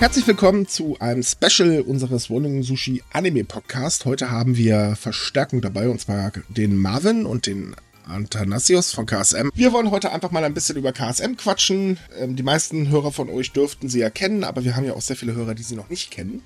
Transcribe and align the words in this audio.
Herzlich 0.00 0.26
willkommen 0.26 0.66
zu 0.66 0.96
einem 0.98 1.22
Special 1.22 1.82
unseres 1.82 2.30
Wohnungen 2.30 2.62
Sushi 2.62 3.02
Anime 3.12 3.44
Podcast. 3.44 4.06
Heute 4.06 4.30
haben 4.30 4.56
wir 4.56 4.96
Verstärkung 4.96 5.60
dabei 5.60 5.90
und 5.90 6.00
zwar 6.00 6.32
den 6.48 6.78
Marvin 6.78 7.26
und 7.26 7.44
den 7.44 7.76
Antanasios 8.06 8.94
von 8.94 9.04
KSM. 9.04 9.50
Wir 9.54 9.74
wollen 9.74 9.90
heute 9.90 10.10
einfach 10.10 10.30
mal 10.30 10.42
ein 10.42 10.54
bisschen 10.54 10.78
über 10.78 10.94
KSM 10.94 11.36
quatschen. 11.36 11.98
Ähm, 12.18 12.34
die 12.34 12.42
meisten 12.42 12.88
Hörer 12.88 13.12
von 13.12 13.28
euch 13.28 13.52
dürften 13.52 13.90
sie 13.90 14.00
ja 14.00 14.08
kennen, 14.08 14.42
aber 14.42 14.64
wir 14.64 14.74
haben 14.74 14.86
ja 14.86 14.94
auch 14.94 15.02
sehr 15.02 15.16
viele 15.16 15.34
Hörer, 15.34 15.54
die 15.54 15.62
sie 15.62 15.76
noch 15.76 15.90
nicht 15.90 16.10
kennen. 16.10 16.42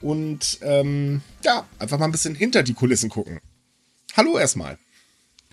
Und 0.00 0.60
ähm, 0.62 1.22
ja, 1.42 1.66
einfach 1.80 1.98
mal 1.98 2.04
ein 2.04 2.12
bisschen 2.12 2.36
hinter 2.36 2.62
die 2.62 2.74
Kulissen 2.74 3.10
gucken. 3.10 3.40
Hallo 4.16 4.38
erstmal. 4.38 4.78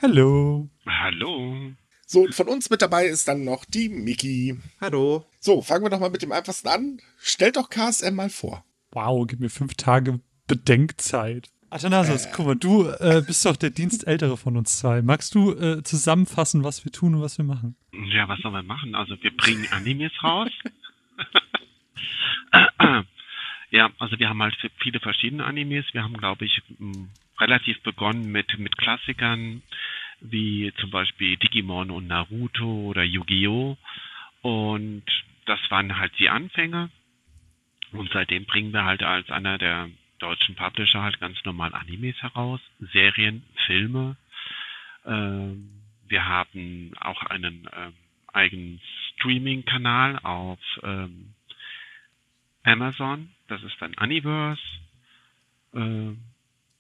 Hallo. 0.04 0.70
Hallo. 0.86 1.74
So, 2.14 2.22
und 2.22 2.36
von 2.36 2.48
uns 2.48 2.70
mit 2.70 2.84
dabei 2.84 3.08
ist 3.08 3.28
dann 3.28 3.44
noch 3.44 3.66
die 3.66 3.90
Miki. 3.90 4.56
Hallo. 4.80 5.26
So, 5.40 5.64
fangen 5.64 5.84
wir 5.84 5.90
doch 5.90 6.00
mal 6.00 6.12
mit 6.12 6.22
dem 6.22 6.32
einfachsten 6.32 6.68
an. 6.68 7.02
Stellt 7.18 7.56
doch 7.56 7.72
KSM 7.72 8.14
mal 8.14 8.30
vor. 8.30 8.64
Wow, 8.92 9.26
gib 9.26 9.40
mir 9.40 9.50
fünf 9.50 9.74
Tage 9.74 10.20
Bedenkzeit. 10.46 11.50
Athanasius, 11.72 12.28
äh. 12.28 12.32
guck 12.32 12.46
mal, 12.46 12.56
du 12.56 12.88
äh, 12.88 13.24
bist 13.26 13.44
doch 13.48 13.56
der 13.56 13.72
Dienstältere 13.72 14.38
von 14.38 14.56
uns 14.58 14.78
zwei. 14.78 15.02
Magst 15.02 15.34
du 15.34 15.54
äh, 15.54 15.82
zusammenfassen, 15.82 16.64
was 16.64 16.86
wir 16.86 16.92
tun 16.92 17.16
und 17.16 17.24
was 17.24 17.40
wir 17.40 17.46
machen? 17.46 17.76
Ja, 18.12 18.30
was 18.30 18.40
sollen 18.42 18.54
wir 18.54 18.62
machen? 18.62 18.94
Also 18.94 19.16
wir 19.24 19.36
bringen 19.36 19.68
Animes 19.72 20.12
raus. 20.22 20.52
ja, 23.72 23.90
also 23.98 24.20
wir 24.20 24.30
haben 24.30 24.44
halt 24.44 24.56
viele 24.78 25.00
verschiedene 25.00 25.46
Animes. 25.46 25.86
Wir 25.94 26.04
haben, 26.04 26.18
glaube 26.18 26.46
ich, 26.46 26.62
relativ 27.40 27.82
begonnen 27.82 28.32
mit, 28.32 28.60
mit 28.60 28.78
Klassikern 28.78 29.64
wie 30.24 30.74
zum 30.80 30.90
Beispiel 30.90 31.38
Digimon 31.38 31.92
und 31.92 32.08
Naruto 32.08 32.66
oder 32.66 33.04
Yu-Gi-Oh! 33.04 33.78
Und 34.42 35.04
das 35.46 35.60
waren 35.70 35.98
halt 35.98 36.14
die 36.20 36.30
Anfänge. 36.30 36.90
Und 37.92 38.12
seitdem 38.12 38.46
bringen 38.46 38.74
wir 38.74 38.86
halt 38.86 39.04
als 39.04 39.30
einer 39.30 39.58
der 39.58 39.90
deutschen 40.20 40.56
Publisher 40.56 41.04
halt 41.04 41.20
ganz 41.20 41.38
normal 41.44 41.74
Animes 41.74 42.22
heraus, 42.22 42.62
Serien, 42.80 43.44
Filme. 43.68 44.16
Ähm, 45.06 45.70
wir 46.08 46.26
haben 46.26 46.92
auch 47.00 47.24
einen 47.24 47.70
ähm, 47.76 47.94
eigenen 48.32 48.82
Streaming-Kanal 49.16 50.20
auf 50.24 50.60
ähm, 50.82 51.34
Amazon. 52.64 53.30
Das 53.48 53.62
ist 53.64 53.76
dann 53.80 53.94
Universe. 53.96 54.62
Äh, 55.74 56.14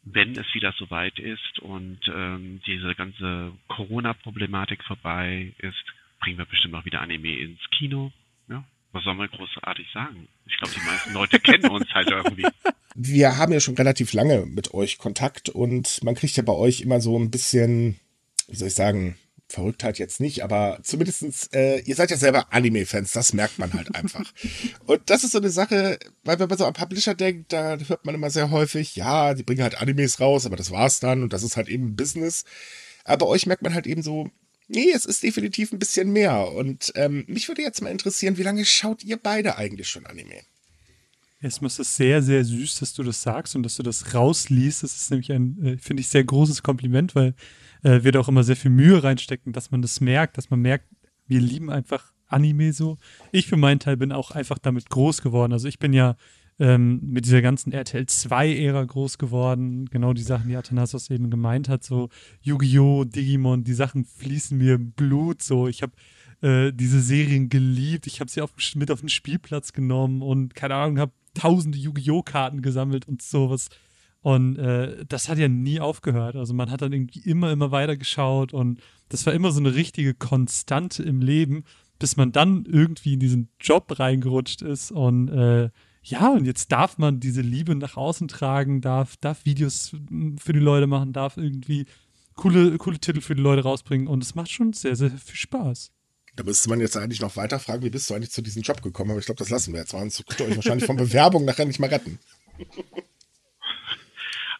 wenn 0.03 0.37
es 0.37 0.53
wieder 0.53 0.73
soweit 0.77 1.17
ist 1.19 1.59
und 1.59 1.99
ähm, 2.13 2.61
diese 2.65 2.93
ganze 2.95 3.53
Corona-Problematik 3.67 4.83
vorbei 4.83 5.53
ist, 5.59 5.83
bringen 6.19 6.37
wir 6.37 6.45
bestimmt 6.45 6.75
auch 6.75 6.85
wieder 6.85 7.01
Anime 7.01 7.37
ins 7.37 7.59
Kino. 7.77 8.11
Ja, 8.49 8.63
was 8.91 9.03
soll 9.03 9.15
man 9.15 9.29
großartig 9.29 9.87
sagen? 9.93 10.27
Ich 10.45 10.57
glaube, 10.57 10.73
die 10.75 10.85
meisten 10.85 11.13
Leute 11.13 11.39
kennen 11.39 11.69
uns 11.69 11.89
halt 11.93 12.09
irgendwie. 12.09 12.45
Wir 12.95 13.37
haben 13.37 13.51
ja 13.51 13.59
schon 13.59 13.75
relativ 13.75 14.13
lange 14.13 14.45
mit 14.45 14.75
euch 14.75 14.99
Kontakt 14.99 15.49
und 15.49 16.03
man 16.03 16.13
kriegt 16.13 16.37
ja 16.37 16.43
bei 16.43 16.53
euch 16.53 16.81
immer 16.81 17.01
so 17.01 17.17
ein 17.17 17.31
bisschen, 17.31 17.99
wie 18.47 18.55
soll 18.55 18.67
ich 18.67 18.75
sagen, 18.75 19.17
Verrücktheit 19.53 19.99
jetzt 19.99 20.19
nicht, 20.19 20.43
aber 20.43 20.79
zumindestens, 20.81 21.47
äh, 21.53 21.79
ihr 21.81 21.95
seid 21.95 22.09
ja 22.09 22.17
selber 22.17 22.51
Anime-Fans, 22.51 23.11
das 23.11 23.33
merkt 23.33 23.59
man 23.59 23.71
halt 23.73 23.93
einfach. 23.93 24.33
Und 24.87 25.09
das 25.09 25.23
ist 25.23 25.31
so 25.31 25.37
eine 25.37 25.51
Sache, 25.51 25.99
weil 26.23 26.39
wenn 26.39 26.49
man 26.49 26.57
so 26.57 26.65
an 26.65 26.73
Publisher 26.73 27.13
denkt, 27.13 27.53
da 27.53 27.77
hört 27.77 28.05
man 28.05 28.15
immer 28.15 28.31
sehr 28.31 28.49
häufig, 28.49 28.95
ja, 28.95 29.35
die 29.35 29.43
bringen 29.43 29.61
halt 29.61 29.79
Animes 29.79 30.19
raus, 30.19 30.47
aber 30.47 30.55
das 30.55 30.71
war's 30.71 30.99
dann 30.99 31.21
und 31.21 31.33
das 31.33 31.43
ist 31.43 31.55
halt 31.55 31.69
eben 31.69 31.95
Business. 31.95 32.45
Aber 33.05 33.27
euch 33.27 33.45
merkt 33.45 33.61
man 33.61 33.75
halt 33.75 33.85
eben 33.85 34.01
so, 34.01 34.31
nee, 34.67 34.91
es 34.91 35.05
ist 35.05 35.21
definitiv 35.21 35.71
ein 35.71 35.79
bisschen 35.79 36.11
mehr. 36.11 36.51
Und 36.53 36.91
ähm, 36.95 37.25
mich 37.27 37.47
würde 37.47 37.61
jetzt 37.61 37.81
mal 37.81 37.89
interessieren, 37.89 38.37
wie 38.37 38.43
lange 38.43 38.65
schaut 38.65 39.03
ihr 39.03 39.17
beide 39.17 39.57
eigentlich 39.57 39.87
schon 39.87 40.07
Anime? 40.07 40.41
Erstmal 41.41 41.67
ist 41.67 41.79
es 41.79 41.95
sehr, 41.95 42.23
sehr 42.23 42.43
süß, 42.43 42.79
dass 42.79 42.93
du 42.93 43.03
das 43.03 43.21
sagst 43.21 43.55
und 43.55 43.63
dass 43.63 43.75
du 43.75 43.83
das 43.83 44.15
rausliest. 44.15 44.81
Das 44.81 44.95
ist 44.95 45.11
nämlich 45.11 45.31
ein, 45.31 45.63
äh, 45.63 45.77
finde 45.77 46.01
ich, 46.01 46.07
sehr 46.07 46.23
großes 46.23 46.63
Kompliment, 46.63 47.13
weil 47.15 47.35
äh, 47.83 48.03
wir 48.03 48.11
da 48.11 48.19
auch 48.19 48.29
immer 48.29 48.43
sehr 48.43 48.55
viel 48.55 48.71
Mühe 48.71 49.03
reinstecken, 49.03 49.53
dass 49.53 49.71
man 49.71 49.81
das 49.81 50.01
merkt, 50.01 50.37
dass 50.37 50.49
man 50.49 50.61
merkt, 50.61 50.87
wir 51.27 51.39
lieben 51.39 51.69
einfach 51.69 52.13
Anime 52.27 52.73
so. 52.73 52.97
Ich 53.31 53.47
für 53.47 53.57
meinen 53.57 53.79
Teil 53.79 53.97
bin 53.97 54.11
auch 54.11 54.31
einfach 54.31 54.57
damit 54.57 54.89
groß 54.89 55.21
geworden. 55.21 55.53
Also 55.53 55.67
ich 55.67 55.79
bin 55.79 55.93
ja 55.93 56.15
ähm, 56.59 56.99
mit 57.03 57.25
dieser 57.25 57.41
ganzen 57.41 57.71
RTL 57.71 58.03
2-Ära 58.03 58.83
groß 58.83 59.17
geworden. 59.17 59.85
Genau 59.89 60.13
die 60.13 60.23
Sachen, 60.23 60.49
die 60.49 60.55
Athanasios 60.55 61.09
eben 61.09 61.29
gemeint 61.29 61.69
hat, 61.69 61.83
so 61.83 62.09
Yu-Gi-Oh!, 62.41 63.05
Digimon, 63.05 63.63
die 63.63 63.73
Sachen 63.73 64.05
fließen 64.05 64.57
mir 64.57 64.75
im 64.75 64.91
Blut 64.91 65.41
so. 65.41 65.67
Ich 65.67 65.81
habe 65.81 65.93
äh, 66.41 66.71
diese 66.73 67.01
Serien 67.01 67.49
geliebt. 67.49 68.07
Ich 68.07 68.19
habe 68.19 68.29
sie 68.29 68.41
auf, 68.41 68.51
mit 68.75 68.91
auf 68.91 68.99
den 68.99 69.09
Spielplatz 69.09 69.73
genommen 69.73 70.21
und 70.21 70.55
keine 70.55 70.75
Ahnung, 70.75 70.99
habe 70.99 71.13
tausende 71.33 71.77
Yu-Gi-Oh! 71.77 72.23
Karten 72.23 72.61
gesammelt 72.61 73.07
und 73.07 73.21
sowas. 73.21 73.69
Und 74.23 74.57
äh, 74.57 75.05
das 75.05 75.27
hat 75.27 75.37
ja 75.37 75.49
nie 75.49 75.81
aufgehört. 75.81 76.37
Also 76.37 76.53
man 76.53 76.71
hat 76.71 76.81
dann 76.81 76.93
irgendwie 76.93 77.19
immer, 77.19 77.51
immer 77.51 77.71
weiter 77.71 77.97
geschaut 77.97 78.53
und 78.53 78.79
das 79.09 79.25
war 79.25 79.33
immer 79.33 79.51
so 79.51 79.59
eine 79.59 79.75
richtige 79.75 80.13
Konstante 80.13 81.03
im 81.03 81.21
Leben, 81.21 81.65
bis 81.99 82.15
man 82.15 82.31
dann 82.31 82.63
irgendwie 82.65 83.13
in 83.13 83.19
diesen 83.19 83.49
Job 83.59 83.99
reingerutscht 83.99 84.61
ist 84.61 84.91
und 84.91 85.27
äh, 85.27 85.69
ja, 86.03 86.31
und 86.31 86.45
jetzt 86.45 86.71
darf 86.71 86.97
man 86.97 87.19
diese 87.19 87.41
Liebe 87.41 87.75
nach 87.75 87.97
außen 87.97 88.29
tragen, 88.29 88.81
darf, 88.81 89.17
darf 89.17 89.45
Videos 89.45 89.95
für 90.37 90.53
die 90.53 90.59
Leute 90.59 90.87
machen, 90.87 91.13
darf 91.13 91.37
irgendwie 91.37 91.85
coole, 92.35 92.77
coole 92.77 92.99
Titel 92.99 93.21
für 93.21 93.35
die 93.35 93.41
Leute 93.41 93.63
rausbringen 93.63 94.07
und 94.07 94.23
es 94.23 94.35
macht 94.35 94.51
schon 94.51 94.71
sehr, 94.71 94.95
sehr 94.95 95.11
viel 95.11 95.35
Spaß. 95.35 95.91
Da 96.35 96.43
müsste 96.43 96.69
man 96.69 96.79
jetzt 96.79 96.95
eigentlich 96.95 97.21
noch 97.21 97.35
weiter 97.35 97.59
fragen, 97.59 97.83
wie 97.83 97.89
bist 97.89 98.09
du 98.09 98.13
eigentlich 98.13 98.31
zu 98.31 98.41
diesem 98.41 98.63
Job 98.63 98.81
gekommen? 98.81 99.11
Aber 99.11 99.19
ich 99.19 99.25
glaube, 99.25 99.39
das 99.39 99.49
lassen 99.49 99.73
wir 99.73 99.81
jetzt. 99.81 99.91
Sonst 99.91 100.25
könnt 100.25 100.39
ihr 100.39 100.47
euch 100.47 100.55
wahrscheinlich 100.55 100.85
von 100.85 100.95
Bewerbung 100.95 101.45
nachher 101.45 101.65
nicht 101.65 101.79
mehr 101.79 101.91
retten. 101.91 102.19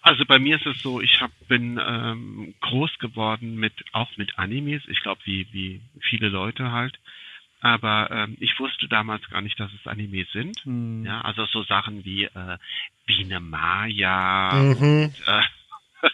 Also 0.03 0.25
bei 0.25 0.38
mir 0.38 0.58
ist 0.58 0.66
es 0.66 0.81
so, 0.81 1.00
ich 1.00 1.22
hab, 1.22 1.31
bin 1.47 1.80
ähm, 1.81 2.53
groß 2.59 3.00
geworden 3.00 3.56
mit 3.56 3.74
auch 3.94 4.16
mit 4.18 4.38
Animes. 4.38 4.84
Ich 4.88 5.02
glaube, 5.02 5.22
wie 5.24 5.47
wie 5.53 5.81
viele 6.02 6.28
Leute 6.28 6.74
halt. 6.74 7.00
Aber 7.62 8.12
ähm, 8.12 8.36
ich 8.42 8.59
wusste 8.59 8.90
damals 8.90 9.28
gar 9.30 9.42
nicht, 9.42 9.58
dass 9.58 9.72
es 9.74 9.88
Animes 9.88 10.30
sind. 10.34 10.59
Hm. 10.66 11.06
Ja, 11.06 11.22
also 11.22 11.46
so 11.46 11.63
Sachen 11.63 12.03
wie 12.03 12.25
äh, 12.25 12.58
Biene 13.06 13.40
Maya 13.40 14.52
mhm. 14.56 14.72
und 14.72 15.16
äh, 15.25 15.42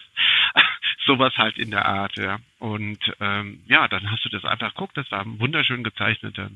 sowas 1.06 1.36
halt 1.36 1.58
in 1.58 1.70
der 1.70 1.86
Art, 1.86 2.16
ja. 2.16 2.38
Und 2.58 2.98
ähm, 3.20 3.62
ja, 3.66 3.88
dann 3.88 4.10
hast 4.10 4.24
du 4.24 4.28
das 4.28 4.44
einfach 4.44 4.74
geguckt, 4.74 4.96
das 4.96 5.10
waren 5.10 5.40
wunderschön 5.40 5.82
gezeichnete 5.82 6.50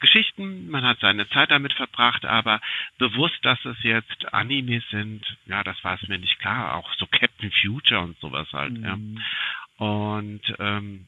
Geschichten, 0.00 0.70
man 0.70 0.84
hat 0.84 1.00
seine 1.00 1.28
Zeit 1.28 1.50
damit 1.50 1.74
verbracht, 1.74 2.24
aber 2.24 2.60
bewusst, 2.98 3.38
dass 3.42 3.62
es 3.64 3.76
jetzt 3.82 4.32
Animes 4.32 4.84
sind, 4.90 5.36
ja, 5.46 5.62
das 5.62 5.82
war 5.84 5.94
es 6.00 6.08
mir 6.08 6.18
nicht 6.18 6.38
klar, 6.38 6.76
auch 6.76 6.92
so 6.94 7.06
Captain 7.06 7.50
Future 7.50 8.00
und 8.00 8.18
sowas 8.20 8.48
halt, 8.52 8.72
mhm. 8.72 8.84
ja. 8.84 9.86
Und 9.86 10.54
ähm, 10.58 11.06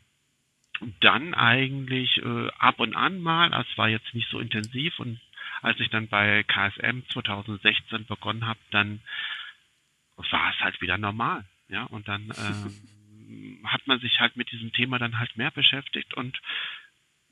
dann 1.00 1.34
eigentlich 1.34 2.19
äh, 2.22 2.48
ab 2.59 2.80
und 2.80 2.94
an 2.94 3.20
mal, 3.20 3.53
es 3.54 3.78
war 3.78 3.88
jetzt 3.88 4.14
nicht 4.14 4.28
so 4.28 4.38
intensiv 4.38 4.98
und 4.98 5.20
als 5.62 5.78
ich 5.80 5.91
dann 5.91 6.09
bei 6.09 6.42
KSM 6.42 7.03
2016 7.09 8.06
begonnen 8.06 8.47
habe, 8.47 8.59
dann 8.70 9.00
war 10.16 10.50
es 10.50 10.60
halt 10.60 10.80
wieder 10.80 10.98
normal. 10.98 11.44
Ja, 11.68 11.84
und 11.84 12.08
dann 12.08 12.32
ähm, 12.36 13.60
hat 13.64 13.86
man 13.86 14.00
sich 14.00 14.20
halt 14.20 14.36
mit 14.36 14.50
diesem 14.52 14.72
Thema 14.72 14.98
dann 14.98 15.18
halt 15.18 15.36
mehr 15.36 15.50
beschäftigt 15.50 16.14
und 16.14 16.40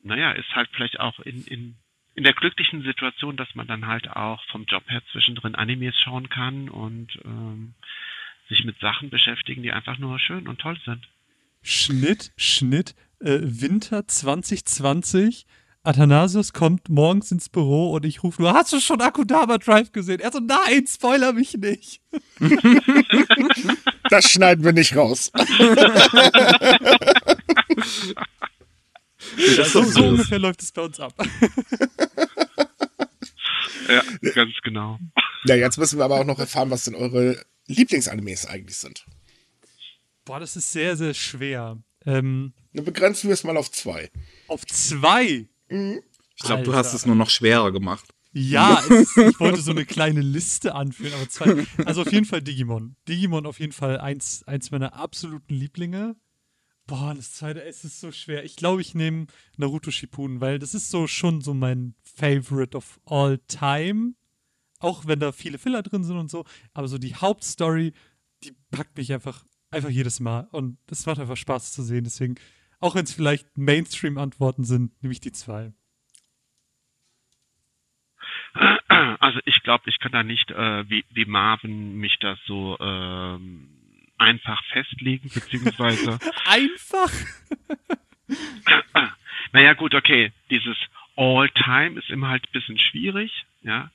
naja, 0.02 0.32
ist 0.32 0.54
halt 0.54 0.70
vielleicht 0.72 0.98
auch 0.98 1.20
in, 1.20 1.44
in, 1.44 1.76
in 2.14 2.24
der 2.24 2.32
glücklichen 2.32 2.82
Situation, 2.82 3.36
dass 3.36 3.54
man 3.54 3.66
dann 3.66 3.86
halt 3.86 4.08
auch 4.08 4.42
vom 4.46 4.64
Job 4.64 4.84
her 4.88 5.02
zwischendrin 5.12 5.54
Animes 5.54 5.94
schauen 6.00 6.28
kann 6.28 6.68
und 6.68 7.18
ähm, 7.24 7.74
sich 8.48 8.64
mit 8.64 8.78
Sachen 8.80 9.10
beschäftigen, 9.10 9.62
die 9.62 9.72
einfach 9.72 9.98
nur 9.98 10.18
schön 10.18 10.48
und 10.48 10.60
toll 10.60 10.78
sind. 10.84 11.06
Schnitt, 11.62 12.32
Schnitt, 12.36 12.94
äh, 13.20 13.38
Winter 13.42 14.06
2020 14.08 15.46
Athanasius 15.82 16.52
kommt 16.52 16.90
morgens 16.90 17.32
ins 17.32 17.48
Büro 17.48 17.92
und 17.92 18.04
ich 18.04 18.22
rufe 18.22 18.42
nur, 18.42 18.52
hast 18.52 18.72
du 18.72 18.80
schon 18.80 19.00
Akudama 19.00 19.56
Drive 19.58 19.92
gesehen? 19.92 20.20
Er 20.20 20.30
so, 20.30 20.40
nein, 20.40 20.86
spoiler 20.86 21.32
mich 21.32 21.54
nicht. 21.54 22.02
Das 24.10 24.28
schneiden 24.28 24.64
wir 24.64 24.72
nicht 24.72 24.96
raus. 24.96 25.30
so, 29.72 29.84
so 29.84 30.04
ungefähr 30.04 30.40
läuft 30.40 30.62
es 30.62 30.72
bei 30.72 30.82
uns 30.82 30.98
ab. 30.98 31.14
Ja, 33.88 34.02
ganz 34.34 34.52
genau. 34.62 34.98
Ja, 35.46 35.56
jetzt 35.56 35.76
müssen 35.78 35.98
wir 35.98 36.04
aber 36.04 36.20
auch 36.20 36.24
noch 36.24 36.38
erfahren, 36.38 36.70
was 36.70 36.84
denn 36.84 36.94
eure 36.94 37.44
Lieblingsanimes 37.66 38.46
eigentlich 38.46 38.76
sind. 38.76 39.04
Boah, 40.24 40.38
das 40.38 40.54
ist 40.54 40.70
sehr, 40.70 40.96
sehr 40.96 41.12
schwer. 41.12 41.78
Ähm, 42.06 42.52
Dann 42.72 42.84
begrenzen 42.84 43.28
wir 43.28 43.34
es 43.34 43.42
mal 43.42 43.56
auf 43.56 43.72
zwei. 43.72 44.10
Auf 44.46 44.64
zwei? 44.66 45.48
Mhm. 45.70 46.00
Ich 46.36 46.42
glaube, 46.44 46.62
du 46.62 46.74
hast 46.74 46.94
es 46.94 47.06
nur 47.06 47.16
noch 47.16 47.30
schwerer 47.30 47.70
gemacht. 47.72 48.14
Ja, 48.32 48.78
ist, 48.88 49.16
ich 49.16 49.40
wollte 49.40 49.60
so 49.60 49.72
eine 49.72 49.84
kleine 49.84 50.20
Liste 50.20 50.74
anführen, 50.74 51.14
aber 51.14 51.28
zwei. 51.28 51.66
Also 51.84 52.02
auf 52.02 52.12
jeden 52.12 52.26
Fall 52.26 52.42
Digimon. 52.42 52.96
Digimon 53.08 53.46
auf 53.46 53.58
jeden 53.60 53.72
Fall 53.72 53.98
eins, 53.98 54.44
eins 54.46 54.70
meiner 54.70 54.94
absoluten 54.94 55.54
Lieblinge. 55.54 56.16
Boah, 56.86 57.14
das 57.14 57.34
zweite, 57.34 57.62
es 57.62 57.84
ist 57.84 58.00
so 58.00 58.10
schwer. 58.12 58.44
Ich 58.44 58.56
glaube, 58.56 58.80
ich 58.80 58.94
nehme 58.94 59.26
Naruto 59.56 59.90
Shippuden, 59.90 60.40
weil 60.40 60.58
das 60.58 60.74
ist 60.74 60.90
so 60.90 61.06
schon 61.06 61.40
so 61.40 61.54
mein 61.54 61.94
Favorite 62.02 62.76
of 62.76 63.00
all 63.06 63.38
time. 63.48 64.14
auch 64.78 65.06
wenn 65.06 65.20
da 65.20 65.32
viele 65.32 65.58
Filler 65.58 65.82
drin 65.82 66.04
sind 66.04 66.16
und 66.16 66.30
so, 66.30 66.44
aber 66.72 66.88
so 66.88 66.98
die 66.98 67.14
Hauptstory, 67.14 67.92
die 68.44 68.52
packt 68.70 68.96
mich 68.96 69.12
einfach, 69.12 69.44
einfach 69.70 69.90
jedes 69.90 70.20
Mal. 70.20 70.48
Und 70.52 70.78
es 70.90 71.06
macht 71.06 71.18
einfach 71.20 71.36
Spaß 71.36 71.72
zu 71.72 71.82
sehen. 71.82 72.04
Deswegen, 72.04 72.36
auch 72.80 72.94
wenn 72.94 73.04
es 73.04 73.14
vielleicht 73.14 73.56
Mainstream-Antworten 73.56 74.64
sind, 74.64 75.02
nehme 75.02 75.12
ich 75.12 75.20
die 75.20 75.32
zwei. 75.32 75.72
Also 79.20 79.38
ich 79.44 79.62
glaube, 79.62 79.84
ich 79.88 80.00
kann 80.00 80.12
da 80.12 80.22
nicht 80.22 80.50
äh, 80.50 80.88
wie, 80.90 81.04
wie 81.10 81.24
Marvin 81.24 81.96
mich 81.96 82.18
das 82.18 82.38
so 82.46 82.76
ähm, 82.80 83.68
einfach 84.18 84.62
festlegen, 84.72 85.30
beziehungsweise 85.32 86.18
einfach. 86.46 87.10
naja 89.52 89.74
gut, 89.74 89.94
okay, 89.94 90.32
dieses 90.50 90.76
All-Time 91.16 91.98
ist 91.98 92.10
immer 92.10 92.28
halt 92.28 92.44
ein 92.44 92.52
bisschen 92.52 92.78
schwierig, 92.78 93.44
ja. 93.62 93.90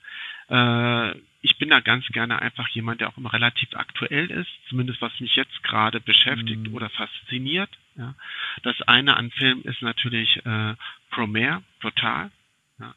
Äh, 0.47 1.17
ich 1.41 1.57
bin 1.57 1.69
da 1.69 1.79
ganz 1.79 2.07
gerne 2.07 2.41
einfach 2.41 2.67
jemand, 2.69 3.01
der 3.01 3.09
auch 3.09 3.17
immer 3.17 3.33
relativ 3.33 3.69
aktuell 3.73 4.31
ist, 4.31 4.49
zumindest 4.69 5.01
was 5.01 5.19
mich 5.19 5.35
jetzt 5.35 5.63
gerade 5.63 5.99
beschäftigt 5.99 6.67
mhm. 6.67 6.73
oder 6.73 6.89
fasziniert. 6.89 7.69
Ja. 7.97 8.15
Das 8.63 8.81
eine 8.83 9.17
an 9.17 9.31
Film 9.31 9.61
ist 9.63 9.81
natürlich 9.81 10.45
äh, 10.45 10.75
Promare, 11.11 11.63
total. 11.81 12.31
Ja. 12.79 12.93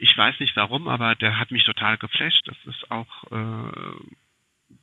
Ich 0.00 0.16
weiß 0.16 0.40
nicht 0.40 0.56
warum, 0.56 0.88
aber 0.88 1.14
der 1.14 1.38
hat 1.38 1.50
mich 1.50 1.64
total 1.64 1.98
geflasht. 1.98 2.46
Das 2.48 2.56
ist 2.64 2.90
auch 2.90 3.24
äh, 3.30 3.96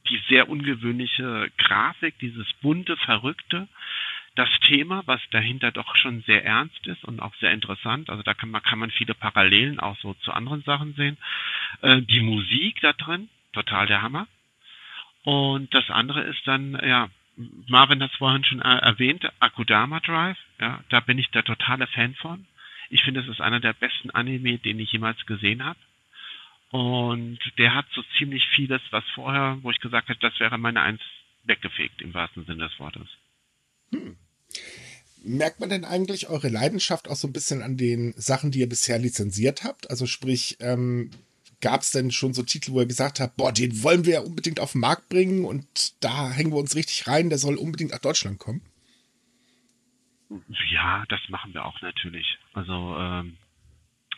die 0.09 0.21
sehr 0.29 0.49
ungewöhnliche 0.49 1.51
Grafik, 1.57 2.17
dieses 2.19 2.51
bunte, 2.61 2.95
verrückte 2.97 3.67
das 4.35 4.49
Thema, 4.61 5.01
was 5.05 5.21
dahinter 5.31 5.71
doch 5.71 5.95
schon 5.95 6.21
sehr 6.23 6.43
ernst 6.43 6.85
ist 6.87 7.03
und 7.05 7.21
auch 7.21 7.33
sehr 7.35 7.51
interessant. 7.51 8.09
Also 8.09 8.21
da 8.21 8.33
kann 8.33 8.51
man, 8.51 8.61
kann 8.61 8.79
man 8.79 8.91
viele 8.91 9.13
Parallelen 9.13 9.79
auch 9.79 9.97
so 9.99 10.13
zu 10.15 10.33
anderen 10.33 10.61
Sachen 10.63 10.93
sehen. 10.95 11.17
Äh, 11.81 12.01
die 12.01 12.19
Musik 12.19 12.81
da 12.81 12.93
drin, 12.93 13.29
total 13.53 13.87
der 13.87 14.01
Hammer. 14.01 14.27
Und 15.23 15.73
das 15.73 15.89
andere 15.89 16.21
ist 16.21 16.45
dann, 16.45 16.77
ja, 16.85 17.09
Marvin 17.37 18.01
hat 18.01 18.11
es 18.11 18.17
vorhin 18.17 18.43
schon 18.43 18.61
erwähnt, 18.61 19.29
Akudama 19.39 19.99
Drive, 19.99 20.37
ja, 20.59 20.83
da 20.89 20.99
bin 21.01 21.19
ich 21.19 21.29
der 21.31 21.43
totale 21.43 21.87
Fan 21.87 22.15
von. 22.15 22.45
Ich 22.89 23.03
finde, 23.03 23.21
es 23.21 23.27
ist 23.27 23.41
einer 23.41 23.59
der 23.59 23.73
besten 23.73 24.09
Anime, 24.11 24.57
den 24.59 24.79
ich 24.79 24.91
jemals 24.91 25.25
gesehen 25.25 25.63
habe. 25.63 25.79
Und 26.71 27.39
der 27.57 27.73
hat 27.73 27.85
so 27.93 28.03
ziemlich 28.17 28.47
vieles, 28.55 28.81
was 28.91 29.03
vorher, 29.13 29.57
wo 29.61 29.71
ich 29.71 29.79
gesagt 29.79 30.09
habe, 30.09 30.19
das 30.19 30.39
wäre 30.39 30.57
meine 30.57 30.81
Eins 30.81 31.01
weggefegt, 31.43 32.01
im 32.01 32.13
wahrsten 32.13 32.45
Sinne 32.45 32.67
des 32.69 32.79
Wortes. 32.79 33.07
Hm. 33.91 34.17
Merkt 35.23 35.59
man 35.59 35.69
denn 35.69 35.85
eigentlich 35.85 36.29
eure 36.29 36.49
Leidenschaft 36.49 37.07
auch 37.09 37.15
so 37.15 37.27
ein 37.27 37.33
bisschen 37.33 37.63
an 37.63 37.77
den 37.77 38.13
Sachen, 38.15 38.51
die 38.51 38.59
ihr 38.59 38.69
bisher 38.69 38.99
lizenziert 38.99 39.63
habt? 39.63 39.89
Also 39.89 40.05
sprich, 40.05 40.57
ähm, 40.59 41.09
gab 41.65 41.81
es 41.81 41.89
denn 41.89 42.11
schon 42.11 42.35
so 42.35 42.43
Titel, 42.43 42.73
wo 42.73 42.79
ihr 42.81 42.85
gesagt 42.85 43.19
habt, 43.19 43.37
boah, 43.37 43.51
den 43.51 43.81
wollen 43.81 44.05
wir 44.05 44.23
unbedingt 44.23 44.59
auf 44.59 44.73
den 44.73 44.81
Markt 44.81 45.09
bringen 45.09 45.45
und 45.45 45.65
da 46.03 46.29
hängen 46.31 46.51
wir 46.51 46.59
uns 46.59 46.75
richtig 46.75 47.07
rein, 47.07 47.29
der 47.29 47.39
soll 47.39 47.55
unbedingt 47.55 47.89
nach 47.89 48.05
Deutschland 48.09 48.37
kommen? 48.37 48.61
Ja, 50.69 51.05
das 51.09 51.21
machen 51.29 51.55
wir 51.55 51.65
auch 51.65 51.81
natürlich. 51.81 52.37
Also 52.53 52.95
ähm, 52.99 53.37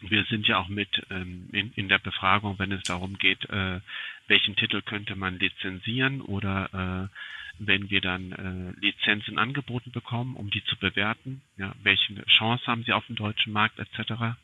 wir 0.01 0.25
sind 0.25 0.45
ja 0.45 0.57
auch 0.57 0.67
mit 0.67 0.89
ähm, 1.09 1.47
in, 1.53 1.71
in 1.71 1.87
der 1.87 1.99
Befragung, 1.99 2.59
wenn 2.59 2.73
es 2.73 2.83
darum 2.83 3.17
geht, 3.17 3.49
äh, 3.49 3.79
welchen 4.27 4.57
Titel 4.57 4.81
könnte 4.81 5.15
man 5.15 5.39
lizenzieren 5.39 6.19
oder 6.19 7.09
äh, 7.09 7.63
wenn 7.65 7.89
wir 7.89 8.01
dann 8.01 8.33
äh, 8.33 8.79
Lizenzen 8.81 9.39
angeboten 9.39 9.91
bekommen, 9.91 10.35
um 10.35 10.49
die 10.49 10.65
zu 10.65 10.75
bewerten, 10.75 11.41
ja, 11.55 11.73
welche 11.81 12.25
Chance 12.25 12.67
haben 12.67 12.83
sie 12.83 12.91
auf 12.91 13.05
dem 13.05 13.15
deutschen 13.15 13.53
Markt 13.53 13.79
etc. 13.79 14.35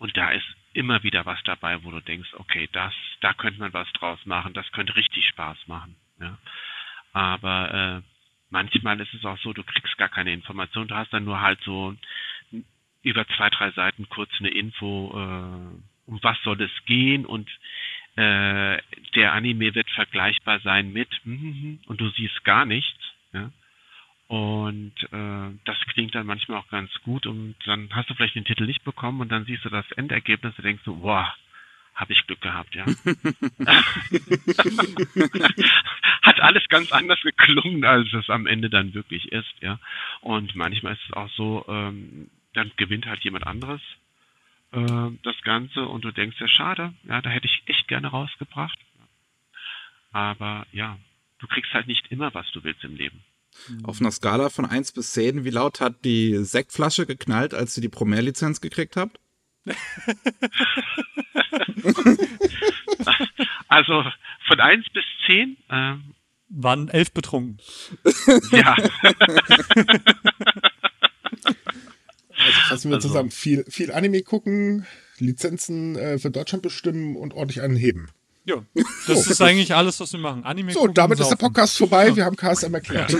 Und 0.00 0.16
da 0.16 0.30
ist 0.30 0.46
immer 0.72 1.02
wieder 1.02 1.26
was 1.26 1.42
dabei, 1.44 1.84
wo 1.84 1.90
du 1.90 2.00
denkst, 2.00 2.30
okay, 2.38 2.70
das, 2.72 2.94
da 3.20 3.34
könnte 3.34 3.60
man 3.60 3.74
was 3.74 3.92
draus 3.92 4.18
machen, 4.24 4.54
das 4.54 4.72
könnte 4.72 4.96
richtig 4.96 5.28
Spaß 5.28 5.58
machen. 5.66 5.94
Ja. 6.18 6.38
Aber 7.12 8.02
äh, 8.02 8.02
manchmal 8.48 8.98
ist 9.00 9.12
es 9.12 9.26
auch 9.26 9.38
so, 9.40 9.52
du 9.52 9.62
kriegst 9.62 9.98
gar 9.98 10.08
keine 10.08 10.32
Information, 10.32 10.88
du 10.88 10.94
hast 10.94 11.12
dann 11.12 11.24
nur 11.24 11.42
halt 11.42 11.60
so 11.64 11.94
über 13.02 13.26
zwei, 13.36 13.50
drei 13.50 13.72
Seiten 13.72 14.08
kurz 14.08 14.30
eine 14.38 14.48
Info, 14.48 15.10
äh, 15.12 16.08
um 16.08 16.18
was 16.22 16.40
soll 16.44 16.62
es 16.62 16.72
gehen 16.86 17.26
und 17.26 17.50
äh, 18.16 18.78
der 19.14 19.34
Anime 19.34 19.74
wird 19.74 19.90
vergleichbar 19.90 20.60
sein 20.60 20.94
mit 20.94 21.10
mhm, 21.24 21.78
und 21.86 22.00
du 22.00 22.08
siehst 22.08 22.42
gar 22.44 22.64
nichts. 22.64 22.98
Ja? 23.34 23.50
Und 24.30 24.94
äh, 25.10 25.50
das 25.64 25.76
klingt 25.92 26.14
dann 26.14 26.24
manchmal 26.24 26.58
auch 26.58 26.68
ganz 26.68 26.88
gut 27.02 27.26
und 27.26 27.56
dann 27.66 27.88
hast 27.90 28.08
du 28.08 28.14
vielleicht 28.14 28.36
den 28.36 28.44
Titel 28.44 28.64
nicht 28.64 28.84
bekommen 28.84 29.20
und 29.20 29.32
dann 29.32 29.44
siehst 29.44 29.64
du 29.64 29.70
das 29.70 29.90
Endergebnis 29.90 30.56
und 30.56 30.64
denkst 30.64 30.84
so, 30.84 30.94
boah, 30.94 31.34
habe 31.96 32.12
ich 32.12 32.24
Glück 32.28 32.40
gehabt, 32.40 32.76
ja. 32.76 32.86
Hat 36.22 36.38
alles 36.38 36.62
ganz 36.68 36.92
anders 36.92 37.20
geklungen, 37.22 37.84
als 37.84 38.12
es 38.12 38.30
am 38.30 38.46
Ende 38.46 38.70
dann 38.70 38.94
wirklich 38.94 39.32
ist, 39.32 39.52
ja. 39.62 39.80
Und 40.20 40.54
manchmal 40.54 40.92
ist 40.92 41.02
es 41.08 41.12
auch 41.12 41.30
so, 41.30 41.64
ähm, 41.68 42.30
dann 42.52 42.70
gewinnt 42.76 43.06
halt 43.06 43.24
jemand 43.24 43.48
anderes 43.48 43.80
äh, 44.70 45.10
das 45.24 45.42
Ganze 45.42 45.88
und 45.88 46.04
du 46.04 46.12
denkst 46.12 46.36
ja, 46.38 46.46
schade, 46.46 46.94
ja, 47.02 47.20
da 47.20 47.30
hätte 47.30 47.48
ich 47.48 47.64
echt 47.66 47.88
gerne 47.88 48.06
rausgebracht. 48.06 48.78
Aber 50.12 50.68
ja, 50.70 51.00
du 51.40 51.48
kriegst 51.48 51.74
halt 51.74 51.88
nicht 51.88 52.12
immer, 52.12 52.32
was 52.32 52.48
du 52.52 52.62
willst 52.62 52.84
im 52.84 52.94
Leben. 52.94 53.24
Auf 53.82 54.00
einer 54.00 54.10
Skala 54.10 54.48
von 54.48 54.64
1 54.64 54.92
bis 54.92 55.12
10, 55.12 55.44
wie 55.44 55.50
laut 55.50 55.80
hat 55.80 56.04
die 56.04 56.38
Sektflasche 56.44 57.06
geknallt, 57.06 57.54
als 57.54 57.76
ihr 57.76 57.82
die 57.82 57.88
Promare-Lizenz 57.88 58.60
gekriegt 58.60 58.96
habt? 58.96 59.20
also 63.68 64.04
von 64.46 64.60
1 64.60 64.86
bis 64.92 65.04
10 65.26 65.56
ähm, 65.70 66.14
waren 66.48 66.88
elf 66.88 67.12
betrunken. 67.12 67.58
ja. 68.52 68.76
Also 72.42 72.60
fassen 72.68 72.90
wir 72.90 72.96
also, 72.96 73.08
zusammen. 73.08 73.30
Viel, 73.30 73.64
viel 73.68 73.92
Anime 73.92 74.22
gucken, 74.22 74.86
Lizenzen 75.18 75.96
äh, 75.96 76.18
für 76.18 76.30
Deutschland 76.30 76.62
bestimmen 76.62 77.16
und 77.16 77.34
ordentlich 77.34 77.60
einen 77.60 77.76
heben. 77.76 78.08
Ja, 78.44 78.56
das 79.06 79.24
so, 79.24 79.30
ist 79.30 79.42
eigentlich 79.42 79.74
alles, 79.74 80.00
was 80.00 80.12
wir 80.12 80.20
machen. 80.20 80.44
Anime 80.44 80.72
So, 80.72 80.86
damit 80.86 81.20
ist 81.20 81.30
der 81.30 81.36
Podcast 81.36 81.76
vorbei. 81.76 82.08
Ja. 82.08 82.16
Wir 82.16 82.24
haben 82.24 82.36
KSM 82.36 82.74
erklärt. 82.74 83.12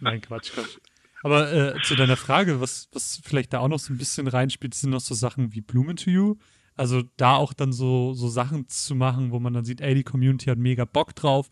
Nein, 0.00 0.20
Quatsch, 0.20 0.52
Quatsch. 0.52 0.78
Aber 1.22 1.52
äh, 1.52 1.80
zu 1.82 1.94
deiner 1.94 2.16
Frage, 2.16 2.60
was, 2.60 2.88
was 2.92 3.20
vielleicht 3.22 3.52
da 3.52 3.60
auch 3.60 3.68
noch 3.68 3.78
so 3.78 3.92
ein 3.92 3.98
bisschen 3.98 4.26
reinspielt, 4.26 4.74
sind 4.74 4.90
noch 4.90 5.00
so 5.00 5.14
Sachen 5.14 5.54
wie 5.54 5.60
Blumen 5.60 5.96
to 5.96 6.10
You. 6.10 6.36
Also 6.74 7.02
da 7.16 7.36
auch 7.36 7.52
dann 7.52 7.72
so, 7.72 8.12
so 8.14 8.28
Sachen 8.28 8.68
zu 8.68 8.94
machen, 8.94 9.30
wo 9.30 9.38
man 9.38 9.52
dann 9.52 9.64
sieht, 9.64 9.80
ey, 9.80 9.94
die 9.94 10.04
Community 10.04 10.46
hat 10.46 10.58
mega 10.58 10.84
Bock 10.84 11.14
drauf. 11.14 11.48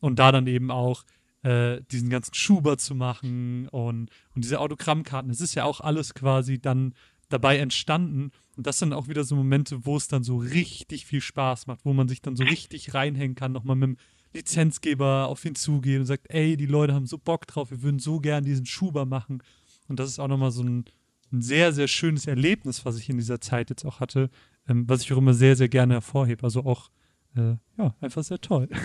Und 0.00 0.18
da 0.18 0.32
dann 0.32 0.46
eben 0.46 0.70
auch 0.70 1.04
äh, 1.42 1.80
diesen 1.90 2.10
ganzen 2.10 2.34
Schuber 2.34 2.76
zu 2.76 2.94
machen 2.94 3.68
und, 3.68 4.10
und 4.34 4.44
diese 4.44 4.60
Autogrammkarten. 4.60 5.30
Es 5.30 5.40
ist 5.40 5.54
ja 5.54 5.64
auch 5.64 5.80
alles 5.80 6.14
quasi 6.14 6.60
dann 6.60 6.94
dabei 7.34 7.58
entstanden. 7.58 8.30
Und 8.56 8.66
das 8.66 8.78
sind 8.78 8.92
auch 8.92 9.08
wieder 9.08 9.24
so 9.24 9.36
Momente, 9.36 9.84
wo 9.84 9.96
es 9.96 10.08
dann 10.08 10.22
so 10.22 10.38
richtig 10.38 11.04
viel 11.04 11.20
Spaß 11.20 11.66
macht, 11.66 11.84
wo 11.84 11.92
man 11.92 12.08
sich 12.08 12.22
dann 12.22 12.36
so 12.36 12.44
richtig 12.44 12.94
reinhängen 12.94 13.34
kann, 13.34 13.52
nochmal 13.52 13.76
mit 13.76 13.88
dem 13.90 13.96
Lizenzgeber 14.32 15.28
auf 15.28 15.44
ihn 15.44 15.54
zugehen 15.54 16.00
und 16.00 16.06
sagt, 16.06 16.30
ey, 16.30 16.56
die 16.56 16.66
Leute 16.66 16.94
haben 16.94 17.06
so 17.06 17.18
Bock 17.18 17.46
drauf, 17.46 17.70
wir 17.70 17.82
würden 17.82 17.98
so 17.98 18.20
gern 18.20 18.44
diesen 18.44 18.66
Schuber 18.66 19.04
machen. 19.04 19.42
Und 19.88 20.00
das 20.00 20.08
ist 20.08 20.18
auch 20.18 20.28
nochmal 20.28 20.52
so 20.52 20.62
ein, 20.62 20.84
ein 21.32 21.42
sehr, 21.42 21.72
sehr 21.72 21.88
schönes 21.88 22.26
Erlebnis, 22.26 22.84
was 22.84 22.98
ich 22.98 23.08
in 23.08 23.18
dieser 23.18 23.40
Zeit 23.40 23.70
jetzt 23.70 23.84
auch 23.84 24.00
hatte, 24.00 24.30
ähm, 24.68 24.88
was 24.88 25.02
ich 25.02 25.12
auch 25.12 25.18
immer 25.18 25.34
sehr, 25.34 25.56
sehr 25.56 25.68
gerne 25.68 25.94
hervorhebe. 25.94 26.44
Also 26.44 26.64
auch, 26.64 26.90
äh, 27.36 27.56
ja, 27.76 27.94
einfach 28.00 28.22
sehr 28.22 28.40
toll. 28.40 28.68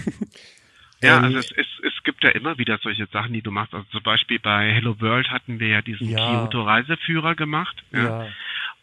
Ja, 1.02 1.22
also 1.22 1.38
es, 1.38 1.50
es 1.56 1.89
gibt 2.04 2.24
ja 2.24 2.32
immer 2.32 2.58
wieder 2.58 2.78
solche 2.80 3.06
Sachen, 3.08 3.34
die 3.34 3.42
du 3.42 3.52
machst. 3.52 3.74
Also 3.74 3.88
zum 3.92 4.04
Beispiel 4.04 4.40
bei 4.40 4.72
Hello 4.72 5.00
World 5.00 5.32
hatten 5.32 5.60
wir 5.60 5.68
ja 5.68 5.82
diesen 5.82 6.10
ja. 6.10 6.18
Kyoto-Reiseführer 6.18 7.36
gemacht. 7.36 7.84
Ja. 7.92 8.26
ja. 8.26 8.28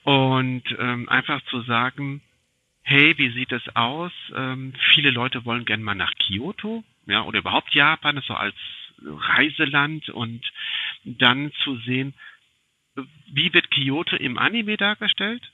Und 0.04 0.64
ähm, 0.78 1.08
einfach 1.08 1.42
zu 1.50 1.62
sagen, 1.62 2.20
hey, 2.82 3.18
wie 3.18 3.30
sieht 3.30 3.52
es 3.52 3.62
aus? 3.74 4.12
Ähm, 4.34 4.72
viele 4.94 5.10
Leute 5.10 5.44
wollen 5.44 5.64
gerne 5.64 5.82
mal 5.82 5.94
nach 5.94 6.12
Kyoto, 6.14 6.84
ja, 7.06 7.22
oder 7.22 7.40
überhaupt 7.40 7.74
Japan, 7.74 8.22
so 8.24 8.34
als 8.34 8.54
Reiseland 9.04 10.08
und 10.10 10.40
dann 11.04 11.52
zu 11.64 11.76
sehen, 11.78 12.14
wie 13.26 13.52
wird 13.52 13.70
Kyoto 13.70 14.16
im 14.16 14.38
Anime 14.38 14.76
dargestellt? 14.76 15.52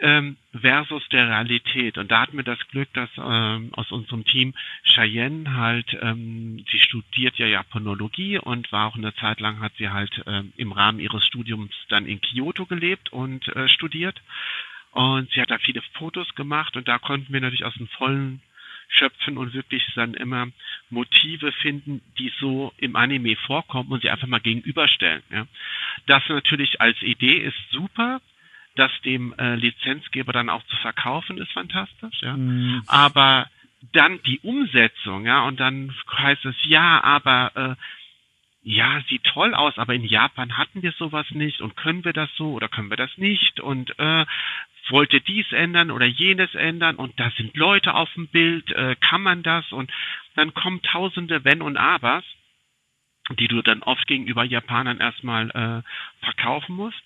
Ähm, 0.00 0.36
versus 0.52 1.06
der 1.08 1.28
Realität. 1.28 1.98
Und 1.98 2.10
da 2.10 2.20
hatten 2.20 2.36
wir 2.36 2.44
das 2.44 2.58
Glück, 2.68 2.92
dass 2.94 3.10
ähm, 3.18 3.70
aus 3.72 3.90
unserem 3.90 4.24
Team 4.24 4.54
Cheyenne 4.84 5.54
halt, 5.54 5.96
ähm, 6.00 6.64
sie 6.70 6.78
studiert 6.78 7.36
ja 7.38 7.46
Japanologie 7.46 8.38
und 8.38 8.70
war 8.72 8.86
auch 8.86 8.96
eine 8.96 9.14
Zeit 9.16 9.40
lang, 9.40 9.60
hat 9.60 9.72
sie 9.78 9.88
halt 9.90 10.22
ähm, 10.26 10.52
im 10.56 10.72
Rahmen 10.72 11.00
ihres 11.00 11.24
Studiums 11.24 11.74
dann 11.88 12.06
in 12.06 12.20
Kyoto 12.20 12.66
gelebt 12.66 13.12
und 13.12 13.48
äh, 13.56 13.68
studiert. 13.68 14.20
Und 14.92 15.30
sie 15.32 15.40
hat 15.40 15.50
da 15.50 15.58
viele 15.58 15.82
Fotos 15.94 16.34
gemacht 16.34 16.76
und 16.76 16.88
da 16.88 16.98
konnten 16.98 17.32
wir 17.32 17.40
natürlich 17.40 17.64
aus 17.64 17.74
dem 17.74 17.88
vollen 17.88 18.40
schöpfen 18.88 19.36
und 19.36 19.52
wirklich 19.52 19.84
dann 19.94 20.14
immer 20.14 20.48
Motive 20.90 21.52
finden, 21.52 22.00
die 22.18 22.32
so 22.40 22.72
im 22.78 22.96
Anime 22.96 23.36
vorkommen 23.36 23.92
und 23.92 24.02
sie 24.02 24.10
einfach 24.10 24.26
mal 24.26 24.40
gegenüberstellen. 24.40 25.22
Ja. 25.30 25.46
Das 26.06 26.26
natürlich 26.28 26.80
als 26.80 27.00
Idee 27.02 27.38
ist 27.38 27.58
super, 27.70 28.20
das 28.78 28.92
dem 29.04 29.34
äh, 29.38 29.54
Lizenzgeber 29.54 30.32
dann 30.32 30.50
auch 30.50 30.64
zu 30.64 30.76
verkaufen, 30.76 31.38
ist 31.38 31.52
fantastisch, 31.52 32.20
ja. 32.22 32.36
Mhm. 32.36 32.82
Aber 32.86 33.48
dann 33.92 34.20
die 34.22 34.40
Umsetzung, 34.40 35.26
ja, 35.26 35.42
und 35.42 35.60
dann 35.60 35.94
heißt 36.10 36.44
es, 36.46 36.56
ja, 36.64 37.02
aber 37.02 37.52
äh, 37.54 37.82
ja, 38.62 39.00
sieht 39.08 39.24
toll 39.24 39.54
aus, 39.54 39.78
aber 39.78 39.94
in 39.94 40.04
Japan 40.04 40.58
hatten 40.58 40.82
wir 40.82 40.92
sowas 40.92 41.26
nicht 41.30 41.60
und 41.60 41.76
können 41.76 42.04
wir 42.04 42.12
das 42.12 42.28
so 42.36 42.52
oder 42.52 42.68
können 42.68 42.90
wir 42.90 42.96
das 42.96 43.16
nicht 43.16 43.60
und 43.60 43.98
äh, 43.98 44.26
wollte 44.90 45.20
dies 45.20 45.50
ändern 45.52 45.90
oder 45.90 46.06
jenes 46.06 46.54
ändern 46.54 46.96
und 46.96 47.18
da 47.20 47.30
sind 47.30 47.56
Leute 47.56 47.94
auf 47.94 48.12
dem 48.14 48.28
Bild, 48.28 48.70
äh, 48.72 48.96
kann 49.00 49.22
man 49.22 49.42
das 49.42 49.70
und 49.72 49.90
dann 50.34 50.54
kommen 50.54 50.82
tausende 50.82 51.44
Wenn 51.44 51.62
und 51.62 51.76
Abers, 51.76 52.24
die 53.38 53.48
du 53.48 53.62
dann 53.62 53.82
oft 53.82 54.06
gegenüber 54.06 54.44
Japanern 54.44 55.00
erstmal 55.00 55.50
äh, 55.50 56.24
verkaufen 56.24 56.76
musst. 56.76 57.02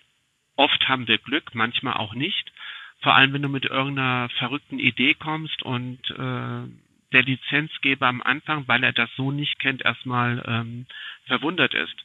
Oft 0.62 0.88
haben 0.88 1.08
wir 1.08 1.18
Glück, 1.18 1.56
manchmal 1.56 1.94
auch 1.94 2.14
nicht. 2.14 2.52
Vor 3.00 3.16
allem, 3.16 3.32
wenn 3.32 3.42
du 3.42 3.48
mit 3.48 3.64
irgendeiner 3.64 4.28
verrückten 4.38 4.78
Idee 4.78 5.12
kommst 5.14 5.60
und 5.64 5.98
äh, 6.12 6.70
der 7.12 7.22
Lizenzgeber 7.24 8.06
am 8.06 8.22
Anfang, 8.22 8.68
weil 8.68 8.84
er 8.84 8.92
das 8.92 9.10
so 9.16 9.32
nicht 9.32 9.58
kennt, 9.58 9.84
erstmal 9.84 10.40
ähm, 10.46 10.86
verwundert 11.26 11.74
ist. 11.74 11.96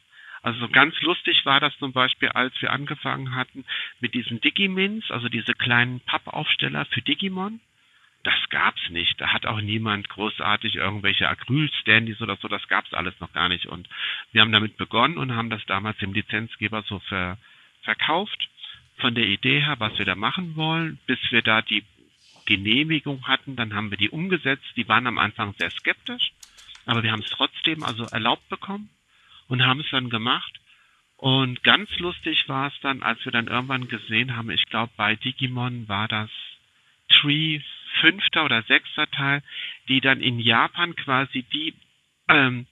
Also 0.42 0.68
ganz 0.68 1.00
lustig 1.02 1.46
war 1.46 1.60
das 1.60 1.72
zum 1.78 1.92
Beispiel, 1.92 2.30
als 2.30 2.52
wir 2.60 2.72
angefangen 2.72 3.36
hatten 3.36 3.64
mit 4.00 4.14
diesen 4.14 4.40
Digimins, 4.40 5.08
also 5.12 5.28
diese 5.28 5.54
kleinen 5.54 6.00
Pappaufsteller 6.00 6.84
für 6.86 7.00
Digimon. 7.00 7.60
Das 8.24 8.48
gab's 8.50 8.90
nicht. 8.90 9.20
Da 9.20 9.32
hat 9.32 9.46
auch 9.46 9.60
niemand 9.60 10.08
großartig 10.08 10.74
irgendwelche 10.74 11.28
Acryl-Standys 11.28 12.20
oder 12.22 12.34
so. 12.42 12.48
Das 12.48 12.66
gab's 12.66 12.92
alles 12.92 13.14
noch 13.20 13.32
gar 13.32 13.48
nicht. 13.48 13.66
Und 13.66 13.88
wir 14.32 14.40
haben 14.40 14.50
damit 14.50 14.76
begonnen 14.76 15.16
und 15.16 15.36
haben 15.36 15.48
das 15.48 15.64
damals 15.66 15.98
dem 15.98 16.12
Lizenzgeber 16.12 16.82
so 16.82 16.98
ver 16.98 17.38
verkauft. 17.88 18.50
Von 18.98 19.14
der 19.14 19.24
Idee 19.26 19.60
her, 19.60 19.76
was 19.78 19.96
wir 19.96 20.04
da 20.04 20.14
machen 20.14 20.56
wollen, 20.56 20.98
bis 21.06 21.18
wir 21.30 21.40
da 21.40 21.62
die 21.62 21.84
Genehmigung 22.44 23.26
hatten, 23.26 23.56
dann 23.56 23.74
haben 23.74 23.90
wir 23.90 23.96
die 23.96 24.10
umgesetzt. 24.10 24.66
Die 24.76 24.88
waren 24.88 25.06
am 25.06 25.18
Anfang 25.18 25.54
sehr 25.58 25.70
skeptisch, 25.70 26.32
aber 26.84 27.02
wir 27.02 27.12
haben 27.12 27.22
es 27.22 27.30
trotzdem 27.30 27.82
also 27.82 28.04
erlaubt 28.04 28.46
bekommen 28.48 28.90
und 29.46 29.64
haben 29.64 29.80
es 29.80 29.90
dann 29.90 30.10
gemacht. 30.10 30.60
Und 31.16 31.62
ganz 31.62 31.88
lustig 31.98 32.48
war 32.48 32.68
es 32.68 32.74
dann, 32.82 33.02
als 33.02 33.24
wir 33.24 33.32
dann 33.32 33.48
irgendwann 33.48 33.88
gesehen 33.88 34.36
haben, 34.36 34.50
ich 34.50 34.66
glaube 34.66 34.92
bei 34.96 35.16
Digimon 35.16 35.88
war 35.88 36.08
das 36.08 36.30
Tree 37.08 37.60
fünfter 38.00 38.44
oder 38.44 38.62
sechster 38.62 39.10
Teil, 39.10 39.42
die 39.88 40.00
dann 40.00 40.20
in 40.20 40.38
Japan 40.38 40.94
quasi 40.94 41.42
die 41.42 41.74
ähm, 42.28 42.66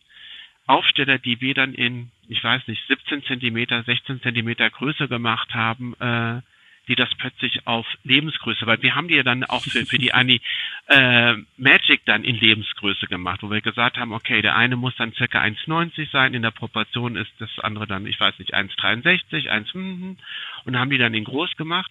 Aufsteller, 0.66 1.18
die 1.18 1.40
wir 1.40 1.54
dann 1.54 1.74
in, 1.74 2.10
ich 2.28 2.42
weiß 2.42 2.66
nicht, 2.68 2.82
17 2.88 3.24
Zentimeter, 3.24 3.82
16 3.82 4.22
Zentimeter 4.22 4.70
Größe 4.70 5.08
gemacht 5.08 5.54
haben, 5.54 5.94
äh, 6.00 6.40
die 6.88 6.94
das 6.94 7.12
plötzlich 7.16 7.66
auf 7.66 7.86
Lebensgröße, 8.04 8.66
weil 8.66 8.80
wir 8.82 8.94
haben 8.94 9.08
die 9.08 9.16
ja 9.16 9.22
dann 9.22 9.44
auch 9.44 9.64
für, 9.64 9.84
für 9.86 9.98
die 9.98 10.14
Ani 10.14 10.40
äh, 10.86 11.34
Magic 11.56 12.02
dann 12.04 12.22
in 12.24 12.36
Lebensgröße 12.36 13.06
gemacht, 13.06 13.42
wo 13.42 13.50
wir 13.50 13.60
gesagt 13.60 13.98
haben, 13.98 14.12
okay, 14.12 14.40
der 14.42 14.56
eine 14.56 14.76
muss 14.76 14.94
dann 14.96 15.12
circa 15.12 15.40
1,90 15.40 16.10
sein, 16.10 16.34
in 16.34 16.42
der 16.42 16.52
Proportion 16.52 17.16
ist 17.16 17.32
das 17.38 17.50
andere 17.58 17.86
dann, 17.86 18.06
ich 18.06 18.20
weiß 18.20 18.38
nicht, 18.38 18.54
1,63, 18.54 19.48
1, 19.48 19.74
und 19.74 20.78
haben 20.78 20.90
die 20.90 20.98
dann 20.98 21.14
in 21.14 21.24
groß 21.24 21.56
gemacht 21.56 21.90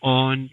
und 0.00 0.50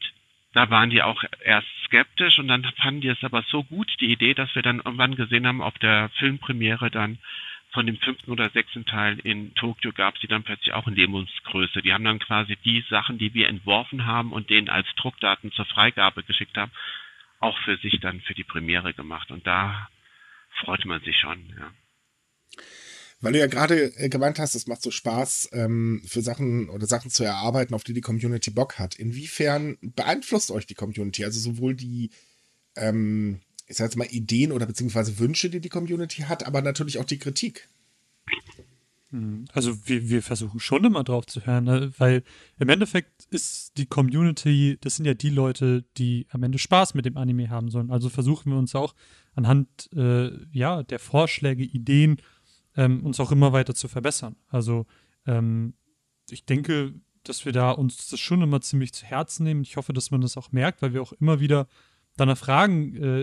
da 0.53 0.69
waren 0.69 0.89
die 0.89 1.03
auch 1.03 1.23
erst 1.43 1.67
skeptisch 1.85 2.39
und 2.39 2.47
dann 2.47 2.63
fanden 2.81 3.01
die 3.01 3.07
es 3.07 3.23
aber 3.23 3.43
so 3.43 3.63
gut, 3.63 3.89
die 3.99 4.11
Idee, 4.11 4.33
dass 4.33 4.53
wir 4.55 4.61
dann 4.61 4.77
irgendwann 4.77 5.15
gesehen 5.15 5.45
haben, 5.45 5.61
auf 5.61 5.77
der 5.77 6.09
Filmpremiere 6.17 6.89
dann, 6.89 7.19
von 7.71 7.85
dem 7.85 7.97
fünften 7.97 8.31
oder 8.31 8.49
sechsten 8.49 8.85
Teil 8.85 9.19
in 9.19 9.53
Tokio 9.55 9.91
gab 9.91 10.15
es 10.15 10.21
die 10.21 10.27
dann 10.27 10.43
plötzlich 10.43 10.73
auch 10.73 10.87
in 10.87 10.95
Lebensgröße. 10.95 11.81
Die 11.81 11.93
haben 11.93 12.03
dann 12.03 12.19
quasi 12.19 12.57
die 12.65 12.83
Sachen, 12.89 13.19
die 13.19 13.33
wir 13.33 13.47
entworfen 13.47 14.05
haben 14.05 14.33
und 14.33 14.49
denen 14.49 14.69
als 14.69 14.87
Druckdaten 14.97 15.51
zur 15.51 15.65
Freigabe 15.65 16.23
geschickt 16.23 16.57
haben, 16.57 16.71
auch 17.39 17.57
für 17.65 17.77
sich 17.77 17.99
dann 17.99 18.21
für 18.21 18.33
die 18.33 18.43
Premiere 18.43 18.93
gemacht. 18.93 19.29
Und 19.29 19.45
da 19.45 19.87
freut 20.61 20.83
man 20.85 21.01
sich 21.01 21.17
schon, 21.17 21.45
ja. 21.57 21.71
Weil 23.21 23.33
du 23.33 23.39
ja 23.39 23.47
gerade 23.47 23.91
äh, 23.97 24.07
gemeint 24.07 24.39
hast, 24.39 24.55
es 24.55 24.67
macht 24.67 24.81
so 24.81 24.91
Spaß, 24.91 25.49
ähm, 25.51 26.01
für 26.07 26.21
Sachen 26.21 26.69
oder 26.69 26.85
Sachen 26.85 27.11
zu 27.11 27.23
erarbeiten, 27.25 27.73
auf 27.73 27.83
die 27.83 27.93
die 27.93 28.01
Community 28.01 28.49
Bock 28.49 28.79
hat. 28.79 28.95
Inwiefern 28.95 29.77
beeinflusst 29.81 30.51
euch 30.51 30.65
die 30.65 30.73
Community? 30.73 31.25
Also 31.25 31.39
sowohl 31.39 31.75
die, 31.75 32.11
ähm, 32.77 33.41
ich 33.69 33.77
sag 33.77 33.85
jetzt 33.85 33.97
mal, 33.97 34.07
Ideen 34.09 34.51
oder 34.51 34.65
beziehungsweise 34.65 35.19
Wünsche, 35.19 35.49
die 35.49 35.61
die 35.61 35.69
Community 35.69 36.23
hat, 36.23 36.45
aber 36.45 36.61
natürlich 36.61 36.97
auch 36.97 37.05
die 37.05 37.19
Kritik. 37.19 37.69
Hm, 39.11 39.45
also 39.53 39.87
wir, 39.87 40.09
wir 40.09 40.23
versuchen 40.23 40.59
schon 40.59 40.83
immer 40.83 41.03
drauf 41.03 41.27
zu 41.27 41.45
hören, 41.45 41.65
ne? 41.65 41.91
weil 41.97 42.23
im 42.57 42.69
Endeffekt 42.69 43.25
ist 43.29 43.77
die 43.77 43.85
Community, 43.85 44.77
das 44.81 44.95
sind 44.95 45.05
ja 45.05 45.13
die 45.13 45.29
Leute, 45.29 45.85
die 45.97 46.27
am 46.29 46.43
Ende 46.43 46.57
Spaß 46.57 46.95
mit 46.95 47.05
dem 47.05 47.15
Anime 47.17 47.49
haben 47.49 47.69
sollen. 47.69 47.91
Also 47.91 48.09
versuchen 48.09 48.51
wir 48.51 48.57
uns 48.57 48.73
auch 48.75 48.95
anhand 49.35 49.89
äh, 49.95 50.31
ja, 50.51 50.83
der 50.83 50.99
Vorschläge, 50.99 51.63
Ideen, 51.63 52.21
ähm, 52.75 53.05
uns 53.05 53.19
auch 53.19 53.31
immer 53.31 53.53
weiter 53.53 53.75
zu 53.75 53.87
verbessern. 53.87 54.35
Also 54.47 54.87
ähm, 55.27 55.75
ich 56.29 56.45
denke, 56.45 56.93
dass 57.23 57.45
wir 57.45 57.51
da 57.51 57.71
uns 57.71 58.07
das 58.09 58.19
schon 58.19 58.41
immer 58.41 58.61
ziemlich 58.61 58.93
zu 58.93 59.05
Herzen 59.05 59.43
nehmen. 59.43 59.61
Ich 59.61 59.77
hoffe, 59.77 59.93
dass 59.93 60.11
man 60.11 60.21
das 60.21 60.37
auch 60.37 60.51
merkt, 60.51 60.81
weil 60.81 60.93
wir 60.93 61.01
auch 61.01 61.13
immer 61.13 61.39
wieder 61.39 61.67
danach 62.19 62.37
fragen, 62.37 62.95
äh, 62.95 63.21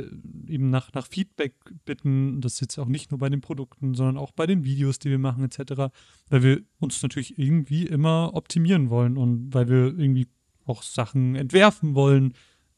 eben 0.49 0.71
nach, 0.71 0.93
nach 0.93 1.07
Feedback 1.07 1.55
bitten, 1.85 2.41
das 2.41 2.61
jetzt 2.61 2.79
auch 2.79 2.87
nicht 2.87 3.11
nur 3.11 3.19
bei 3.19 3.29
den 3.29 3.41
Produkten, 3.41 3.95
sondern 3.95 4.17
auch 4.17 4.33
bei 4.33 4.47
den 4.47 4.65
Videos, 4.65 4.99
die 4.99 5.11
wir 5.11 5.19
machen, 5.19 5.45
etc., 5.45 5.93
weil 6.29 6.43
wir 6.43 6.61
uns 6.79 7.03
natürlich 7.03 7.39
irgendwie 7.39 7.87
immer 7.87 8.31
optimieren 8.35 8.91
wollen 8.91 9.17
und 9.17 9.53
weil 9.55 9.69
wir 9.69 9.99
irgendwie 9.99 10.29
auch 10.65 10.83
Sachen 10.83 11.35
entwerfen 11.37 11.95
wollen, 11.95 12.35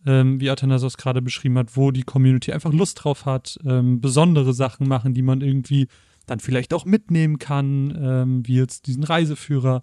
ähm, 0.06 0.40
wie 0.40 0.50
Athanasos 0.50 0.96
gerade 0.96 1.22
beschrieben 1.22 1.58
hat, 1.58 1.76
wo 1.76 1.90
die 1.90 2.02
Community 2.02 2.52
einfach 2.52 2.72
Lust 2.72 3.04
drauf 3.04 3.26
hat, 3.26 3.58
ähm, 3.64 4.00
besondere 4.00 4.54
Sachen 4.54 4.88
machen, 4.88 5.14
die 5.14 5.22
man 5.22 5.40
irgendwie 5.40 5.88
dann 6.26 6.40
vielleicht 6.40 6.74
auch 6.74 6.84
mitnehmen 6.84 7.38
kann, 7.38 7.96
ähm, 8.00 8.46
wie 8.46 8.56
jetzt 8.56 8.86
diesen 8.86 9.04
Reiseführer 9.04 9.82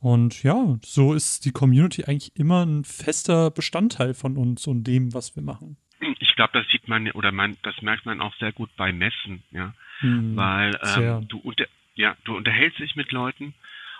und 0.00 0.42
ja, 0.42 0.78
so 0.82 1.14
ist 1.14 1.44
die 1.44 1.52
Community 1.52 2.04
eigentlich 2.04 2.36
immer 2.36 2.64
ein 2.64 2.84
fester 2.84 3.50
Bestandteil 3.50 4.14
von 4.14 4.36
uns 4.36 4.66
und 4.66 4.84
dem, 4.84 5.14
was 5.14 5.36
wir 5.36 5.42
machen. 5.42 5.76
Ich 6.18 6.34
glaube, 6.36 6.52
das 6.52 6.68
sieht 6.70 6.88
man 6.88 7.10
oder 7.12 7.32
man, 7.32 7.56
das 7.62 7.80
merkt 7.80 8.04
man 8.04 8.20
auch 8.20 8.34
sehr 8.36 8.52
gut 8.52 8.70
bei 8.76 8.92
Messen, 8.92 9.42
ja, 9.50 9.74
hm, 10.00 10.36
weil 10.36 10.78
ähm, 10.96 11.26
du 11.28 11.38
unter, 11.38 11.66
ja, 11.94 12.16
du 12.24 12.36
unterhältst 12.36 12.78
dich 12.78 12.96
mit 12.96 13.12
Leuten 13.12 13.54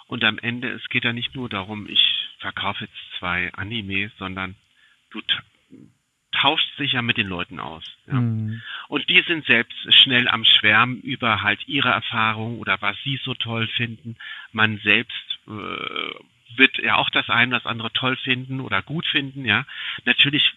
und 0.07 0.23
am 0.23 0.39
Ende 0.39 0.71
es 0.71 0.87
geht 0.91 1.05
ja 1.05 1.13
nicht 1.13 1.35
nur 1.35 1.49
darum, 1.49 1.89
ich 1.89 2.29
verkaufe 2.39 2.85
jetzt 2.85 3.19
zwei 3.19 3.53
Animes, 3.55 4.13
sondern 4.19 4.55
du 5.11 5.21
tauscht 6.41 6.77
sich 6.77 6.93
ja 6.93 7.03
mit 7.03 7.17
den 7.17 7.29
Leuten 7.29 7.59
aus. 7.59 7.85
Ja. 8.07 8.15
Mhm. 8.15 8.63
Und 8.89 9.09
die 9.09 9.23
sind 9.27 9.47
selbst 9.47 9.77
schnell 9.95 10.29
am 10.29 10.45
Schwärmen 10.45 11.01
über 11.01 11.43
halt 11.43 11.67
ihre 11.67 11.89
Erfahrung 11.89 12.59
oder 12.59 12.81
was 12.81 12.97
sie 13.05 13.19
so 13.25 13.35
toll 13.35 13.67
finden. 13.69 14.17
Man 14.53 14.79
selbst 14.79 15.39
äh, 15.47 15.51
wird 16.57 16.79
ja 16.79 16.97
auch 16.97 17.11
das 17.11 17.29
eine 17.31 17.49
oder 17.49 17.61
das 17.61 17.71
andere 17.71 17.93
toll 17.93 18.17
finden 18.17 18.61
oder 18.61 18.83
gut 18.83 19.07
finden, 19.07 19.45
ja. 19.45 19.67
Natürlich 20.05 20.53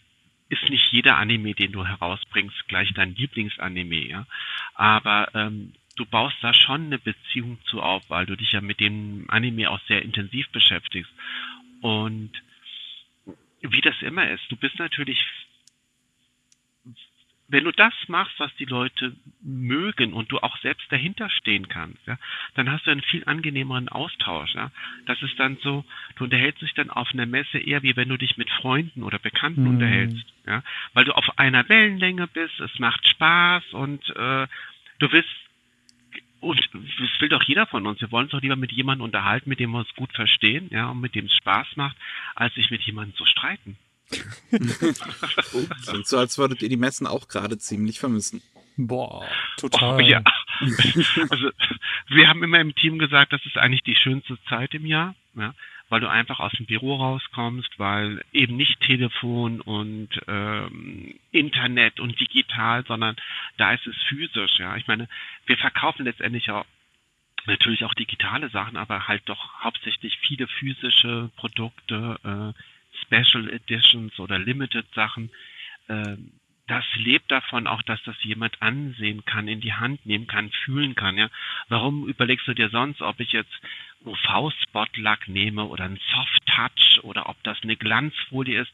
ist 0.49 0.69
nicht 0.69 0.91
jeder 0.91 1.17
Anime, 1.17 1.53
den 1.53 1.71
du 1.71 1.85
herausbringst, 1.85 2.67
gleich 2.67 2.91
dein 2.93 3.15
Lieblingsanime, 3.15 4.07
ja. 4.07 4.25
Aber 4.73 5.29
ähm, 5.33 5.73
du 5.95 6.05
baust 6.05 6.37
da 6.41 6.53
schon 6.53 6.87
eine 6.87 6.99
Beziehung 6.99 7.59
zu 7.65 7.81
auf, 7.81 8.03
weil 8.09 8.25
du 8.25 8.35
dich 8.35 8.51
ja 8.51 8.61
mit 8.61 8.79
dem 8.79 9.25
Anime 9.29 9.69
auch 9.69 9.79
sehr 9.87 10.01
intensiv 10.01 10.49
beschäftigst. 10.49 11.11
Und 11.81 12.31
wie 13.61 13.81
das 13.81 14.01
immer 14.01 14.29
ist, 14.29 14.43
du 14.49 14.55
bist 14.55 14.79
natürlich 14.79 15.23
wenn 17.49 17.63
du 17.63 17.71
das 17.71 17.93
machst, 18.07 18.39
was 18.39 18.55
die 18.55 18.65
Leute 18.65 19.15
mögen 19.41 20.13
und 20.13 20.31
du 20.31 20.37
auch 20.39 20.57
selbst 20.59 20.91
dahinter 20.91 21.29
stehen 21.29 21.67
kannst, 21.67 21.99
ja, 22.05 22.17
dann 22.53 22.71
hast 22.71 22.85
du 22.85 22.91
einen 22.91 23.01
viel 23.01 23.23
angenehmeren 23.25 23.89
Austausch. 23.89 24.53
Ja. 24.53 24.71
Das 25.07 25.21
ist 25.21 25.37
dann 25.39 25.57
so, 25.61 25.83
du 26.15 26.25
unterhältst 26.25 26.61
dich 26.61 26.73
dann 26.75 26.91
auf 26.91 27.11
einer 27.11 27.25
Messe 27.25 27.57
eher 27.57 27.81
wie 27.81 27.95
wenn 27.95 28.09
du 28.09 28.17
dich 28.17 28.37
mit 28.37 28.49
Freunden 28.51 29.03
oder 29.03 29.17
Bekannten 29.17 29.63
mhm. 29.63 29.69
unterhältst, 29.69 30.25
ja, 30.45 30.63
weil 30.93 31.05
du 31.05 31.13
auf 31.13 31.39
einer 31.39 31.67
Wellenlänge 31.67 32.27
bist, 32.27 32.59
es 32.59 32.77
macht 32.79 33.07
Spaß 33.07 33.73
und 33.73 34.07
äh, 34.11 34.47
du 34.99 35.11
willst 35.11 35.29
und 36.41 36.57
das 36.73 37.21
will 37.21 37.27
doch 37.27 37.43
jeder 37.43 37.65
von 37.65 37.85
uns. 37.85 37.99
Wir 37.99 38.11
wollen 38.11 38.25
uns 38.25 38.31
doch 38.31 38.41
lieber 38.41 38.55
mit 38.55 38.71
jemandem 38.71 39.03
unterhalten, 39.03 39.49
mit 39.49 39.59
dem 39.59 39.71
wir 39.71 39.79
uns 39.79 39.93
gut 39.95 40.13
verstehen, 40.13 40.69
ja, 40.71 40.89
und 40.89 41.01
mit 41.01 41.13
dem 41.15 41.25
es 41.25 41.35
Spaß 41.35 41.75
macht, 41.75 41.97
als 42.35 42.53
sich 42.55 42.71
mit 42.71 42.81
jemandem 42.83 43.15
zu 43.15 43.25
streiten. 43.25 43.75
Klingt 44.49 46.07
so, 46.07 46.17
als 46.17 46.37
würdet 46.37 46.61
ihr 46.61 46.69
die 46.69 46.77
Messen 46.77 47.07
auch 47.07 47.27
gerade 47.27 47.57
ziemlich 47.57 47.99
vermissen. 47.99 48.41
Boah, 48.77 49.25
total. 49.57 49.97
Oh, 49.97 49.99
ja. 49.99 50.23
Also, 51.29 51.51
wir 52.07 52.27
haben 52.27 52.43
immer 52.43 52.59
im 52.59 52.75
Team 52.75 52.99
gesagt, 52.99 53.31
das 53.33 53.45
ist 53.45 53.57
eigentlich 53.57 53.83
die 53.83 53.95
schönste 53.95 54.37
Zeit 54.49 54.73
im 54.73 54.85
Jahr, 54.85 55.15
ja, 55.35 55.53
weil 55.89 56.01
du 56.01 56.09
einfach 56.09 56.39
aus 56.39 56.51
dem 56.53 56.65
Büro 56.65 56.95
rauskommst, 56.95 57.77
weil 57.77 58.23
eben 58.33 58.57
nicht 58.57 58.81
Telefon 58.81 59.61
und 59.61 60.09
ähm, 60.27 61.15
Internet 61.31 61.99
und 61.99 62.19
digital, 62.19 62.85
sondern 62.85 63.15
da 63.57 63.73
ist 63.73 63.87
es 63.87 63.95
physisch, 64.07 64.59
ja. 64.59 64.75
Ich 64.75 64.87
meine, 64.87 65.07
wir 65.45 65.57
verkaufen 65.57 66.05
letztendlich 66.05 66.51
auch 66.51 66.65
natürlich 67.45 67.85
auch 67.85 67.93
digitale 67.93 68.49
Sachen, 68.49 68.77
aber 68.77 69.07
halt 69.07 69.23
doch 69.25 69.63
hauptsächlich 69.63 70.17
viele 70.19 70.47
physische 70.47 71.29
Produkte, 71.37 72.19
äh, 72.23 72.61
Special 73.01 73.49
Editions 73.49 74.19
oder 74.19 74.39
Limited 74.39 74.85
Sachen, 74.93 75.31
äh, 75.87 76.17
das 76.67 76.85
lebt 76.95 77.31
davon 77.31 77.65
auch, 77.65 77.81
dass 77.81 78.01
das 78.03 78.15
jemand 78.23 78.61
ansehen 78.61 79.25
kann, 79.25 79.47
in 79.47 79.59
die 79.59 79.73
Hand 79.73 80.05
nehmen 80.05 80.27
kann, 80.27 80.51
fühlen 80.51 80.93
kann, 80.93 81.17
ja. 81.17 81.29
Warum 81.67 82.07
überlegst 82.07 82.47
du 82.47 82.53
dir 82.53 82.69
sonst, 82.69 83.01
ob 83.01 83.19
ich 83.19 83.31
jetzt 83.31 83.59
UV-Spot-Lack 84.05 85.27
nehme 85.27 85.65
oder 85.65 85.85
ein 85.85 85.99
Soft-Touch 86.11 87.03
oder 87.03 87.27
ob 87.27 87.41
das 87.43 87.57
eine 87.63 87.75
Glanzfolie 87.75 88.61
ist? 88.61 88.71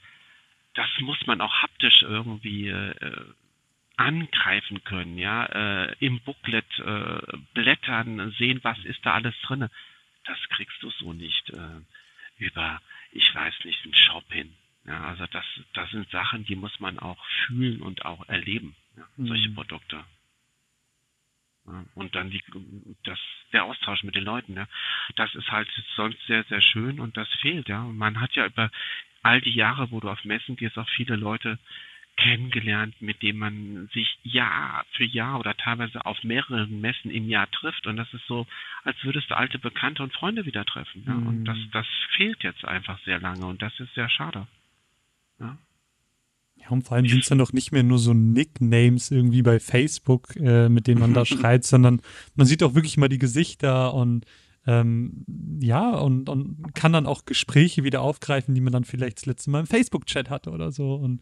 Das 0.73 0.89
muss 0.99 1.25
man 1.25 1.39
auch 1.39 1.61
haptisch 1.61 2.01
irgendwie 2.01 2.67
äh, 2.67 3.25
angreifen 3.95 4.83
können, 4.83 5.17
ja, 5.17 5.45
äh, 5.45 5.95
im 5.99 6.19
Booklet 6.19 6.65
äh, 6.79 7.37
blättern, 7.53 8.31
sehen, 8.37 8.59
was 8.61 8.77
ist 8.79 9.05
da 9.05 9.13
alles 9.13 9.35
drinne. 9.43 9.71
Das 10.25 10.37
kriegst 10.49 10.81
du 10.83 10.89
so 10.89 11.13
nicht 11.13 11.49
äh, 11.51 11.81
über, 12.37 12.81
ich 13.15 13.33
weiß 13.33 13.53
nicht, 13.63 13.83
einen 13.83 13.93
Shop 13.93 14.31
hin. 14.31 14.53
Ja, 14.85 15.03
also 15.05 15.25
das, 15.27 15.45
das 15.73 15.89
sind 15.89 16.09
Sachen, 16.11 16.45
die 16.45 16.55
muss 16.55 16.79
man 16.79 16.99
auch 16.99 17.23
fühlen 17.47 17.81
und 17.81 18.05
auch 18.05 18.27
erleben, 18.29 18.75
ja, 18.95 19.07
mhm. 19.17 19.27
solche 19.27 19.49
Produkte. 19.49 20.03
Ja, 21.65 21.85
und 21.95 22.13
dann 22.13 22.29
die, 22.29 22.43
das, 23.03 23.19
der 23.51 23.63
Austausch 23.63 24.03
mit 24.03 24.15
den 24.15 24.23
Leuten, 24.23 24.55
ja, 24.55 24.67
das 25.15 25.33
ist 25.33 25.49
halt 25.51 25.67
sonst 25.95 26.19
sehr, 26.27 26.43
sehr 26.43 26.61
schön 26.61 26.99
und 26.99 27.17
das 27.17 27.27
fehlt, 27.41 27.67
ja. 27.67 27.83
Und 27.83 27.97
man 27.97 28.19
hat 28.19 28.35
ja 28.35 28.45
über 28.45 28.69
all 29.23 29.41
die 29.41 29.55
Jahre, 29.55 29.89
wo 29.89 29.99
du 29.99 30.09
auf 30.09 30.23
Messen 30.23 30.55
gehst, 30.55 30.77
auch 30.77 30.89
viele 30.89 31.15
Leute 31.15 31.57
kennengelernt, 32.17 32.95
mit 33.01 33.21
denen 33.21 33.39
man 33.39 33.89
sich 33.93 34.17
Jahr 34.23 34.85
für 34.95 35.03
Jahr 35.03 35.39
oder 35.39 35.55
teilweise 35.55 36.05
auf 36.05 36.23
mehreren 36.23 36.79
Messen 36.81 37.11
im 37.11 37.27
Jahr 37.27 37.49
trifft. 37.51 37.87
Und 37.87 37.97
das 37.97 38.11
ist 38.13 38.25
so, 38.27 38.47
als 38.83 38.97
würdest 39.03 39.29
du 39.29 39.37
alte 39.37 39.59
Bekannte 39.59 40.03
und 40.03 40.13
Freunde 40.13 40.45
wieder 40.45 40.65
treffen. 40.65 41.03
Ja? 41.05 41.13
Mhm. 41.13 41.27
Und 41.27 41.45
das, 41.45 41.57
das 41.71 41.85
fehlt 42.15 42.43
jetzt 42.43 42.63
einfach 42.65 42.99
sehr 43.03 43.19
lange 43.19 43.45
und 43.45 43.61
das 43.61 43.77
ist 43.79 43.93
sehr 43.95 44.09
schade. 44.09 44.47
Ja. 45.39 45.57
Ja, 46.57 46.69
und 46.69 46.83
vor 46.83 46.95
allem 46.95 47.07
sind 47.07 47.21
es 47.21 47.29
dann 47.29 47.37
doch 47.37 47.51
nicht 47.51 47.73
mehr 47.73 47.83
nur 47.83 47.99
so 47.99 48.13
Nicknames 48.13 49.11
irgendwie 49.11 49.41
bei 49.41 49.59
Facebook, 49.59 50.35
äh, 50.37 50.69
mit 50.69 50.87
denen 50.87 51.01
man 51.01 51.13
da 51.13 51.25
schreit, 51.25 51.63
sondern 51.63 52.01
man 52.35 52.47
sieht 52.47 52.63
auch 52.63 52.75
wirklich 52.75 52.97
mal 52.97 53.09
die 53.09 53.19
Gesichter 53.19 53.93
und 53.93 54.25
ähm, 54.67 55.25
ja, 55.61 55.91
und, 55.91 56.27
und 56.27 56.73
kann 56.73 56.93
dann 56.93 57.05
auch 57.05 57.25
Gespräche 57.25 57.83
wieder 57.83 58.01
aufgreifen, 58.01 58.55
die 58.55 58.61
man 58.61 58.73
dann 58.73 58.83
vielleicht 58.83 59.17
das 59.17 59.25
letzte 59.27 59.51
Mal 59.51 59.59
im 59.59 59.67
Facebook-Chat 59.67 60.29
hatte 60.29 60.49
oder 60.49 60.71
so. 60.71 60.95
Und 60.95 61.21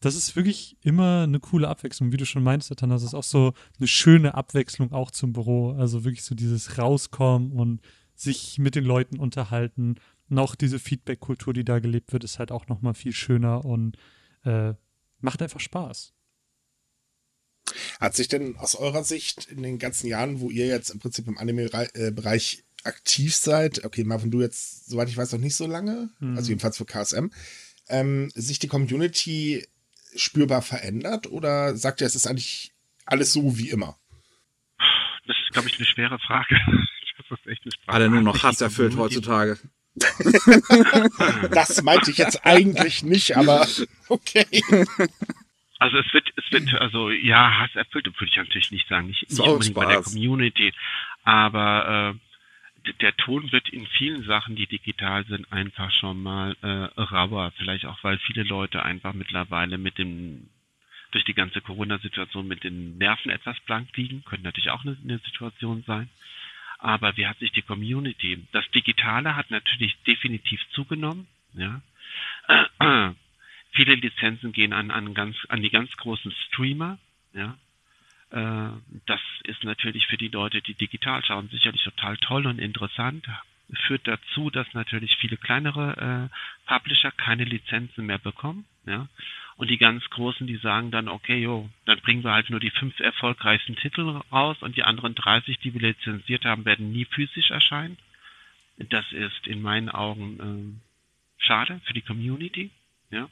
das 0.00 0.14
ist 0.14 0.36
wirklich 0.36 0.76
immer 0.82 1.22
eine 1.24 1.40
coole 1.40 1.68
Abwechslung. 1.68 2.12
Wie 2.12 2.16
du 2.16 2.26
schon 2.26 2.42
meinst, 2.42 2.74
Tana, 2.76 2.94
das 2.94 3.02
ist 3.02 3.14
auch 3.14 3.24
so 3.24 3.52
eine 3.78 3.88
schöne 3.88 4.34
Abwechslung 4.34 4.92
auch 4.92 5.10
zum 5.10 5.32
Büro. 5.32 5.72
Also 5.72 6.04
wirklich 6.04 6.24
so 6.24 6.34
dieses 6.34 6.78
Rauskommen 6.78 7.52
und 7.52 7.80
sich 8.14 8.58
mit 8.58 8.74
den 8.74 8.84
Leuten 8.84 9.18
unterhalten 9.18 9.96
und 10.28 10.38
auch 10.38 10.54
diese 10.54 10.78
Feedback-Kultur, 10.78 11.54
die 11.54 11.64
da 11.64 11.78
gelebt 11.78 12.12
wird, 12.12 12.24
ist 12.24 12.38
halt 12.38 12.52
auch 12.52 12.68
nochmal 12.68 12.94
viel 12.94 13.12
schöner 13.12 13.64
und 13.64 13.96
äh, 14.44 14.74
macht 15.20 15.42
einfach 15.42 15.60
Spaß. 15.60 16.12
Hat 18.00 18.14
sich 18.14 18.28
denn 18.28 18.56
aus 18.56 18.74
eurer 18.74 19.04
Sicht 19.04 19.46
in 19.46 19.62
den 19.62 19.78
ganzen 19.78 20.06
Jahren, 20.06 20.40
wo 20.40 20.50
ihr 20.50 20.66
jetzt 20.66 20.90
im 20.90 20.98
Prinzip 20.98 21.26
im 21.28 21.38
Anime-Bereich 21.38 22.64
aktiv 22.84 23.34
seid, 23.34 23.84
okay, 23.84 24.04
Marvin, 24.04 24.30
du 24.30 24.40
jetzt, 24.40 24.88
soweit 24.88 25.08
ich 25.08 25.16
weiß, 25.16 25.32
noch 25.32 25.40
nicht 25.40 25.56
so 25.56 25.66
lange, 25.66 26.10
mhm. 26.20 26.36
also 26.36 26.48
jedenfalls 26.48 26.76
für 26.76 26.86
KSM, 26.86 27.26
ähm, 27.88 28.30
sich 28.34 28.58
die 28.58 28.68
Community 28.68 29.66
spürbar 30.16 30.62
verändert 30.62 31.26
oder 31.26 31.76
sagt 31.76 32.00
ihr, 32.00 32.06
es 32.06 32.14
ist 32.14 32.26
eigentlich 32.26 32.72
alles 33.06 33.32
so 33.32 33.58
wie 33.58 33.70
immer? 33.70 33.96
Das 35.26 35.36
ist, 35.44 35.52
glaube 35.52 35.68
ich, 35.68 35.76
eine 35.76 35.86
schwere 35.86 36.18
Frage. 36.18 36.58
Das 37.28 37.40
ist 37.40 37.46
echt 37.46 37.62
eine 37.64 37.72
Frage. 37.84 37.94
Alle 37.94 38.08
nur 38.08 38.22
noch 38.22 38.42
Hass 38.42 38.62
erfüllt 38.62 38.96
heutzutage. 38.96 39.58
das 41.50 41.82
meinte 41.82 42.10
ich 42.10 42.16
jetzt 42.16 42.46
eigentlich 42.46 43.02
nicht, 43.02 43.36
aber 43.36 43.66
okay. 44.08 44.46
Also 45.78 45.98
es 45.98 46.12
wird, 46.14 46.32
es 46.36 46.44
wird, 46.50 46.72
also 46.80 47.10
ja, 47.10 47.58
Hass 47.58 47.74
erfüllt, 47.74 48.06
würde 48.06 48.30
ich 48.30 48.36
natürlich 48.36 48.70
nicht 48.70 48.88
sagen, 48.88 49.08
nicht, 49.08 49.28
nicht 49.28 49.40
unbedingt 49.40 49.76
Spaß. 49.76 49.84
bei 49.84 49.92
der 49.92 50.02
Community, 50.02 50.72
aber 51.24 52.14
äh, 52.14 52.27
der 52.94 53.16
Ton 53.16 53.50
wird 53.52 53.68
in 53.68 53.86
vielen 53.86 54.24
Sachen, 54.24 54.56
die 54.56 54.66
digital 54.66 55.24
sind, 55.26 55.52
einfach 55.52 55.90
schon 55.90 56.22
mal 56.22 56.56
äh, 56.62 57.00
rauer. 57.00 57.52
Vielleicht 57.56 57.86
auch, 57.86 58.02
weil 58.02 58.18
viele 58.18 58.42
Leute 58.42 58.84
einfach 58.84 59.12
mittlerweile 59.12 59.78
mit 59.78 59.98
dem 59.98 60.48
durch 61.10 61.24
die 61.24 61.34
ganze 61.34 61.60
Corona-Situation 61.60 62.46
mit 62.46 62.64
den 62.64 62.98
Nerven 62.98 63.30
etwas 63.30 63.58
blank 63.60 63.96
liegen, 63.96 64.24
könnte 64.24 64.44
natürlich 64.44 64.70
auch 64.70 64.84
eine, 64.84 64.96
eine 65.02 65.18
Situation 65.18 65.82
sein. 65.86 66.10
Aber 66.78 67.16
wie 67.16 67.26
hat 67.26 67.38
sich 67.38 67.50
die 67.52 67.62
Community? 67.62 68.46
Das 68.52 68.68
Digitale 68.70 69.34
hat 69.34 69.50
natürlich 69.50 69.96
definitiv 70.06 70.60
zugenommen. 70.72 71.26
Ja. 71.54 71.80
Äh, 72.46 73.10
viele 73.72 73.94
Lizenzen 73.94 74.52
gehen 74.52 74.72
an, 74.72 74.90
an, 74.90 75.14
ganz, 75.14 75.36
an 75.48 75.62
die 75.62 75.70
ganz 75.70 75.90
großen 75.96 76.32
Streamer. 76.46 76.98
Ja. 77.32 77.56
Äh, 78.30 78.68
das 79.06 79.20
ist 79.44 79.64
natürlich 79.64 80.06
für 80.06 80.16
die 80.16 80.28
Leute, 80.28 80.60
die 80.60 80.74
digital 80.74 81.24
schauen, 81.24 81.48
sicherlich 81.50 81.82
total 81.82 82.16
toll 82.18 82.46
und 82.46 82.58
interessant. 82.58 83.26
Führt 83.86 84.06
dazu, 84.06 84.50
dass 84.50 84.72
natürlich 84.72 85.16
viele 85.16 85.36
kleinere 85.36 86.30
äh, 86.30 86.68
Publisher 86.68 87.10
keine 87.10 87.44
Lizenzen 87.44 88.06
mehr 88.06 88.18
bekommen. 88.18 88.64
Ja. 88.86 89.08
Und 89.56 89.68
die 89.70 89.76
ganz 89.76 90.08
Großen, 90.08 90.46
die 90.46 90.56
sagen 90.56 90.90
dann, 90.90 91.08
okay, 91.08 91.38
jo, 91.38 91.68
dann 91.84 92.00
bringen 92.00 92.24
wir 92.24 92.32
halt 92.32 92.48
nur 92.48 92.60
die 92.60 92.70
fünf 92.70 92.98
erfolgreichsten 93.00 93.76
Titel 93.76 94.20
raus 94.32 94.56
und 94.60 94.76
die 94.76 94.84
anderen 94.84 95.14
30, 95.14 95.58
die 95.58 95.74
wir 95.74 95.80
lizenziert 95.80 96.44
haben, 96.44 96.64
werden 96.64 96.92
nie 96.92 97.04
physisch 97.04 97.50
erscheinen. 97.50 97.98
Das 98.78 99.12
ist 99.12 99.46
in 99.46 99.60
meinen 99.60 99.88
Augen 99.88 100.80
äh, 101.40 101.44
schade 101.44 101.80
für 101.84 101.92
die 101.92 102.02
Community, 102.02 102.70
ja, 103.10 103.28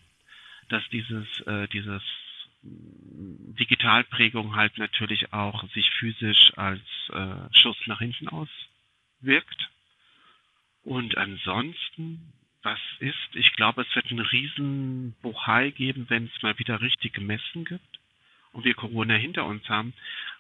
dass 0.69 0.83
dieses, 0.91 1.41
äh, 1.43 1.69
dieses 1.69 2.03
Digitalprägung 2.63 4.57
halt 4.57 4.79
natürlich 4.79 5.33
auch 5.33 5.69
sich 5.73 5.91
physisch 5.91 6.53
als 6.57 6.81
äh, 7.11 7.53
Schuss 7.53 7.77
nach 7.87 7.99
hinten 7.99 8.29
auswirkt. 8.29 9.71
Und 10.83 11.17
ansonsten 11.17 12.33
was 12.67 12.79
ist. 12.99 13.35
Ich 13.35 13.53
glaube, 13.55 13.83
es 13.83 13.95
wird 13.95 14.11
einen 14.11 14.21
riesen 14.21 15.15
Bohai 15.23 15.71
geben, 15.71 16.07
wenn 16.09 16.27
es 16.27 16.43
mal 16.43 16.59
wieder 16.59 16.81
richtige 16.81 17.21
Messen 17.21 17.65
gibt 17.65 18.01
und 18.53 18.65
wir 18.65 18.75
Corona 18.75 19.15
hinter 19.15 19.47
uns 19.47 19.67
haben, 19.69 19.95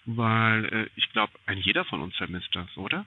weil 0.05 0.65
äh, 0.67 0.91
ich 0.97 1.11
glaube, 1.13 1.33
ein 1.47 1.59
jeder 1.59 1.85
von 1.85 2.03
uns 2.03 2.17
vermisst 2.17 2.49
das, 2.53 2.77
oder? 2.77 3.07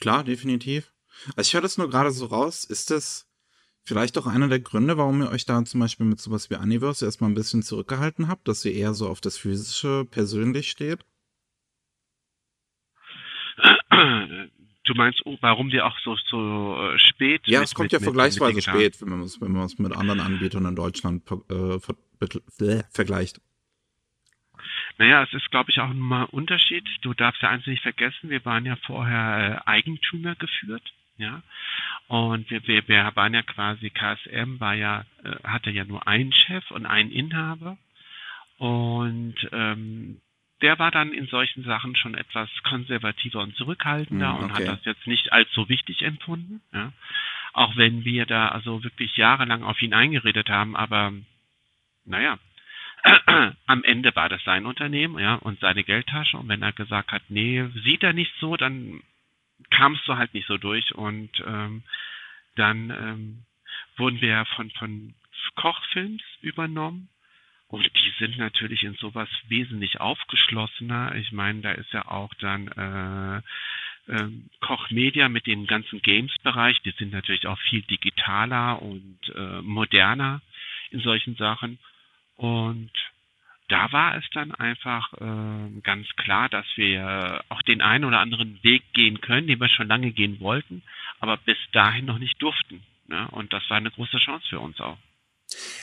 Klar, 0.00 0.22
definitiv. 0.22 0.92
Also 1.34 1.48
ich 1.48 1.54
höre 1.54 1.62
das 1.62 1.78
nur 1.78 1.88
gerade 1.88 2.10
so 2.10 2.26
raus. 2.26 2.64
Ist 2.64 2.90
das 2.90 3.27
vielleicht 3.88 4.18
auch 4.18 4.26
einer 4.26 4.48
der 4.48 4.60
Gründe, 4.60 4.96
warum 4.98 5.22
ihr 5.22 5.30
euch 5.30 5.46
da 5.46 5.64
zum 5.64 5.80
Beispiel 5.80 6.06
mit 6.06 6.20
sowas 6.20 6.50
wie 6.50 6.56
Universe 6.56 7.04
erstmal 7.04 7.30
ein 7.30 7.34
bisschen 7.34 7.62
zurückgehalten 7.62 8.28
habt, 8.28 8.46
dass 8.46 8.64
ihr 8.64 8.72
eher 8.72 8.94
so 8.94 9.08
auf 9.08 9.20
das 9.20 9.36
Physische 9.38 10.04
persönlich 10.04 10.70
steht? 10.70 11.04
Du 14.84 14.94
meinst, 14.94 15.20
oh, 15.26 15.36
warum 15.42 15.70
wir 15.70 15.84
auch 15.84 15.98
so, 16.02 16.16
so 16.30 16.78
äh, 16.80 16.98
spät? 16.98 17.42
Ja, 17.44 17.58
mit, 17.58 17.68
es 17.68 17.74
kommt 17.74 17.92
mit, 17.92 18.00
ja 18.00 18.00
vergleichsweise 18.00 18.54
mit 18.54 18.64
spät, 18.64 19.02
wenn 19.02 19.10
man 19.10 19.20
es 19.20 19.38
wenn 19.38 19.84
mit 19.84 19.94
anderen 19.94 20.18
Anbietern 20.18 20.64
in 20.64 20.76
Deutschland 20.76 21.30
äh, 21.30 21.78
ver 21.78 21.94
äh, 22.22 22.82
vergleicht. 22.88 23.38
Naja, 24.96 25.22
es 25.24 25.32
ist, 25.34 25.50
glaube 25.50 25.70
ich, 25.70 25.78
auch 25.80 25.90
ein 25.90 26.10
Unterschied. 26.30 26.88
Du 27.02 27.12
darfst 27.12 27.42
ja 27.42 27.50
eins 27.50 27.66
nicht 27.66 27.82
vergessen, 27.82 28.30
wir 28.30 28.42
waren 28.46 28.64
ja 28.64 28.76
vorher 28.76 29.62
äh, 29.66 29.68
Eigentümer 29.68 30.36
geführt, 30.36 30.82
ja. 31.18 31.42
Und 32.08 32.50
wir, 32.50 32.66
wir, 32.66 32.88
wir 32.88 33.12
waren 33.14 33.34
ja 33.34 33.42
quasi, 33.42 33.90
KSM 33.90 34.60
war 34.60 34.74
ja, 34.74 35.04
äh, 35.24 35.36
hatte 35.44 35.70
ja 35.70 35.84
nur 35.84 36.06
einen 36.08 36.32
Chef 36.32 36.70
und 36.70 36.86
einen 36.86 37.10
Inhaber. 37.10 37.76
Und 38.56 39.36
ähm, 39.52 40.20
der 40.62 40.78
war 40.78 40.90
dann 40.90 41.12
in 41.12 41.26
solchen 41.26 41.64
Sachen 41.64 41.94
schon 41.94 42.14
etwas 42.14 42.48
konservativer 42.64 43.40
und 43.40 43.54
zurückhaltender 43.56 44.34
okay. 44.34 44.38
Hm, 44.38 44.44
und 44.44 44.54
hat 44.54 44.66
das 44.66 44.84
jetzt 44.84 45.06
nicht 45.06 45.32
als 45.32 45.52
so 45.52 45.68
wichtig 45.68 46.02
empfunden. 46.02 46.62
Ja. 46.72 46.92
Auch 47.52 47.76
wenn 47.76 48.04
wir 48.04 48.26
da 48.26 48.48
also 48.48 48.82
wirklich 48.82 49.16
jahrelang 49.16 49.62
auf 49.62 49.80
ihn 49.82 49.94
eingeredet 49.94 50.48
haben, 50.48 50.76
aber 50.76 51.12
naja, 52.04 52.38
am 53.66 53.84
Ende 53.84 54.14
war 54.16 54.28
das 54.28 54.42
sein 54.44 54.66
Unternehmen, 54.66 55.18
ja, 55.18 55.34
und 55.34 55.60
seine 55.60 55.84
Geldtasche. 55.84 56.36
Und 56.36 56.48
wenn 56.48 56.62
er 56.62 56.72
gesagt 56.72 57.12
hat, 57.12 57.22
nee, 57.28 57.64
sieht 57.84 58.02
er 58.02 58.12
nicht 58.12 58.32
so, 58.40 58.56
dann 58.56 59.02
kamst 59.70 60.06
du 60.06 60.16
halt 60.16 60.34
nicht 60.34 60.46
so 60.46 60.58
durch. 60.58 60.94
Und 60.94 61.30
ähm, 61.46 61.82
dann 62.56 62.90
ähm, 62.90 63.44
wurden 63.96 64.20
wir 64.20 64.44
von, 64.56 64.70
von 64.72 65.14
Kochfilms 65.56 66.22
übernommen 66.40 67.08
und 67.68 67.84
die 67.84 68.12
sind 68.18 68.38
natürlich 68.38 68.82
in 68.82 68.94
sowas 68.94 69.28
wesentlich 69.48 70.00
aufgeschlossener. 70.00 71.14
Ich 71.16 71.32
meine, 71.32 71.60
da 71.60 71.72
ist 71.72 71.92
ja 71.92 72.08
auch 72.08 72.32
dann 72.40 72.68
äh, 72.68 74.12
äh, 74.12 74.30
Koch 74.60 74.90
Media 74.90 75.28
mit 75.28 75.46
dem 75.46 75.66
ganzen 75.66 76.00
Games-Bereich. 76.00 76.80
Die 76.80 76.92
sind 76.92 77.12
natürlich 77.12 77.46
auch 77.46 77.58
viel 77.58 77.82
digitaler 77.82 78.80
und 78.80 79.18
äh, 79.34 79.60
moderner 79.60 80.40
in 80.90 81.00
solchen 81.00 81.36
Sachen. 81.36 81.78
Und 82.36 82.90
da 83.68 83.92
war 83.92 84.16
es 84.16 84.24
dann 84.32 84.52
einfach 84.54 85.12
äh, 85.14 85.80
ganz 85.82 86.06
klar, 86.16 86.48
dass 86.48 86.66
wir 86.76 87.44
auch 87.48 87.62
den 87.62 87.82
einen 87.82 88.04
oder 88.04 88.20
anderen 88.20 88.58
Weg 88.62 88.82
gehen 88.92 89.20
können, 89.20 89.46
den 89.46 89.60
wir 89.60 89.68
schon 89.68 89.88
lange 89.88 90.12
gehen 90.12 90.40
wollten, 90.40 90.82
aber 91.20 91.36
bis 91.36 91.58
dahin 91.72 92.06
noch 92.06 92.18
nicht 92.18 92.40
durften. 92.40 92.82
Ne? 93.06 93.28
Und 93.30 93.52
das 93.52 93.62
war 93.68 93.76
eine 93.76 93.90
große 93.90 94.18
Chance 94.18 94.46
für 94.48 94.60
uns 94.60 94.80
auch. 94.80 94.98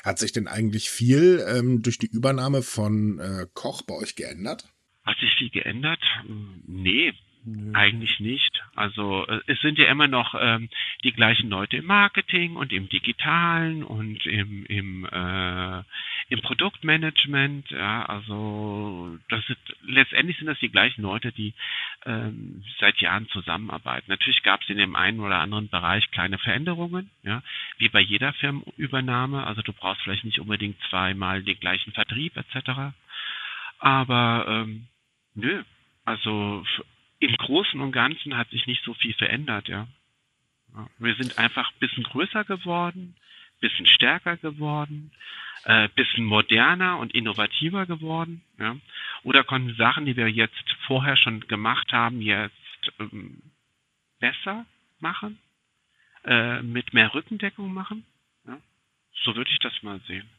Hat 0.04 0.20
sich 0.20 0.32
denn 0.32 0.48
eigentlich 0.48 0.90
viel 0.90 1.44
ähm, 1.48 1.82
durch 1.82 1.98
die 1.98 2.08
Übernahme 2.08 2.62
von 2.62 3.20
äh, 3.20 3.48
Koch 3.54 3.82
bei 3.82 3.96
euch 3.96 4.16
geändert? 4.16 4.66
Hat 5.04 5.18
sich 5.18 5.34
viel 5.38 5.50
geändert? 5.50 6.02
Nee, 6.68 7.14
Nö. 7.48 7.74
Eigentlich 7.76 8.20
nicht. 8.20 8.64
Also 8.76 9.28
äh, 9.28 9.40
es 9.46 9.60
sind 9.60 9.78
ja 9.78 9.86
immer 9.86 10.08
noch 10.08 10.34
ähm, 10.40 10.68
die 11.04 11.12
gleichen 11.12 11.50
Leute 11.50 11.78
im 11.78 11.86
Marketing 11.86 12.56
und 12.56 12.74
im 12.74 12.90
Digitalen 12.90 13.84
und 13.84 14.26
im, 14.26 14.66
im, 14.66 15.06
äh, 15.06 15.84
im 16.30 16.42
Produktmanagement. 16.42 17.70
Ja, 17.70 18.04
also 18.06 19.20
das 19.30 19.46
sind, 19.46 19.60
letztendlich 19.84 20.38
sind 20.38 20.48
das 20.48 20.58
die 20.60 20.72
gleichen 20.72 21.04
Leute, 21.04 21.32
die 21.32 21.54
ähm, 22.08 22.64
seit 22.80 22.98
Jahren 22.98 23.30
zusammenarbeiten. 23.30 24.10
Natürlich 24.10 24.42
gab 24.42 24.64
es 24.64 24.70
in 24.70 24.78
dem 24.78 24.96
einen 24.96 25.20
oder 25.20 25.38
anderen 25.38 25.70
Bereich 25.70 26.10
kleine 26.10 26.40
Veränderungen, 26.40 27.12
ja, 27.22 27.44
wie 27.78 27.90
bei 27.90 28.02
jeder 28.02 28.34
Firmenübernahme. 28.34 29.46
Also 29.46 29.62
du 29.62 29.72
brauchst 29.72 30.02
vielleicht 30.02 30.26
nicht 30.26 30.40
unbedingt 30.40 30.82
zweimal 30.90 31.44
den 31.44 31.60
gleichen 31.60 31.94
Vertrieb 31.94 32.36
etc. 32.38 32.96
Aber 33.78 34.46
ähm, 34.50 34.88
nö, 35.36 35.64
also 36.06 36.64
im 37.20 37.36
Großen 37.36 37.80
und 37.80 37.92
Ganzen 37.92 38.38
hat 38.38 38.50
sich 38.50 38.68
nicht 38.68 38.84
so 38.84 38.94
viel 38.94 39.14
verändert, 39.14 39.68
ja. 39.68 39.88
Wir 40.98 41.16
sind 41.16 41.38
einfach 41.38 41.72
ein 41.72 41.80
bisschen 41.80 42.04
größer 42.04 42.44
geworden, 42.44 43.16
ein 43.18 43.60
bisschen 43.62 43.86
stärker 43.86 44.36
geworden, 44.38 45.12
ein 45.64 45.86
äh, 45.86 45.90
bisschen 45.96 46.26
moderner 46.26 47.00
und 47.00 47.14
innovativer 47.14 47.86
geworden, 47.86 48.44
ja. 48.60 48.76
Oder 49.24 49.44
konnten 49.44 49.76
Sachen, 49.76 50.06
die 50.06 50.16
wir 50.16 50.28
jetzt 50.28 50.76
vorher 50.86 51.16
schon 51.16 51.48
gemacht 51.48 51.92
haben, 51.94 52.22
jetzt 52.22 52.54
ähm, 53.00 53.42
besser 54.20 54.66
machen, 55.00 55.40
äh, 56.26 56.62
mit 56.62 56.94
mehr 56.94 57.14
Rückendeckung 57.14 57.74
machen. 57.74 58.06
Ja. 58.46 58.60
So 59.24 59.36
würde 59.36 59.50
ich 59.50 59.60
das 59.60 59.82
mal 59.82 60.00
sehen. 60.08 60.30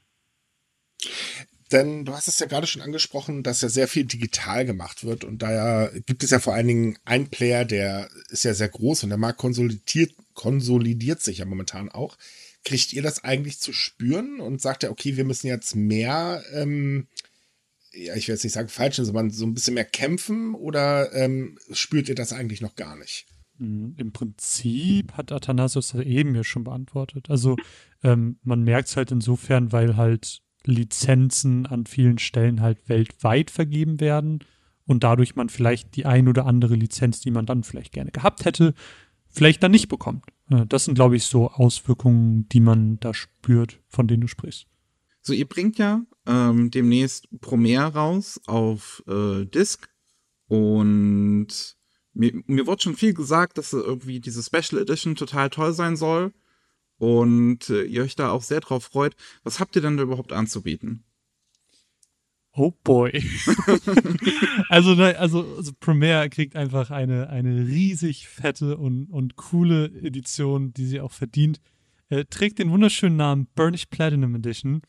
Denn 1.72 2.04
du 2.04 2.12
hast 2.12 2.28
es 2.28 2.38
ja 2.38 2.46
gerade 2.46 2.66
schon 2.66 2.82
angesprochen, 2.82 3.42
dass 3.42 3.60
ja 3.60 3.68
sehr 3.68 3.88
viel 3.88 4.04
digital 4.04 4.64
gemacht 4.64 5.04
wird 5.04 5.24
und 5.24 5.42
daher 5.42 5.90
gibt 6.06 6.22
es 6.22 6.30
ja 6.30 6.38
vor 6.38 6.54
allen 6.54 6.68
Dingen 6.68 6.98
einen 7.04 7.28
Player, 7.28 7.64
der 7.64 8.08
ist 8.30 8.44
ja 8.44 8.54
sehr 8.54 8.68
groß 8.68 9.02
und 9.02 9.08
der 9.08 9.18
Markt 9.18 9.38
konsolidiert, 9.38 10.14
konsolidiert 10.34 11.20
sich 11.22 11.38
ja 11.38 11.44
momentan 11.44 11.88
auch. 11.88 12.16
Kriegt 12.64 12.92
ihr 12.92 13.02
das 13.02 13.24
eigentlich 13.24 13.58
zu 13.58 13.72
spüren 13.72 14.40
und 14.40 14.60
sagt 14.60 14.84
ja, 14.84 14.90
okay, 14.90 15.16
wir 15.16 15.24
müssen 15.24 15.48
jetzt 15.48 15.74
mehr, 15.74 16.44
ähm, 16.52 17.08
ja, 17.92 18.14
ich 18.14 18.28
will 18.28 18.34
jetzt 18.34 18.44
nicht 18.44 18.52
sagen 18.52 18.68
falsch, 18.68 18.96
sondern 18.96 19.30
so 19.30 19.44
ein 19.44 19.54
bisschen 19.54 19.74
mehr 19.74 19.84
kämpfen 19.84 20.54
oder 20.54 21.12
ähm, 21.14 21.58
spürt 21.72 22.08
ihr 22.08 22.14
das 22.14 22.32
eigentlich 22.32 22.60
noch 22.60 22.76
gar 22.76 22.96
nicht? 22.96 23.26
Hm, 23.58 23.94
Im 23.96 24.12
Prinzip 24.12 25.14
hat 25.14 25.32
Athanasius 25.32 25.92
das 25.92 26.02
eben 26.02 26.34
ja 26.36 26.44
schon 26.44 26.64
beantwortet. 26.64 27.28
Also 27.28 27.56
ähm, 28.04 28.38
man 28.44 28.62
merkt 28.62 28.88
es 28.88 28.96
halt 28.96 29.10
insofern, 29.10 29.72
weil 29.72 29.96
halt 29.96 30.42
Lizenzen 30.66 31.66
an 31.66 31.86
vielen 31.86 32.18
Stellen 32.18 32.60
halt 32.60 32.88
weltweit 32.88 33.50
vergeben 33.50 34.00
werden 34.00 34.40
und 34.84 35.04
dadurch 35.04 35.34
man 35.36 35.48
vielleicht 35.48 35.96
die 35.96 36.06
ein 36.06 36.28
oder 36.28 36.46
andere 36.46 36.74
Lizenz, 36.74 37.20
die 37.20 37.30
man 37.30 37.46
dann 37.46 37.64
vielleicht 37.64 37.92
gerne 37.92 38.10
gehabt 38.10 38.44
hätte, 38.44 38.74
vielleicht 39.28 39.62
dann 39.62 39.72
nicht 39.72 39.88
bekommt. 39.88 40.24
Äh, 40.50 40.66
das 40.66 40.84
sind, 40.84 40.94
glaube 40.94 41.16
ich, 41.16 41.24
so 41.24 41.50
Auswirkungen, 41.50 42.48
die 42.50 42.60
man 42.60 42.98
da 43.00 43.14
spürt, 43.14 43.80
von 43.88 44.06
denen 44.06 44.22
du 44.22 44.28
sprichst. 44.28 44.66
So, 45.22 45.32
ihr 45.32 45.48
bringt 45.48 45.78
ja 45.78 46.02
ähm, 46.26 46.70
demnächst 46.70 47.28
Promare 47.40 47.94
raus 47.94 48.40
auf 48.46 49.02
äh, 49.08 49.44
Disk 49.44 49.88
und 50.46 51.48
mir, 52.12 52.32
mir 52.46 52.66
wurde 52.66 52.82
schon 52.82 52.96
viel 52.96 53.12
gesagt, 53.12 53.58
dass 53.58 53.72
irgendwie 53.72 54.20
diese 54.20 54.42
Special 54.42 54.80
Edition 54.80 55.16
total 55.16 55.50
toll 55.50 55.72
sein 55.72 55.96
soll 55.96 56.32
und 56.98 57.68
äh, 57.70 57.84
ihr 57.84 58.02
euch 58.02 58.16
da 58.16 58.30
auch 58.30 58.42
sehr 58.42 58.60
drauf 58.60 58.84
freut. 58.84 59.14
Was 59.44 59.60
habt 59.60 59.76
ihr 59.76 59.82
denn 59.82 59.96
da 59.96 60.02
überhaupt 60.02 60.32
anzubieten? 60.32 61.04
Oh 62.52 62.72
boy. 62.84 63.12
also, 64.70 64.94
ne, 64.94 65.18
also, 65.18 65.56
also 65.56 65.72
Premiere 65.78 66.30
kriegt 66.30 66.56
einfach 66.56 66.90
eine, 66.90 67.28
eine 67.28 67.66
riesig 67.66 68.28
fette 68.28 68.78
und, 68.78 69.10
und 69.10 69.36
coole 69.36 69.86
Edition, 70.02 70.72
die 70.72 70.86
sie 70.86 71.00
auch 71.00 71.12
verdient. 71.12 71.60
Äh, 72.08 72.24
trägt 72.24 72.58
den 72.58 72.70
wunderschönen 72.70 73.16
Namen 73.16 73.48
Burnish 73.54 73.86
Platinum 73.86 74.34
Edition. 74.34 74.80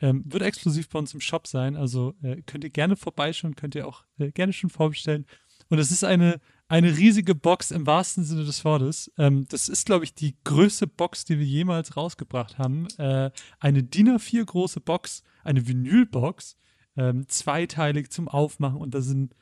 Ähm, 0.00 0.22
wird 0.26 0.44
exklusiv 0.44 0.88
bei 0.90 1.00
uns 1.00 1.12
im 1.12 1.20
Shop 1.20 1.48
sein, 1.48 1.74
also 1.74 2.14
äh, 2.22 2.40
könnt 2.42 2.62
ihr 2.62 2.70
gerne 2.70 2.94
vorbeischauen, 2.94 3.56
könnt 3.56 3.74
ihr 3.74 3.88
auch 3.88 4.04
äh, 4.18 4.30
gerne 4.30 4.52
schon 4.52 4.70
vorbestellen. 4.70 5.26
Und 5.70 5.80
es 5.80 5.90
ist 5.90 6.04
eine, 6.04 6.38
eine 6.68 6.96
riesige 6.96 7.34
Box 7.34 7.70
im 7.70 7.86
wahrsten 7.86 8.24
Sinne 8.24 8.44
des 8.44 8.64
Wortes. 8.64 9.10
Ähm, 9.16 9.46
das 9.48 9.68
ist, 9.68 9.86
glaube 9.86 10.04
ich, 10.04 10.14
die 10.14 10.36
größte 10.44 10.86
Box, 10.86 11.24
die 11.24 11.38
wir 11.38 11.46
jemals 11.46 11.96
rausgebracht 11.96 12.58
haben. 12.58 12.86
Äh, 12.98 13.30
eine 13.58 13.82
DIN 13.82 14.10
A4 14.10 14.44
große 14.44 14.80
Box, 14.80 15.22
eine 15.44 15.66
Vinylbox, 15.66 16.56
ähm, 16.96 17.26
zweiteilig 17.28 18.10
zum 18.10 18.28
Aufmachen 18.28 18.80
und 18.80 18.94
da 18.94 19.00
sind 19.00 19.34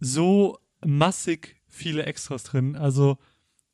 so 0.00 0.58
massig 0.84 1.60
viele 1.68 2.04
Extras 2.04 2.44
drin. 2.44 2.74
Also 2.74 3.18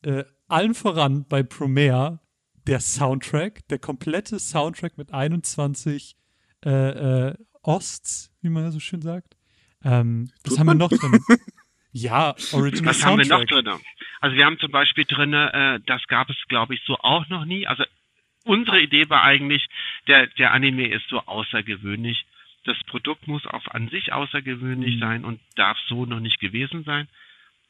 äh, 0.03 0.25
allen 0.49 0.75
voran 0.75 1.25
bei 1.29 1.43
Promare 1.43 2.21
der 2.67 2.81
Soundtrack, 2.81 3.67
der 3.69 3.79
komplette 3.79 4.39
Soundtrack 4.39 4.99
mit 4.99 5.13
21 5.13 6.17
äh, 6.65 7.29
äh, 7.29 7.35
Osts, 7.63 8.31
wie 8.41 8.49
man 8.49 8.65
ja 8.65 8.71
so 8.71 8.81
schön 8.81 9.03
sagt. 9.03 9.37
Ähm, 9.85 10.31
das 10.43 10.59
haben 10.59 10.67
wir 10.67 10.75
noch 10.75 10.91
drin. 10.91 11.21
Ja, 12.01 12.35
Original 12.53 12.91
Was 12.91 13.05
haben 13.05 13.19
wir 13.19 13.27
noch 13.27 13.45
drin? 13.45 13.69
Also 14.21 14.37
wir 14.37 14.45
haben 14.45 14.59
zum 14.59 14.71
Beispiel 14.71 15.05
drin, 15.05 15.33
äh, 15.33 15.81
das 15.87 16.07
gab 16.07 16.31
es 16.31 16.37
glaube 16.49 16.75
ich 16.75 16.83
so 16.85 16.97
auch 16.99 17.29
noch 17.29 17.45
nie. 17.45 17.67
Also 17.67 17.85
unsere 18.45 18.81
Idee 18.81 19.09
war 19.11 19.23
eigentlich, 19.23 19.69
der, 20.07 20.27
der 20.27 20.53
Anime 20.53 20.89
ist 20.89 21.09
so 21.09 21.21
außergewöhnlich. 21.21 22.25
Das 22.65 22.77
Produkt 22.85 23.27
muss 23.29 23.47
auch 23.47 23.67
an 23.69 23.89
sich 23.89 24.13
außergewöhnlich 24.13 24.97
mhm. 24.97 25.01
sein 25.01 25.25
und 25.25 25.41
darf 25.55 25.79
so 25.89 26.07
noch 26.07 26.21
nicht 26.21 26.41
gewesen 26.41 26.85
sein. 26.85 27.09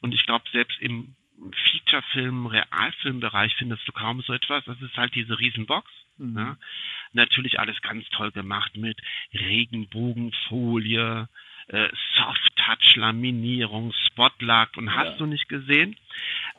Und 0.00 0.14
ich 0.14 0.24
glaube, 0.26 0.44
selbst 0.52 0.80
im 0.80 1.14
Featurefilm, 1.52 2.46
Realfilmbereich 2.46 3.54
findest 3.56 3.86
du 3.86 3.92
kaum 3.92 4.22
so 4.22 4.32
etwas. 4.32 4.64
Das 4.64 4.80
ist 4.80 4.96
halt 4.96 5.14
diese 5.14 5.38
Riesenbox. 5.38 5.90
Mhm. 6.18 6.36
Ja. 6.36 6.56
Natürlich 7.12 7.60
alles 7.60 7.80
ganz 7.80 8.08
toll 8.10 8.32
gemacht 8.32 8.76
mit 8.76 8.98
Regenbogenfolie, 9.32 11.28
äh, 11.68 11.88
Soft-Touch-Laminierung, 12.16 13.92
Spotlock 14.06 14.76
und 14.76 14.94
hast 14.94 15.12
ja. 15.12 15.16
du 15.16 15.26
nicht 15.26 15.48
gesehen. 15.48 15.96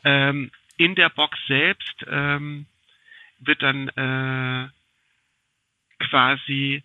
Ähm, 0.03 0.51
in 0.77 0.95
der 0.95 1.09
Box 1.09 1.37
selbst 1.47 2.05
ähm, 2.09 2.65
wird 3.39 3.61
dann 3.61 3.89
äh, 3.89 4.69
quasi 5.99 6.83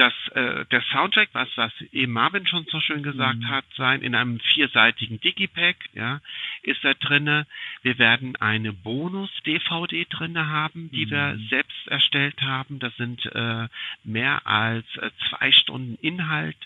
das, 0.00 0.14
äh, 0.34 0.64
der 0.70 0.80
Soundtrack, 0.92 1.28
was, 1.32 1.48
was 1.56 1.72
eben 1.92 2.12
Marvin 2.12 2.46
schon 2.46 2.64
so 2.70 2.80
schön 2.80 3.02
gesagt 3.02 3.40
mhm. 3.40 3.48
hat, 3.48 3.66
sein, 3.76 4.00
in 4.00 4.14
einem 4.14 4.40
vierseitigen 4.40 5.20
Digipack, 5.20 5.76
ja, 5.92 6.20
ist 6.62 6.82
da 6.82 6.94
drinne. 6.94 7.46
Wir 7.82 7.98
werden 7.98 8.34
eine 8.36 8.72
Bonus-DVD 8.72 10.06
drinne 10.08 10.48
haben, 10.48 10.90
die 10.90 11.04
mhm. 11.04 11.10
wir 11.10 11.38
selbst 11.50 11.86
erstellt 11.88 12.40
haben. 12.40 12.78
Das 12.78 12.96
sind 12.96 13.26
äh, 13.26 13.68
mehr 14.02 14.46
als 14.46 14.86
äh, 14.96 15.10
zwei 15.28 15.52
Stunden 15.52 15.98
Inhalt, 16.00 16.56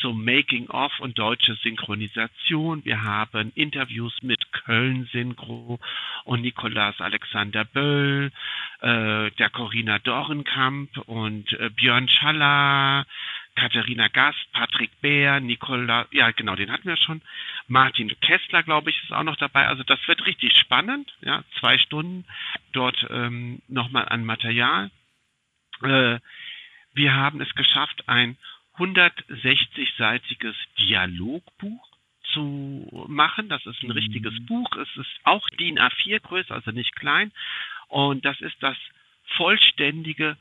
so 0.00 0.14
Making-of 0.14 1.00
und 1.00 1.18
deutsche 1.18 1.56
Synchronisation. 1.56 2.82
Wir 2.86 3.02
haben 3.02 3.52
Interviews 3.54 4.14
mit 4.22 4.52
Köln 4.52 5.06
Synchro 5.12 5.78
und 6.24 6.40
Nikolaus 6.40 6.98
Alexander 7.00 7.66
Böll, 7.66 8.32
äh, 8.80 9.30
der 9.32 9.50
Corinna 9.52 9.98
Dorenkamp 9.98 10.96
und 11.06 11.52
äh, 11.52 11.68
Björn 11.70 12.08
Schaller, 12.08 12.69
Katharina 13.54 14.08
Gast, 14.08 14.38
Patrick 14.52 14.90
Bär, 15.00 15.40
Nicola, 15.40 16.06
ja 16.12 16.30
genau, 16.30 16.54
den 16.54 16.70
hatten 16.70 16.88
wir 16.88 16.96
schon. 16.96 17.20
Martin 17.68 18.08
Kessler, 18.20 18.62
glaube 18.62 18.90
ich, 18.90 19.02
ist 19.02 19.12
auch 19.12 19.22
noch 19.22 19.36
dabei. 19.36 19.66
Also 19.66 19.82
das 19.82 19.98
wird 20.08 20.26
richtig 20.26 20.56
spannend. 20.56 21.12
Ja, 21.20 21.44
zwei 21.58 21.78
Stunden 21.78 22.24
dort 22.72 23.06
ähm, 23.10 23.60
nochmal 23.68 24.08
an 24.08 24.24
Material. 24.24 24.90
Äh, 25.82 26.18
wir 26.94 27.14
haben 27.14 27.40
es 27.40 27.54
geschafft, 27.54 28.08
ein 28.08 28.36
160-seitiges 28.78 30.56
Dialogbuch 30.78 31.88
zu 32.32 33.06
machen. 33.08 33.48
Das 33.48 33.64
ist 33.66 33.82
ein 33.82 33.88
mhm. 33.88 33.92
richtiges 33.92 34.46
Buch. 34.46 34.70
Es 34.76 34.88
ist 34.96 35.10
auch 35.24 35.48
DIN 35.50 35.78
A4 35.78 36.20
Größe, 36.20 36.54
also 36.54 36.70
nicht 36.70 36.96
klein. 36.96 37.32
Und 37.88 38.24
das 38.24 38.40
ist 38.40 38.56
das 38.60 38.76
vollständige 39.36 40.36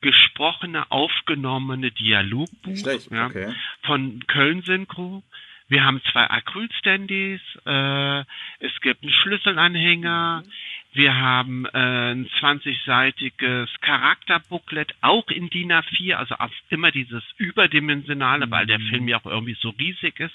gesprochene, 0.00 0.90
aufgenommene 0.90 1.90
Dialogbuch 1.90 2.76
Schlecht, 2.76 3.10
ja, 3.10 3.26
okay. 3.26 3.54
von 3.82 4.24
Köln 4.26 4.62
Synchro. 4.62 5.22
Wir 5.68 5.84
haben 5.84 6.00
zwei 6.12 6.30
Acrylstandies, 6.30 7.40
äh, 7.64 8.20
es 8.60 8.80
gibt 8.82 9.02
einen 9.02 9.12
Schlüsselanhänger, 9.12 10.44
mhm. 10.44 10.50
wir 10.92 11.16
haben 11.16 11.66
äh, 11.66 12.12
ein 12.12 12.28
20-seitiges 12.40 13.68
Charakterbooklet, 13.80 14.94
auch 15.00 15.26
in 15.28 15.50
DIN 15.50 15.72
A4, 15.72 16.14
also 16.14 16.36
auf 16.36 16.52
immer 16.68 16.92
dieses 16.92 17.24
überdimensionale, 17.36 18.46
mhm. 18.46 18.50
weil 18.52 18.66
der 18.66 18.78
mhm. 18.78 18.88
Film 18.90 19.08
ja 19.08 19.18
auch 19.18 19.26
irgendwie 19.26 19.56
so 19.60 19.70
riesig 19.70 20.20
ist. 20.20 20.34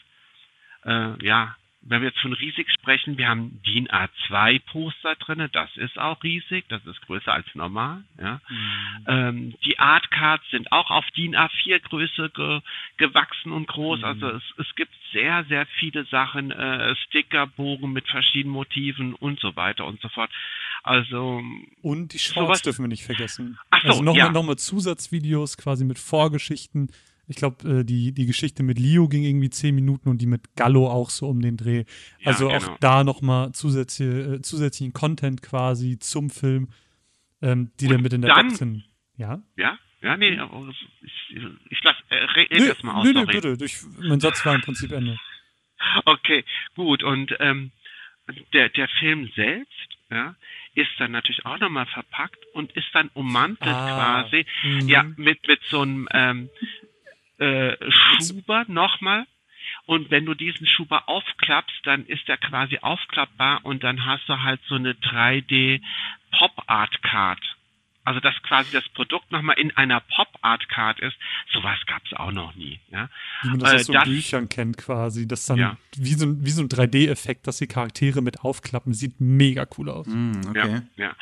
Äh, 0.84 1.26
ja, 1.26 1.56
wenn 1.84 2.02
wir 2.02 2.10
jetzt 2.10 2.20
von 2.20 2.34
riesig 2.34 2.72
sprechen, 2.72 3.18
wir 3.18 3.28
haben 3.28 3.60
DIN 3.66 3.88
A2 3.88 4.62
Poster 4.72 5.16
drinne, 5.16 5.50
das 5.50 5.70
ist 5.78 5.98
auch 5.98 6.22
riesig, 6.24 6.66
das 6.70 6.86
ist 6.86 7.02
größer 7.02 7.34
als 7.34 7.48
normal. 7.56 8.04
Ja. 8.20 8.40
Mhm. 8.50 9.06
Ähm, 9.08 9.54
die 9.66 9.80
Artcards 9.80 10.44
sind 10.52 10.72
auch 10.72 10.92
auf 10.92 11.06
DIN 11.18 11.36
A4 11.36 11.80
Größe 11.80 12.30
ge 12.30 12.62
gewachsen 12.98 13.52
und 13.52 13.68
groß. 13.68 14.00
Mhm. 14.00 14.06
Also 14.06 14.28
es, 14.30 14.44
es 14.60 14.76
gibt 14.76 14.94
sehr, 15.12 15.44
sehr 15.46 15.66
viele 15.80 16.06
Sachen, 16.06 16.52
äh, 16.52 16.96
Stickerbogen 17.08 17.92
mit 17.92 18.08
verschiedenen 18.08 18.54
Motiven 18.54 19.16
und 19.16 19.40
so 19.40 19.56
weiter 19.56 19.86
und 19.86 20.00
so 20.02 20.10
fort. 20.10 20.32
Also 20.84 21.42
und 21.82 22.14
die 22.14 22.20
Shorts 22.20 22.62
dürfen 22.62 22.84
wir 22.84 22.90
nicht 22.90 23.04
vergessen. 23.04 23.58
Ach 23.72 23.82
so, 23.82 23.88
also 23.88 24.04
nochmal 24.04 24.18
ja. 24.18 24.32
noch 24.32 24.56
Zusatzvideos 24.56 25.58
quasi 25.58 25.84
mit 25.84 25.98
Vorgeschichten 25.98 26.92
ich 27.32 27.38
glaube, 27.38 27.80
äh, 27.80 27.84
die, 27.86 28.12
die 28.12 28.26
Geschichte 28.26 28.62
mit 28.62 28.78
Leo 28.78 29.08
ging 29.08 29.24
irgendwie 29.24 29.50
zehn 29.50 29.74
Minuten 29.74 30.10
und 30.10 30.22
die 30.22 30.26
mit 30.26 30.56
Gallo 30.56 30.90
auch 30.90 31.10
so 31.10 31.30
um 31.30 31.42
den 31.42 31.56
Dreh. 31.56 31.86
Ja, 32.20 32.28
also 32.28 32.50
genau. 32.50 32.60
auch 32.60 32.78
da 32.80 33.04
nochmal 33.06 33.54
zusätzliche, 33.54 34.36
äh, 34.36 34.42
zusätzlichen 34.42 34.92
Content 34.92 35.42
quasi 35.42 35.98
zum 35.98 36.30
Film, 36.30 36.70
ähm, 37.42 37.72
die 37.80 37.88
dann 37.88 38.02
mit 38.02 38.12
in 38.12 38.22
der 38.22 38.36
dann, 38.36 38.48
Box 38.48 38.60
sind. 38.60 38.84
Ja? 39.16 39.42
Ja, 39.56 39.80
ja, 40.02 40.18
nee, 40.18 40.38
ich, 41.04 41.38
ich 41.70 41.84
lass, 41.84 41.96
äh, 42.10 42.16
red 42.16 42.52
nee, 42.52 42.68
erstmal 42.68 42.96
aus. 42.96 43.06
Nee, 43.06 43.14
nee, 43.14 43.26
bitte, 43.26 43.58
ich, 43.64 43.78
mein 44.00 44.20
Satz 44.20 44.46
war 44.46 44.56
im 44.56 44.62
Prinzip 44.62 44.92
Ende. 44.92 45.18
Okay, 46.06 46.44
gut, 46.76 47.02
und 47.04 47.36
ähm, 47.40 47.72
der, 48.54 48.70
der 48.70 48.88
Film 48.88 49.32
selbst, 49.36 49.90
ja, 50.10 50.36
ist 50.76 50.92
dann 51.00 51.12
natürlich 51.12 51.46
auch 51.46 51.60
nochmal 51.60 51.86
verpackt 51.86 52.40
und 52.54 52.72
ist 52.74 52.88
dann 52.94 53.10
ummantelt 53.14 53.74
ah, 53.74 54.24
quasi, 54.24 54.46
-hmm. 54.64 54.90
ja, 54.90 55.04
mit, 55.04 55.48
mit 55.48 55.62
so 55.70 55.82
einem, 55.82 56.08
ähm, 56.12 56.50
äh, 57.42 57.76
Schuber 58.20 58.66
nochmal. 58.68 59.26
Und 59.86 60.12
wenn 60.12 60.26
du 60.26 60.34
diesen 60.34 60.68
Schuber 60.68 61.08
aufklappst, 61.08 61.86
dann 61.86 62.06
ist 62.06 62.28
er 62.30 62.38
quasi 62.38 62.80
aufklappbar 62.82 63.62
und 63.64 63.84
dann 63.84 64.06
hast 64.06 64.28
du 64.28 64.42
halt 64.42 64.60
so 64.68 64.76
eine 64.76 64.94
3D 64.94 65.82
Pop 66.32 66.64
Art 66.68 67.02
Card 67.04 67.40
also 68.04 68.20
dass 68.20 68.34
quasi 68.44 68.72
das 68.72 68.88
Produkt 68.90 69.32
nochmal 69.32 69.60
in 69.60 69.76
einer 69.78 70.00
Pop-Art-Card 70.00 71.00
ist, 71.00 71.16
sowas 71.54 71.78
gab 71.86 72.02
es 72.06 72.14
auch 72.14 72.32
noch 72.32 72.56
nie. 72.56 72.80
Ja? 72.92 73.10
Wie 73.44 73.50
man 73.50 73.60
das 73.60 73.72
äh, 73.72 73.76
aus 73.76 73.86
so 73.86 73.94
das, 73.94 74.04
Büchern 74.06 74.50
kennt 74.50 74.78
quasi, 74.78 75.28
das 75.28 75.46
dann 75.46 75.58
ja. 75.58 75.78
wie, 75.96 76.14
so, 76.14 76.26
wie 76.44 76.50
so 76.50 76.64
ein 76.64 76.70
3D-Effekt, 76.70 77.48
dass 77.48 77.58
die 77.58 77.68
Charaktere 77.68 78.22
mit 78.22 78.42
aufklappen, 78.42 78.94
sieht 78.94 79.20
mega 79.20 79.68
cool 79.78 79.90
aus. 79.90 80.08
Mm, 80.08 80.32
okay. 80.50 80.82
Ja, 80.96 81.06
ja. 81.06 81.16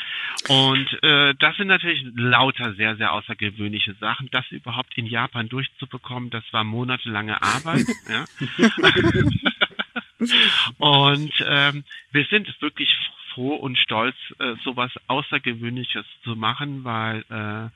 Und 0.47 1.03
äh, 1.03 1.35
das 1.35 1.57
sind 1.57 1.67
natürlich 1.67 2.05
lauter 2.15 2.73
sehr, 2.75 2.95
sehr 2.95 3.11
außergewöhnliche 3.13 3.95
Sachen. 3.95 4.29
Das 4.31 4.49
überhaupt 4.51 4.97
in 4.97 5.05
Japan 5.05 5.49
durchzubekommen, 5.49 6.29
das 6.29 6.43
war 6.51 6.63
monatelange 6.63 7.41
Arbeit. 7.41 7.85
ja. 8.09 8.25
Und 10.77 11.31
ähm, 11.47 11.83
wir 12.11 12.25
sind 12.25 12.53
wirklich 12.61 12.93
froh 13.33 13.55
und 13.55 13.77
stolz, 13.77 14.15
äh, 14.39 14.55
sowas 14.63 14.91
Außergewöhnliches 15.07 16.05
zu 16.23 16.35
machen, 16.35 16.83
weil 16.83 17.23
äh, 17.29 17.69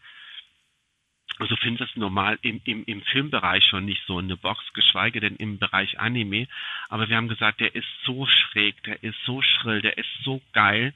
also 1.40 1.56
finde 1.56 1.86
das 1.86 1.96
normal 1.96 2.38
im, 2.42 2.62
im, 2.64 2.84
im 2.86 3.02
Filmbereich 3.02 3.64
schon 3.66 3.86
nicht 3.86 4.04
so 4.06 4.20
eine 4.20 4.38
Box, 4.38 4.64
geschweige 4.74 5.20
denn 5.20 5.36
im 5.38 5.58
Bereich 5.58 6.00
Anime. 6.00 6.48
Aber 6.90 7.10
wir 7.10 7.18
haben 7.18 7.28
gesagt, 7.28 7.60
der 7.60 7.74
ist 7.74 7.88
so 8.06 8.26
schräg, 8.26 8.82
der 8.84 9.02
ist 9.04 9.18
so 9.26 9.42
schrill, 9.42 9.82
der 9.82 9.98
ist 9.98 10.10
so 10.24 10.42
geil. 10.54 10.94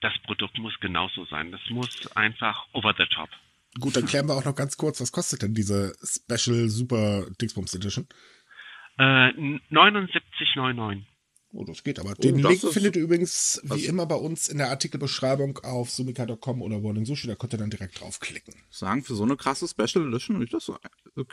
Das 0.00 0.18
Produkt 0.24 0.58
muss 0.58 0.78
genauso 0.80 1.24
sein. 1.26 1.52
Das 1.52 1.60
muss 1.70 2.08
einfach 2.16 2.66
over 2.72 2.94
the 2.98 3.06
top. 3.06 3.30
Gut, 3.78 3.96
dann 3.96 4.06
klären 4.06 4.26
wir 4.26 4.34
auch 4.34 4.44
noch 4.44 4.56
ganz 4.56 4.76
kurz, 4.76 5.00
was 5.00 5.12
kostet 5.12 5.42
denn 5.42 5.54
diese 5.54 5.94
Special 6.02 6.68
Super 6.68 7.26
Dingsbums 7.40 7.74
Edition? 7.74 8.06
Äh, 8.98 9.30
79,99. 9.70 11.04
Oh, 11.54 11.64
das 11.64 11.84
geht 11.84 11.98
aber. 11.98 12.14
Den 12.14 12.44
oh, 12.44 12.48
Link 12.48 12.60
findet 12.60 12.96
ihr 12.96 13.02
übrigens 13.02 13.60
wie 13.64 13.84
immer 13.84 14.06
bei 14.06 14.14
uns 14.14 14.48
in 14.48 14.58
der 14.58 14.70
Artikelbeschreibung 14.70 15.58
auf 15.58 15.90
sumika.com 15.90 16.62
oder 16.62 16.82
Warning 16.82 17.04
Sushi. 17.04 17.26
Da 17.26 17.34
könnt 17.34 17.52
ihr 17.52 17.58
dann 17.58 17.70
direkt 17.70 18.00
draufklicken. 18.00 18.54
Sagen, 18.70 19.04
für 19.04 19.14
so 19.14 19.22
eine 19.22 19.36
krasse 19.36 19.68
Special 19.68 20.08
Edition 20.08 20.40
ist 20.40 20.54
das, 20.54 20.72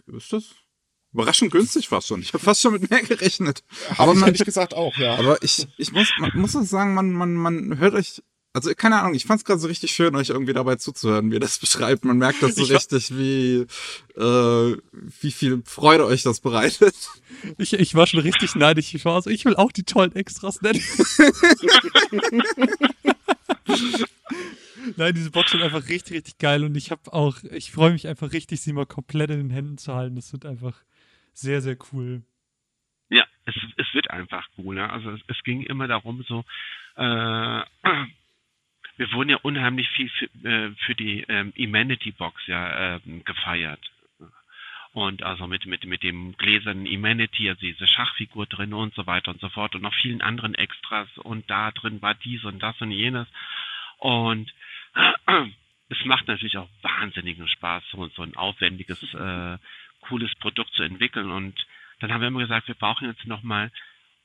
ist 0.08 0.34
das 0.34 0.44
überraschend 1.14 1.52
günstig 1.52 1.88
fast 1.88 2.08
schon. 2.08 2.22
Ich 2.22 2.34
habe 2.34 2.44
fast 2.44 2.62
schon 2.62 2.74
mit 2.74 2.90
mehr 2.90 3.02
gerechnet. 3.02 3.64
Aber 3.98 4.14
man, 4.14 4.36
ich 4.36 4.44
gesagt 4.44 4.74
auch, 4.74 4.96
ja. 4.98 5.16
Aber 5.16 5.42
ich, 5.42 5.68
ich 5.78 5.92
muss, 5.92 6.10
man 6.20 6.32
muss 6.36 6.52
sagen, 6.52 6.94
man, 6.94 7.12
man, 7.12 7.34
man 7.34 7.78
hört 7.78 7.94
euch 7.94 8.22
also 8.54 8.74
keine 8.76 9.00
Ahnung, 9.00 9.14
ich 9.14 9.26
fand 9.26 9.40
es 9.40 9.46
gerade 9.46 9.60
so 9.60 9.68
richtig 9.68 9.92
schön, 9.92 10.16
euch 10.16 10.30
irgendwie 10.30 10.54
dabei 10.54 10.76
zuzuhören, 10.76 11.30
wie 11.30 11.36
ihr 11.36 11.40
das 11.40 11.60
beschreibt. 11.62 12.06
Man 12.06 12.18
merkt 12.18 12.42
das 12.42 12.56
so 12.56 12.64
ich 12.66 12.72
richtig, 12.72 13.12
wie, 13.16 13.68
äh, 14.16 14.78
wie 15.22 15.32
viel 15.32 15.62
Freude 15.66 16.06
euch 16.06 16.24
das 16.24 16.40
bereitet. 16.40 16.96
Ich, 17.58 17.74
ich 17.74 17.96
war 17.96 18.08
schon 18.08 18.22
richtig 18.22 18.56
neidisch. 18.56 18.94
Ich 18.94 19.06
war 19.06 19.22
so, 19.22 19.30
ich 19.30 19.46
will 19.46 19.56
auch 19.56 19.72
die 19.72 19.84
tollen 19.84 20.16
Extras 20.16 20.62
nennen. 20.62 20.82
Nein, 24.98 25.14
diese 25.14 25.30
Box 25.30 25.54
ist 25.54 25.62
einfach 25.62 25.88
richtig, 25.88 26.14
richtig 26.18 26.40
geil 26.40 26.64
und 26.64 26.76
ich 26.76 26.90
habe 26.90 27.14
auch, 27.14 27.38
ich 27.44 27.72
freue 27.72 27.92
mich 27.92 28.08
einfach 28.08 28.32
richtig, 28.32 28.62
sie 28.62 28.74
mal 28.74 28.88
komplett 28.88 29.30
in 29.30 29.38
den 29.38 29.50
Händen 29.52 29.78
zu 29.78 29.94
halten. 29.94 30.16
Das 30.16 30.34
wird 30.34 30.46
einfach 30.46 30.82
sehr, 31.34 31.62
sehr 31.62 31.78
cool. 31.92 32.24
Ja, 33.10 33.26
es, 33.46 33.56
es 33.78 33.88
wird 33.94 34.10
einfach 34.10 34.48
cool. 34.58 34.76
Ne? 34.76 34.90
Also 34.90 35.12
es, 35.12 35.22
es 35.28 35.38
ging 35.44 35.62
immer 35.62 35.88
darum, 35.88 36.24
so 36.28 36.44
äh, 36.96 37.62
wir 39.00 39.14
wurden 39.14 39.30
ja 39.30 39.38
unheimlich 39.38 39.90
viel 39.92 40.10
für, 40.10 40.26
äh, 40.44 40.72
für 40.86 40.94
die 40.94 41.22
ähm, 41.30 41.54
Humanity 41.58 42.12
Box 42.12 42.46
ja 42.48 42.96
äh, 42.96 43.00
gefeiert. 43.24 43.80
Und 44.92 45.24
also 45.24 45.48
mit, 45.48 45.66
mit, 45.66 45.86
mit 45.86 46.04
dem 46.04 46.36
gläsernen 46.36 46.86
Humanity, 46.86 47.48
also 47.48 47.62
diese 47.62 47.88
Schachfigur 47.88 48.46
drin 48.46 48.74
und 48.74 48.94
so 48.96 49.08
weiter 49.08 49.32
und 49.32 49.40
so 49.40 49.48
fort 49.48 49.74
und 49.76 49.84
noch 49.84 49.94
vielen 49.94 50.22
anderen 50.22 50.54
Extras 50.54 51.08
und 51.20 51.50
da 51.50 51.72
drin 51.72 52.02
war 52.02 52.14
dies 52.14 52.44
und 52.44 52.62
das 52.62 52.82
und 52.82 52.92
jenes. 52.92 53.28
Und 54.00 54.54
äh, 54.96 55.46
es 55.90 56.04
macht 56.04 56.28
natürlich 56.28 56.58
auch 56.58 56.70
wahnsinnigen 56.82 57.48
Spaß, 57.48 57.84
so, 57.92 58.08
so 58.10 58.24
ein 58.24 58.36
aufwendiges, 58.36 59.02
äh, 59.14 59.58
cooles 60.02 60.36
Produkt 60.36 60.74
zu 60.74 60.84
entwickeln. 60.84 61.32
Und 61.32 61.56
dann 62.00 62.12
haben 62.12 62.20
wir 62.20 62.28
immer 62.28 62.42
gesagt, 62.42 62.68
wir 62.68 62.76
brauchen 62.76 63.08
jetzt 63.08 63.26
nochmal 63.26 63.72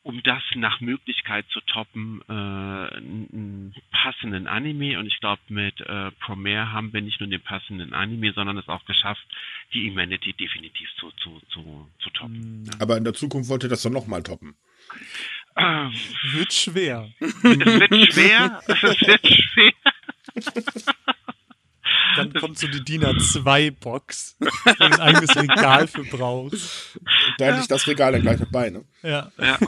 um 0.04 0.22
das 0.22 0.42
nach 0.54 0.80
Möglichkeit 0.80 1.46
zu 1.50 1.60
toppen, 1.62 2.20
äh, 2.28 2.32
einen 2.32 3.74
passenden 3.90 4.46
Anime. 4.46 4.98
Und 4.98 5.06
ich 5.06 5.18
glaube, 5.18 5.40
mit 5.48 5.80
äh, 5.80 6.10
Promare 6.20 6.72
haben 6.72 6.92
wir 6.92 7.00
nicht 7.00 7.20
nur 7.20 7.28
den 7.28 7.40
passenden 7.40 7.94
Anime, 7.94 8.32
sondern 8.34 8.58
es 8.58 8.68
auch 8.68 8.84
geschafft, 8.84 9.26
die 9.72 9.90
Humanity 9.90 10.34
definitiv 10.34 10.88
zu, 11.00 11.10
zu, 11.12 11.40
zu, 11.48 11.90
zu 12.00 12.10
toppen. 12.10 12.64
Ja. 12.66 12.80
Aber 12.80 12.98
in 12.98 13.04
der 13.04 13.14
Zukunft 13.14 13.48
wollt 13.48 13.62
ihr 13.62 13.70
das 13.70 13.82
doch 13.82 13.90
nochmal 13.90 14.22
toppen. 14.22 14.54
Äh, 15.56 15.88
wird 16.32 16.52
schwer. 16.52 17.10
Es 17.20 17.42
wird 17.42 18.12
schwer. 18.12 18.60
es 18.66 18.82
wird 18.82 19.26
schwer. 19.26 19.72
Dann 22.16 22.32
kommt 22.34 22.58
so 22.58 22.66
die 22.68 22.84
DIN 22.84 23.04
A2-Box, 23.04 24.36
wo 24.38 24.72
du 24.72 24.84
ein 24.84 25.00
eigenes 25.00 25.34
Regal 25.36 25.88
für 25.88 26.04
brauchst. 26.04 27.00
Da 27.38 27.46
hätte 27.46 27.60
ich 27.60 27.68
das 27.68 27.86
Regal 27.86 28.12
dann 28.12 28.22
gleich 28.22 28.38
dabei, 28.38 28.70
ne? 28.70 28.84
Ja. 29.02 29.30
ja. 29.38 29.58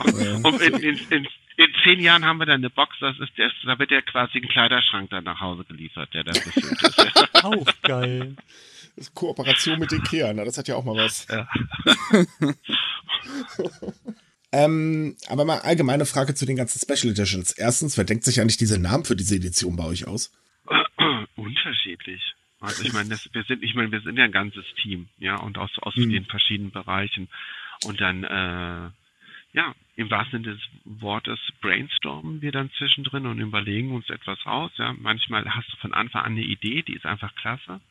Und 0.43 0.61
in, 0.61 0.73
in, 0.75 0.97
in, 1.09 1.27
in, 1.57 1.67
zehn 1.83 1.99
Jahren 1.99 2.25
haben 2.25 2.39
wir 2.39 2.45
dann 2.45 2.61
eine 2.61 2.69
Box, 2.69 2.95
das 2.99 3.19
ist 3.19 3.37
der, 3.37 3.51
da 3.65 3.79
wird 3.79 3.91
ja 3.91 4.01
quasi 4.01 4.39
ein 4.39 4.47
Kleiderschrank 4.47 5.09
dann 5.09 5.23
nach 5.23 5.39
Hause 5.39 5.63
geliefert, 5.65 6.13
der 6.13 6.23
da 6.23 6.31
befüllt 6.31 6.81
ist. 6.81 7.33
Auch 7.43 7.67
geil. 7.83 8.35
Das 8.95 9.07
ist 9.07 9.15
Kooperation 9.15 9.79
mit 9.79 9.91
Ikea, 9.91 10.33
ne? 10.33 10.43
das 10.43 10.57
hat 10.57 10.67
ja 10.67 10.75
auch 10.75 10.83
mal 10.83 10.95
was. 10.95 11.27
Ja. 11.29 11.47
ähm, 14.51 15.15
aber 15.27 15.45
mal 15.45 15.59
allgemeine 15.59 16.07
Frage 16.07 16.33
zu 16.33 16.47
den 16.47 16.55
ganzen 16.55 16.79
Special 16.79 17.11
Editions. 17.11 17.51
Erstens, 17.51 17.95
wer 17.97 18.05
denkt 18.05 18.23
sich 18.23 18.41
eigentlich 18.41 18.57
diese 18.57 18.79
Namen 18.79 19.05
für 19.05 19.15
diese 19.15 19.35
Edition 19.35 19.75
bei 19.75 19.85
euch 19.85 20.07
aus? 20.07 20.31
Unterschiedlich. 21.35 22.23
Also 22.59 22.83
ich 22.83 22.93
meine, 22.93 23.09
das, 23.09 23.29
wir 23.33 23.43
sind, 23.43 23.63
ich 23.63 23.75
meine, 23.75 23.91
wir 23.91 24.01
sind 24.01 24.17
ja 24.17 24.25
ein 24.25 24.31
ganzes 24.31 24.65
Team, 24.81 25.09
ja, 25.17 25.37
und 25.37 25.57
aus, 25.57 25.71
aus 25.79 25.95
mhm. 25.95 26.09
den 26.09 26.25
verschiedenen 26.25 26.71
Bereichen. 26.71 27.29
Und 27.85 28.01
dann, 28.01 28.23
äh, 28.23 28.89
ja, 29.53 29.75
im 29.95 30.09
wahrsten 30.11 30.43
Sinne 30.43 30.55
des 30.55 31.01
Wortes 31.01 31.39
brainstormen 31.61 32.41
wir 32.41 32.51
dann 32.51 32.71
zwischendrin 32.77 33.25
und 33.25 33.39
überlegen 33.39 33.91
uns 33.91 34.09
etwas 34.09 34.39
aus. 34.45 34.71
Ja, 34.77 34.93
manchmal 34.93 35.45
hast 35.55 35.71
du 35.71 35.77
von 35.77 35.93
Anfang 35.93 36.23
an 36.23 36.33
eine 36.33 36.43
Idee, 36.43 36.83
die 36.83 36.93
ist 36.93 37.05
einfach 37.05 37.33
klasse. 37.35 37.81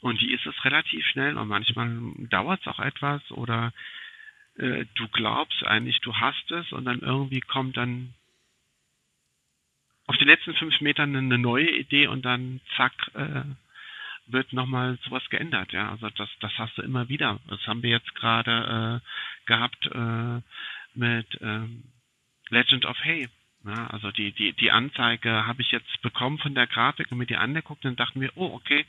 Und 0.00 0.20
die 0.22 0.32
ist 0.32 0.46
es 0.46 0.64
relativ 0.64 1.04
schnell 1.06 1.36
und 1.36 1.48
manchmal 1.48 2.00
dauert 2.30 2.60
es 2.62 2.66
auch 2.66 2.78
etwas 2.78 3.20
oder 3.32 3.72
äh, 4.56 4.86
du 4.94 5.08
glaubst 5.08 5.62
eigentlich, 5.64 6.00
du 6.00 6.16
hast 6.16 6.50
es 6.50 6.72
und 6.72 6.86
dann 6.86 7.00
irgendwie 7.00 7.40
kommt 7.40 7.76
dann 7.76 8.14
auf 10.06 10.16
den 10.16 10.26
letzten 10.26 10.54
fünf 10.54 10.80
Metern 10.80 11.14
eine 11.14 11.38
neue 11.38 11.70
Idee 11.70 12.06
und 12.06 12.24
dann 12.24 12.60
zack, 12.76 12.92
äh, 13.14 13.42
wird 14.32 14.52
nochmal 14.52 14.98
sowas 15.04 15.28
geändert, 15.30 15.72
ja. 15.72 15.90
Also 15.90 16.10
das, 16.10 16.28
das 16.40 16.52
hast 16.58 16.76
du 16.78 16.82
immer 16.82 17.08
wieder. 17.08 17.40
Das 17.48 17.66
haben 17.66 17.82
wir 17.82 17.90
jetzt 17.90 18.14
gerade 18.14 19.00
äh, 19.02 19.46
gehabt 19.46 19.86
äh, 19.86 20.40
mit 20.94 21.38
ähm, 21.40 21.84
Legend 22.48 22.86
of 22.86 22.98
Hay. 23.04 23.28
Ja, 23.64 23.88
also 23.88 24.10
die, 24.10 24.32
die, 24.32 24.54
die 24.54 24.70
Anzeige 24.70 25.46
habe 25.46 25.60
ich 25.60 25.70
jetzt 25.70 26.00
bekommen 26.00 26.38
von 26.38 26.54
der 26.54 26.66
Grafik 26.66 27.12
und 27.12 27.18
mir 27.18 27.26
die 27.26 27.36
angeguckt 27.36 27.84
und 27.84 28.00
dachten 28.00 28.20
wir, 28.20 28.32
oh, 28.36 28.54
okay, 28.54 28.86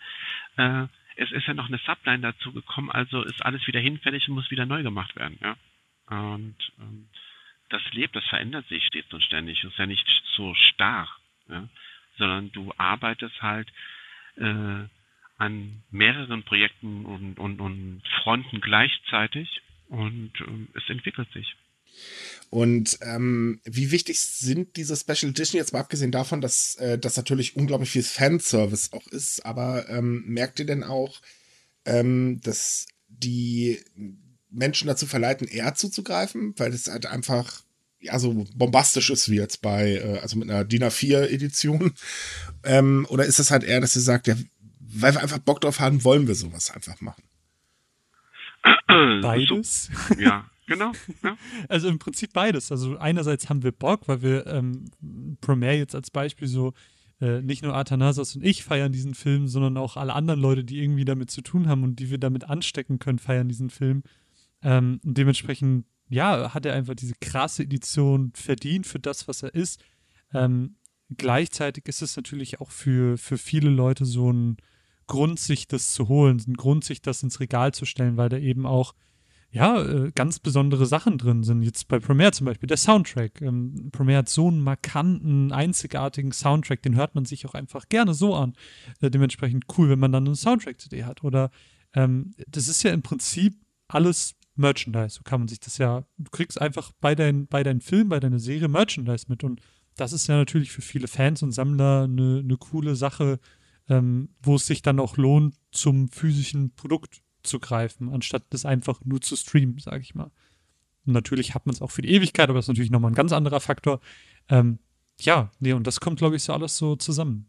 äh, 0.56 0.86
es 1.18 1.32
ist 1.32 1.46
ja 1.46 1.54
noch 1.54 1.68
eine 1.68 1.78
Subline 1.80 2.22
dazu 2.22 2.54
gekommen, 2.54 2.90
also 2.90 3.22
ist 3.22 3.46
alles 3.46 3.68
wieder 3.68 3.82
hinfällig 3.82 4.30
und 4.30 4.36
muss 4.36 4.50
wieder 4.50 4.66
neu 4.66 4.82
gemacht 4.82 5.16
werden, 5.18 5.38
ja. 5.42 5.58
Und 6.08 6.56
ähm, 6.80 7.10
das 7.70 7.82
lebt, 7.92 8.16
das 8.16 8.26
verändert 8.26 8.68
sich 8.68 8.86
stets 8.86 9.14
und 9.14 9.24
ständig. 9.24 9.64
Es 9.64 9.72
ist 9.72 9.80
ja 9.80 9.86
nicht 9.86 10.08
so 10.36 10.54
starr, 10.56 11.10
ja? 11.48 11.68
sondern 12.18 12.52
du 12.52 12.74
arbeitest 12.78 13.42
halt 13.42 13.72
äh, 14.36 14.84
an 15.42 15.82
mehreren 15.90 16.44
Projekten 16.44 17.04
und, 17.06 17.40
und, 17.40 17.60
und 17.60 18.04
Fronten 18.22 18.62
gleichzeitig 18.62 19.50
und 19.90 20.32
äh, 20.40 20.78
es 20.78 20.88
entwickelt 20.88 21.28
sich. 21.34 21.56
Und 22.52 23.00
ähm, 23.02 23.60
wie 23.66 23.90
wichtig 23.90 24.20
sind 24.20 24.76
diese 24.76 24.96
Special 24.96 25.32
Edition 25.32 25.58
jetzt 25.58 25.74
mal 25.74 25.80
abgesehen 25.80 26.12
davon, 26.12 26.42
dass 26.42 26.76
äh, 26.76 27.00
das 27.00 27.18
natürlich 27.18 27.56
unglaublich 27.56 27.90
viel 27.90 28.04
Fanservice 28.04 28.94
auch 28.94 29.08
ist, 29.08 29.44
aber 29.44 29.90
ähm, 29.90 30.24
merkt 30.28 30.60
ihr 30.60 30.68
denn 30.68 30.84
auch, 30.84 31.20
ähm, 31.86 32.40
dass 32.44 32.86
die 33.08 33.80
Menschen 34.52 34.88
dazu 34.88 35.08
verleiten, 35.08 35.48
eher 35.48 35.74
zuzugreifen, 35.74 36.54
weil 36.58 36.72
es 36.72 36.88
halt 36.88 37.08
einfach 37.08 37.64
ja 38.00 38.20
so 38.20 38.46
bombastisch 38.56 39.10
ist 39.10 39.30
wie 39.30 39.38
jetzt 39.38 39.64
bei, 39.64 39.94
äh, 39.94 40.20
also 40.20 40.38
mit 40.38 40.50
einer 40.50 40.66
DIN 40.66 40.84
A4-Edition? 40.84 41.94
Ähm, 42.64 43.08
oder 43.10 43.26
ist 43.26 43.40
es 43.40 43.50
halt 43.50 43.64
eher, 43.64 43.82
dass 43.82 43.96
ihr 43.96 44.04
sagt, 44.04 44.28
ja, 44.28 44.36
weil 44.94 45.14
wir 45.14 45.22
einfach 45.22 45.40
Bock 45.40 45.62
drauf 45.62 45.80
haben, 45.80 46.04
wollen 46.04 46.28
wir 46.28 46.36
sowas 46.36 46.72
einfach 46.72 47.00
machen? 47.02 47.24
Beides? 48.88 49.90
Ja, 50.20 50.50
genau. 50.68 50.92
Ja. 51.24 51.38
Also 51.70 51.88
im 51.88 52.00
Prinzip 52.00 52.34
beides. 52.34 52.72
Also 52.72 52.98
einerseits 52.98 53.50
haben 53.50 53.64
wir 53.64 53.72
Bock, 53.72 54.08
weil 54.08 54.22
wir 54.22 54.48
ähm, 54.48 54.92
Premiere 55.42 55.78
jetzt 55.78 55.96
als 55.96 56.12
Beispiel 56.12 56.48
so 56.48 56.74
äh, 57.22 57.42
nicht 57.42 57.64
nur 57.64 57.76
Athanasios 57.76 58.36
und 58.36 58.44
ich 58.44 58.64
feiern 58.64 58.92
diesen 58.92 59.14
Film, 59.14 59.48
sondern 59.48 59.78
auch 59.78 59.96
alle 59.96 60.14
anderen 60.14 60.40
Leute, 60.40 60.64
die 60.64 60.82
irgendwie 60.82 61.06
damit 61.06 61.32
zu 61.32 61.42
tun 61.42 61.68
haben 61.68 61.84
und 61.84 61.98
die 62.00 62.10
wir 62.10 62.18
damit 62.18 62.46
anstecken 62.46 63.00
können, 63.00 63.20
feiern 63.20 63.48
diesen 63.48 63.70
Film. 63.70 64.04
Ähm, 64.64 65.00
und 65.04 65.18
dementsprechend, 65.18 65.86
ja, 66.10 66.54
hat 66.54 66.66
er 66.66 66.74
einfach 66.74 66.96
diese 66.96 67.14
krasse 67.22 67.64
Edition 67.64 68.32
verdient 68.34 68.88
für 68.88 69.00
das, 69.00 69.28
was 69.28 69.44
er 69.44 69.54
ist. 69.54 69.84
Ähm, 70.34 70.76
gleichzeitig 71.16 71.88
ist 71.88 72.02
es 72.02 72.16
natürlich 72.16 72.60
auch 72.60 72.72
für, 72.72 73.18
für 73.18 73.38
viele 73.38 73.70
Leute 73.70 74.06
so 74.06 74.32
ein 74.32 74.58
Grund, 75.12 75.42
sich 75.42 75.68
das 75.68 75.92
zu 75.92 76.08
holen, 76.08 76.42
ein 76.48 76.54
Grund, 76.54 76.86
sich 76.86 77.02
das 77.02 77.22
ins 77.22 77.42
Regal 77.42 77.74
zu 77.74 77.84
stellen, 77.84 78.16
weil 78.16 78.30
da 78.30 78.38
eben 78.38 78.66
auch 78.66 78.96
ja, 79.52 79.84
äh, 79.84 80.12
ganz 80.16 80.40
besondere 80.40 80.86
Sachen 80.86 81.18
drin 81.18 81.44
sind. 81.44 81.64
Jetzt 81.64 81.90
bei 81.90 82.00
Premiere 82.00 82.32
zum 82.32 82.46
Beispiel, 82.46 82.68
der 82.68 82.78
Soundtrack. 82.78 83.42
Ähm, 83.42 83.90
Premiere 83.92 84.20
hat 84.20 84.30
so 84.30 84.48
einen 84.48 84.62
markanten, 84.62 85.52
einzigartigen 85.52 86.32
Soundtrack, 86.32 86.82
den 86.82 86.96
hört 86.96 87.14
man 87.14 87.26
sich 87.26 87.46
auch 87.46 87.54
einfach 87.54 87.90
gerne 87.90 88.14
so 88.14 88.34
an. 88.36 88.54
Äh, 89.02 89.12
dementsprechend 89.12 89.66
cool, 89.78 89.90
wenn 89.90 90.00
man 90.00 90.14
dann 90.14 90.26
eine 90.26 90.36
Soundtrack-CD 90.38 91.04
hat. 91.04 91.26
Oder 91.26 91.52
ähm, 91.94 92.34
das 92.48 92.70
ist 92.70 92.84
ja 92.84 92.94
im 92.94 93.02
Prinzip 93.02 93.60
alles 93.90 94.36
Merchandise. 94.56 95.16
So 95.16 95.24
kann 95.24 95.42
man 95.42 95.50
sich 95.50 95.60
das 95.60 95.78
ja, 95.78 96.06
du 96.18 96.32
kriegst 96.32 96.62
einfach 96.62 96.94
bei, 97.02 97.16
dein, 97.16 97.48
bei 97.48 97.64
deinem 97.64 97.82
Film, 97.82 98.08
bei 98.08 98.22
deiner 98.22 98.40
Serie 98.40 98.70
Merchandise 98.70 99.26
mit. 99.28 99.44
Und 99.44 99.60
das 99.98 100.14
ist 100.14 100.28
ja 100.28 100.38
natürlich 100.38 100.72
für 100.72 100.82
viele 100.82 101.10
Fans 101.10 101.44
und 101.44 101.52
Sammler 101.52 102.04
eine, 102.04 102.40
eine 102.40 102.56
coole 102.56 102.96
Sache, 102.96 103.42
ähm, 103.92 104.30
wo 104.42 104.56
es 104.56 104.66
sich 104.66 104.82
dann 104.82 105.02
auch 105.02 105.18
lohnt, 105.18 105.54
zum 105.72 106.08
physischen 106.08 106.74
Produkt 106.76 107.22
zu 107.44 107.60
greifen, 107.60 108.08
anstatt 108.10 108.44
das 108.52 108.66
einfach 108.66 109.02
nur 109.04 109.20
zu 109.20 109.36
streamen, 109.36 109.80
sage 109.80 110.02
ich 110.02 110.16
mal. 110.16 110.32
Und 111.06 111.14
natürlich 111.14 111.54
hat 111.54 111.66
man 111.66 111.76
es 111.76 111.82
auch 111.82 111.92
für 111.92 112.02
die 112.02 112.12
Ewigkeit, 112.12 112.50
aber 112.50 112.58
das 112.58 112.66
ist 112.66 112.70
natürlich 112.70 112.92
nochmal 112.92 113.12
ein 113.12 113.16
ganz 113.16 113.34
anderer 113.34 113.60
Faktor. 113.60 114.00
Ähm, 114.48 114.80
ja, 115.20 115.52
nee, 115.60 115.74
und 115.74 115.86
das 115.86 116.00
kommt, 116.00 116.20
glaube 116.20 116.38
ich, 116.38 116.44
so 116.44 116.54
alles 116.54 116.78
so 116.78 116.96
zusammen. 116.96 117.48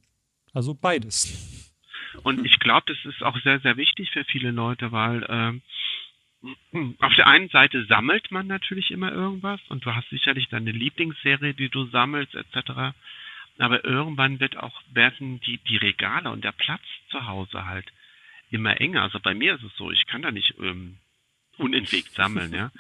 Also 0.52 0.74
beides. 0.74 1.33
Und 2.24 2.44
ich 2.44 2.59
glaube, 2.59 2.85
das 2.87 2.98
ist 3.05 3.22
auch 3.22 3.38
sehr, 3.42 3.61
sehr 3.61 3.76
wichtig 3.76 4.11
für 4.11 4.24
viele 4.24 4.50
Leute, 4.50 4.90
weil 4.90 5.24
ähm, 5.28 5.62
auf 6.98 7.14
der 7.14 7.28
einen 7.28 7.50
Seite 7.50 7.87
sammelt 7.87 8.33
man 8.33 8.48
natürlich 8.48 8.90
immer 8.90 9.12
irgendwas 9.12 9.61
und 9.68 9.87
du 9.87 9.94
hast 9.94 10.11
sicherlich 10.11 10.48
deine 10.48 10.72
Lieblingsserie, 10.72 11.55
die 11.55 11.68
du 11.68 11.87
sammelst, 11.87 12.35
etc. 12.35 12.94
Aber 13.58 13.84
irgendwann 13.84 14.40
wird 14.40 14.56
auch, 14.56 14.80
werden 14.92 15.40
die, 15.40 15.58
die 15.58 15.76
Regale 15.76 16.30
und 16.30 16.42
der 16.42 16.52
Platz 16.52 16.82
zu 17.10 17.26
Hause 17.26 17.66
halt 17.66 17.92
immer 18.50 18.80
enger. 18.80 19.02
Also 19.02 19.20
bei 19.20 19.34
mir 19.34 19.54
ist 19.54 19.62
es 19.62 19.76
so, 19.76 19.90
ich 19.90 20.06
kann 20.06 20.22
da 20.22 20.30
nicht 20.30 20.54
ähm, 20.58 20.98
unentwegt 21.58 22.10
sammeln, 22.14 22.52
ja. 22.52 22.70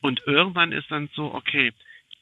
Und 0.00 0.22
irgendwann 0.26 0.72
ist 0.72 0.90
dann 0.90 1.08
so, 1.14 1.34
okay, 1.34 1.72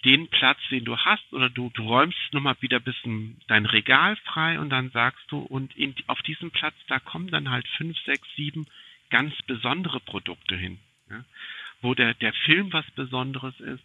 den 0.04 0.28
Platz, 0.28 0.58
den 0.70 0.84
du 0.84 0.96
hast, 0.96 1.32
oder 1.32 1.48
du, 1.48 1.70
du 1.74 1.82
räumst 1.82 2.18
nochmal 2.32 2.56
wieder 2.60 2.78
ein 2.78 2.84
bisschen 2.84 3.40
dein 3.48 3.66
Regal 3.66 4.16
frei 4.16 4.58
und 4.58 4.70
dann 4.70 4.90
sagst 4.90 5.24
du, 5.28 5.38
und 5.38 5.74
in, 5.76 5.94
auf 6.06 6.20
diesem 6.22 6.50
Platz, 6.50 6.74
da 6.88 6.98
kommen 6.98 7.28
dann 7.28 7.50
halt 7.50 7.66
fünf, 7.76 7.98
sechs, 8.04 8.26
sieben 8.36 8.66
ganz 9.10 9.34
besondere 9.42 10.00
Produkte 10.00 10.56
hin. 10.56 10.78
Ja? 11.10 11.24
Wo 11.80 11.94
der, 11.94 12.14
der 12.14 12.32
Film 12.32 12.72
was 12.72 12.88
Besonderes 12.92 13.58
ist, 13.60 13.82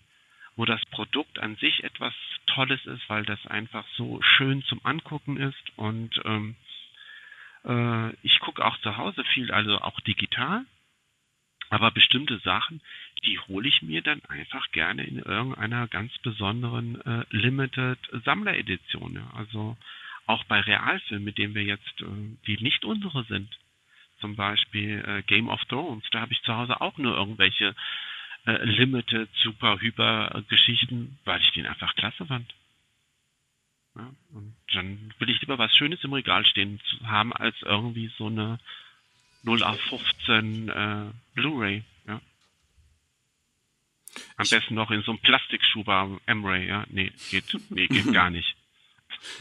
wo 0.59 0.65
das 0.65 0.85
Produkt 0.87 1.39
an 1.39 1.55
sich 1.55 1.85
etwas 1.85 2.13
Tolles 2.47 2.85
ist, 2.85 3.09
weil 3.09 3.23
das 3.23 3.47
einfach 3.47 3.85
so 3.95 4.21
schön 4.21 4.61
zum 4.63 4.85
Angucken 4.85 5.37
ist 5.37 5.77
und 5.77 6.19
ähm, 6.25 6.57
äh, 7.63 8.09
ich 8.23 8.41
gucke 8.41 8.65
auch 8.65 8.77
zu 8.81 8.97
Hause 8.97 9.23
viel, 9.23 9.51
also 9.51 9.79
auch 9.79 10.01
digital. 10.01 10.65
Aber 11.69 11.91
bestimmte 11.91 12.39
Sachen, 12.39 12.81
die 13.23 13.39
hole 13.39 13.69
ich 13.69 13.81
mir 13.83 14.01
dann 14.01 14.21
einfach 14.25 14.69
gerne 14.71 15.05
in 15.05 15.19
irgendeiner 15.19 15.87
ganz 15.87 16.11
besonderen 16.17 16.99
äh, 17.05 17.23
Limited 17.29 17.99
Sammler 18.25 18.57
Edition. 18.57 19.15
Ja. 19.15 19.31
Also 19.35 19.77
auch 20.25 20.43
bei 20.43 20.59
Realfilmen, 20.59 21.23
mit 21.23 21.37
denen 21.37 21.55
wir 21.55 21.63
jetzt, 21.63 22.01
äh, 22.01 22.37
die 22.47 22.61
nicht 22.61 22.83
unsere 22.83 23.23
sind. 23.23 23.57
Zum 24.19 24.35
Beispiel 24.35 25.05
äh, 25.07 25.21
Game 25.21 25.47
of 25.47 25.63
Thrones, 25.65 26.03
da 26.11 26.19
habe 26.19 26.33
ich 26.33 26.41
zu 26.41 26.53
Hause 26.53 26.81
auch 26.81 26.97
nur 26.97 27.15
irgendwelche 27.15 27.75
äh, 28.45 28.63
Limited, 28.63 29.30
Super, 29.36 29.80
Hyper 29.80 30.43
Geschichten, 30.47 31.17
weil 31.25 31.41
ich 31.41 31.52
den 31.52 31.65
einfach 31.65 31.95
klasse 31.95 32.25
fand. 32.25 32.54
Ja, 33.95 34.12
und 34.34 34.56
dann 34.73 35.13
will 35.19 35.30
ich 35.30 35.41
lieber 35.41 35.58
was 35.58 35.75
Schönes 35.75 36.04
im 36.04 36.13
Regal 36.13 36.45
stehen 36.45 36.80
haben, 37.04 37.34
als 37.34 37.56
irgendwie 37.62 38.12
so 38.17 38.28
eine 38.28 38.60
0 39.43 39.63
auf 39.63 39.80
15 39.82 40.69
äh, 40.69 41.06
Blu-ray. 41.34 41.84
Ja. 42.08 42.21
Am 44.38 44.43
ich 44.43 44.49
besten 44.49 44.75
noch 44.75 44.91
in 44.91 45.02
so 45.02 45.12
einem 45.12 45.21
Plastikschuber 45.21 46.19
M-Ray, 46.25 46.67
ja. 46.67 46.86
Nee, 46.89 47.12
geht, 47.30 47.45
nee, 47.69 47.88
geht 47.88 48.13
gar 48.13 48.30
nicht. 48.30 48.56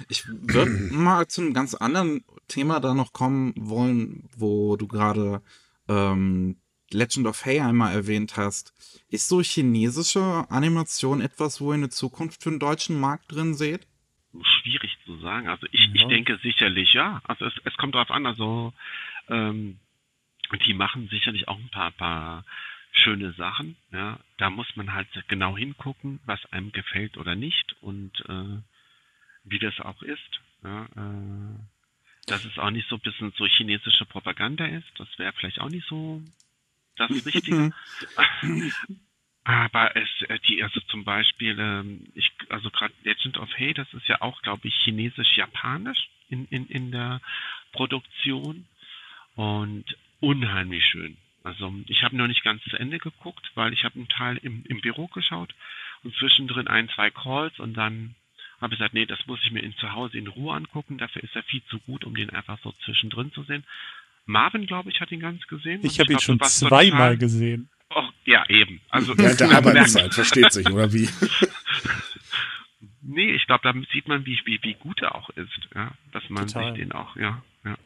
Ich 0.08 0.26
würde 0.26 0.70
mal 0.92 1.28
zu 1.28 1.42
einem 1.42 1.54
ganz 1.54 1.74
anderen 1.74 2.24
Thema 2.48 2.80
da 2.80 2.94
noch 2.94 3.12
kommen 3.12 3.52
wollen, 3.56 4.28
wo 4.36 4.76
du 4.76 4.88
gerade 4.88 5.42
ähm, 5.88 6.56
Legend 6.92 7.26
of 7.26 7.44
Hay 7.44 7.60
einmal 7.60 7.94
erwähnt 7.94 8.36
hast. 8.36 8.72
Ist 9.10 9.28
so 9.28 9.40
chinesische 9.40 10.46
Animation 10.50 11.20
etwas, 11.20 11.60
wo 11.60 11.72
ihr 11.72 11.74
eine 11.74 11.90
Zukunft 11.90 12.42
für 12.42 12.50
den 12.50 12.58
deutschen 12.58 12.98
Markt 12.98 13.32
drin 13.32 13.54
seht? 13.54 13.86
schwierig 14.42 14.96
zu 15.04 15.18
sagen. 15.18 15.48
Also 15.48 15.66
ich, 15.72 15.86
ja. 15.86 15.94
ich 15.94 16.04
denke 16.08 16.38
sicherlich 16.42 16.92
ja. 16.92 17.20
Also 17.24 17.46
es, 17.46 17.54
es 17.64 17.76
kommt 17.76 17.94
darauf 17.94 18.10
an. 18.10 18.26
Also 18.26 18.72
ähm, 19.28 19.78
die 20.66 20.74
machen 20.74 21.08
sicherlich 21.08 21.48
auch 21.48 21.58
ein 21.58 21.70
paar, 21.70 21.90
paar 21.92 22.44
schöne 22.92 23.32
Sachen. 23.32 23.76
Ja, 23.92 24.18
da 24.38 24.50
muss 24.50 24.74
man 24.76 24.92
halt 24.92 25.08
genau 25.28 25.56
hingucken, 25.56 26.20
was 26.24 26.44
einem 26.52 26.72
gefällt 26.72 27.16
oder 27.16 27.34
nicht 27.34 27.76
und 27.80 28.20
äh, 28.28 28.60
wie 29.44 29.58
das 29.58 29.78
auch 29.80 30.02
ist. 30.02 30.40
Ja, 30.64 30.84
äh, 30.84 31.58
dass 32.26 32.44
es 32.44 32.58
auch 32.58 32.70
nicht 32.70 32.88
so 32.88 32.96
ein 32.96 33.00
bisschen 33.00 33.32
so 33.36 33.46
chinesische 33.46 34.04
Propaganda 34.04 34.66
ist, 34.66 34.88
das 34.98 35.08
wäre 35.18 35.32
vielleicht 35.32 35.60
auch 35.60 35.70
nicht 35.70 35.86
so 35.88 36.22
das 36.98 37.10
Richtige. 37.26 37.72
Aber 39.44 39.96
es, 39.96 40.08
äh, 40.28 40.38
die, 40.40 40.62
also 40.62 40.80
zum 40.80 41.04
Beispiel, 41.04 41.58
ähm, 41.58 42.06
ich, 42.14 42.30
also 42.50 42.70
gerade 42.70 42.92
Legend 43.04 43.38
of 43.38 43.48
Hay, 43.56 43.72
das 43.72 43.92
ist 43.94 44.06
ja 44.06 44.20
auch, 44.20 44.42
glaube 44.42 44.68
ich, 44.68 44.74
chinesisch-japanisch 44.84 46.10
in, 46.28 46.46
in, 46.48 46.66
in 46.66 46.92
der 46.92 47.20
Produktion 47.72 48.66
und 49.36 49.84
unheimlich 50.20 50.84
schön. 50.84 51.16
Also 51.44 51.72
ich 51.86 52.02
habe 52.02 52.16
noch 52.16 52.26
nicht 52.26 52.44
ganz 52.44 52.62
zu 52.64 52.76
Ende 52.76 52.98
geguckt, 52.98 53.50
weil 53.54 53.72
ich 53.72 53.84
habe 53.84 53.94
einen 53.94 54.08
Teil 54.08 54.36
im, 54.38 54.64
im 54.68 54.82
Büro 54.82 55.06
geschaut 55.06 55.54
und 56.02 56.14
zwischendrin 56.16 56.68
ein, 56.68 56.90
zwei 56.90 57.10
Calls 57.10 57.58
und 57.58 57.74
dann 57.74 58.14
habe 58.60 58.74
ich 58.74 58.78
gesagt, 58.78 58.94
nee, 58.94 59.06
das 59.06 59.24
muss 59.26 59.40
ich 59.44 59.52
mir 59.52 59.62
in, 59.62 59.74
zu 59.76 59.92
Hause 59.92 60.18
in 60.18 60.26
Ruhe 60.26 60.54
angucken. 60.54 60.98
Dafür 60.98 61.22
ist 61.22 61.34
er 61.36 61.44
viel 61.44 61.62
zu 61.70 61.78
gut, 61.78 62.04
um 62.04 62.14
den 62.14 62.30
einfach 62.30 62.58
so 62.62 62.72
zwischendrin 62.84 63.32
zu 63.32 63.44
sehen. 63.44 63.64
Marvin, 64.28 64.66
glaube 64.66 64.90
ich, 64.90 65.00
hat 65.00 65.10
ihn 65.10 65.20
ganz 65.20 65.46
gesehen. 65.46 65.80
Ich 65.82 65.98
habe 65.98 66.12
ihn 66.12 66.20
schon 66.20 66.38
zweimal 66.40 67.16
gesehen. 67.16 67.70
Oh, 67.90 68.02
ja, 68.26 68.44
eben. 68.50 68.82
Also, 68.90 69.16
Während 69.16 69.40
der 69.40 69.50
Arbeitszeit, 69.56 70.12
versteht 70.12 70.52
sich, 70.52 70.68
oder 70.70 70.92
wie? 70.92 71.08
nee, 73.00 73.34
ich 73.34 73.46
glaube, 73.46 73.62
da 73.64 73.72
sieht 73.90 74.06
man, 74.06 74.26
wie, 74.26 74.38
wie, 74.44 74.60
wie 74.62 74.74
gut 74.74 75.00
er 75.00 75.14
auch 75.14 75.30
ist, 75.30 75.68
ja. 75.74 75.92
Dass 76.12 76.28
man 76.28 76.46
Total. 76.46 76.74
sich 76.74 76.82
den 76.82 76.92
auch, 76.92 77.16
ja, 77.16 77.42
ja. 77.64 77.76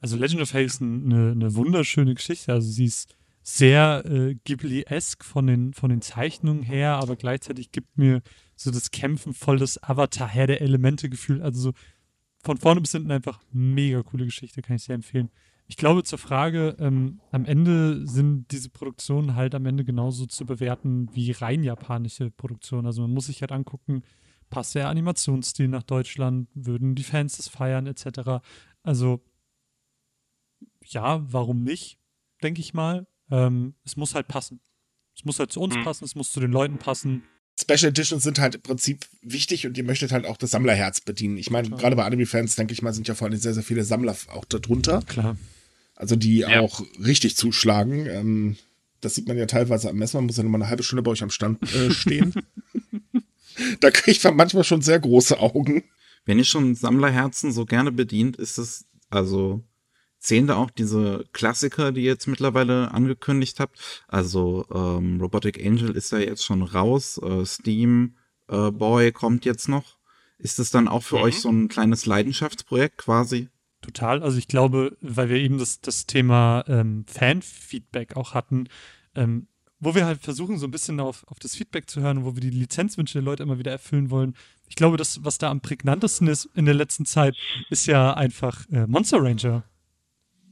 Also 0.00 0.16
Legend 0.16 0.40
of 0.40 0.54
Hay 0.54 0.64
ist 0.64 0.80
eine, 0.80 1.32
eine 1.32 1.54
wunderschöne 1.54 2.14
Geschichte. 2.14 2.52
Also 2.52 2.70
sie 2.70 2.86
ist 2.86 3.14
sehr 3.42 4.02
äh, 4.06 4.34
Ghibli-esque 4.44 5.24
von 5.24 5.46
den, 5.46 5.74
von 5.74 5.90
den 5.90 6.00
Zeichnungen 6.00 6.62
her, 6.62 6.94
aber 6.94 7.16
gleichzeitig 7.16 7.70
gibt 7.70 7.98
mir 7.98 8.22
so 8.54 8.70
das 8.70 8.90
Kämpfen 8.90 9.34
voll 9.34 9.58
das 9.58 9.82
Avatar 9.82 10.28
her 10.28 10.46
der 10.46 10.62
Elemente 10.62 11.10
Gefühl. 11.10 11.42
Also 11.42 11.60
so 11.60 11.72
von 12.42 12.56
vorne 12.56 12.80
bis 12.80 12.92
hinten 12.92 13.10
einfach 13.10 13.40
mega 13.52 14.02
coole 14.02 14.24
Geschichte, 14.24 14.62
kann 14.62 14.76
ich 14.76 14.84
sehr 14.84 14.94
empfehlen. 14.94 15.30
Ich 15.68 15.76
glaube 15.76 16.04
zur 16.04 16.18
Frage, 16.18 16.76
ähm, 16.78 17.20
am 17.32 17.44
Ende 17.44 18.06
sind 18.06 18.52
diese 18.52 18.70
Produktionen 18.70 19.34
halt 19.34 19.54
am 19.54 19.66
Ende 19.66 19.84
genauso 19.84 20.26
zu 20.26 20.46
bewerten 20.46 21.08
wie 21.12 21.32
rein 21.32 21.64
japanische 21.64 22.30
Produktionen. 22.30 22.86
Also 22.86 23.02
man 23.02 23.10
muss 23.10 23.26
sich 23.26 23.40
halt 23.40 23.52
angucken, 23.52 24.02
passt 24.48 24.76
der 24.76 24.88
Animationsstil 24.88 25.66
nach 25.66 25.82
Deutschland, 25.82 26.48
würden 26.54 26.94
die 26.94 27.02
Fans 27.02 27.36
das 27.36 27.48
feiern, 27.48 27.86
etc. 27.86 28.44
Also 28.84 29.24
ja, 30.84 31.20
warum 31.32 31.64
nicht, 31.64 31.98
denke 32.42 32.60
ich 32.60 32.72
mal. 32.72 33.08
Ähm, 33.30 33.74
es 33.84 33.96
muss 33.96 34.14
halt 34.14 34.28
passen. 34.28 34.60
Es 35.16 35.24
muss 35.24 35.40
halt 35.40 35.50
zu 35.50 35.60
uns 35.60 35.74
mhm. 35.74 35.82
passen, 35.82 36.04
es 36.04 36.14
muss 36.14 36.30
zu 36.30 36.38
den 36.38 36.52
Leuten 36.52 36.78
passen. 36.78 37.24
Special 37.58 37.88
Editions 37.88 38.22
sind 38.22 38.38
halt 38.38 38.54
im 38.54 38.60
Prinzip 38.60 39.06
wichtig 39.22 39.66
und 39.66 39.76
ihr 39.78 39.84
möchtet 39.84 40.12
halt 40.12 40.26
auch 40.26 40.36
das 40.36 40.50
Sammlerherz 40.50 41.00
bedienen. 41.00 41.38
Ich 41.38 41.50
meine, 41.50 41.70
gerade 41.70 41.96
bei 41.96 42.04
Anime-Fans, 42.04 42.54
denke 42.54 42.74
ich 42.74 42.82
mal, 42.82 42.92
sind 42.92 43.08
ja 43.08 43.14
vor 43.14 43.26
allem 43.26 43.38
sehr, 43.38 43.54
sehr 43.54 43.62
viele 43.62 43.82
Sammler 43.82 44.14
auch 44.28 44.44
darunter. 44.44 45.00
Klar. 45.06 45.36
Also 45.96 46.14
die 46.14 46.38
ja. 46.38 46.60
auch 46.60 46.82
richtig 47.02 47.36
zuschlagen. 47.36 48.06
Ähm, 48.06 48.56
das 49.00 49.14
sieht 49.14 49.26
man 49.26 49.38
ja 49.38 49.46
teilweise 49.46 49.90
am 49.90 49.96
Messen. 49.96 50.18
Man 50.18 50.26
muss 50.26 50.36
ja 50.36 50.42
nur 50.42 50.52
mal 50.52 50.58
eine 50.58 50.68
halbe 50.68 50.82
Stunde 50.82 51.02
bei 51.02 51.10
euch 51.10 51.22
am 51.22 51.30
Stand 51.30 51.62
äh, 51.74 51.90
stehen. 51.90 52.34
da 53.80 53.90
kriegt 53.90 54.22
man 54.24 54.36
manchmal 54.36 54.64
schon 54.64 54.82
sehr 54.82 55.00
große 55.00 55.40
Augen. 55.40 55.84
Wenn 56.24 56.38
ihr 56.38 56.44
schon 56.44 56.74
Sammlerherzen 56.74 57.52
so 57.52 57.64
gerne 57.64 57.92
bedient, 57.92 58.36
ist 58.36 58.58
es 58.58 58.86
also 59.10 59.64
zählen 60.18 60.46
da 60.48 60.56
auch 60.56 60.70
diese 60.70 61.24
Klassiker, 61.32 61.92
die 61.92 62.02
ihr 62.02 62.12
jetzt 62.12 62.26
mittlerweile 62.26 62.90
angekündigt 62.90 63.60
habt. 63.60 63.78
Also 64.08 64.66
ähm, 64.74 65.20
Robotic 65.20 65.64
Angel 65.64 65.90
ist 65.90 66.12
ja 66.12 66.18
jetzt 66.18 66.44
schon 66.44 66.62
raus, 66.62 67.18
äh, 67.18 67.44
Steam 67.46 68.16
äh, 68.48 68.70
Boy 68.70 69.12
kommt 69.12 69.44
jetzt 69.44 69.68
noch. 69.68 69.96
Ist 70.38 70.58
es 70.58 70.70
dann 70.70 70.88
auch 70.88 71.02
für 71.02 71.16
mhm. 71.16 71.22
euch 71.22 71.40
so 71.40 71.48
ein 71.48 71.68
kleines 71.68 72.06
Leidenschaftsprojekt 72.06 72.98
quasi? 72.98 73.48
Total. 73.80 74.22
Also 74.22 74.38
ich 74.38 74.48
glaube, 74.48 74.96
weil 75.00 75.28
wir 75.28 75.36
eben 75.36 75.58
das, 75.58 75.80
das 75.80 76.06
Thema 76.06 76.64
ähm, 76.66 77.04
Fan-Feedback 77.06 78.16
auch 78.16 78.34
hatten, 78.34 78.68
ähm, 79.14 79.48
wo 79.78 79.94
wir 79.94 80.06
halt 80.06 80.20
versuchen, 80.20 80.58
so 80.58 80.66
ein 80.66 80.70
bisschen 80.70 81.00
auf, 81.00 81.24
auf 81.28 81.38
das 81.38 81.54
Feedback 81.54 81.88
zu 81.88 82.00
hören, 82.00 82.24
wo 82.24 82.34
wir 82.34 82.40
die 82.40 82.50
Lizenzwünsche 82.50 83.14
der 83.14 83.22
Leute 83.22 83.42
immer 83.42 83.58
wieder 83.58 83.70
erfüllen 83.70 84.10
wollen. 84.10 84.34
Ich 84.68 84.74
glaube, 84.74 84.96
das, 84.96 85.22
was 85.24 85.38
da 85.38 85.50
am 85.50 85.60
prägnantesten 85.60 86.28
ist 86.28 86.48
in 86.54 86.64
der 86.64 86.74
letzten 86.74 87.04
Zeit, 87.04 87.36
ist 87.70 87.86
ja 87.86 88.14
einfach 88.14 88.68
äh, 88.70 88.86
Monster 88.86 89.22
Ranger. 89.22 89.64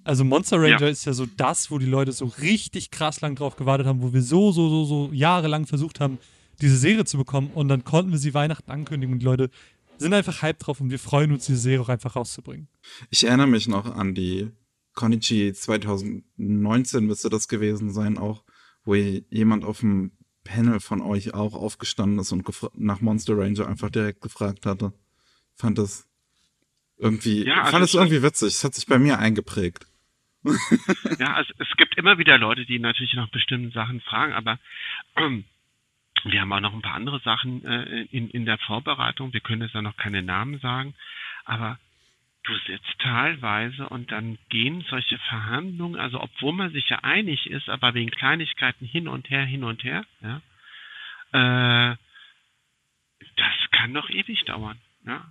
Also 0.04 0.22
Monster 0.24 0.58
Ranger 0.58 0.82
ja. 0.82 0.88
ist 0.88 1.06
ja 1.06 1.14
so 1.14 1.24
das, 1.24 1.70
wo 1.70 1.78
die 1.78 1.86
Leute 1.86 2.12
so 2.12 2.26
richtig 2.26 2.90
krass 2.90 3.22
lang 3.22 3.34
drauf 3.34 3.56
gewartet 3.56 3.86
haben, 3.86 4.02
wo 4.02 4.12
wir 4.12 4.22
so, 4.22 4.52
so, 4.52 4.68
so, 4.68 4.84
so 4.84 5.10
jahrelang 5.12 5.66
versucht 5.66 5.98
haben, 5.98 6.18
diese 6.60 6.76
Serie 6.76 7.06
zu 7.06 7.16
bekommen 7.16 7.50
und 7.54 7.68
dann 7.68 7.84
konnten 7.84 8.12
wir 8.12 8.18
sie 8.18 8.34
Weihnachten 8.34 8.70
ankündigen 8.70 9.14
und 9.14 9.20
die 9.20 9.26
Leute 9.26 9.50
sind 9.98 10.14
einfach 10.14 10.42
hype 10.42 10.58
drauf 10.58 10.80
und 10.80 10.90
wir 10.90 10.98
freuen 10.98 11.32
uns, 11.32 11.46
diese 11.46 11.58
Serie 11.58 11.80
auch 11.80 11.88
einfach 11.88 12.16
rauszubringen. 12.16 12.68
Ich 13.10 13.24
erinnere 13.24 13.46
mich 13.46 13.68
noch 13.68 13.86
an 13.94 14.14
die 14.14 14.50
Konichi 14.94 15.52
2019 15.52 17.04
müsste 17.04 17.28
das 17.28 17.48
gewesen 17.48 17.92
sein, 17.92 18.16
auch, 18.16 18.44
wo 18.84 18.94
jemand 18.94 19.64
auf 19.64 19.80
dem 19.80 20.12
Panel 20.44 20.78
von 20.78 21.00
euch 21.00 21.34
auch 21.34 21.54
aufgestanden 21.54 22.18
ist 22.18 22.32
und 22.32 22.46
nach 22.74 23.00
Monster 23.00 23.36
Ranger 23.36 23.66
einfach 23.66 23.90
direkt 23.90 24.20
gefragt 24.20 24.66
hatte. 24.66 24.92
Fand 25.54 25.78
das 25.78 26.08
irgendwie, 26.96 27.46
ja, 27.46 27.62
also 27.62 27.72
fand 27.72 27.84
es 27.84 27.94
irgendwie 27.94 28.22
witzig. 28.22 28.48
Es 28.54 28.64
hat 28.64 28.74
sich 28.74 28.86
bei 28.86 28.98
mir 28.98 29.18
eingeprägt. 29.18 29.86
ja, 31.18 31.34
also 31.34 31.52
es 31.58 31.68
gibt 31.78 31.96
immer 31.96 32.18
wieder 32.18 32.38
Leute, 32.38 32.66
die 32.66 32.78
natürlich 32.78 33.14
nach 33.14 33.30
bestimmten 33.30 33.72
Sachen 33.72 34.00
fragen, 34.00 34.34
aber 34.34 34.58
ähm, 35.16 35.44
wir 36.24 36.40
haben 36.40 36.52
auch 36.52 36.60
noch 36.60 36.74
ein 36.74 36.82
paar 36.82 36.94
andere 36.94 37.20
Sachen 37.20 37.64
äh, 37.64 38.02
in, 38.10 38.30
in 38.30 38.44
der 38.46 38.58
Vorbereitung. 38.58 39.32
Wir 39.32 39.40
können 39.40 39.62
jetzt 39.62 39.74
ja 39.74 39.82
noch 39.82 39.96
keine 39.96 40.22
Namen 40.22 40.58
sagen, 40.60 40.94
aber 41.44 41.78
du 42.44 42.56
sitzt 42.66 42.98
teilweise 42.98 43.88
und 43.88 44.10
dann 44.12 44.38
gehen 44.48 44.84
solche 44.88 45.18
Verhandlungen, 45.18 45.98
also 45.98 46.20
obwohl 46.20 46.52
man 46.52 46.72
sich 46.72 46.88
ja 46.88 46.98
einig 47.00 47.48
ist, 47.50 47.68
aber 47.68 47.94
wegen 47.94 48.10
Kleinigkeiten 48.10 48.86
hin 48.86 49.08
und 49.08 49.30
her, 49.30 49.44
hin 49.44 49.64
und 49.64 49.82
her, 49.84 50.04
ja, 50.20 51.90
äh, 51.92 51.96
das 53.36 53.70
kann 53.70 53.94
doch 53.94 54.10
ewig 54.10 54.44
dauern. 54.44 54.78
Ja 55.06 55.24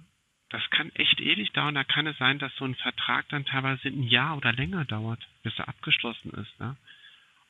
das 0.54 0.70
kann 0.70 0.92
echt 0.94 1.20
ewig 1.20 1.52
dauern. 1.54 1.74
Da 1.74 1.84
kann 1.84 2.06
es 2.06 2.16
sein, 2.20 2.38
dass 2.38 2.56
so 2.56 2.66
ein 2.66 2.76
Vertrag 2.76 3.28
dann 3.30 3.44
teilweise 3.44 3.88
ein 3.88 4.04
Jahr 4.04 4.38
oder 4.38 4.54
länger 4.54 4.86
dauert, 4.86 5.28
bis 5.42 5.58
er 5.58 5.68
abgeschlossen 5.68 6.30
ist. 6.36 6.60
Ne? 6.60 6.78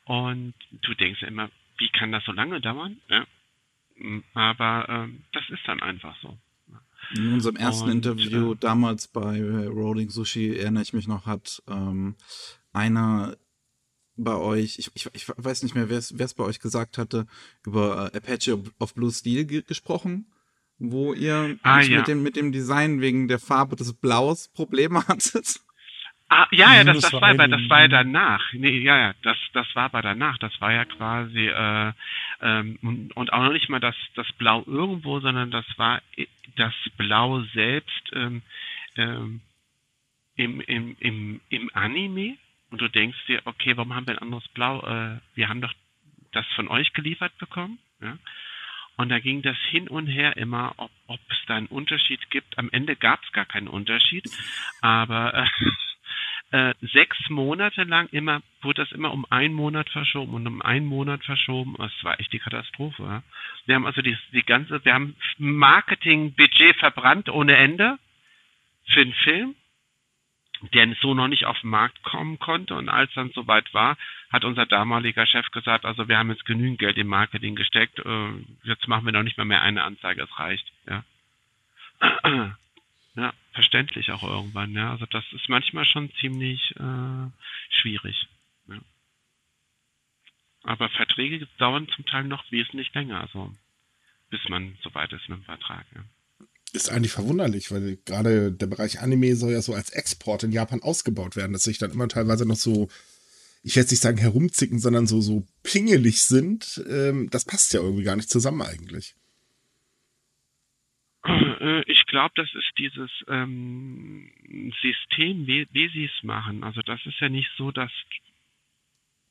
Und 0.06 0.54
du 0.72 0.94
denkst 0.94 1.22
ja 1.22 1.28
immer, 1.28 1.50
wie 1.78 1.90
kann 1.90 2.12
das 2.12 2.24
so 2.26 2.32
lange 2.32 2.62
dauern? 2.62 2.98
Ja? 3.10 3.26
Aber 4.34 4.88
ähm, 4.90 5.24
das 5.34 5.44
ist 5.50 5.62
dann 5.66 5.82
einfach 5.82 6.16
so. 6.22 6.38
In 7.16 7.34
unserem 7.34 7.58
ersten 7.58 7.90
Und, 7.90 7.98
Interview 7.98 8.54
äh, 8.54 8.58
damals 8.60 9.08
bei 9.08 9.42
Rolling 9.68 10.10
Sushi, 10.10 10.58
erinnere 10.58 10.84
ich 10.84 10.94
mich 10.94 11.08
noch, 11.08 11.26
hat 11.26 11.62
ähm, 11.68 12.16
einer 12.72 13.36
bei 14.16 14.36
euch, 14.36 14.80
ich, 14.80 14.92
ich, 14.94 15.10
ich 15.14 15.28
weiß 15.30 15.64
nicht 15.64 15.76
mehr, 15.76 15.90
wer 15.90 15.98
es 15.98 16.34
bei 16.34 16.44
euch 16.44 16.60
gesagt 16.60 16.98
hatte, 16.98 17.28
über 17.66 18.12
äh, 18.14 18.18
Apache 18.18 18.64
of 18.80 18.94
Blue 18.94 19.12
Steel 19.12 19.46
gesprochen 19.46 20.28
wo 20.80 21.14
ihr 21.14 21.58
ah, 21.64 21.82
ja. 21.82 22.00
mit, 22.00 22.08
dem, 22.08 22.24
mit 22.24 22.36
dem 22.36 22.52
Design 22.52 23.02
wegen 23.02 23.28
der 23.28 23.40
Farbe 23.40 23.76
des 23.76 23.94
Blaus 23.94 24.50
Probleme 24.50 25.00
hattet. 25.08 25.62
Ah, 26.36 26.48
ja, 26.50 26.74
ja, 26.74 26.84
das, 26.84 27.02
das, 27.02 27.14
war, 27.14 27.36
das 27.36 27.70
war 27.70 27.82
ja 27.82 27.88
danach. 27.88 28.42
Nee, 28.54 28.80
ja, 28.80 28.98
ja, 28.98 29.14
das, 29.22 29.38
das 29.54 29.68
war 29.76 29.84
aber 29.84 30.02
danach. 30.02 30.40
Das 30.40 30.60
war 30.62 30.74
ja 30.74 30.84
quasi, 30.84 31.48
äh, 31.48 31.94
ähm, 32.42 32.80
und, 32.82 33.16
und 33.16 33.32
auch 33.32 33.44
noch 33.44 33.54
nicht 33.54 33.70
mal 33.70 33.80
das, 33.80 33.96
das 34.16 34.32
Blau 34.34 34.64
irgendwo, 34.66 35.20
sondern 35.20 35.52
das 35.52 35.66
war 35.78 36.02
das 36.56 36.74
Blau 36.98 37.42
selbst 37.54 38.12
ähm, 38.14 38.42
ähm, 38.96 39.42
im, 40.36 40.60
im, 40.62 40.96
im, 41.00 41.42
im 41.50 41.70
Anime. 41.76 42.38
Und 42.72 42.82
du 42.82 42.88
denkst 42.88 43.28
dir, 43.28 43.44
okay, 43.46 43.78
warum 43.78 43.94
haben 43.94 44.08
wir 44.08 44.16
ein 44.16 44.24
anderes 44.24 44.48
Blau? 44.56 44.82
Äh, 44.88 45.20
wir 45.36 45.50
haben 45.50 45.62
doch 45.62 45.74
das 46.32 46.48
von 46.56 46.68
euch 46.68 46.94
geliefert 46.94 47.38
bekommen. 47.38 47.78
Ja? 48.02 48.18
Und 48.98 49.10
da 49.10 49.20
ging 49.20 49.44
das 49.44 49.58
hin 49.70 49.88
und 49.88 50.08
her 50.08 50.36
immer, 50.36 50.74
ob, 50.78 50.90
ob 51.06 51.20
es 51.30 51.38
da 51.46 51.58
einen 51.58 51.68
Unterschied 51.68 52.32
gibt. 52.32 52.58
Am 52.58 52.72
Ende 52.72 52.96
gab 52.96 53.24
es 53.24 53.32
gar 53.34 53.46
keinen 53.46 53.68
Unterschied, 53.68 54.26
aber 54.82 55.36
äh, 55.36 55.46
äh, 56.54 56.74
sechs 56.82 57.18
Monate 57.30 57.84
lang 57.84 58.08
immer 58.12 58.44
wurde 58.62 58.84
das 58.84 58.92
immer 58.92 59.12
um 59.12 59.26
einen 59.30 59.56
Monat 59.56 59.90
verschoben 59.90 60.36
und 60.36 60.46
um 60.46 60.62
einen 60.62 60.86
Monat 60.86 61.26
verschoben. 61.26 61.76
Das 61.80 61.92
war 62.04 62.20
echt 62.20 62.32
die 62.32 62.40
Katastrophe. 62.40 63.04
Ja? 63.04 63.24
Wir 63.66 63.76
haben 63.76 63.88
also 63.88 64.02
die, 64.02 64.16
die 64.32 64.44
ganze, 64.44 64.86
wir 64.86 64.94
haben 64.94 65.16
Marketingbudget 65.40 66.76
verbrannt 66.78 67.30
ohne 67.30 67.58
Ende 67.58 67.98
für 68.86 69.04
den 69.04 69.14
Film 69.14 69.56
der 70.72 70.96
so 71.02 71.14
noch 71.14 71.28
nicht 71.28 71.46
auf 71.46 71.60
den 71.60 71.72
Markt 71.72 72.04
kommen 72.04 72.40
konnte. 72.40 72.76
Und 72.76 72.88
als 72.88 73.12
dann 73.16 73.32
soweit 73.32 73.74
war, 73.74 73.98
hat 74.32 74.46
unser 74.46 74.66
damaliger 74.66 75.26
Chef 75.26 75.52
gesagt, 75.52 75.84
also 75.84 76.08
wir 76.08 76.18
haben 76.18 76.30
jetzt 76.30 76.46
genügend 76.46 76.80
Geld 76.80 76.98
im 76.98 77.08
Marketing 77.08 77.56
gesteckt, 77.56 78.00
äh, 78.00 78.30
jetzt 78.64 78.88
machen 78.88 79.06
wir 79.06 79.12
noch 79.12 79.24
nicht 79.24 79.38
mal 79.38 79.44
mehr 79.44 79.62
eine 79.62 79.84
Anzeige, 79.84 80.22
es 80.24 80.40
reicht. 80.40 80.72
Ja. 80.88 81.04
ja, 83.16 83.34
verständlich 83.54 84.12
auch 84.12 84.24
irgendwann. 84.24 84.74
Ja, 84.74 84.92
also 84.92 85.06
das 85.06 85.24
ist 85.34 85.50
manchmal 85.50 85.86
schon 85.86 86.12
ziemlich 86.20 86.76
äh, 86.78 87.30
schwierig. 87.70 88.28
Ja. 88.68 88.80
Aber 90.64 90.90
Verträge 90.90 91.48
dauern 91.58 91.88
zum 91.96 92.06
Teil 92.06 92.26
noch 92.26 92.52
wesentlich 92.52 92.94
länger, 92.94 93.22
also 93.22 93.54
bis 94.30 94.42
man 94.50 94.78
soweit 94.82 95.14
ist 95.14 95.30
mit 95.30 95.40
dem 95.40 95.46
Vertrag. 95.46 95.86
Ja 95.96 96.04
ist 96.74 96.90
eigentlich 96.90 97.12
verwunderlich, 97.12 97.72
weil 97.72 97.98
gerade 98.04 98.52
der 98.52 98.68
Bereich 98.68 99.00
Anime 99.00 99.36
soll 99.36 99.52
ja 99.52 99.62
so 99.62 99.74
als 99.74 99.92
Export 99.92 100.44
in 100.44 100.52
Japan 100.52 100.82
ausgebaut 100.82 101.36
werden, 101.36 101.54
dass 101.54 101.64
sich 101.64 101.78
dann 101.78 101.92
immer 101.92 102.08
teilweise 102.08 102.46
noch 102.46 102.58
so, 102.58 102.90
ich 103.62 103.76
werde 103.76 103.92
nicht 103.92 104.02
sagen 104.02 104.18
herumzicken, 104.18 104.80
sondern 104.80 105.06
so, 105.06 105.22
so 105.22 105.46
pingelig 105.62 106.24
sind. 106.24 106.84
Ähm, 106.90 107.30
das 107.30 107.46
passt 107.46 107.74
ja 107.74 107.80
irgendwie 107.80 108.04
gar 108.04 108.16
nicht 108.16 108.30
zusammen 108.30 108.64
eigentlich. 108.64 109.16
Äh, 111.26 111.84
ich 111.84 112.06
glaube, 112.08 112.34
das 112.36 112.54
ist 112.54 112.72
dieses 112.78 113.10
ähm, 113.28 114.32
System, 114.82 115.48
wie, 115.48 115.68
wie 115.72 115.88
sie 115.90 116.06
es 116.06 116.24
machen. 116.24 116.64
Also 116.64 116.82
das 116.82 117.06
ist 117.06 117.20
ja 117.20 117.30
nicht 117.30 117.50
so, 117.58 117.72
dass 117.72 117.92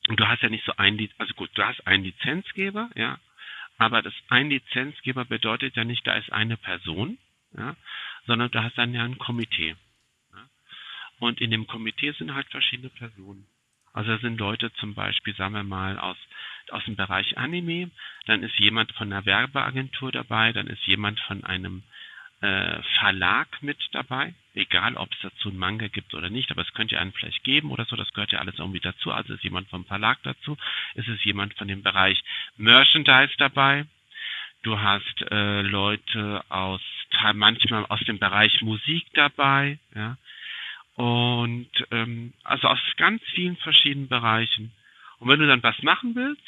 du 0.09 0.26
hast 0.26 0.43
ja 0.43 0.49
nicht 0.49 0.64
so 0.64 0.72
ein, 0.76 1.09
also 1.18 1.34
gut, 1.34 1.51
du 1.55 1.64
hast 1.64 1.86
einen 1.86 2.05
Lizenzgeber, 2.05 2.90
ja, 2.97 3.18
aber 3.78 4.03
das 4.03 4.14
ein 4.28 4.51
Lizenzgeber 4.51 5.24
bedeutet 5.24 5.76
ja 5.76 5.84
nicht, 5.84 6.07
da 6.07 6.14
ist 6.14 6.32
eine 6.32 6.57
Person, 6.57 7.18
ja, 7.57 7.76
sondern 8.26 8.51
du 8.51 8.62
hast 8.62 8.76
dann 8.78 8.95
ja 8.95 9.05
ein 9.05 9.18
Komitee. 9.18 9.76
Ja. 10.32 10.49
Und 11.18 11.40
in 11.40 11.51
dem 11.51 11.66
Komitee 11.66 12.12
sind 12.12 12.34
halt 12.34 12.49
verschiedene 12.49 12.90
Personen. 12.90 13.47
Also 13.93 14.11
da 14.11 14.18
sind 14.18 14.38
Leute 14.38 14.72
zum 14.74 14.95
Beispiel, 14.95 15.34
sagen 15.36 15.55
wir 15.55 15.64
mal, 15.64 15.99
aus, 15.99 16.16
aus 16.73 16.85
dem 16.85 16.97
Bereich 16.97 17.39
Anime, 17.39 17.91
dann 18.27 18.43
ist 18.43 18.59
jemand 18.59 18.93
von 18.93 19.12
einer 19.12 19.27
Werbeagentur 19.27 20.12
dabei, 20.12 20.53
dann 20.53 20.66
ist 20.66 20.87
jemand 20.87 21.20
von 21.20 21.45
einem 21.45 21.83
äh, 22.41 22.83
Verlag 22.99 23.62
mit 23.62 23.79
dabei, 23.93 24.35
egal 24.55 24.97
ob 24.97 25.12
es 25.12 25.18
dazu 25.23 25.49
einen 25.49 25.59
Manga 25.59 25.89
gibt 25.89 26.14
oder 26.14 26.31
nicht, 26.31 26.51
aber 26.51 26.62
es 26.62 26.73
könnte 26.75 26.97
ja 26.97 27.01
einen 27.01 27.12
vielleicht 27.12 27.45
geben 27.45 27.70
oder 27.70 27.85
so, 27.85 27.97
das 27.97 28.12
gehört 28.12 28.33
ja 28.33 28.41
alles 28.41 28.59
irgendwie 28.59 28.81
dazu. 28.81 29.12
Also 29.12 29.35
ist 29.35 29.45
jemand 29.45 29.68
vom 29.68 29.85
Verlag 29.85 30.18
dazu, 30.23 30.57
ist 30.95 31.09
es 31.09 31.25
jemand 31.25 31.55
von 31.55 31.68
dem 31.68 31.83
Bereich 31.83 32.23
Merchandise 32.57 33.35
dabei, 33.39 33.87
Du 34.62 34.81
hast 34.81 35.23
äh, 35.31 35.62
Leute 35.62 36.45
aus 36.49 36.81
manchmal 37.35 37.85
aus 37.87 38.01
dem 38.01 38.18
Bereich 38.18 38.62
Musik 38.62 39.07
dabei, 39.14 39.79
ja. 39.95 40.16
Und 40.95 41.70
ähm, 41.91 42.33
also 42.45 42.68
aus 42.68 42.79
ganz 42.97 43.23
vielen 43.35 43.57
verschiedenen 43.57 44.09
Bereichen. 44.09 44.73
Und 45.18 45.29
wenn 45.29 45.41
du 45.41 45.47
dann 45.47 45.62
was 45.62 45.81
machen 45.83 46.14
willst, 46.14 46.43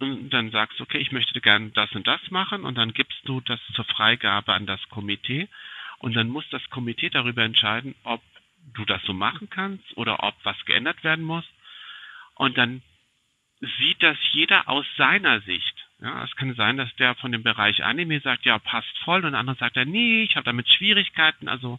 dann 0.00 0.50
sagst 0.50 0.78
du, 0.78 0.84
okay, 0.84 0.98
ich 0.98 1.12
möchte 1.12 1.40
gerne 1.40 1.70
das 1.70 1.92
und 1.92 2.06
das 2.06 2.30
machen 2.30 2.64
und 2.64 2.76
dann 2.76 2.92
gibst 2.92 3.20
du 3.24 3.40
das 3.40 3.60
zur 3.74 3.84
Freigabe 3.84 4.54
an 4.54 4.66
das 4.66 4.80
Komitee 4.88 5.48
und 5.98 6.14
dann 6.14 6.28
muss 6.28 6.48
das 6.50 6.68
Komitee 6.70 7.10
darüber 7.10 7.42
entscheiden, 7.42 7.94
ob 8.04 8.22
du 8.74 8.84
das 8.84 9.02
so 9.04 9.12
machen 9.12 9.50
kannst 9.50 9.96
oder 9.96 10.22
ob 10.22 10.34
was 10.42 10.64
geändert 10.64 11.04
werden 11.04 11.24
muss. 11.24 11.44
Und 12.34 12.56
dann 12.56 12.82
sieht 13.78 14.02
das 14.02 14.16
jeder 14.32 14.68
aus 14.68 14.86
seiner 14.96 15.40
Sicht. 15.42 15.86
Ja, 16.00 16.24
es 16.24 16.34
kann 16.36 16.54
sein, 16.54 16.78
dass 16.78 16.94
der 16.96 17.14
von 17.16 17.32
dem 17.32 17.42
Bereich 17.42 17.84
Anime 17.84 18.20
sagt, 18.20 18.46
ja, 18.46 18.58
passt 18.58 18.96
voll, 19.04 19.24
und 19.24 19.32
der 19.32 19.40
andere 19.40 19.56
sagt 19.56 19.76
er, 19.76 19.84
nee, 19.84 20.22
ich 20.22 20.36
habe 20.36 20.44
damit 20.44 20.70
Schwierigkeiten, 20.70 21.48
also 21.48 21.78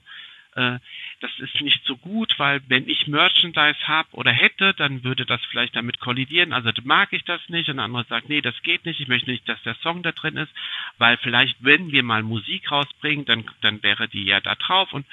äh, 0.56 0.80
das 1.22 1.32
ist 1.40 1.62
nicht 1.62 1.84
so 1.86 1.98
gut, 1.98 2.38
weil 2.38 2.62
wenn 2.68 2.90
ich 2.90 3.08
Merchandise 3.08 3.88
habe 3.88 4.10
oder 4.12 4.32
hätte, 4.32 4.74
dann 4.74 5.04
würde 5.04 5.26
das 5.26 5.42
vielleicht 5.46 5.76
damit 5.76 6.00
kollidieren, 6.00 6.54
also 6.54 6.72
mag 6.84 7.14
ich 7.14 7.24
das 7.24 7.42
nicht, 7.50 7.70
und 7.70 7.78
der 7.78 7.86
andere 7.86 8.06
sagt, 8.06 8.30
nee, 8.30 8.42
das 8.42 8.62
geht 8.64 8.86
nicht, 8.86 9.00
ich 9.00 9.08
möchte 9.08 9.30
nicht, 9.30 9.48
dass 9.48 9.62
der 9.64 9.76
Song 9.76 10.04
da 10.04 10.12
drin 10.12 10.38
ist, 10.38 10.52
weil 10.98 11.18
vielleicht, 11.18 11.56
wenn 11.60 11.92
wir 11.92 12.04
mal 12.04 12.24
Musik 12.24 12.72
rausbringen, 12.72 13.26
dann, 13.26 13.46
dann 13.62 13.82
wäre 13.84 14.08
die 14.08 14.26
ja 14.26 14.42
da 14.42 14.56
drauf. 14.56 14.92
Und, 14.94 15.06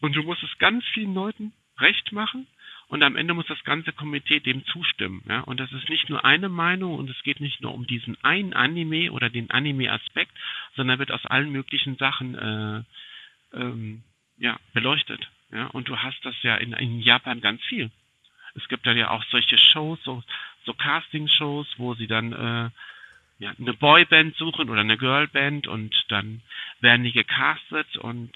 und 0.00 0.16
du 0.16 0.22
musst 0.22 0.42
es 0.42 0.58
ganz 0.58 0.84
vielen 0.92 1.14
Leuten 1.14 1.52
recht 1.78 2.12
machen, 2.12 2.46
und 2.88 3.02
am 3.02 3.16
Ende 3.16 3.34
muss 3.34 3.46
das 3.46 3.64
ganze 3.64 3.92
Komitee 3.92 4.38
dem 4.38 4.64
zustimmen. 4.66 5.22
Ja? 5.28 5.40
Und 5.40 5.58
das 5.58 5.72
ist 5.72 5.88
nicht 5.88 6.08
nur 6.08 6.24
eine 6.24 6.48
Meinung 6.48 6.94
und 6.94 7.10
es 7.10 7.20
geht 7.24 7.40
nicht 7.40 7.60
nur 7.60 7.74
um 7.74 7.86
diesen 7.86 8.16
einen 8.22 8.52
Anime 8.54 9.10
oder 9.10 9.28
den 9.28 9.50
Anime-Aspekt, 9.50 10.30
sondern 10.76 11.00
wird 11.00 11.10
aus 11.10 11.26
allen 11.26 11.50
möglichen 11.50 11.96
Sachen 11.96 12.34
äh, 12.36 12.82
ähm, 13.56 14.04
ja, 14.38 14.58
beleuchtet. 14.72 15.28
Ja? 15.50 15.66
Und 15.68 15.88
du 15.88 15.96
hast 15.98 16.24
das 16.24 16.34
ja 16.42 16.56
in, 16.56 16.72
in 16.72 17.00
Japan 17.00 17.40
ganz 17.40 17.62
viel. 17.64 17.90
Es 18.54 18.68
gibt 18.68 18.86
dann 18.86 18.96
ja 18.96 19.10
auch 19.10 19.24
solche 19.24 19.58
Shows, 19.58 19.98
so, 20.02 20.22
so 20.64 20.72
Casting-Shows, 20.72 21.74
wo 21.76 21.94
sie 21.94 22.06
dann 22.06 22.32
äh, 22.32 22.70
ja, 23.38 23.52
eine 23.58 23.74
Boyband 23.74 24.36
suchen 24.36 24.70
oder 24.70 24.80
eine 24.80 24.96
Girlband 24.96 25.66
und 25.66 25.94
dann 26.08 26.40
werden 26.80 27.04
die 27.04 27.12
gecastet 27.12 27.96
und 27.98 28.32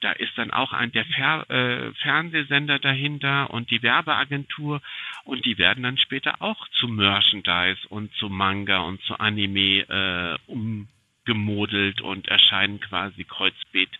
da 0.00 0.10
ist 0.12 0.36
dann 0.36 0.50
auch 0.50 0.72
ein 0.72 0.90
der 0.92 1.04
Fer 1.04 1.48
äh, 1.48 1.92
Fernsehsender 1.94 2.78
dahinter 2.80 3.50
und 3.50 3.70
die 3.70 3.82
Werbeagentur 3.82 4.82
und 5.24 5.46
die 5.46 5.58
werden 5.58 5.84
dann 5.84 5.96
später 5.96 6.42
auch 6.42 6.68
zu 6.68 6.88
Merchandise 6.88 7.86
und 7.88 8.12
zu 8.16 8.28
Manga 8.28 8.80
und 8.80 9.00
zu 9.02 9.18
Anime 9.18 9.86
äh, 9.88 10.38
umgemodelt 10.46 12.00
und 12.00 12.26
erscheinen 12.28 12.80
quasi 12.80 13.24
kreuzbeet 13.24 13.90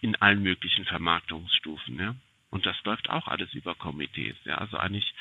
in 0.00 0.16
allen 0.16 0.42
möglichen 0.42 0.84
Vermarktungsstufen. 0.84 1.98
Ja? 1.98 2.14
Und 2.50 2.66
das 2.66 2.76
läuft 2.84 3.10
auch 3.10 3.28
alles 3.28 3.52
über 3.54 3.74
Komitees. 3.74 4.36
Ja? 4.44 4.58
Also 4.58 4.76
eigentlich 4.76 5.14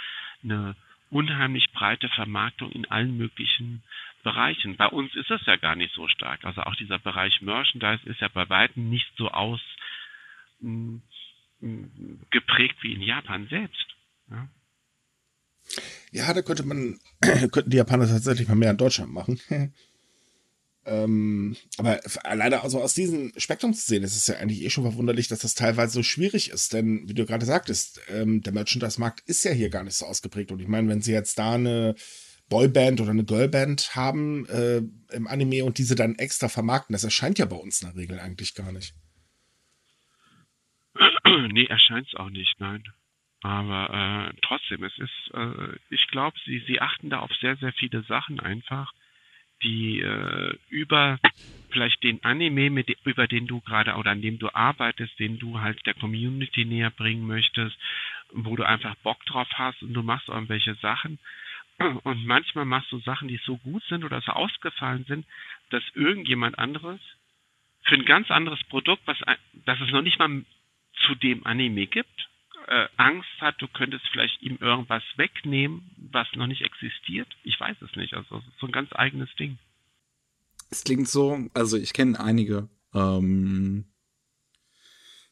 eine 0.43 0.75
unheimlich 1.09 1.71
breite 1.71 2.09
Vermarktung 2.09 2.71
in 2.71 2.89
allen 2.89 3.17
möglichen 3.17 3.83
Bereichen. 4.23 4.75
Bei 4.77 4.87
uns 4.87 5.15
ist 5.15 5.31
es 5.31 5.45
ja 5.45 5.55
gar 5.55 5.75
nicht 5.75 5.93
so 5.93 6.07
stark. 6.07 6.43
Also 6.43 6.61
auch 6.61 6.75
dieser 6.75 6.99
Bereich 6.99 7.41
Merchandise 7.41 8.07
ist 8.07 8.21
ja 8.21 8.27
bei 8.27 8.47
weitem 8.49 8.89
nicht 8.89 9.11
so 9.17 9.29
aus 9.29 9.61
geprägt 12.29 12.77
wie 12.81 12.93
in 12.93 13.01
Japan 13.01 13.47
selbst. 13.49 13.85
Ja, 14.29 14.49
ja 16.11 16.33
da 16.33 16.41
könnte 16.41 16.63
man, 16.63 16.99
könnten 17.21 17.69
die 17.69 17.77
Japaner 17.77 18.07
tatsächlich 18.07 18.47
mal 18.47 18.55
mehr 18.55 18.71
in 18.71 18.77
Deutschland 18.77 19.11
machen. 19.11 19.39
ähm, 20.89 21.55
aber 21.77 21.99
leider 22.33 22.63
also 22.63 22.81
aus 22.81 22.93
diesem 22.93 23.31
Spektrum 23.37 23.73
zu 23.73 23.85
sehen, 23.85 24.03
ist 24.03 24.15
es 24.15 24.27
ja 24.27 24.37
eigentlich 24.37 24.63
eh 24.63 24.69
schon 24.69 24.83
verwunderlich, 24.83 25.27
dass 25.27 25.39
das 25.39 25.55
teilweise 25.55 25.93
so 25.93 26.03
schwierig 26.03 26.49
ist. 26.49 26.73
Denn, 26.73 27.07
wie 27.07 27.13
du 27.13 27.25
gerade 27.25 27.45
sagtest, 27.45 28.01
ähm, 28.09 28.41
der 28.41 28.53
Merchandise-Markt 28.53 29.21
ist 29.27 29.43
ja 29.43 29.51
hier 29.51 29.69
gar 29.69 29.83
nicht 29.83 29.95
so 29.95 30.05
ausgeprägt. 30.05 30.51
Und 30.51 30.59
ich 30.59 30.67
meine, 30.67 30.89
wenn 30.89 31.01
sie 31.01 31.13
jetzt 31.13 31.37
da 31.37 31.53
eine 31.53 31.95
Boyband 32.49 32.99
oder 32.99 33.11
eine 33.11 33.23
Girlband 33.23 33.95
haben 33.95 34.47
äh, 34.47 34.81
im 35.13 35.27
Anime 35.27 35.63
und 35.63 35.77
diese 35.77 35.95
dann 35.95 36.15
extra 36.15 36.49
vermarkten, 36.49 36.93
das 36.93 37.03
erscheint 37.03 37.37
ja 37.37 37.45
bei 37.45 37.55
uns 37.55 37.81
in 37.81 37.89
der 37.89 37.97
Regel 37.97 38.19
eigentlich 38.19 38.55
gar 38.55 38.71
nicht. 38.71 38.93
nee, 41.51 41.65
erscheint 41.65 42.07
es 42.07 42.15
auch 42.15 42.29
nicht, 42.29 42.59
nein. 42.59 42.83
Aber 43.41 44.31
äh, 44.33 44.39
trotzdem, 44.41 44.83
es 44.83 44.97
ist, 44.97 45.31
äh, 45.33 45.77
ich 45.89 46.07
glaube, 46.07 46.37
sie, 46.45 46.63
sie 46.67 46.81
achten 46.81 47.09
da 47.09 47.19
auf 47.19 47.31
sehr, 47.39 47.55
sehr 47.57 47.71
viele 47.71 48.03
Sachen 48.03 48.39
einfach, 48.39 48.91
die 49.63 50.01
äh, 50.01 50.57
über 50.69 51.19
vielleicht 51.71 52.03
den 52.03 52.23
Anime, 52.23 52.69
mit, 52.69 52.89
über 53.05 53.27
den 53.27 53.47
du 53.47 53.61
gerade 53.61 53.95
oder 53.95 54.11
an 54.11 54.21
dem 54.21 54.39
du 54.39 54.49
arbeitest, 54.53 55.19
den 55.19 55.39
du 55.39 55.59
halt 55.59 55.85
der 55.85 55.93
Community 55.93 56.65
näher 56.65 56.89
bringen 56.89 57.27
möchtest, 57.27 57.77
wo 58.31 58.55
du 58.55 58.63
einfach 58.63 58.95
Bock 58.97 59.23
drauf 59.25 59.47
hast 59.53 59.81
und 59.83 59.93
du 59.93 60.03
machst 60.03 60.29
irgendwelche 60.29 60.75
Sachen. 60.75 61.19
Und 62.03 62.25
manchmal 62.25 62.65
machst 62.65 62.91
du 62.91 62.99
Sachen, 62.99 63.27
die 63.27 63.39
so 63.45 63.57
gut 63.57 63.83
sind 63.85 64.03
oder 64.03 64.21
so 64.21 64.33
ausgefallen 64.33 65.05
sind, 65.07 65.25
dass 65.69 65.83
irgendjemand 65.93 66.59
anderes 66.59 66.99
für 67.83 67.95
ein 67.95 68.05
ganz 68.05 68.29
anderes 68.29 68.63
Produkt, 68.65 69.01
was 69.05 69.17
das 69.65 69.79
es 69.79 69.91
noch 69.91 70.01
nicht 70.01 70.19
mal 70.19 70.43
zu 71.05 71.15
dem 71.15 71.45
Anime 71.45 71.87
gibt, 71.87 72.28
äh, 72.69 72.87
Angst 72.97 73.27
hat, 73.39 73.55
du 73.59 73.67
könntest 73.67 74.05
vielleicht 74.11 74.41
ihm 74.43 74.57
irgendwas 74.61 75.01
wegnehmen, 75.15 75.89
was 75.97 76.27
noch 76.35 76.45
nicht 76.45 76.61
existiert. 76.61 77.27
Ich 77.43 77.59
weiß 77.59 77.77
es 77.81 77.95
nicht. 77.95 78.13
Also 78.13 78.43
so 78.59 78.67
ein 78.67 78.71
ganz 78.71 78.91
eigenes 78.93 79.29
Ding. 79.39 79.57
Es 80.69 80.83
klingt 80.83 81.07
so, 81.07 81.49
also 81.55 81.77
ich 81.77 81.93
kenne 81.93 82.19
einige, 82.19 82.69
ähm, 82.93 83.85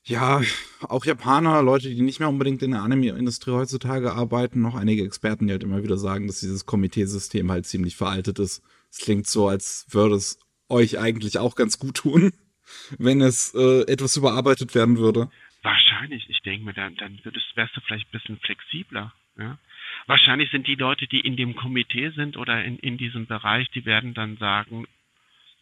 ja, 0.04 0.42
auch 0.82 1.06
Japaner, 1.06 1.62
Leute, 1.62 1.90
die 1.90 2.02
nicht 2.02 2.20
mehr 2.20 2.30
unbedingt 2.30 2.64
in 2.64 2.72
der 2.72 2.82
Anime-Industrie 2.82 3.52
heutzutage 3.52 4.14
arbeiten, 4.14 4.62
noch 4.62 4.74
einige 4.74 5.04
Experten, 5.04 5.46
die 5.46 5.52
halt 5.54 5.64
immer 5.64 5.84
wieder 5.84 5.98
sagen, 5.98 6.26
dass 6.26 6.40
dieses 6.40 6.66
Komiteesystem 6.66 7.52
halt 7.52 7.68
ziemlich 7.68 7.98
veraltet 7.98 8.40
ist. 8.40 8.64
Es 8.90 8.98
klingt 8.98 9.28
so, 9.28 9.48
als 9.48 9.86
würde 9.90 10.16
es 10.16 10.40
euch 10.70 10.98
eigentlich 10.98 11.38
auch 11.38 11.56
ganz 11.56 11.78
gut 11.78 11.98
tun, 11.98 12.32
wenn 12.98 13.22
es 13.22 13.54
äh, 13.54 13.82
etwas 13.82 14.18
überarbeitet 14.18 14.74
werden 14.74 14.98
würde. 14.98 15.30
Wahrscheinlich, 15.68 16.30
ich 16.30 16.40
denke 16.44 16.64
mir, 16.64 16.74
dann, 16.74 16.96
dann 16.96 17.20
würdest, 17.24 17.46
wärst 17.56 17.76
du 17.76 17.82
vielleicht 17.82 18.08
ein 18.08 18.18
bisschen 18.18 18.40
flexibler. 18.40 19.14
Ja? 19.38 19.58
Wahrscheinlich 20.06 20.50
sind 20.50 20.66
die 20.66 20.76
Leute, 20.76 21.08
die 21.08 21.20
in 21.20 21.36
dem 21.36 21.58
Komitee 21.58 22.12
sind 22.12 22.38
oder 22.38 22.64
in, 22.64 22.80
in 22.80 22.98
diesem 22.98 23.28
Bereich, 23.28 23.70
die 23.72 23.84
werden 23.84 24.14
dann 24.14 24.38
sagen, 24.38 24.88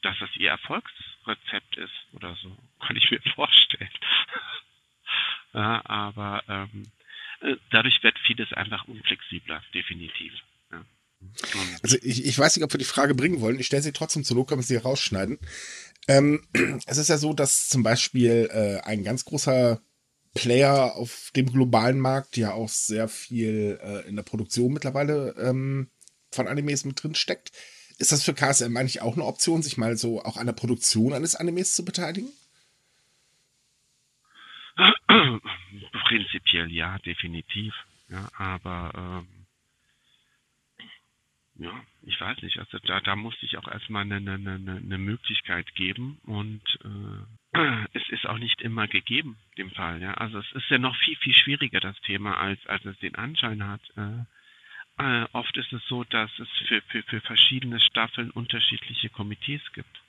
dass 0.03 0.16
das 0.20 0.30
ihr 0.38 0.51
Erfolgsrezept 0.51 1.78
ist 1.78 2.14
oder 2.14 2.36
so. 2.36 2.56
Kann 2.86 2.95
ich 2.95 3.10
mir 3.10 3.20
vorstellen. 3.34 3.89
ja, 5.56 5.82
aber 5.86 6.43
ähm, 6.49 6.84
äh, 7.41 7.56
dadurch 7.72 8.03
wird 8.03 8.20
vieles 8.20 8.53
einfach 8.53 8.88
unflexibler, 8.88 9.64
definitiv. 9.74 10.34
Ja. 10.72 10.86
Also 11.82 11.97
ich, 12.03 12.24
ich 12.24 12.38
weiß 12.38 12.56
nicht, 12.56 12.64
ob 12.64 12.72
wir 12.72 12.78
die 12.78 12.86
Frage 12.86 13.16
bringen 13.16 13.41
wollen. 13.41 13.60
Ich 13.60 13.66
stelle 13.66 13.82
sie 13.82 13.91
trotzdem 13.91 14.24
zu 14.24 14.36
Not, 14.36 14.49
können 14.49 14.62
sie 14.62 14.76
rausschneiden. 14.76 15.39
Ähm, 16.08 16.47
es 16.86 16.97
ist 16.97 17.10
ja 17.10 17.18
so, 17.18 17.34
dass 17.34 17.70
zum 17.70 17.82
Beispiel 17.82 18.49
äh, 18.51 18.88
ein 18.88 19.03
ganz 19.03 19.26
großer 19.26 19.82
Player 20.36 20.96
auf 20.96 21.32
dem 21.36 21.52
globalen 21.52 22.00
Markt 22.00 22.38
ja 22.38 22.52
auch 22.52 22.70
sehr 22.70 23.08
viel 23.08 23.80
äh, 23.82 24.08
in 24.08 24.16
der 24.16 24.24
Produktion 24.24 24.74
mittlerweile 24.74 25.34
ähm, 25.40 25.90
von 26.32 26.48
Animes 26.48 26.86
mit 26.86 27.02
drin 27.02 27.16
steckt. 27.16 27.52
Ist 27.98 28.12
das 28.12 28.24
für 28.24 28.34
KSM 28.34 28.76
eigentlich 28.76 29.02
auch 29.02 29.14
eine 29.14 29.24
Option, 29.26 29.64
sich 29.64 29.78
mal 29.78 29.98
so 29.98 30.22
auch 30.22 30.36
an 30.36 30.46
der 30.46 30.54
Produktion 30.54 31.14
eines 31.14 31.36
Animes 31.36 31.74
zu 31.74 31.86
beteiligen? 31.86 32.30
Prinzipiell 36.08 36.70
ja, 36.70 37.00
definitiv. 37.00 37.74
Ja, 38.10 38.30
aber 38.38 39.24
ähm, 39.26 39.46
ja, 41.58 41.72
ich 42.02 42.20
weiß 42.20 42.42
nicht, 42.42 42.60
also 42.60 42.78
da, 42.80 43.00
da 43.00 43.16
musste 43.16 43.46
ich 43.46 43.58
auch 43.58 43.70
erstmal 43.70 44.02
eine, 44.04 44.18
eine, 44.18 44.56
eine 44.56 44.98
Möglichkeit 44.98 45.74
geben 45.76 46.20
und 46.26 46.62
äh, 46.84 47.24
es 47.93 48.10
ist 48.10 48.28
auch 48.28 48.38
nicht 48.38 48.62
immer 48.62 48.88
gegeben, 48.88 49.38
dem 49.58 49.72
Fall, 49.72 50.01
ja. 50.01 50.14
Also 50.16 50.39
es 50.39 50.51
ist 50.53 50.70
ja 50.70 50.78
noch 50.78 50.95
viel, 50.97 51.16
viel 51.18 51.34
schwieriger, 51.34 51.80
das 51.80 51.99
Thema, 52.01 52.38
als, 52.38 52.60
als 52.68 52.84
es 52.86 52.97
den 52.99 53.16
Anschein 53.16 53.66
hat. 53.68 53.82
Äh, 53.95 54.24
äh, 54.97 55.26
oft 55.34 55.56
ist 55.58 55.72
es 55.74 55.82
so, 55.88 56.03
dass 56.03 56.32
es 56.39 56.47
für, 56.68 56.82
für, 56.88 57.03
für 57.03 57.22
verschiedene 57.22 57.80
Staffeln 57.80 58.32
unterschiedliche 58.32 59.10
Komitees 59.10 59.62
gibt. 59.74 60.01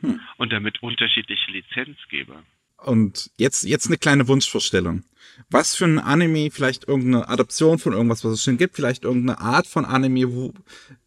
Hm. 0.00 0.20
Und 0.36 0.52
damit 0.52 0.82
unterschiedliche 0.82 1.50
Lizenzgeber. 1.50 2.42
Und 2.78 3.30
jetzt, 3.36 3.62
jetzt 3.62 3.86
eine 3.86 3.98
kleine 3.98 4.26
Wunschvorstellung. 4.26 5.04
Was 5.50 5.76
für 5.76 5.84
ein 5.84 6.00
Anime, 6.00 6.50
vielleicht 6.50 6.88
irgendeine 6.88 7.28
Adaption 7.28 7.78
von 7.78 7.92
irgendwas, 7.92 8.24
was 8.24 8.32
es 8.32 8.44
schon 8.44 8.58
gibt, 8.58 8.74
vielleicht 8.74 9.04
irgendeine 9.04 9.38
Art 9.38 9.66
von 9.66 9.84
Anime, 9.84 10.32
wo, 10.32 10.52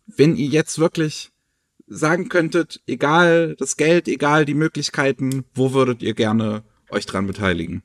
wenn 0.07 0.37
ihr 0.37 0.47
jetzt 0.47 0.79
wirklich 0.79 1.31
sagen 1.87 2.29
könntet, 2.29 2.81
egal 2.87 3.55
das 3.57 3.77
Geld, 3.77 4.07
egal 4.07 4.45
die 4.45 4.53
Möglichkeiten, 4.53 5.45
wo 5.53 5.73
würdet 5.73 6.01
ihr 6.01 6.13
gerne 6.13 6.63
euch 6.89 7.05
dran 7.05 7.27
beteiligen? 7.27 7.83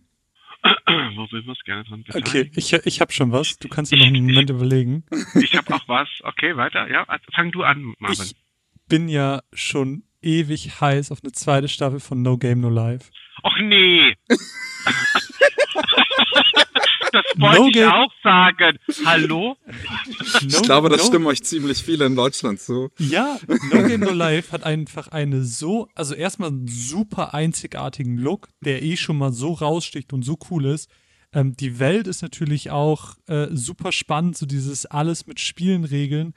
wo 0.63 1.27
würden 1.31 1.45
wir 1.45 1.51
uns 1.51 1.65
gerne 1.65 1.85
dran 1.85 2.03
beteiligen? 2.05 2.29
Okay, 2.29 2.51
ich, 2.55 2.73
ich 2.73 3.01
habe 3.01 3.13
schon 3.13 3.33
was. 3.33 3.57
Du 3.59 3.69
kannst 3.69 3.93
dir 3.93 3.99
noch 3.99 4.07
einen 4.07 4.27
Moment 4.27 4.51
überlegen. 4.51 5.05
Ich 5.35 5.55
habe 5.57 5.75
auch 5.75 5.89
was. 5.89 6.09
Okay, 6.23 6.57
weiter. 6.57 6.91
Ja, 6.91 7.07
fang 7.35 7.51
du 7.53 7.63
an, 7.63 7.95
Marvin. 7.99 8.25
Ich 8.25 8.35
bin 8.89 9.09
ja 9.09 9.41
schon 9.53 10.05
ewig 10.23 10.81
heiß 10.81 11.13
auf 11.13 11.21
eine 11.23 11.33
zweite 11.33 11.69
Staffel 11.69 12.01
von 12.01 12.23
No 12.23 12.37
Game 12.37 12.61
No 12.61 12.69
Life. 12.69 13.11
Och 13.43 13.59
nee. 13.61 14.15
wollte 17.37 17.61
No 17.61 17.67
ich 17.69 17.73
Game- 17.75 17.91
auch 17.91 18.13
sagen. 18.23 18.79
Hallo? 19.05 19.57
Ich 20.41 20.63
glaube, 20.63 20.89
das 20.89 21.07
stimmen 21.07 21.27
euch 21.27 21.43
ziemlich 21.43 21.83
viele 21.83 22.07
in 22.07 22.17
Deutschland 22.17 22.61
zu. 22.61 22.91
Ja, 22.99 23.39
No 23.73 23.83
Game 23.87 24.01
No 24.01 24.11
Life 24.13 24.53
hat 24.53 24.65
einfach 24.65 25.09
eine 25.09 25.43
so, 25.45 25.89
also 25.95 26.15
erstmal 26.15 26.49
einen 26.51 26.69
super 26.69 27.35
einzigartigen 27.35 28.17
Look, 28.19 28.49
der 28.61 28.83
eh 28.83 28.97
schon 28.97 29.19
mal 29.19 29.33
so 29.33 29.53
raussticht 29.53 30.13
und 30.13 30.23
so 30.25 30.39
cool 30.51 30.67
ist. 30.67 30.91
Ähm, 31.33 31.57
die 31.57 31.79
Welt 31.79 32.07
ist 32.07 32.23
natürlich 32.23 32.71
auch 32.71 33.15
äh, 33.29 33.49
super 33.53 33.93
spannend, 33.93 34.37
so 34.37 34.47
dieses 34.47 34.87
alles 34.87 35.27
mit 35.27 35.39
Spielen 35.41 35.85
regeln, 35.85 36.35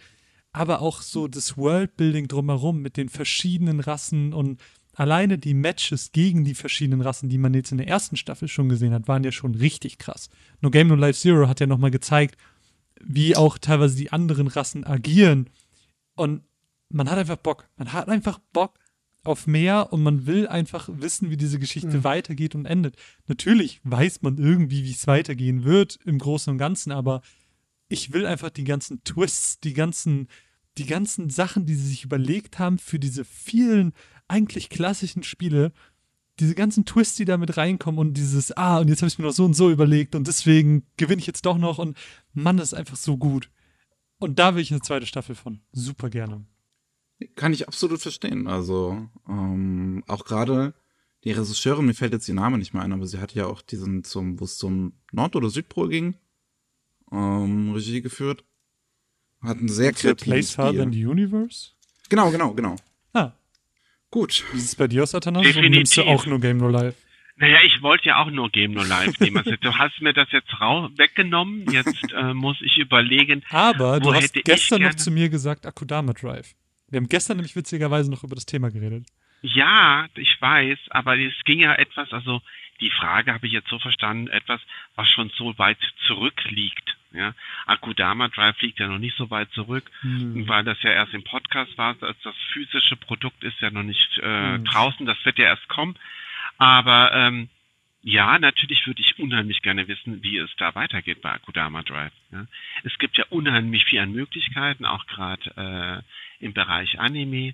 aber 0.52 0.82
auch 0.82 1.02
so 1.02 1.28
das 1.28 1.58
Worldbuilding 1.58 2.28
drumherum 2.28 2.80
mit 2.82 2.98
den 2.98 3.10
verschiedenen 3.10 3.80
Rassen 3.80 4.34
und 4.34 4.60
alleine 4.96 5.38
die 5.38 5.54
Matches 5.54 6.12
gegen 6.12 6.44
die 6.44 6.56
verschiedenen 6.56 7.02
Rassen, 7.02 7.30
die 7.30 7.38
man 7.38 7.54
jetzt 7.54 7.72
in 7.72 7.78
der 7.78 7.88
ersten 7.88 8.16
Staffel 8.16 8.48
schon 8.48 8.70
gesehen 8.70 8.94
hat, 8.94 9.08
waren 9.08 9.24
ja 9.24 9.32
schon 9.32 9.56
richtig 9.56 9.98
krass. 9.98 10.30
No 10.62 10.70
Game 10.70 10.88
No 10.88 10.96
Life 10.96 11.20
Zero 11.20 11.48
hat 11.48 11.60
ja 11.60 11.68
nochmal 11.68 11.92
gezeigt, 11.92 12.38
wie 13.02 13.36
auch 13.36 13.58
teilweise 13.58 13.96
die 13.96 14.12
anderen 14.12 14.48
Rassen 14.48 14.84
agieren. 14.86 15.50
Und 16.16 16.44
man 16.90 17.10
hat 17.10 17.18
einfach 17.18 17.38
Bock. 17.38 17.68
Man 17.76 17.92
hat 17.92 18.08
einfach 18.08 18.40
Bock 18.54 18.80
auf 19.24 19.48
mehr 19.48 19.92
und 19.94 20.04
man 20.04 20.26
will 20.26 20.48
einfach 20.48 20.90
wissen, 20.92 21.30
wie 21.30 21.38
diese 21.38 21.60
Geschichte 21.60 22.04
weitergeht 22.04 22.56
und 22.56 22.66
endet. 22.66 22.98
Natürlich 23.28 23.80
weiß 23.84 24.22
man 24.22 24.38
irgendwie, 24.38 24.84
wie 24.84 24.92
es 24.92 25.08
weitergehen 25.08 25.64
wird 25.64 25.98
im 26.06 26.20
Großen 26.20 26.52
und 26.52 26.58
Ganzen, 26.58 26.92
aber 26.92 27.22
ich 27.88 28.12
will 28.12 28.26
einfach 28.26 28.50
die 28.50 28.66
ganzen 28.66 29.04
Twists, 29.04 29.60
die 29.60 29.74
ganzen, 29.74 30.28
die 30.78 30.86
ganzen 30.86 31.30
Sachen, 31.30 31.66
die 31.66 31.76
sie 31.76 31.88
sich 31.88 32.04
überlegt 32.04 32.60
haben 32.60 32.78
für 32.78 33.00
diese 33.00 33.24
vielen 33.24 33.94
eigentlich 34.34 34.70
klassischen 34.70 35.24
Spiele, 35.24 35.72
diese 36.40 36.56
ganzen 36.56 36.86
Twists, 36.86 37.16
die 37.16 37.26
da 37.26 37.38
mit 37.38 37.56
reinkommen 37.56 38.00
und 38.00 38.16
dieses, 38.16 38.52
ah, 38.58 38.80
und 38.80 38.88
jetzt 38.88 39.02
habe 39.02 39.08
ich 39.08 39.20
mir 39.20 39.26
noch 39.26 39.34
so 39.34 39.46
und 39.46 39.54
so 39.54 39.70
überlegt 39.70 40.16
und 40.16 40.28
deswegen 40.28 40.88
gewinne 40.98 41.20
ich 41.20 41.28
jetzt 41.28 41.46
doch 41.46 41.60
noch 41.60 41.78
und 41.78 41.96
Mann, 42.34 42.58
das 42.58 42.74
ist 42.74 42.74
einfach 42.74 42.96
so 42.96 43.18
gut. 43.18 43.52
Und 44.18 44.40
da 44.40 44.56
will 44.56 44.64
ich 44.64 44.72
eine 44.72 44.82
zweite 44.82 45.06
Staffel 45.06 45.36
von. 45.36 45.60
Super 45.72 46.10
gerne. 46.10 46.46
Kann 47.36 47.54
ich 47.54 47.68
absolut 47.68 48.02
verstehen. 48.02 48.48
Also, 48.48 49.08
ähm, 49.30 50.04
auch 50.08 50.26
gerade 50.26 50.74
die 51.24 51.32
Regisseurin, 51.32 51.86
mir 51.86 51.94
fällt 51.94 52.14
jetzt 52.14 52.28
ihr 52.28 52.34
Name 52.34 52.58
nicht 52.58 52.74
mehr 52.74 52.82
ein, 52.82 52.94
aber 52.94 53.06
sie 53.06 53.20
hat 53.20 53.36
ja 53.36 53.46
auch 53.46 53.62
diesen 53.62 54.04
zum, 54.04 54.40
wo 54.40 54.46
es 54.46 54.58
zum 54.58 54.94
Nord- 55.12 55.36
oder 55.36 55.50
Südpol 55.50 55.90
ging, 55.90 56.16
ähm, 57.12 57.72
Regie 57.74 58.02
geführt. 58.02 58.44
Hat 59.42 59.58
einen 59.58 59.70
sehr 59.70 59.94
kreativen 59.94 60.32
Place 60.32 60.54
Stil. 60.54 60.90
the 60.92 61.06
Universe? 61.06 61.72
Genau, 62.10 62.32
genau, 62.32 62.54
genau. 62.54 62.76
Ah, 63.14 63.34
Gut. 64.14 64.44
wie 64.52 64.58
ist 64.58 64.66
es 64.66 64.76
bei 64.76 64.88
dir 64.88 65.02
aus, 65.02 65.16
Athanas? 65.16 65.42
Oder 65.42 65.54
Definitiv. 65.54 65.76
nimmst 65.76 65.98
du 65.98 66.04
auch 66.04 66.28
nur 66.28 66.40
Game 66.40 66.58
No 66.58 66.70
Life? 66.70 66.96
Naja, 67.38 67.58
ich 67.66 67.82
wollte 67.82 68.10
ja 68.10 68.18
auch 68.22 68.30
nur 68.30 68.52
Game 68.52 68.74
No 68.74 68.84
Live 68.84 69.20
nehmen. 69.20 69.38
Also, 69.38 69.56
du 69.60 69.76
hast 69.76 70.00
mir 70.02 70.14
das 70.14 70.32
jetzt 70.32 70.62
rau 70.62 70.88
weggenommen. 70.98 71.66
Jetzt 71.72 72.14
äh, 72.14 72.32
muss 72.36 72.62
ich 72.62 72.78
überlegen. 72.78 73.42
Aber 73.50 74.00
du 74.00 74.14
hast 74.14 74.36
gestern 74.36 74.84
noch 74.84 74.94
zu 74.94 75.10
mir 75.10 75.30
gesagt, 75.30 75.66
Akudama 75.66 76.14
Drive. 76.14 76.54
Wir 76.92 76.98
haben 76.98 77.10
gestern 77.10 77.38
nämlich 77.38 77.56
witzigerweise 77.56 78.12
noch 78.12 78.24
über 78.24 78.36
das 78.36 78.46
Thema 78.46 78.70
geredet. 78.70 79.08
Ja, 79.42 80.06
ich 80.14 80.40
weiß, 80.40 80.78
aber 80.92 81.18
es 81.18 81.34
ging 81.44 81.62
ja 81.62 81.74
etwas, 81.74 82.14
also 82.14 82.40
die 82.82 82.92
Frage 82.92 83.34
habe 83.34 83.48
ich 83.48 83.54
jetzt 83.54 83.70
so 83.70 83.80
verstanden, 83.80 84.28
etwas, 84.28 84.62
was 84.94 85.10
schon 85.10 85.32
so 85.36 85.58
weit 85.58 85.80
zurückliegt. 86.06 86.98
Ja, 87.14 87.34
Akudama 87.68 88.28
Drive 88.30 88.60
liegt 88.62 88.80
ja 88.80 88.88
noch 88.88 88.98
nicht 88.98 89.16
so 89.18 89.30
weit 89.30 89.52
zurück, 89.52 89.90
Hm. 90.02 90.48
weil 90.48 90.64
das 90.64 90.82
ja 90.82 90.92
erst 90.92 91.14
im 91.14 91.24
Podcast 91.24 91.78
war. 91.78 91.94
Das, 91.96 92.16
das 92.24 92.36
physische 92.52 92.96
Produkt 92.96 93.44
ist 93.44 93.60
ja 93.62 93.70
noch 93.70 93.84
nicht 93.84 94.18
äh, 94.20 94.56
Hm. 94.56 94.66
draußen, 94.66 95.06
das 95.06 95.24
wird 95.24 95.38
ja 95.38 95.46
erst 95.46 95.68
kommen. 95.68 95.96
Aber 96.58 97.12
ähm, 97.14 97.50
ja, 98.02 98.38
natürlich 98.38 98.86
würde 98.86 99.02
ich 99.02 99.18
unheimlich 99.20 99.62
gerne 99.62 99.88
wissen, 99.88 100.24
wie 100.24 100.38
es 100.38 100.50
da 100.58 100.76
weitergeht 100.76 101.22
bei 101.22 101.32
Akudama 101.32 101.84
Drive. 101.84 102.12
Ja. 102.32 102.46
Es 102.84 102.98
gibt 102.98 103.18
ja 103.18 103.26
unheimlich 103.30 103.86
viel 103.86 104.00
an 104.00 104.12
Möglichkeiten, 104.12 104.86
auch 104.86 105.06
gerade 105.06 106.04
äh, 106.42 106.44
im 106.46 106.54
Bereich 106.54 107.00
Anime. 107.00 107.54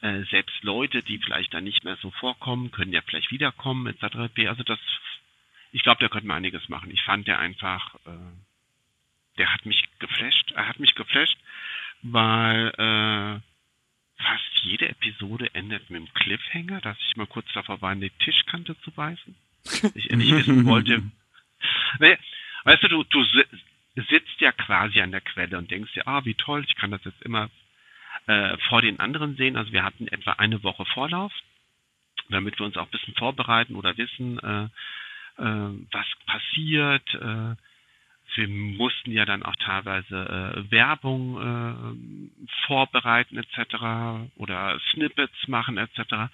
Äh, 0.00 0.24
selbst 0.30 0.62
Leute, 0.62 1.02
die 1.02 1.18
vielleicht 1.18 1.54
dann 1.54 1.64
nicht 1.64 1.84
mehr 1.84 1.96
so 2.02 2.10
vorkommen, 2.10 2.70
können 2.70 2.92
ja 2.92 3.00
vielleicht 3.00 3.30
wiederkommen, 3.30 3.86
etc. 3.86 4.16
Also 4.46 4.62
das, 4.62 4.78
ich 5.72 5.82
glaube, 5.82 6.00
da 6.00 6.08
könnte 6.08 6.26
man 6.26 6.36
einiges 6.36 6.68
machen. 6.68 6.90
Ich 6.90 7.02
fand 7.02 7.26
der 7.26 7.38
einfach, 7.38 7.94
äh, 8.06 8.10
der 9.38 9.52
hat 9.52 9.64
mich 9.66 9.84
geflasht. 9.98 10.52
Er 10.52 10.68
hat 10.68 10.78
mich 10.80 10.94
geflasht, 10.94 11.38
weil 12.02 12.68
äh, 12.76 14.22
fast 14.22 14.50
jede 14.62 14.88
Episode 14.88 15.54
endet 15.54 15.88
mit 15.90 15.98
einem 16.02 16.12
Cliffhanger, 16.14 16.80
dass 16.80 16.98
ich 17.08 17.16
mal 17.16 17.26
kurz 17.26 17.46
davor 17.54 17.80
war, 17.80 17.92
in 17.92 18.00
die 18.00 18.10
Tischkante 18.10 18.78
zu 18.80 18.90
beißen. 18.90 19.34
Ich 19.94 20.10
nicht 20.10 20.32
wissen 20.34 20.64
wollte. 20.66 21.02
Naja, 21.98 22.16
weißt 22.64 22.82
du, 22.84 22.88
du, 22.88 23.04
du 23.04 23.24
si- 23.24 24.02
sitzt 24.08 24.40
ja 24.40 24.52
quasi 24.52 25.00
an 25.00 25.10
der 25.12 25.20
Quelle 25.20 25.58
und 25.58 25.70
denkst 25.70 25.92
dir, 25.94 26.06
ah, 26.06 26.24
wie 26.24 26.34
toll, 26.34 26.64
ich 26.68 26.76
kann 26.76 26.90
das 26.90 27.04
jetzt 27.04 27.22
immer 27.22 27.50
äh, 28.26 28.56
vor 28.68 28.82
den 28.82 29.00
anderen 29.00 29.36
sehen. 29.36 29.56
Also 29.56 29.72
wir 29.72 29.84
hatten 29.84 30.08
etwa 30.08 30.32
eine 30.32 30.62
Woche 30.62 30.84
Vorlauf, 30.84 31.32
damit 32.28 32.58
wir 32.58 32.66
uns 32.66 32.76
auch 32.76 32.84
ein 32.86 32.90
bisschen 32.90 33.14
vorbereiten 33.14 33.74
oder 33.74 33.96
wissen, 33.96 34.38
äh, 34.38 34.64
äh, 35.42 35.70
was 35.92 36.06
passiert. 36.26 37.14
Äh, 37.14 37.54
wir 38.36 38.48
mussten 38.48 39.10
ja 39.10 39.24
dann 39.24 39.42
auch 39.42 39.56
teilweise 39.56 40.16
äh, 40.16 40.70
Werbung 40.70 41.40
äh, 41.40 42.46
vorbereiten 42.66 43.38
etc. 43.38 44.30
oder 44.36 44.78
Snippets 44.92 45.48
machen 45.48 45.78
etc. 45.78 46.30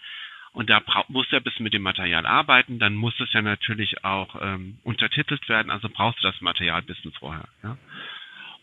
Und 0.52 0.70
da 0.70 0.82
muss 1.08 1.26
er 1.32 1.40
ein 1.40 1.44
bisschen 1.44 1.64
mit 1.64 1.74
dem 1.74 1.82
Material 1.82 2.26
arbeiten, 2.26 2.78
dann 2.78 2.94
muss 2.94 3.18
es 3.18 3.32
ja 3.32 3.42
natürlich 3.42 4.04
auch 4.04 4.36
ähm, 4.40 4.78
untertitelt 4.84 5.48
werden, 5.48 5.70
also 5.70 5.88
brauchst 5.88 6.22
du 6.22 6.28
das 6.28 6.40
Material 6.40 6.80
ein 6.80 6.86
bisschen 6.86 7.12
vorher. 7.12 7.48
Ja? 7.62 7.76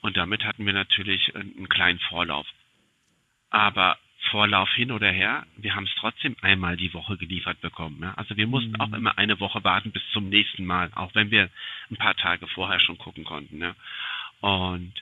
Und 0.02 0.18
damit 0.18 0.46
hatten 0.46 0.66
wir 0.66 0.74
natürlich 0.74 1.36
einen, 1.36 1.54
einen 1.58 1.70
kleinen 1.70 2.00
Vorlauf. 2.00 2.48
Aber 3.50 3.98
Vorlauf 4.30 4.69
hin 4.74 4.91
oder 4.91 5.11
her, 5.11 5.45
wir 5.57 5.76
haben 5.76 5.86
es 5.86 5.95
trotzdem 5.97 6.36
einmal 6.41 6.78
die 6.78 6.93
Woche 6.93 7.17
geliefert 7.17 7.59
bekommen. 7.61 7.99
Ja? 8.01 8.13
Also 8.15 8.38
wir 8.38 8.47
mussten 8.47 8.80
auch 8.80 8.93
immer 8.93 9.17
eine 9.17 9.39
Woche 9.39 9.63
warten 9.63 9.91
bis 9.91 10.03
zum 10.13 10.30
nächsten 10.30 10.65
Mal, 10.65 10.91
auch 10.95 11.15
wenn 11.15 11.32
wir 11.32 11.49
ein 11.89 11.97
paar 11.97 12.15
Tage 12.15 12.47
vorher 12.47 12.80
schon 12.80 12.97
gucken 12.97 13.24
konnten. 13.24 13.61
Ja? 13.61 13.76
Und 14.41 14.93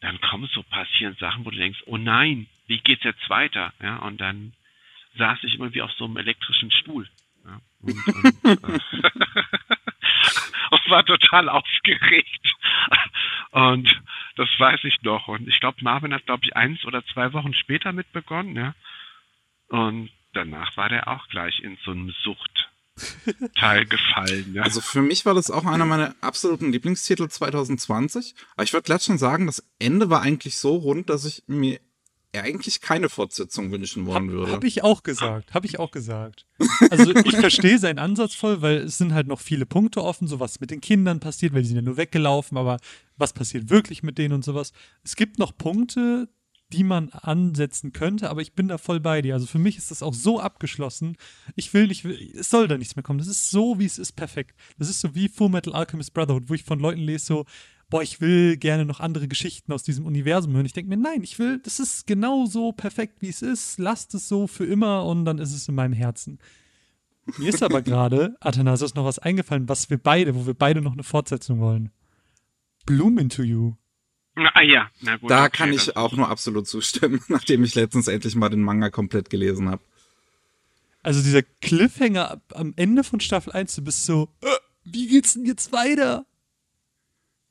dann 0.00 0.20
kommen 0.20 0.48
so 0.52 0.62
passieren 0.62 1.16
Sachen, 1.18 1.44
wo 1.44 1.50
du 1.50 1.56
denkst, 1.56 1.82
oh 1.86 1.96
nein, 1.96 2.46
wie 2.66 2.78
geht's 2.78 3.04
jetzt 3.04 3.28
weiter? 3.30 3.72
Ja, 3.80 3.96
und 3.98 4.20
dann 4.20 4.52
saß 5.16 5.38
ich 5.44 5.54
immer 5.54 5.72
wie 5.74 5.82
auf 5.82 5.92
so 5.92 6.04
einem 6.04 6.16
elektrischen 6.16 6.70
Stuhl. 6.70 7.08
Ja, 7.44 7.60
und, 7.80 8.06
und, 8.44 8.44
äh, 8.44 8.78
und 10.70 10.90
war 10.90 11.04
total 11.04 11.48
aufgeregt. 11.48 12.54
Und 13.50 14.02
das 14.36 14.48
weiß 14.58 14.80
ich 14.84 15.02
noch. 15.02 15.28
Und 15.28 15.48
ich 15.48 15.60
glaube, 15.60 15.78
Marvin 15.80 16.14
hat, 16.14 16.26
glaube 16.26 16.44
ich, 16.44 16.56
eins 16.56 16.84
oder 16.84 17.04
zwei 17.06 17.32
Wochen 17.32 17.54
später 17.54 17.92
mit 17.92 18.12
begonnen, 18.12 18.54
ja. 18.54 18.74
Und 19.68 20.10
danach 20.34 20.76
war 20.76 20.88
der 20.88 21.08
auch 21.08 21.28
gleich 21.28 21.60
in 21.60 21.76
so 21.84 21.90
einem 21.90 22.14
Suchtteil 22.22 23.86
gefallen, 23.86 24.52
ja. 24.54 24.62
Also 24.62 24.80
für 24.80 25.02
mich 25.02 25.26
war 25.26 25.34
das 25.34 25.50
auch 25.50 25.64
einer 25.64 25.86
meiner 25.86 26.14
absoluten 26.20 26.70
Lieblingstitel 26.70 27.28
2020. 27.28 28.34
Aber 28.54 28.62
ich 28.62 28.72
würde 28.72 28.84
glatt 28.84 29.02
schon 29.02 29.18
sagen, 29.18 29.46
das 29.46 29.66
Ende 29.78 30.10
war 30.10 30.22
eigentlich 30.22 30.58
so 30.58 30.76
rund, 30.76 31.10
dass 31.10 31.24
ich 31.24 31.42
mir 31.46 31.80
eigentlich 32.42 32.80
keine 32.80 33.08
Fortsetzung 33.08 33.70
wünschen 33.70 34.06
wollen 34.06 34.30
würde. 34.30 34.52
Habe 34.52 34.66
ich 34.66 34.82
auch 34.82 35.02
gesagt, 35.02 35.54
habe 35.54 35.66
ich 35.66 35.78
auch 35.78 35.90
gesagt. 35.90 36.46
Also 36.90 37.14
ich 37.14 37.36
verstehe 37.36 37.78
seinen 37.78 37.98
Ansatz 37.98 38.34
voll, 38.34 38.62
weil 38.62 38.78
es 38.78 38.98
sind 38.98 39.12
halt 39.12 39.26
noch 39.26 39.40
viele 39.40 39.66
Punkte 39.66 40.02
offen, 40.02 40.28
so 40.28 40.40
was 40.40 40.60
mit 40.60 40.70
den 40.70 40.80
Kindern 40.80 41.20
passiert, 41.20 41.52
weil 41.52 41.62
die 41.62 41.68
sind 41.68 41.76
ja 41.76 41.82
nur 41.82 41.96
weggelaufen, 41.96 42.58
aber 42.58 42.78
was 43.16 43.32
passiert 43.32 43.70
wirklich 43.70 44.02
mit 44.02 44.18
denen 44.18 44.34
und 44.34 44.44
sowas. 44.44 44.72
Es 45.02 45.16
gibt 45.16 45.38
noch 45.38 45.56
Punkte, 45.56 46.28
die 46.72 46.82
man 46.82 47.10
ansetzen 47.10 47.92
könnte, 47.92 48.28
aber 48.28 48.42
ich 48.42 48.54
bin 48.54 48.68
da 48.68 48.78
voll 48.78 48.98
bei 49.00 49.22
dir. 49.22 49.34
Also 49.34 49.46
für 49.46 49.58
mich 49.58 49.78
ist 49.78 49.90
das 49.90 50.02
auch 50.02 50.14
so 50.14 50.40
abgeschlossen. 50.40 51.16
Ich 51.54 51.72
will 51.72 51.86
nicht, 51.86 52.04
es 52.04 52.50
soll 52.50 52.66
da 52.66 52.76
nichts 52.76 52.96
mehr 52.96 53.02
kommen. 53.02 53.18
Das 53.18 53.28
ist 53.28 53.50
so, 53.50 53.78
wie 53.78 53.84
es 53.84 53.98
ist, 53.98 54.12
perfekt. 54.12 54.56
Das 54.78 54.88
ist 54.88 55.00
so 55.00 55.14
wie 55.14 55.28
Full 55.28 55.50
Metal 55.50 55.74
Alchemist 55.74 56.12
Brotherhood, 56.12 56.48
wo 56.48 56.54
ich 56.54 56.64
von 56.64 56.80
Leuten 56.80 57.00
lese 57.00 57.26
so, 57.26 57.44
boah, 57.90 58.02
ich 58.02 58.20
will 58.20 58.56
gerne 58.56 58.84
noch 58.84 59.00
andere 59.00 59.28
Geschichten 59.28 59.72
aus 59.72 59.82
diesem 59.82 60.06
Universum 60.06 60.52
hören. 60.54 60.66
Ich 60.66 60.72
denke 60.72 60.88
mir, 60.88 60.96
nein, 60.96 61.22
ich 61.22 61.38
will, 61.38 61.58
das 61.62 61.78
ist 61.80 62.06
genau 62.06 62.46
so 62.46 62.72
perfekt, 62.72 63.22
wie 63.22 63.28
es 63.28 63.42
ist. 63.42 63.78
Lasst 63.78 64.14
es 64.14 64.28
so 64.28 64.46
für 64.46 64.64
immer 64.64 65.04
und 65.04 65.24
dann 65.24 65.38
ist 65.38 65.52
es 65.52 65.68
in 65.68 65.74
meinem 65.74 65.92
Herzen. 65.92 66.38
Mir 67.38 67.48
ist 67.50 67.62
aber 67.62 67.82
gerade, 67.82 68.36
Athanasius, 68.40 68.94
noch 68.94 69.04
was 69.04 69.18
eingefallen, 69.18 69.68
was 69.68 69.88
wir 69.90 69.98
beide, 69.98 70.34
wo 70.34 70.46
wir 70.46 70.54
beide 70.54 70.80
noch 70.80 70.92
eine 70.92 71.04
Fortsetzung 71.04 71.60
wollen. 71.60 71.90
Bloom 72.86 73.18
into 73.18 73.42
You. 73.42 73.74
Na, 74.36 74.50
ah 74.54 74.62
ja, 74.62 74.90
na 75.00 75.16
gut. 75.16 75.30
da 75.30 75.44
okay, 75.46 75.56
kann 75.56 75.72
ich 75.72 75.96
auch 75.96 76.12
nur 76.14 76.28
absolut 76.28 76.68
zustimmen, 76.68 77.20
nachdem 77.28 77.64
ich 77.64 77.74
letztens 77.74 78.06
endlich 78.06 78.34
mal 78.36 78.50
den 78.50 78.60
Manga 78.62 78.90
komplett 78.90 79.30
gelesen 79.30 79.70
habe. 79.70 79.82
Also 81.02 81.22
dieser 81.22 81.42
Cliffhanger 81.42 82.32
ab- 82.32 82.52
am 82.54 82.74
Ende 82.76 83.02
von 83.04 83.20
Staffel 83.20 83.52
1, 83.52 83.76
du 83.76 83.82
bist 83.82 84.04
so, 84.04 84.28
äh, 84.42 84.46
wie 84.84 85.06
geht's 85.08 85.34
denn 85.34 85.46
jetzt 85.46 85.72
weiter? 85.72 86.26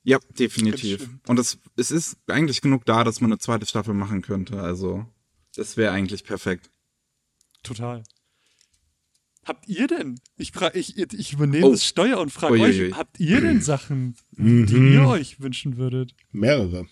Ja, 0.08 0.20
definitiv. 0.40 1.10
Und 1.28 1.40
es, 1.40 1.58
es 1.76 1.90
ist 1.92 2.18
eigentlich 2.28 2.62
genug 2.62 2.86
da, 2.86 3.04
dass 3.04 3.22
man 3.22 3.32
eine 3.32 3.40
zweite 3.40 3.66
Staffel 3.66 3.94
machen 3.96 4.22
könnte. 4.22 4.62
Also, 4.62 5.06
das 5.56 5.78
wäre 5.78 5.92
eigentlich 5.92 6.24
perfekt. 6.24 6.70
Total. 7.64 8.04
Habt 9.44 9.68
ihr 9.68 9.88
denn? 9.88 10.20
Ich, 10.38 10.52
frage, 10.52 10.78
ich, 10.80 10.98
ich 10.98 11.34
übernehme 11.34 11.66
Oh. 11.68 11.72
das 11.72 11.86
Steuer 11.86 12.20
und 12.20 12.32
frage 12.32 12.60
euch, 12.60 12.94
habt 12.94 13.20
ihr 13.20 13.42
denn 13.42 13.62
Sachen, 13.62 14.16
Mhm. 14.36 14.66
die 14.68 14.94
ihr 14.94 15.08
euch 15.08 15.40
wünschen 15.40 15.78
würdet? 15.78 16.14
Mehrere. 16.32 16.88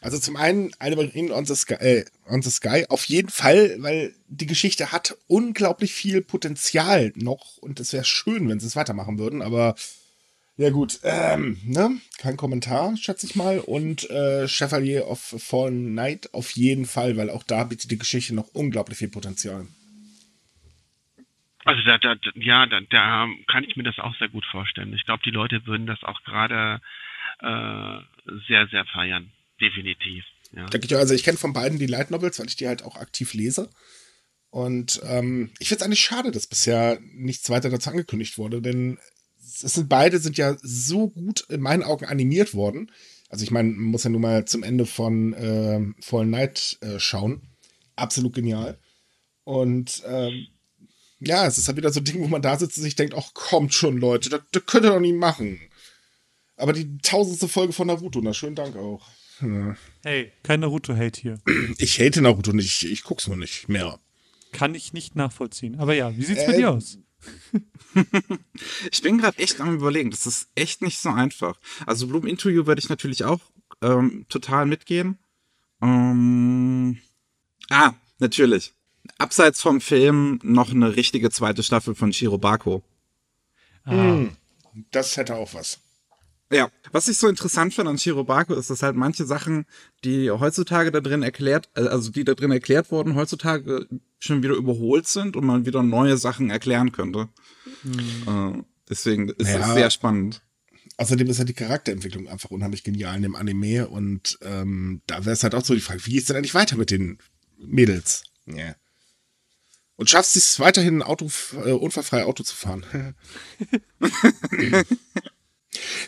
Also 0.00 0.18
zum 0.18 0.36
einen 0.36 0.70
eine 0.78 0.96
Marine 0.96 1.34
on 1.34 1.44
the 1.44 1.54
Sky, 1.54 1.74
äh, 1.74 2.04
on 2.26 2.42
the 2.42 2.50
Sky 2.50 2.84
auf 2.88 3.04
jeden 3.06 3.28
Fall, 3.28 3.76
weil 3.80 4.14
die 4.28 4.46
Geschichte 4.46 4.92
hat 4.92 5.18
unglaublich 5.26 5.92
viel 5.92 6.22
Potenzial 6.22 7.12
noch 7.16 7.56
und 7.58 7.80
es 7.80 7.92
wäre 7.92 8.04
schön, 8.04 8.48
wenn 8.48 8.60
sie 8.60 8.66
es 8.68 8.76
weitermachen 8.76 9.18
würden, 9.18 9.42
aber 9.42 9.74
ja 10.58 10.70
gut, 10.70 10.98
ähm, 11.04 11.56
ne? 11.64 12.00
Kein 12.18 12.36
Kommentar, 12.36 12.96
schätze 12.96 13.26
ich 13.26 13.36
mal. 13.36 13.60
Und 13.60 14.10
äh, 14.10 14.48
Chevalier 14.48 15.06
of 15.06 15.20
Fallen 15.20 15.92
Knight 15.92 16.34
auf 16.34 16.50
jeden 16.50 16.84
Fall, 16.84 17.16
weil 17.16 17.30
auch 17.30 17.44
da 17.44 17.64
bietet 17.64 17.92
die 17.92 17.98
Geschichte 17.98 18.34
noch 18.34 18.48
unglaublich 18.54 18.98
viel 18.98 19.08
Potenzial. 19.08 19.68
Also 21.64 21.82
da, 21.82 21.98
da, 21.98 22.16
ja, 22.34 22.66
da, 22.66 22.80
da 22.80 23.28
kann 23.46 23.62
ich 23.62 23.76
mir 23.76 23.84
das 23.84 23.98
auch 23.98 24.16
sehr 24.18 24.28
gut 24.28 24.44
vorstellen. 24.46 24.92
Ich 24.94 25.04
glaube, 25.04 25.22
die 25.24 25.30
Leute 25.30 25.64
würden 25.66 25.86
das 25.86 26.02
auch 26.02 26.22
gerade 26.24 26.80
äh, 27.40 28.34
sehr, 28.48 28.66
sehr 28.66 28.84
feiern. 28.86 29.30
Definitiv. 29.60 30.24
Ja. 30.52 30.66
Denke 30.66 30.86
ich, 30.86 30.96
also 30.96 31.14
ich 31.14 31.22
kenne 31.22 31.38
von 31.38 31.52
beiden 31.52 31.78
die 31.78 31.86
Light 31.86 32.10
Novels, 32.10 32.40
weil 32.40 32.46
ich 32.46 32.56
die 32.56 32.66
halt 32.66 32.82
auch 32.82 32.96
aktiv 32.96 33.32
lese. 33.32 33.70
Und 34.50 35.00
ähm, 35.04 35.52
ich 35.58 35.68
finde 35.68 35.82
es 35.82 35.86
eigentlich 35.86 36.00
schade, 36.00 36.32
dass 36.32 36.46
bisher 36.48 36.98
nichts 37.12 37.48
weiter 37.50 37.70
dazu 37.70 37.90
angekündigt 37.90 38.38
wurde, 38.38 38.62
denn 38.62 38.98
es 39.62 39.74
sind 39.74 39.88
beide 39.88 40.18
sind 40.18 40.36
ja 40.36 40.56
so 40.62 41.08
gut 41.08 41.46
in 41.48 41.60
meinen 41.60 41.82
Augen 41.82 42.04
animiert 42.04 42.54
worden. 42.54 42.90
Also 43.30 43.44
ich 43.44 43.50
meine, 43.50 43.70
man 43.70 43.84
muss 43.90 44.04
ja 44.04 44.10
nun 44.10 44.22
mal 44.22 44.44
zum 44.46 44.62
Ende 44.62 44.86
von 44.86 45.34
ähm, 45.38 45.94
Fallen 46.00 46.30
Night 46.30 46.78
äh, 46.80 46.98
schauen. 46.98 47.42
Absolut 47.96 48.34
genial. 48.34 48.78
Und 49.44 50.02
ähm, 50.06 50.46
ja, 51.20 51.46
es 51.46 51.58
ist 51.58 51.68
halt 51.68 51.76
wieder 51.76 51.90
so 51.92 52.00
ein 52.00 52.04
Ding, 52.04 52.20
wo 52.20 52.28
man 52.28 52.42
da 52.42 52.58
sitzt 52.58 52.76
und 52.78 52.84
sich 52.84 52.96
denkt, 52.96 53.14
ach 53.16 53.34
kommt 53.34 53.74
schon, 53.74 53.98
Leute, 53.98 54.28
das, 54.30 54.42
das 54.52 54.64
könnt 54.66 54.84
ihr 54.84 54.90
doch 54.90 55.00
nicht 55.00 55.16
machen. 55.16 55.60
Aber 56.56 56.72
die 56.72 56.98
tausendste 56.98 57.48
Folge 57.48 57.72
von 57.72 57.86
Naruto, 57.86 58.20
na 58.22 58.34
schönen 58.34 58.56
Dank 58.56 58.76
auch. 58.76 59.06
Ja. 59.40 59.76
Hey, 60.02 60.32
kein 60.42 60.60
Naruto-Hate 60.60 61.20
hier. 61.20 61.38
Ich 61.78 62.00
hate 62.00 62.20
Naruto 62.22 62.52
nicht, 62.52 62.82
ich 62.84 63.02
guck's 63.04 63.28
nur 63.28 63.36
nicht 63.36 63.68
mehr. 63.68 63.98
Kann 64.52 64.74
ich 64.74 64.92
nicht 64.92 65.14
nachvollziehen. 65.16 65.78
Aber 65.78 65.94
ja, 65.94 66.16
wie 66.16 66.24
sieht's 66.24 66.42
Äh, 66.42 66.46
bei 66.46 66.56
dir 66.56 66.70
aus? 66.70 66.98
Ich 68.90 69.02
bin 69.02 69.18
gerade 69.18 69.38
echt 69.38 69.60
am 69.60 69.74
überlegen. 69.74 70.10
Das 70.10 70.26
ist 70.26 70.48
echt 70.54 70.82
nicht 70.82 70.98
so 70.98 71.08
einfach. 71.10 71.58
Also 71.86 72.06
Bloom 72.06 72.26
Into 72.26 72.48
You 72.48 72.66
würde 72.66 72.80
ich 72.80 72.88
natürlich 72.88 73.24
auch 73.24 73.40
ähm, 73.82 74.26
total 74.28 74.66
mitgehen. 74.66 75.18
Ähm, 75.80 76.98
ah, 77.70 77.94
natürlich. 78.18 78.72
Abseits 79.16 79.62
vom 79.62 79.80
Film 79.80 80.38
noch 80.42 80.70
eine 80.70 80.96
richtige 80.96 81.30
zweite 81.30 81.62
Staffel 81.62 81.94
von 81.94 82.12
Shirobako. 82.12 82.82
Ah, 83.84 84.26
Das 84.90 85.16
hätte 85.16 85.34
auch 85.36 85.54
was. 85.54 85.80
Ja, 86.50 86.70
was 86.92 87.08
ich 87.08 87.18
so 87.18 87.28
interessant 87.28 87.74
finde 87.74 87.90
an 87.90 87.98
Shirobako 87.98 88.54
ist, 88.54 88.70
dass 88.70 88.82
halt 88.82 88.96
manche 88.96 89.26
Sachen, 89.26 89.66
die 90.04 90.30
heutzutage 90.30 90.90
da 90.90 91.00
drin 91.00 91.22
erklärt, 91.22 91.68
äh, 91.74 91.82
also 91.82 92.10
die 92.10 92.24
da 92.24 92.34
drin 92.34 92.50
erklärt 92.50 92.90
wurden, 92.90 93.14
heutzutage 93.16 93.86
schon 94.18 94.42
wieder 94.42 94.54
überholt 94.54 95.06
sind 95.06 95.36
und 95.36 95.44
man 95.44 95.66
wieder 95.66 95.82
neue 95.82 96.16
Sachen 96.16 96.48
erklären 96.48 96.90
könnte. 96.92 97.28
Äh, 98.26 98.62
deswegen 98.88 99.28
ist 99.28 99.48
Ja. 99.50 99.68
es 99.68 99.74
sehr 99.74 99.90
spannend. 99.90 100.42
Außerdem 100.96 101.28
ist 101.28 101.38
ja 101.38 101.44
die 101.44 101.52
Charakterentwicklung 101.52 102.28
einfach 102.28 102.50
unheimlich 102.50 102.82
genial 102.82 103.16
in 103.16 103.22
dem 103.22 103.36
Anime 103.36 103.86
und 103.88 104.38
ähm, 104.42 105.02
da 105.06 105.20
wäre 105.26 105.32
es 105.34 105.42
halt 105.42 105.54
auch 105.54 105.64
so 105.64 105.74
die 105.74 105.80
Frage, 105.80 106.04
wie 106.06 106.16
ist 106.16 106.28
denn 106.30 106.36
eigentlich 106.36 106.54
weiter 106.54 106.76
mit 106.76 106.90
den 106.90 107.18
Mädels? 107.58 108.24
Ja. 108.46 108.74
Und 109.96 110.08
schaffst 110.08 110.34
du 110.34 110.38
es 110.38 110.58
weiterhin, 110.60 110.98
ein 110.98 111.02
Auto, 111.02 111.30
äh, 111.64 111.72
unfallfrei 111.72 112.24
Auto 112.24 112.42
zu 112.42 112.56
fahren? 112.56 112.86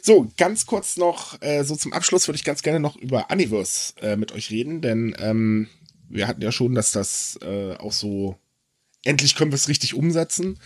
so, 0.02 0.30
ganz 0.36 0.66
kurz 0.66 0.96
noch, 0.96 1.40
äh, 1.42 1.62
so 1.64 1.76
zum 1.76 1.92
Abschluss 1.92 2.28
würde 2.28 2.36
ich 2.36 2.44
ganz 2.44 2.62
gerne 2.62 2.80
noch 2.80 2.96
über 2.96 3.30
Universe 3.30 3.94
äh, 4.00 4.16
mit 4.16 4.32
euch 4.32 4.50
reden, 4.50 4.80
denn 4.80 5.14
ähm, 5.18 5.68
wir 6.08 6.26
hatten 6.26 6.42
ja 6.42 6.52
schon, 6.52 6.74
dass 6.74 6.92
das 6.92 7.38
äh, 7.42 7.74
auch 7.76 7.92
so 7.92 8.38
endlich 9.04 9.34
können 9.34 9.50
wir 9.50 9.56
es 9.56 9.68
richtig 9.68 9.94
umsetzen. 9.94 10.58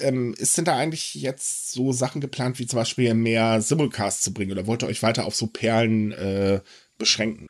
Ähm, 0.00 0.34
ist 0.36 0.58
denn 0.58 0.64
da 0.64 0.76
eigentlich 0.76 1.14
jetzt 1.14 1.72
so 1.72 1.92
Sachen 1.92 2.20
geplant, 2.20 2.58
wie 2.58 2.66
zum 2.66 2.78
Beispiel 2.78 3.14
mehr 3.14 3.60
Simulcast 3.62 4.22
zu 4.22 4.34
bringen? 4.34 4.52
Oder 4.52 4.66
wollt 4.66 4.82
ihr 4.82 4.88
euch 4.88 5.02
weiter 5.02 5.24
auf 5.24 5.34
so 5.34 5.46
Perlen 5.46 6.12
äh, 6.12 6.60
beschränken? 6.98 7.46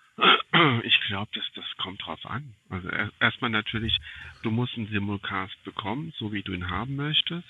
Ich 0.85 0.95
glaube, 1.09 1.31
das, 1.35 1.45
das 1.55 1.65
kommt 1.83 2.03
drauf 2.05 2.21
an. 2.25 2.55
Also 2.69 2.89
er- 2.89 3.11
erstmal 3.21 3.51
natürlich, 3.51 3.97
du 4.43 4.51
musst 4.51 4.77
einen 4.77 4.89
Simulcast 4.89 5.57
bekommen, 5.65 6.13
so 6.19 6.33
wie 6.33 6.43
du 6.43 6.53
ihn 6.53 6.71
haben 6.71 6.97
möchtest. 6.97 7.49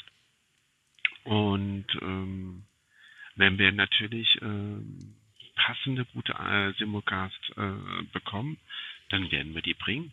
Und 1.24 1.86
ähm, 2.00 2.62
wenn 3.36 3.58
wir 3.58 3.72
natürlich 3.72 4.40
ähm, 4.42 5.16
passende, 5.54 6.04
gute 6.06 6.32
äh, 6.32 6.72
Simulcast 6.78 7.52
äh, 7.56 8.02
bekommen, 8.12 8.58
dann 9.10 9.30
werden 9.30 9.54
wir 9.54 9.62
die 9.62 9.74
bringen. 9.74 10.12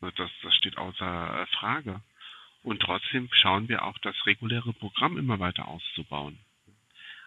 Das, 0.00 0.30
das 0.42 0.54
steht 0.54 0.76
außer 0.76 1.42
äh, 1.42 1.46
Frage. 1.56 2.02
Und 2.62 2.80
trotzdem 2.80 3.28
schauen 3.32 3.68
wir 3.68 3.84
auch, 3.84 3.98
das 3.98 4.26
reguläre 4.26 4.72
Programm 4.72 5.18
immer 5.18 5.38
weiter 5.38 5.68
auszubauen. 5.68 6.38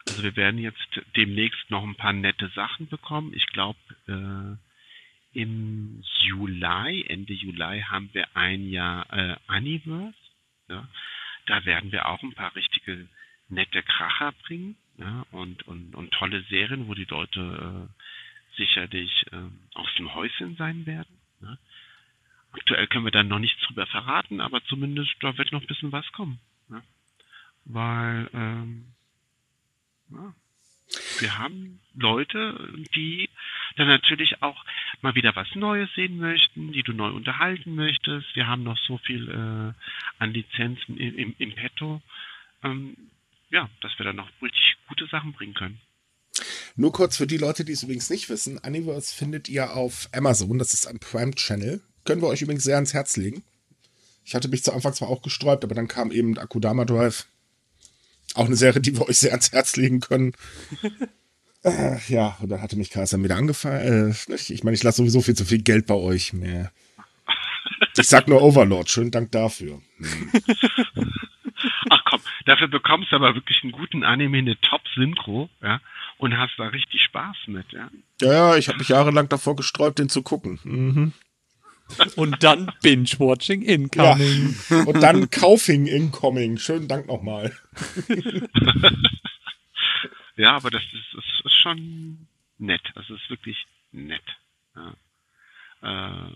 Also 0.07 0.23
wir 0.23 0.35
werden 0.35 0.59
jetzt 0.59 1.01
demnächst 1.15 1.69
noch 1.69 1.83
ein 1.83 1.95
paar 1.95 2.13
nette 2.13 2.49
Sachen 2.49 2.87
bekommen. 2.87 3.33
Ich 3.33 3.45
glaube, 3.47 3.79
äh, 4.07 5.39
im 5.39 6.01
Juli, 6.21 7.05
Ende 7.07 7.33
Juli 7.33 7.81
haben 7.81 8.09
wir 8.13 8.35
ein 8.35 8.69
Jahr 8.69 9.11
äh, 9.13 9.35
Universe. 9.47 10.17
Ja. 10.69 10.87
Da 11.45 11.65
werden 11.65 11.91
wir 11.91 12.07
auch 12.07 12.23
ein 12.23 12.33
paar 12.33 12.55
richtige 12.55 13.07
nette 13.49 13.83
Kracher 13.83 14.33
bringen 14.43 14.75
ja, 14.97 15.25
und, 15.31 15.67
und, 15.67 15.95
und 15.95 16.11
tolle 16.11 16.41
Serien, 16.43 16.87
wo 16.87 16.93
die 16.93 17.05
Leute 17.05 17.87
äh, 17.89 18.57
sicherlich 18.57 19.25
äh, 19.31 19.37
aus 19.75 19.93
dem 19.97 20.13
Häuschen 20.13 20.55
sein 20.55 20.85
werden. 20.85 21.17
Ja. 21.41 21.57
Aktuell 22.51 22.87
können 22.87 23.05
wir 23.05 23.11
dann 23.11 23.27
noch 23.27 23.39
nichts 23.39 23.61
drüber 23.61 23.85
verraten, 23.85 24.41
aber 24.41 24.63
zumindest 24.65 25.15
da 25.21 25.37
wird 25.37 25.51
noch 25.51 25.61
ein 25.61 25.67
bisschen 25.67 25.91
was 25.91 26.11
kommen. 26.11 26.39
Ja. 26.69 26.81
Weil 27.65 28.29
ähm, 28.33 28.93
ja, 30.09 30.33
wir 31.19 31.37
haben 31.37 31.79
Leute, 31.95 32.73
die 32.95 33.29
dann 33.75 33.87
natürlich 33.87 34.41
auch 34.41 34.63
mal 35.01 35.15
wieder 35.15 35.35
was 35.35 35.53
Neues 35.55 35.93
sehen 35.95 36.17
möchten, 36.17 36.71
die 36.71 36.83
du 36.83 36.93
neu 36.93 37.09
unterhalten 37.09 37.75
möchtest. 37.75 38.35
Wir 38.35 38.47
haben 38.47 38.63
noch 38.63 38.77
so 38.77 38.97
viel 38.97 39.29
äh, 39.29 40.23
an 40.23 40.33
Lizenzen 40.33 40.97
im, 40.97 41.17
im, 41.17 41.35
im 41.37 41.55
Petto. 41.55 42.01
Ähm, 42.63 42.95
ja, 43.49 43.69
dass 43.81 43.97
wir 43.97 44.05
dann 44.05 44.15
noch 44.15 44.29
richtig 44.41 44.77
gute 44.87 45.07
Sachen 45.07 45.33
bringen 45.33 45.53
können. 45.53 45.81
Nur 46.75 46.91
kurz 46.91 47.17
für 47.17 47.27
die 47.27 47.37
Leute, 47.37 47.65
die 47.65 47.71
es 47.71 47.83
übrigens 47.83 48.09
nicht 48.09 48.29
wissen, 48.29 48.59
Universe 48.59 49.13
findet 49.13 49.49
ihr 49.49 49.75
auf 49.75 50.09
Amazon, 50.11 50.59
das 50.59 50.73
ist 50.73 50.87
ein 50.87 50.99
Prime-Channel. 50.99 51.81
Können 52.05 52.21
wir 52.21 52.27
euch 52.27 52.41
übrigens 52.41 52.63
sehr 52.63 52.75
ans 52.75 52.93
Herz 52.93 53.17
legen. 53.17 53.43
Ich 54.23 54.35
hatte 54.35 54.47
mich 54.47 54.63
zu 54.63 54.73
Anfang 54.73 54.93
zwar 54.93 55.09
auch 55.09 55.21
gesträubt, 55.21 55.63
aber 55.63 55.73
dann 55.73 55.87
kam 55.87 56.11
eben 56.11 56.37
Akudama 56.37 56.85
Drive. 56.85 57.27
Auch 58.35 58.45
eine 58.45 58.55
Serie, 58.55 58.81
die 58.81 58.95
wir 58.97 59.07
euch 59.07 59.17
sehr 59.17 59.31
ans 59.31 59.51
Herz 59.51 59.75
legen 59.75 60.01
können. 60.01 60.33
äh, 61.63 61.97
ja, 62.07 62.37
und 62.41 62.49
dann 62.49 62.61
hatte 62.61 62.75
mich 62.75 62.91
Carsten 62.91 63.23
wieder 63.23 63.37
angefallen. 63.37 64.11
Äh, 64.11 64.35
ich 64.35 64.63
meine, 64.63 64.75
ich 64.75 64.83
lasse 64.83 64.97
sowieso 64.97 65.21
viel 65.21 65.35
zu 65.35 65.45
viel 65.45 65.61
Geld 65.63 65.87
bei 65.87 65.95
euch. 65.95 66.33
Mehr. 66.33 66.71
Ich 67.97 68.07
sag 68.07 68.27
nur 68.27 68.43
Overlord, 68.43 68.89
schönen 68.89 69.11
Dank 69.11 69.31
dafür. 69.31 69.81
Komm, 70.93 71.13
dafür 72.47 72.67
bekommst 72.67 73.11
du 73.11 73.15
aber 73.15 73.35
wirklich 73.35 73.61
einen 73.63 73.71
guten 73.71 74.03
Anime, 74.03 74.39
eine 74.39 74.59
Top-Synchro, 74.61 75.49
ja, 75.61 75.79
und 76.17 76.37
hast 76.37 76.53
da 76.57 76.67
richtig 76.67 77.01
Spaß 77.03 77.35
mit, 77.47 77.71
ja. 77.71 77.89
Ja, 78.21 78.33
ja, 78.33 78.57
ich 78.57 78.67
habe 78.67 78.79
mich 78.79 78.89
jahrelang 78.89 79.29
davor 79.29 79.55
gesträubt, 79.55 79.99
den 79.99 80.09
zu 80.09 80.23
gucken. 80.23 80.59
Mhm. 80.63 81.13
Und 82.15 82.43
dann 82.43 82.71
Binge-Watching 82.81 83.61
incoming. 83.61 84.55
Und 84.87 85.01
dann 85.01 85.29
Kaufing 85.29 85.85
Incoming. 85.85 86.57
Schönen 86.57 86.89
Dank 86.89 87.07
nochmal. 87.07 87.55
Ja, 90.37 90.55
aber 90.55 90.69
das 90.69 90.83
ist, 90.83 91.17
ist, 91.17 91.45
ist 91.45 91.61
schon 91.61 92.27
nett. 92.59 92.81
Das 92.93 93.09
ist 93.09 93.29
wirklich 93.29 93.57
nett. 93.91 94.23
Ja. 94.75 94.93
Äh, 95.81 96.31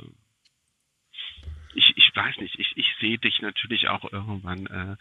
ich, 2.12 2.16
weiß 2.16 2.38
nicht, 2.38 2.60
ich, 2.60 2.72
ich 2.76 2.88
sehe 3.00 3.18
dich 3.18 3.42
natürlich 3.42 3.88
auch 3.88 4.12
irgendwann 4.12 4.66
äh, 4.68 4.96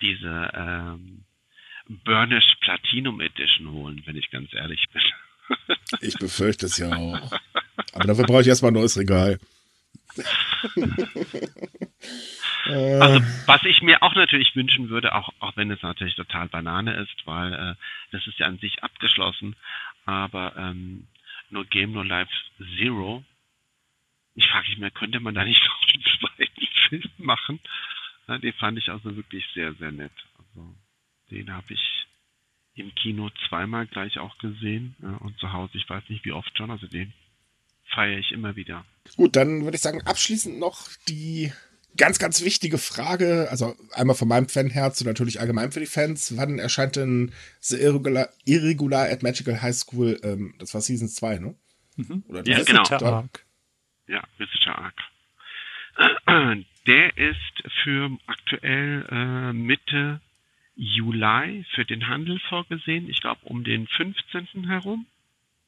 diese 0.00 0.50
ähm, 0.54 1.24
Burnish 2.04 2.56
Platinum 2.60 3.20
Edition 3.20 3.70
holen, 3.72 4.02
wenn 4.06 4.16
ich 4.16 4.30
ganz 4.30 4.52
ehrlich 4.52 4.84
bin. 4.92 5.02
Ich 6.02 6.14
befürchte 6.18 6.66
es 6.66 6.76
ja 6.76 6.94
auch. 6.94 7.32
Aber 7.94 8.04
dafür 8.04 8.26
brauche 8.26 8.42
ich 8.42 8.48
erstmal 8.48 8.70
ein 8.70 8.74
neues 8.74 8.98
Regal. 8.98 9.38
Äh, 12.66 13.00
Also 13.00 13.20
was 13.46 13.64
ich 13.64 13.80
mir 13.82 14.02
auch 14.02 14.14
natürlich 14.14 14.54
wünschen 14.54 14.90
würde, 14.90 15.14
auch, 15.14 15.30
auch 15.38 15.56
wenn 15.56 15.70
es 15.70 15.80
natürlich 15.82 16.16
total 16.16 16.48
Banane 16.48 16.94
ist, 16.96 17.26
weil 17.26 17.54
äh, 17.54 17.74
das 18.12 18.26
ist 18.26 18.38
ja 18.38 18.46
an 18.46 18.58
sich 18.58 18.82
abgeschlossen, 18.82 19.56
aber 20.04 20.54
ähm, 20.56 21.06
nur 21.50 21.64
Game 21.64 21.92
No 21.92 22.02
Life 22.02 22.30
Zero, 22.76 23.24
ich 24.38 24.46
frage 24.46 24.68
mich 24.68 24.78
mehr, 24.78 24.90
könnte 24.90 25.20
man 25.20 25.34
da 25.34 25.44
nicht 25.44 25.62
noch 25.68 25.84
den 25.86 26.02
zweiten 26.02 26.66
Film 26.88 27.10
machen? 27.18 27.60
Ja, 28.26 28.38
den 28.38 28.52
fand 28.54 28.78
ich 28.78 28.88
also 28.88 29.16
wirklich 29.16 29.44
sehr, 29.54 29.74
sehr 29.74 29.92
nett. 29.92 30.12
Also 30.38 30.74
den 31.30 31.52
habe 31.52 31.72
ich 31.72 32.06
im 32.74 32.94
Kino 32.94 33.30
zweimal 33.48 33.86
gleich 33.86 34.18
auch 34.18 34.38
gesehen 34.38 34.94
ja, 35.02 35.16
und 35.16 35.38
zu 35.38 35.52
Hause, 35.52 35.76
ich 35.76 35.88
weiß 35.88 36.04
nicht 36.08 36.24
wie 36.24 36.32
oft 36.32 36.56
schon, 36.56 36.70
also 36.70 36.86
den 36.86 37.12
feiere 37.92 38.18
ich 38.18 38.30
immer 38.30 38.54
wieder. 38.54 38.84
Gut, 39.16 39.34
dann 39.34 39.64
würde 39.64 39.76
ich 39.76 39.82
sagen, 39.82 40.02
abschließend 40.02 40.58
noch 40.58 40.88
die 41.08 41.52
ganz, 41.96 42.20
ganz 42.20 42.44
wichtige 42.44 42.78
Frage, 42.78 43.48
also 43.50 43.74
einmal 43.92 44.14
von 44.14 44.28
meinem 44.28 44.48
Fanherz 44.48 45.00
und 45.00 45.08
natürlich 45.08 45.40
allgemein 45.40 45.72
für 45.72 45.80
die 45.80 45.86
Fans. 45.86 46.36
Wann 46.36 46.60
erscheint 46.60 46.94
denn 46.94 47.32
The 47.60 47.76
Irregular, 47.76 48.28
Irregular 48.44 49.10
at 49.10 49.24
Magical 49.24 49.60
High 49.60 49.74
School? 49.74 50.20
Ähm, 50.22 50.54
das 50.58 50.74
war 50.74 50.80
Season 50.80 51.08
2, 51.08 51.38
ne? 51.38 51.54
Mhm. 51.96 52.22
Oder 52.28 52.46
ja, 52.46 52.62
genau. 52.62 52.84
Arc. 52.88 53.47
Ja, 54.08 54.22
Visitor 54.38 54.78
Arc. 54.78 54.96
Der 56.86 57.16
ist 57.18 57.62
für 57.82 58.10
aktuell 58.26 59.06
äh, 59.10 59.52
Mitte 59.52 60.20
Juli 60.74 61.66
für 61.74 61.84
den 61.84 62.08
Handel 62.08 62.38
vorgesehen. 62.48 63.10
Ich 63.10 63.20
glaube, 63.20 63.40
um 63.44 63.64
den 63.64 63.86
15. 63.86 64.68
herum 64.68 65.06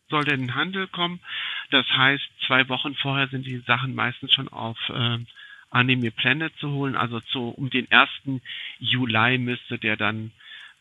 soll 0.09 0.24
der 0.24 0.34
in 0.34 0.41
den 0.41 0.55
Handel 0.55 0.86
kommen. 0.88 1.20
Das 1.70 1.86
heißt, 1.88 2.24
zwei 2.47 2.68
Wochen 2.68 2.95
vorher 2.95 3.28
sind 3.28 3.47
die 3.47 3.59
Sachen 3.66 3.95
meistens 3.95 4.32
schon 4.32 4.49
auf 4.49 4.78
äh, 4.88 5.18
Anime 5.70 6.11
Planet 6.11 6.53
zu 6.59 6.70
holen. 6.70 6.97
Also 6.97 7.20
zu, 7.20 7.49
um 7.49 7.70
den 7.70 7.91
1. 7.91 8.09
Juli 8.78 9.38
müsste 9.38 9.78
der 9.78 9.97
dann 9.97 10.32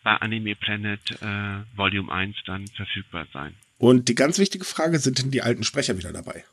bei 0.04 0.16
Anime 0.16 0.56
Planet 0.56 1.22
äh, 1.22 1.76
Volume 1.76 2.12
1 2.12 2.38
dann 2.46 2.68
verfügbar 2.68 3.28
sein. 3.34 3.56
Und 3.78 4.10
die 4.10 4.16
ganz 4.16 4.40
wichtige 4.40 4.66
Frage, 4.66 5.00
sind 5.00 5.20
denn 5.20 5.32
die 5.32 5.42
alten 5.42 5.64
Sprecher 5.64 5.98
wieder 5.98 6.14
dabei? 6.14 6.44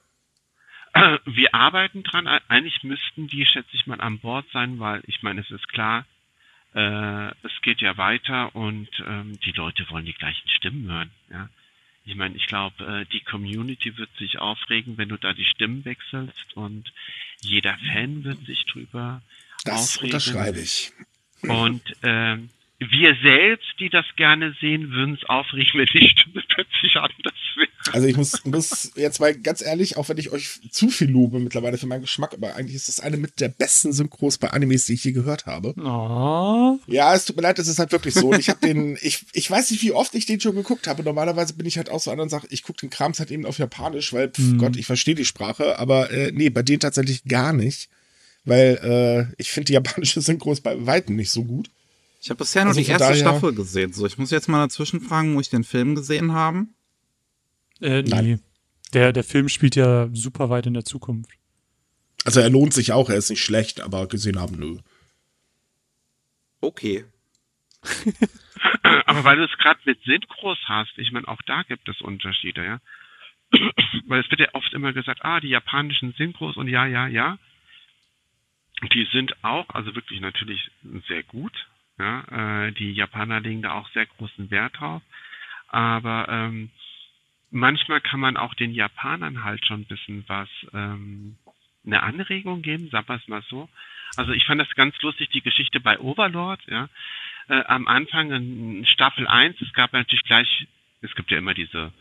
Wir 1.24 1.54
arbeiten 1.54 2.02
dran. 2.02 2.26
Eigentlich 2.26 2.82
müssten 2.82 3.28
die, 3.28 3.44
schätze 3.46 3.70
ich 3.72 3.86
mal, 3.86 4.00
an 4.00 4.18
Bord 4.18 4.46
sein, 4.52 4.78
weil 4.78 5.02
ich 5.06 5.22
meine, 5.22 5.40
es 5.40 5.50
ist 5.50 5.68
klar, 5.68 6.06
äh, 6.74 7.28
es 7.42 7.62
geht 7.62 7.80
ja 7.80 7.96
weiter 7.96 8.54
und 8.54 8.88
ähm, 9.06 9.38
die 9.40 9.52
Leute 9.52 9.88
wollen 9.90 10.04
die 10.04 10.12
gleichen 10.12 10.48
Stimmen 10.48 10.90
hören. 10.90 11.10
Ja? 11.30 11.48
Ich 12.04 12.14
meine, 12.14 12.36
ich 12.36 12.46
glaube, 12.46 12.84
äh, 12.84 13.04
die 13.12 13.20
Community 13.20 13.96
wird 13.96 14.10
sich 14.18 14.38
aufregen, 14.38 14.96
wenn 14.98 15.08
du 15.08 15.16
da 15.16 15.32
die 15.32 15.44
Stimmen 15.44 15.84
wechselst 15.84 16.56
und 16.56 16.92
jeder 17.40 17.76
Fan 17.92 18.24
wird 18.24 18.44
sich 18.46 18.64
drüber 18.66 19.22
das 19.64 19.96
aufregen. 19.96 20.12
Das 20.12 20.26
unterschreibe 20.26 20.60
ich. 20.60 20.92
Und 21.42 21.82
ähm, 22.02 22.50
wir 22.78 23.16
selbst, 23.22 23.66
die 23.80 23.88
das 23.88 24.04
gerne 24.16 24.54
sehen, 24.60 24.90
würden 24.90 25.14
es 25.14 25.26
aufregen, 25.28 25.72
wenn 25.74 25.86
die 25.86 26.08
Stimme 26.08 26.42
plötzlich 26.46 26.96
anders 26.96 27.34
wäre. 27.56 27.68
Also 27.92 28.06
ich 28.06 28.16
muss, 28.16 28.44
muss 28.44 28.92
jetzt 28.96 29.18
mal 29.18 29.34
ganz 29.34 29.62
ehrlich, 29.62 29.96
auch 29.96 30.08
wenn 30.10 30.18
ich 30.18 30.30
euch 30.30 30.60
zu 30.70 30.88
viel 30.88 31.10
lobe 31.10 31.38
mittlerweile 31.38 31.78
für 31.78 31.86
meinen 31.86 32.02
Geschmack, 32.02 32.34
aber 32.34 32.54
eigentlich 32.54 32.76
ist 32.76 32.88
das 32.88 33.00
eine 33.00 33.16
mit 33.16 33.40
der 33.40 33.48
besten 33.48 33.92
Synchros 33.92 34.36
bei 34.36 34.50
Animes, 34.50 34.84
die 34.86 34.94
ich 34.94 35.04
je 35.04 35.12
gehört 35.12 35.46
habe. 35.46 35.74
Oh. 35.78 36.78
Ja, 36.86 37.14
es 37.14 37.24
tut 37.24 37.36
mir 37.36 37.42
leid, 37.42 37.58
es 37.58 37.68
ist 37.68 37.78
halt 37.78 37.92
wirklich 37.92 38.12
so. 38.12 38.28
Und 38.28 38.40
ich 38.40 38.50
habe 38.50 38.60
den, 38.60 38.98
ich, 39.00 39.24
ich 39.32 39.50
weiß 39.50 39.70
nicht, 39.70 39.82
wie 39.82 39.92
oft 39.92 40.14
ich 40.14 40.26
den 40.26 40.40
schon 40.40 40.54
geguckt 40.54 40.86
habe. 40.86 41.02
Normalerweise 41.02 41.54
bin 41.54 41.66
ich 41.66 41.78
halt 41.78 41.90
auch 41.90 42.00
so 42.00 42.10
einer 42.10 42.22
und 42.22 42.28
sage, 42.28 42.46
ich 42.50 42.62
gucke 42.62 42.80
den 42.80 42.90
Krams 42.90 43.20
halt 43.20 43.30
eben 43.30 43.46
auf 43.46 43.58
Japanisch, 43.58 44.12
weil, 44.12 44.28
pf, 44.28 44.38
mhm. 44.38 44.58
Gott, 44.58 44.76
ich 44.76 44.86
verstehe 44.86 45.14
die 45.14 45.24
Sprache, 45.24 45.78
aber 45.78 46.10
äh, 46.10 46.30
nee, 46.32 46.50
bei 46.50 46.62
denen 46.62 46.80
tatsächlich 46.80 47.24
gar 47.24 47.54
nicht. 47.54 47.88
Weil 48.44 49.28
äh, 49.28 49.34
ich 49.38 49.50
finde 49.50 49.66
die 49.66 49.72
japanische 49.72 50.20
Synchros 50.22 50.60
bei 50.60 50.86
Weitem 50.86 51.16
nicht 51.16 51.30
so 51.30 51.44
gut. 51.44 51.70
Ich 52.26 52.30
habe 52.30 52.38
bisher 52.38 52.64
nur 52.64 52.70
also 52.70 52.80
die 52.80 52.88
erste 52.88 53.06
daher, 53.06 53.20
Staffel 53.20 53.54
gesehen. 53.54 53.92
So, 53.92 54.04
ich 54.04 54.18
muss 54.18 54.32
jetzt 54.32 54.48
mal 54.48 54.58
dazwischen 54.58 55.00
fragen, 55.00 55.34
muss 55.34 55.46
ich 55.46 55.50
den 55.50 55.62
Film 55.62 55.94
gesehen 55.94 56.32
haben? 56.32 56.74
Äh, 57.80 58.02
nee. 58.02 58.08
Nein. 58.08 58.42
Der, 58.92 59.12
der 59.12 59.22
Film 59.22 59.48
spielt 59.48 59.76
ja 59.76 60.08
super 60.12 60.50
weit 60.50 60.66
in 60.66 60.74
der 60.74 60.84
Zukunft. 60.84 61.30
Also 62.24 62.40
er 62.40 62.50
lohnt 62.50 62.74
sich 62.74 62.90
auch, 62.90 63.10
er 63.10 63.16
ist 63.16 63.30
nicht 63.30 63.44
schlecht, 63.44 63.80
aber 63.80 64.08
gesehen 64.08 64.40
haben, 64.40 64.56
nö. 64.56 64.78
Okay. 66.60 67.04
aber 69.04 69.22
weil 69.22 69.36
du 69.36 69.44
es 69.44 69.56
gerade 69.58 69.78
mit 69.84 70.02
Synchros 70.02 70.58
hast, 70.64 70.98
ich 70.98 71.12
meine, 71.12 71.28
auch 71.28 71.42
da 71.42 71.62
gibt 71.62 71.88
es 71.88 72.00
Unterschiede, 72.00 72.64
ja. 72.64 72.80
weil 74.08 74.20
es 74.20 74.30
wird 74.32 74.40
ja 74.40 74.48
oft 74.52 74.74
immer 74.74 74.92
gesagt, 74.92 75.24
ah, 75.24 75.38
die 75.38 75.50
japanischen 75.50 76.12
Synchros 76.18 76.56
und 76.56 76.66
ja, 76.66 76.86
ja, 76.86 77.06
ja. 77.06 77.38
Die 78.92 79.06
sind 79.12 79.44
auch, 79.44 79.68
also 79.68 79.94
wirklich 79.94 80.20
natürlich 80.20 80.72
sehr 81.06 81.22
gut, 81.22 81.52
ja, 81.98 82.66
äh, 82.66 82.72
die 82.72 82.92
Japaner 82.92 83.40
legen 83.40 83.62
da 83.62 83.72
auch 83.72 83.88
sehr 83.90 84.06
großen 84.06 84.50
Wert 84.50 84.78
drauf. 84.78 85.02
Aber 85.68 86.26
ähm, 86.28 86.70
manchmal 87.50 88.00
kann 88.00 88.20
man 88.20 88.36
auch 88.36 88.54
den 88.54 88.72
Japanern 88.72 89.44
halt 89.44 89.64
schon 89.66 89.80
ein 89.80 89.86
bisschen 89.86 90.24
was, 90.28 90.48
ähm, 90.72 91.36
eine 91.84 92.02
Anregung 92.02 92.62
geben, 92.62 92.90
sagen 92.90 93.08
wir 93.08 93.16
es 93.16 93.28
mal 93.28 93.42
so. 93.48 93.68
Also 94.16 94.32
ich 94.32 94.44
fand 94.44 94.60
das 94.60 94.74
ganz 94.74 95.00
lustig, 95.02 95.30
die 95.30 95.42
Geschichte 95.42 95.80
bei 95.80 95.98
Overlord, 95.98 96.60
ja. 96.66 96.88
Äh, 97.48 97.62
am 97.66 97.86
Anfang 97.86 98.32
in 98.32 98.86
Staffel 98.86 99.26
1, 99.26 99.60
es 99.60 99.72
gab 99.72 99.92
natürlich 99.92 100.24
gleich, 100.24 100.66
es 101.00 101.14
gibt 101.14 101.30
ja 101.30 101.38
immer 101.38 101.54
diese, 101.54 101.92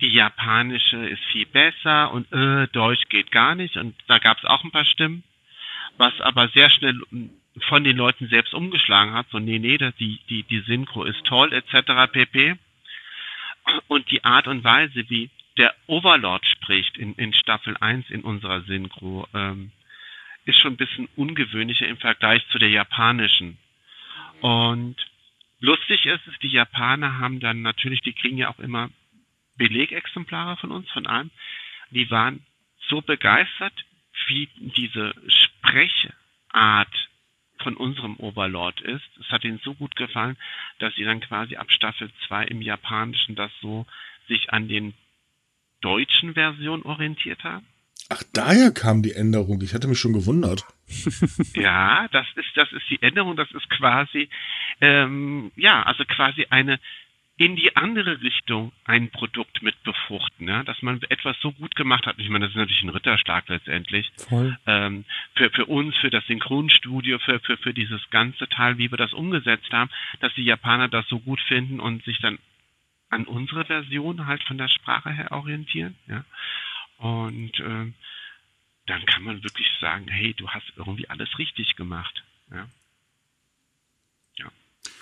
die 0.00 0.08
japanische 0.08 0.96
ist 0.96 1.22
viel 1.26 1.46
besser 1.46 2.10
und 2.12 2.32
äh, 2.32 2.66
Deutsch 2.68 3.08
geht 3.08 3.30
gar 3.30 3.54
nicht 3.54 3.76
und 3.76 3.94
da 4.08 4.18
gab 4.18 4.38
es 4.38 4.44
auch 4.44 4.64
ein 4.64 4.70
paar 4.70 4.84
Stimmen, 4.84 5.22
was 5.96 6.18
aber 6.20 6.48
sehr 6.48 6.70
schnell 6.70 7.00
von 7.58 7.84
den 7.84 7.96
Leuten 7.96 8.28
selbst 8.28 8.54
umgeschlagen 8.54 9.12
hat, 9.12 9.26
so 9.30 9.38
nee, 9.38 9.58
nee, 9.58 9.78
die, 9.78 10.20
die, 10.28 10.42
die 10.44 10.60
Synchro 10.60 11.04
ist 11.04 11.24
toll, 11.24 11.52
etc. 11.52 12.10
pp. 12.12 12.56
Und 13.88 14.10
die 14.10 14.24
Art 14.24 14.46
und 14.46 14.64
Weise, 14.64 15.08
wie 15.08 15.30
der 15.56 15.74
Overlord 15.86 16.46
spricht 16.46 16.96
in, 16.96 17.14
in 17.14 17.34
Staffel 17.34 17.76
1 17.78 18.10
in 18.10 18.22
unserer 18.22 18.62
Synchro, 18.62 19.26
ähm, 19.34 19.72
ist 20.44 20.60
schon 20.60 20.74
ein 20.74 20.78
bisschen 20.78 21.08
ungewöhnlicher 21.16 21.86
im 21.86 21.98
Vergleich 21.98 22.46
zu 22.48 22.58
der 22.58 22.70
japanischen. 22.70 23.58
Und 24.40 24.96
lustig 25.60 26.06
ist 26.06 26.26
es, 26.26 26.38
die 26.38 26.48
Japaner 26.48 27.18
haben 27.18 27.40
dann 27.40 27.62
natürlich, 27.62 28.00
die 28.00 28.14
kriegen 28.14 28.38
ja 28.38 28.48
auch 28.48 28.58
immer 28.58 28.90
Belegexemplare 29.56 30.56
von 30.56 30.70
uns, 30.70 30.90
von 30.90 31.06
allem. 31.06 31.30
Die 31.90 32.10
waren 32.10 32.44
so 32.88 33.02
begeistert, 33.02 33.74
wie 34.28 34.48
diese 34.56 35.14
Sprechart 35.28 37.09
von 37.62 37.76
unserem 37.76 38.16
Overlord 38.18 38.80
ist. 38.80 39.08
Es 39.20 39.30
hat 39.30 39.44
ihnen 39.44 39.60
so 39.62 39.74
gut 39.74 39.96
gefallen, 39.96 40.36
dass 40.78 40.94
sie 40.94 41.04
dann 41.04 41.20
quasi 41.20 41.56
ab 41.56 41.70
Staffel 41.70 42.10
2 42.28 42.44
im 42.46 42.62
Japanischen 42.62 43.34
das 43.36 43.50
so 43.60 43.86
sich 44.28 44.52
an 44.52 44.68
den 44.68 44.94
deutschen 45.80 46.34
Versionen 46.34 46.82
orientiert 46.82 47.44
haben. 47.44 47.66
Ach, 48.08 48.22
daher 48.32 48.72
kam 48.72 49.02
die 49.02 49.12
Änderung. 49.12 49.62
Ich 49.62 49.72
hatte 49.72 49.86
mich 49.86 50.00
schon 50.00 50.12
gewundert. 50.12 50.64
ja, 51.54 52.08
das 52.10 52.26
ist, 52.34 52.48
das 52.56 52.72
ist 52.72 52.90
die 52.90 53.00
Änderung. 53.02 53.36
Das 53.36 53.50
ist 53.52 53.70
quasi, 53.70 54.28
ähm, 54.80 55.52
ja, 55.54 55.84
also 55.84 56.04
quasi 56.04 56.46
eine 56.50 56.80
in 57.40 57.56
die 57.56 57.74
andere 57.74 58.20
Richtung 58.20 58.70
ein 58.84 59.08
Produkt 59.08 59.62
mit 59.62 59.82
befruchten, 59.82 60.46
ja? 60.46 60.62
dass 60.62 60.82
man 60.82 61.00
etwas 61.08 61.38
so 61.40 61.52
gut 61.52 61.74
gemacht 61.74 62.04
hat. 62.04 62.18
Ich 62.18 62.28
meine, 62.28 62.44
das 62.44 62.52
ist 62.52 62.58
natürlich 62.58 62.82
ein 62.82 62.90
Ritterschlag 62.90 63.48
letztendlich. 63.48 64.12
Ähm, 64.66 65.06
für, 65.36 65.48
für 65.48 65.64
uns, 65.64 65.96
für 65.96 66.10
das 66.10 66.26
Synchronstudio, 66.26 67.18
für, 67.18 67.40
für, 67.40 67.56
für 67.56 67.72
dieses 67.72 68.10
ganze 68.10 68.46
Teil, 68.46 68.76
wie 68.76 68.90
wir 68.90 68.98
das 68.98 69.14
umgesetzt 69.14 69.72
haben, 69.72 69.88
dass 70.20 70.34
die 70.34 70.44
Japaner 70.44 70.88
das 70.88 71.08
so 71.08 71.18
gut 71.18 71.40
finden 71.40 71.80
und 71.80 72.04
sich 72.04 72.18
dann 72.18 72.38
an 73.08 73.24
unsere 73.24 73.64
Version 73.64 74.26
halt 74.26 74.42
von 74.42 74.58
der 74.58 74.68
Sprache 74.68 75.10
her 75.10 75.32
orientieren. 75.32 75.96
Ja? 76.08 76.24
Und 76.98 77.58
ähm, 77.60 77.94
dann 78.84 79.06
kann 79.06 79.22
man 79.22 79.42
wirklich 79.42 79.70
sagen, 79.80 80.08
hey, 80.08 80.34
du 80.34 80.50
hast 80.50 80.70
irgendwie 80.76 81.08
alles 81.08 81.38
richtig 81.38 81.74
gemacht. 81.76 82.22
Ja? 82.50 82.68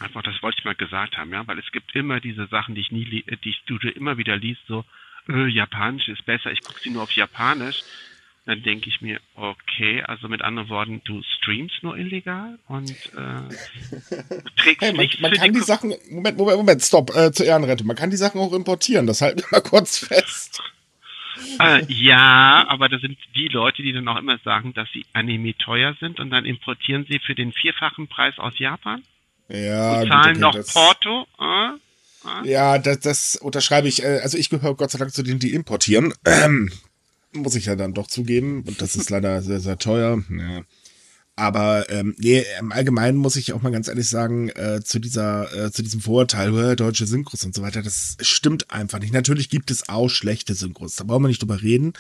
Einfach, 0.01 0.23
das 0.23 0.43
wollte 0.43 0.59
ich 0.59 0.65
mal 0.65 0.75
gesagt 0.75 1.17
haben, 1.17 1.33
ja, 1.33 1.47
weil 1.47 1.59
es 1.59 1.71
gibt 1.73 1.95
immer 1.95 2.21
diese 2.21 2.47
Sachen, 2.47 2.75
die 2.75 2.81
ich 2.81 2.93
nie, 2.93 3.05
die 3.05 3.49
ich, 3.49 3.63
du 3.67 3.77
immer 3.89 4.17
wieder 4.17 4.37
liest, 4.37 4.63
so, 4.67 4.85
äh, 5.29 5.47
Japanisch 5.49 6.09
ist 6.09 6.25
besser, 6.25 6.51
ich 6.53 6.63
gucke 6.63 6.81
sie 6.81 6.91
nur 6.91 7.03
auf 7.03 7.13
Japanisch. 7.13 7.83
Dann 8.47 8.63
denke 8.63 8.89
ich 8.89 9.03
mir, 9.03 9.21
okay, 9.35 10.03
also 10.03 10.27
mit 10.27 10.41
anderen 10.41 10.71
Worten, 10.71 11.03
du 11.05 11.23
streamst 11.37 11.83
nur 11.83 11.99
illegal 11.99 12.59
und 12.67 12.91
äh, 12.91 13.55
trägst 14.57 14.81
hey, 14.81 14.93
man, 14.93 15.03
nichts 15.03 15.21
man 15.21 15.33
kann 15.33 15.53
die, 15.53 15.59
die 15.59 15.65
Sachen, 15.65 15.93
Moment, 16.09 16.39
Moment, 16.39 16.57
Moment, 16.57 16.81
stopp, 16.81 17.15
äh, 17.15 17.31
zur 17.31 17.45
Ehrenrettung, 17.45 17.87
man 17.87 17.97
kann 17.97 18.09
die 18.09 18.17
Sachen 18.17 18.41
auch 18.41 18.55
importieren, 18.55 19.07
das 19.07 19.21
halten 19.21 19.41
wir 19.41 19.49
mal 19.51 19.61
kurz 19.69 19.99
fest. 19.99 20.63
Äh, 21.61 21.85
ja, 21.93 22.65
aber 22.69 22.89
da 22.89 22.99
sind 22.99 23.19
die 23.35 23.49
Leute, 23.49 23.83
die 23.83 23.93
dann 23.93 24.09
auch 24.09 24.17
immer 24.17 24.39
sagen, 24.39 24.73
dass 24.73 24.89
sie 24.93 25.05
Anime 25.13 25.55
teuer 25.59 25.95
sind 26.01 26.19
und 26.19 26.31
dann 26.31 26.47
importieren 26.47 27.05
sie 27.07 27.19
für 27.19 27.35
den 27.35 27.53
vierfachen 27.53 28.09
Preis 28.09 28.39
aus 28.39 28.59
Japan. 28.59 29.03
Ja, 29.49 30.01
und 30.01 30.09
zahlen 30.09 30.35
gut, 30.35 30.45
okay, 30.45 30.59
noch 30.59 30.73
Porto. 30.73 31.27
Äh? 31.41 32.45
Äh? 32.45 32.51
Ja, 32.51 32.79
das, 32.79 33.01
das 33.01 33.37
unterschreibe 33.37 33.89
ich. 33.89 34.03
Äh, 34.03 34.21
also 34.23 34.37
ich 34.37 34.51
gehöre 34.51 34.75
Gott 34.75 34.91
sei 34.91 34.99
Dank 34.99 35.13
zu 35.13 35.23
denen, 35.23 35.41
die 35.41 35.55
importieren. 35.55 36.13
Ähm, 36.25 36.71
muss 37.33 37.55
ich 37.55 37.67
ja 37.67 37.77
dann 37.77 37.95
doch 37.95 38.07
zugeben. 38.07 38.65
Und 38.67 38.83
das 38.83 38.97
ist 38.97 39.11
leider 39.11 39.43
sehr, 39.43 39.61
sehr 39.61 39.79
teuer. 39.79 40.23
Ja. 40.31 40.63
Aber 41.39 41.89
ähm, 41.89 42.17
nee, 42.19 42.45
im 42.59 42.73
Allgemeinen 42.73 43.17
muss 43.17 43.37
ich 43.37 43.53
auch 43.53 43.63
mal 43.63 43.71
ganz 43.71 43.87
ehrlich 43.87 44.11
sagen, 44.11 44.49
äh, 44.49 44.81
zu 44.83 44.99
dieser, 44.99 45.67
äh, 45.67 45.71
zu 45.71 45.85
diesem 45.85 46.01
Vorurteil, 46.01 46.73
äh, 46.73 46.75
deutsche 46.75 47.07
Synchros 47.07 47.45
und 47.45 47.55
so 47.55 47.63
weiter, 47.63 47.81
das 47.81 48.17
stimmt 48.21 48.73
einfach 48.73 48.99
nicht. 48.99 49.13
Natürlich 49.13 49.49
gibt 49.49 49.71
es 49.71 49.89
auch 49.89 50.09
schlechte 50.09 50.55
Synchros, 50.55 50.97
da 50.97 51.05
brauchen 51.05 51.23
wir 51.23 51.29
nicht 51.29 51.41
drüber 51.41 51.63
reden. 51.63 51.93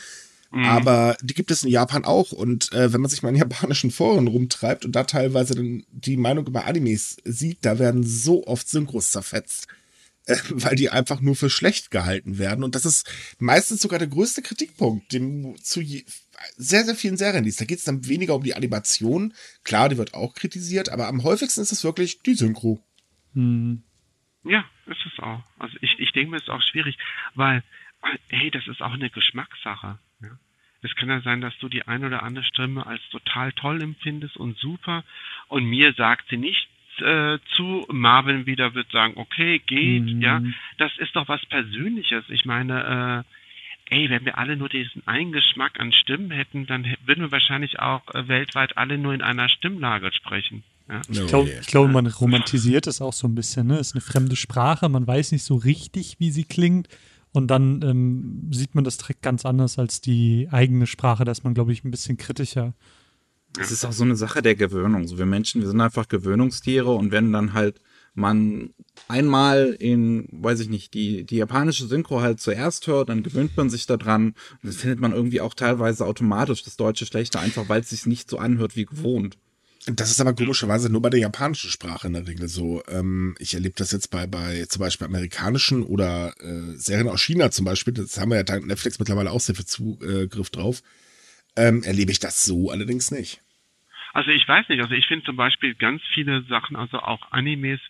Mhm. 0.50 0.64
Aber 0.64 1.16
die 1.22 1.34
gibt 1.34 1.50
es 1.50 1.64
in 1.64 1.70
Japan 1.70 2.04
auch. 2.04 2.32
Und 2.32 2.72
äh, 2.72 2.92
wenn 2.92 3.00
man 3.00 3.10
sich 3.10 3.22
mal 3.22 3.30
in 3.30 3.36
japanischen 3.36 3.90
Foren 3.90 4.26
rumtreibt 4.26 4.84
und 4.84 4.92
da 4.92 5.04
teilweise 5.04 5.54
dann 5.54 5.84
die 5.90 6.16
Meinung 6.16 6.46
über 6.46 6.64
Animes 6.64 7.16
sieht, 7.24 7.58
da 7.62 7.78
werden 7.78 8.02
so 8.04 8.46
oft 8.46 8.68
Synchros 8.68 9.10
zerfetzt. 9.10 9.68
Äh, 10.28 10.36
weil 10.50 10.76
die 10.76 10.90
einfach 10.90 11.20
nur 11.20 11.36
für 11.36 11.50
schlecht 11.50 11.90
gehalten 11.90 12.38
werden. 12.38 12.62
Und 12.62 12.74
das 12.74 12.84
ist 12.84 13.10
meistens 13.38 13.80
sogar 13.80 13.98
der 13.98 14.08
größte 14.08 14.42
Kritikpunkt, 14.42 15.12
dem 15.12 15.56
zu 15.62 15.80
je, 15.80 16.04
sehr, 16.56 16.84
sehr 16.84 16.94
vielen 16.94 17.16
Serien. 17.16 17.50
Da 17.58 17.64
geht 17.64 17.78
es 17.78 17.84
dann 17.84 18.06
weniger 18.06 18.34
um 18.34 18.42
die 18.42 18.54
Animation. 18.54 19.34
Klar, 19.64 19.88
die 19.88 19.96
wird 19.96 20.14
auch 20.14 20.34
kritisiert, 20.34 20.90
aber 20.90 21.08
am 21.08 21.24
häufigsten 21.24 21.62
ist 21.62 21.72
es 21.72 21.82
wirklich 21.82 22.20
die 22.22 22.34
Synchro. 22.34 22.78
Hm. 23.34 23.82
Ja, 24.44 24.64
ist 24.86 25.04
es 25.06 25.18
auch. 25.18 25.42
Also 25.58 25.76
ich, 25.80 25.98
ich 25.98 26.12
denke 26.12 26.30
mir, 26.30 26.36
es 26.36 26.44
ist 26.44 26.50
auch 26.50 26.62
schwierig, 26.62 26.96
weil, 27.34 27.62
hey, 28.28 28.50
das 28.50 28.66
ist 28.68 28.82
auch 28.82 28.92
eine 28.92 29.10
Geschmackssache. 29.10 29.98
Es 30.82 30.94
kann 30.94 31.08
ja 31.08 31.20
sein, 31.20 31.40
dass 31.40 31.58
du 31.58 31.68
die 31.68 31.86
ein 31.86 32.04
oder 32.04 32.22
andere 32.22 32.44
Stimme 32.44 32.86
als 32.86 33.00
total 33.10 33.52
toll 33.52 33.82
empfindest 33.82 34.36
und 34.36 34.56
super 34.58 35.04
und 35.48 35.64
mir 35.64 35.92
sagt 35.94 36.28
sie 36.30 36.36
nichts 36.36 36.68
äh, 37.00 37.38
zu. 37.56 37.86
Marvin 37.90 38.46
wieder 38.46 38.74
wird 38.74 38.90
sagen, 38.90 39.14
okay, 39.16 39.60
geht, 39.60 40.04
mhm. 40.04 40.20
ja. 40.20 40.42
Das 40.78 40.92
ist 40.98 41.14
doch 41.16 41.28
was 41.28 41.44
Persönliches. 41.46 42.24
Ich 42.28 42.44
meine, 42.44 43.24
äh, 43.90 43.94
ey, 43.94 44.10
wenn 44.10 44.24
wir 44.24 44.38
alle 44.38 44.56
nur 44.56 44.68
diesen 44.68 45.06
einen 45.06 45.32
Geschmack 45.32 45.80
an 45.80 45.92
Stimmen 45.92 46.30
hätten, 46.30 46.66
dann 46.66 46.86
würden 47.06 47.24
wir 47.24 47.32
wahrscheinlich 47.32 47.78
auch 47.80 48.02
äh, 48.14 48.28
weltweit 48.28 48.76
alle 48.76 48.98
nur 48.98 49.14
in 49.14 49.22
einer 49.22 49.48
Stimmlage 49.48 50.12
sprechen. 50.12 50.62
Ja. 50.88 51.02
Ich 51.08 51.26
glaube, 51.26 51.50
glaub, 51.66 51.90
man 51.90 52.06
romantisiert 52.06 52.86
es 52.86 53.02
auch 53.02 53.12
so 53.12 53.28
ein 53.28 53.34
bisschen. 53.34 53.66
Ne? 53.66 53.74
Es 53.74 53.88
ist 53.88 53.94
eine 53.94 54.00
fremde 54.00 54.36
Sprache, 54.36 54.88
man 54.88 55.06
weiß 55.06 55.32
nicht 55.32 55.44
so 55.44 55.56
richtig, 55.56 56.16
wie 56.18 56.30
sie 56.30 56.44
klingt. 56.44 56.88
Und 57.32 57.48
dann 57.48 57.82
ähm, 57.82 58.50
sieht 58.52 58.74
man 58.74 58.84
das 58.84 58.96
direkt 58.96 59.22
ganz 59.22 59.44
anders 59.44 59.78
als 59.78 60.00
die 60.00 60.48
eigene 60.50 60.86
Sprache. 60.86 61.24
Da 61.24 61.32
ist 61.32 61.44
man, 61.44 61.54
glaube 61.54 61.72
ich, 61.72 61.84
ein 61.84 61.90
bisschen 61.90 62.16
kritischer. 62.16 62.74
Es 63.58 63.70
ist 63.70 63.84
auch 63.84 63.92
so 63.92 64.04
eine 64.04 64.16
Sache 64.16 64.42
der 64.42 64.54
Gewöhnung. 64.54 65.06
So 65.06 65.18
wir 65.18 65.26
Menschen, 65.26 65.60
wir 65.60 65.68
sind 65.68 65.80
einfach 65.80 66.08
Gewöhnungstiere 66.08 66.90
und 66.90 67.12
wenn 67.12 67.32
dann 67.32 67.52
halt 67.52 67.80
man 68.14 68.74
einmal 69.06 69.76
in, 69.78 70.28
weiß 70.32 70.60
ich 70.60 70.68
nicht, 70.68 70.92
die, 70.94 71.24
die 71.24 71.36
japanische 71.36 71.86
Synchro 71.86 72.20
halt 72.20 72.40
zuerst 72.40 72.86
hört, 72.86 73.08
dann 73.08 73.22
gewöhnt 73.22 73.56
man 73.56 73.70
sich 73.70 73.86
daran. 73.86 74.28
Und 74.62 74.64
das 74.64 74.76
findet 74.76 75.00
man 75.00 75.12
irgendwie 75.12 75.40
auch 75.40 75.54
teilweise 75.54 76.04
automatisch 76.04 76.62
das 76.62 76.76
Deutsche 76.76 77.06
schlechter, 77.06 77.40
einfach 77.40 77.68
weil 77.68 77.80
es 77.80 77.90
sich 77.90 78.06
nicht 78.06 78.28
so 78.28 78.38
anhört 78.38 78.76
wie 78.76 78.86
gewohnt. 78.86 79.38
Das 79.94 80.10
ist 80.10 80.20
aber 80.20 80.34
komischerweise 80.34 80.90
nur 80.90 81.00
bei 81.00 81.10
der 81.10 81.20
japanischen 81.20 81.70
Sprache 81.70 82.06
in 82.06 82.12
der 82.12 82.26
Regel 82.26 82.48
so. 82.48 82.82
Ähm, 82.88 83.34
ich 83.38 83.54
erlebe 83.54 83.74
das 83.76 83.92
jetzt 83.92 84.08
bei, 84.08 84.26
bei 84.26 84.64
zum 84.66 84.80
Beispiel 84.80 85.06
amerikanischen 85.06 85.82
oder 85.82 86.34
äh, 86.40 86.76
Serien 86.76 87.08
aus 87.08 87.22
China 87.22 87.50
zum 87.50 87.64
Beispiel, 87.64 87.94
das 87.94 88.18
haben 88.18 88.30
wir 88.30 88.36
ja 88.36 88.42
dank 88.42 88.66
Netflix 88.66 88.98
mittlerweile 88.98 89.30
auch 89.30 89.40
sehr 89.40 89.54
viel 89.54 89.64
Zugriff 89.64 90.50
drauf, 90.50 90.82
ähm, 91.56 91.82
erlebe 91.82 92.12
ich 92.12 92.18
das 92.18 92.44
so 92.44 92.70
allerdings 92.70 93.10
nicht. 93.10 93.40
Also 94.12 94.30
ich 94.30 94.46
weiß 94.46 94.68
nicht, 94.68 94.80
also 94.80 94.94
ich 94.94 95.06
finde 95.06 95.24
zum 95.24 95.36
Beispiel 95.36 95.74
ganz 95.74 96.02
viele 96.12 96.42
Sachen, 96.42 96.76
also 96.76 96.98
auch 96.98 97.30
Animes, 97.30 97.80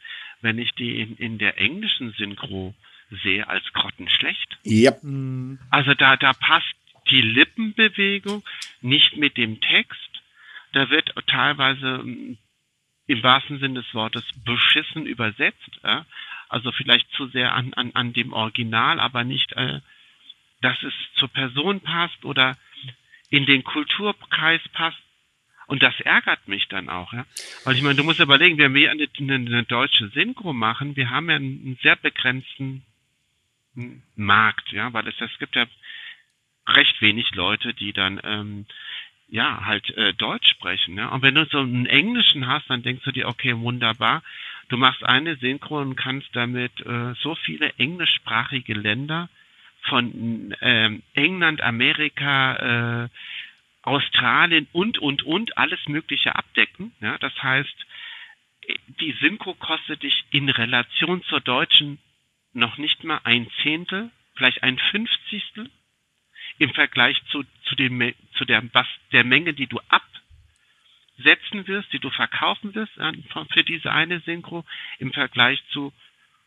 wenn 0.41 0.59
ich 0.59 0.73
die 0.73 1.01
in, 1.01 1.17
in 1.17 1.39
der 1.39 1.59
englischen 1.59 2.13
Synchro 2.13 2.75
sehe, 3.23 3.49
als 3.49 3.65
grottenschlecht. 3.73 4.59
Ja. 4.63 4.93
Yep. 4.93 5.59
Also 5.71 5.95
da, 5.95 6.17
da 6.17 6.33
passt 6.33 6.75
die 7.11 7.23
Lippenbewegung 7.23 8.43
nicht 8.81 9.17
mit 9.17 9.37
dem 9.37 9.61
Text 9.61 10.08
da 10.73 10.91
wird 10.91 11.13
teilweise 11.27 11.99
hm, 11.99 12.39
im 13.07 13.23
wahrsten 13.23 13.59
Sinne 13.59 13.83
des 13.83 13.95
Wortes 13.95 14.25
beschissen 14.45 15.07
übersetzt. 15.07 15.81
Ja? 15.83 16.07
Also 16.49 16.73
vielleicht 16.73 17.11
zu 17.13 17.27
sehr 17.29 17.55
an, 17.55 17.75
an, 17.75 17.93
an 17.95 18.13
dem 18.13 18.33
Original, 18.33 19.01
aber 19.01 19.25
nicht, 19.25 19.53
äh, 19.53 19.81
dass 20.61 20.83
es 20.83 20.93
zur 21.15 21.29
Person 21.29 21.81
passt 21.81 22.25
oder 22.25 22.57
in 23.31 23.47
den 23.47 23.65
Kulturkreis 23.65 24.61
passt. 24.73 24.99
Und 25.67 25.83
das 25.83 25.99
ärgert 26.01 26.49
mich 26.49 26.67
dann 26.69 26.89
auch, 26.89 27.13
ja. 27.13 27.27
Weil 27.65 27.77
ich 27.77 27.83
meine, 27.83 27.97
du 27.97 28.05
musst 28.05 28.21
überlegen, 28.21 28.57
wenn 28.57 28.73
wir 28.73 28.91
eine, 28.91 29.07
eine, 29.19 29.65
deutsche 29.65 30.09
Synchro 30.09 30.55
machen, 30.55 30.97
wir 30.97 31.11
haben 31.11 31.29
ja 31.29 31.37
einen, 31.37 31.79
sehr 31.83 31.97
begrenzten 31.97 32.85
Markt, 34.17 34.73
ja, 34.73 34.91
weil 34.95 35.07
es, 35.09 35.21
es 35.21 35.39
gibt 35.39 35.57
ja 35.57 35.67
recht 36.67 37.01
wenig 37.03 37.35
Leute, 37.35 37.75
die 37.75 37.93
dann 37.93 38.19
ähm, 38.25 38.67
ja, 39.29 39.65
halt 39.65 39.91
äh, 39.97 40.15
Deutsch 40.15 40.49
sprechen. 40.49 40.97
Ja? 40.97 41.09
Und 41.09 41.23
wenn 41.23 41.35
du 41.35 41.45
so 41.47 41.59
einen 41.59 41.87
Englischen 41.87 42.47
hast, 42.47 42.69
dann 42.71 42.83
denkst 42.83 43.05
du 43.05 43.13
dir, 43.13 43.29
okay, 43.29 43.57
wunderbar, 43.57 44.23
du 44.69 44.77
machst 44.77 45.05
eine 45.05 45.37
Synchro 45.37 45.81
und 45.81 45.97
kannst 45.97 46.29
damit 46.33 46.73
äh, 46.87 47.15
so 47.21 47.35
viele 47.35 47.73
englischsprachige 47.79 48.75
Länder 48.75 49.29
von 49.83 50.55
ähm, 50.61 51.03
England, 51.15 51.61
Amerika, 51.63 53.05
äh, 53.05 53.09
Australien 53.83 54.67
und, 54.73 54.99
und, 54.99 55.23
und 55.23 55.57
alles 55.57 55.81
Mögliche 55.89 56.35
abdecken. 56.35 56.93
Ja? 57.01 57.19
Das 57.19 57.33
heißt, 57.43 57.87
die 59.01 59.13
Synchro 59.21 59.55
kostet 59.55 60.03
dich 60.03 60.25
in 60.31 60.49
Relation 60.49 61.23
zur 61.25 61.41
deutschen 61.41 61.99
noch 62.53 62.79
nicht 62.79 63.05
mal 63.05 63.21
ein 63.25 63.47
Zehntel, 63.63 64.11
vielleicht 64.35 64.63
ein 64.63 64.79
Fünfzigstel 64.79 65.71
im 66.59 66.73
Vergleich 66.75 67.21
zu, 67.31 67.45
zu, 67.65 67.77
dem, 67.77 68.15
zu 68.35 68.45
der, 68.45 68.63
was, 68.73 68.87
der 69.13 69.25
Menge, 69.25 69.55
die 69.55 69.67
du 69.67 69.81
absetzen 69.89 71.67
wirst, 71.67 71.93
die 71.93 72.01
du 72.01 72.11
verkaufen 72.11 72.75
wirst 72.75 72.93
für 73.53 73.65
diese 73.65 73.93
eine 73.93 74.21
Synchro, 74.21 74.65
im 74.99 75.13
Vergleich 75.13 75.63
zu, 75.71 75.93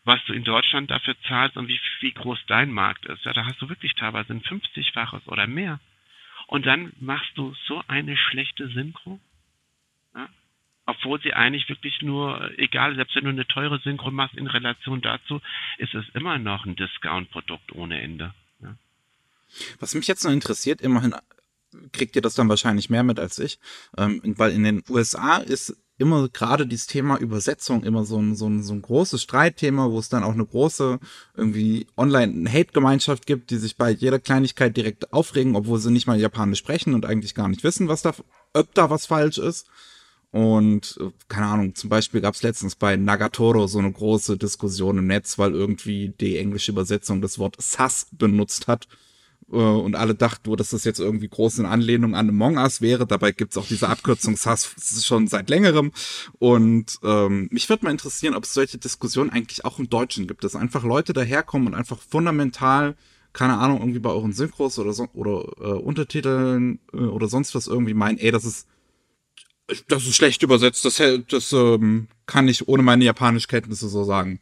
was 0.04 0.22
du 0.26 0.32
in 0.32 0.44
Deutschland 0.44 0.90
dafür 0.90 1.16
zahlst 1.22 1.56
und 1.56 1.68
wie, 1.68 1.80
wie 2.00 2.12
groß 2.12 2.44
dein 2.46 2.70
Markt 2.70 3.06
ist. 3.06 3.24
Ja, 3.24 3.32
da 3.32 3.46
hast 3.46 3.60
du 3.62 3.68
wirklich 3.68 3.94
teilweise 3.94 4.32
ein 4.32 4.42
50-faches 4.42 5.26
oder 5.26 5.46
mehr. 5.46 5.80
Und 6.46 6.66
dann 6.66 6.92
machst 7.00 7.32
du 7.36 7.54
so 7.66 7.82
eine 7.88 8.16
schlechte 8.16 8.68
Synchro. 8.68 9.20
Ja? 10.14 10.28
Obwohl 10.84 11.20
sie 11.22 11.32
eigentlich 11.32 11.68
wirklich 11.68 12.02
nur, 12.02 12.50
egal, 12.58 12.96
selbst 12.96 13.14
wenn 13.14 13.24
du 13.24 13.30
eine 13.30 13.46
teure 13.46 13.78
Synchro 13.78 14.10
machst 14.10 14.36
in 14.36 14.48
Relation 14.48 15.00
dazu, 15.00 15.40
ist 15.78 15.94
es 15.94 16.08
immer 16.10 16.38
noch 16.38 16.66
ein 16.66 16.76
Discount-Produkt 16.76 17.72
ohne 17.72 18.00
Ende. 18.00 18.34
Was 19.80 19.94
mich 19.94 20.06
jetzt 20.06 20.24
noch 20.24 20.32
interessiert, 20.32 20.80
immerhin 20.80 21.14
kriegt 21.92 22.16
ihr 22.16 22.22
das 22.22 22.34
dann 22.34 22.48
wahrscheinlich 22.48 22.90
mehr 22.90 23.02
mit 23.02 23.18
als 23.18 23.38
ich, 23.38 23.58
ähm, 23.96 24.20
weil 24.36 24.52
in 24.52 24.64
den 24.64 24.82
USA 24.88 25.38
ist 25.38 25.76
immer 25.98 26.28
gerade 26.28 26.66
dieses 26.66 26.86
Thema 26.86 27.18
Übersetzung 27.18 27.84
immer 27.84 28.04
so 28.04 28.18
ein, 28.18 28.34
so 28.34 28.48
ein, 28.48 28.62
so 28.62 28.72
ein 28.72 28.82
großes 28.82 29.22
Streitthema, 29.22 29.90
wo 29.90 29.98
es 29.98 30.08
dann 30.08 30.24
auch 30.24 30.32
eine 30.32 30.44
große 30.44 30.98
irgendwie 31.36 31.86
Online-Hate-Gemeinschaft 31.96 33.26
gibt, 33.26 33.50
die 33.50 33.58
sich 33.58 33.76
bei 33.76 33.90
jeder 33.90 34.18
Kleinigkeit 34.18 34.76
direkt 34.76 35.12
aufregen, 35.12 35.54
obwohl 35.54 35.78
sie 35.78 35.90
nicht 35.90 36.06
mal 36.06 36.18
Japanisch 36.18 36.58
sprechen 36.58 36.94
und 36.94 37.06
eigentlich 37.06 37.34
gar 37.34 37.48
nicht 37.48 37.62
wissen, 37.62 37.88
was 37.88 38.02
da, 38.02 38.14
ob 38.52 38.74
da 38.74 38.90
was 38.90 39.06
falsch 39.06 39.38
ist. 39.38 39.66
Und 40.32 40.98
äh, 40.98 41.10
keine 41.28 41.46
Ahnung, 41.46 41.74
zum 41.74 41.90
Beispiel 41.90 42.22
gab 42.22 42.34
es 42.34 42.42
letztens 42.42 42.74
bei 42.74 42.96
Nagatoro 42.96 43.66
so 43.66 43.78
eine 43.78 43.92
große 43.92 44.38
Diskussion 44.38 44.98
im 44.98 45.06
Netz, 45.06 45.38
weil 45.38 45.52
irgendwie 45.52 46.14
die 46.20 46.38
englische 46.38 46.72
Übersetzung 46.72 47.20
das 47.20 47.38
Wort 47.38 47.56
Sass 47.60 48.08
benutzt 48.10 48.66
hat 48.66 48.88
und 49.56 49.94
alle 49.94 50.14
dachten 50.14 50.48
nur, 50.48 50.56
dass 50.56 50.70
das 50.70 50.84
jetzt 50.84 50.98
irgendwie 50.98 51.28
groß 51.28 51.58
in 51.58 51.66
Anlehnung 51.66 52.14
an 52.14 52.28
Among 52.28 52.56
Us 52.56 52.80
wäre. 52.80 53.06
Dabei 53.06 53.32
gibt's 53.32 53.56
auch 53.56 53.66
diese 53.66 53.88
Abkürzung 53.88 54.36
SAS 54.36 54.74
schon 55.04 55.26
seit 55.26 55.50
längerem. 55.50 55.92
Und 56.38 56.98
ähm, 57.02 57.48
mich 57.50 57.68
würde 57.68 57.84
mal 57.84 57.90
interessieren, 57.90 58.34
ob 58.34 58.44
es 58.44 58.54
solche 58.54 58.78
Diskussionen 58.78 59.30
eigentlich 59.30 59.64
auch 59.64 59.78
im 59.78 59.90
Deutschen 59.90 60.26
gibt, 60.26 60.44
dass 60.44 60.56
einfach 60.56 60.84
Leute 60.84 61.12
daherkommen 61.12 61.68
und 61.68 61.74
einfach 61.74 61.98
fundamental 61.98 62.96
keine 63.34 63.56
Ahnung, 63.56 63.78
irgendwie 63.78 63.98
bei 63.98 64.10
euren 64.10 64.34
Synchros 64.34 64.78
oder 64.78 64.92
so, 64.92 65.08
oder 65.14 65.44
äh, 65.58 65.78
Untertiteln 65.78 66.80
äh, 66.92 66.98
oder 66.98 67.28
sonst 67.28 67.54
was 67.54 67.66
irgendwie 67.66 67.94
meinen, 67.94 68.18
ey, 68.18 68.30
das 68.30 68.44
ist 68.44 68.68
das 69.88 70.06
ist 70.06 70.16
schlecht 70.16 70.42
übersetzt, 70.42 70.84
das, 70.84 71.02
das 71.28 71.52
ähm, 71.52 72.08
kann 72.26 72.48
ich 72.48 72.68
ohne 72.68 72.82
meine 72.82 73.04
Japanischkenntnisse 73.04 73.88
so 73.88 74.04
sagen. 74.04 74.40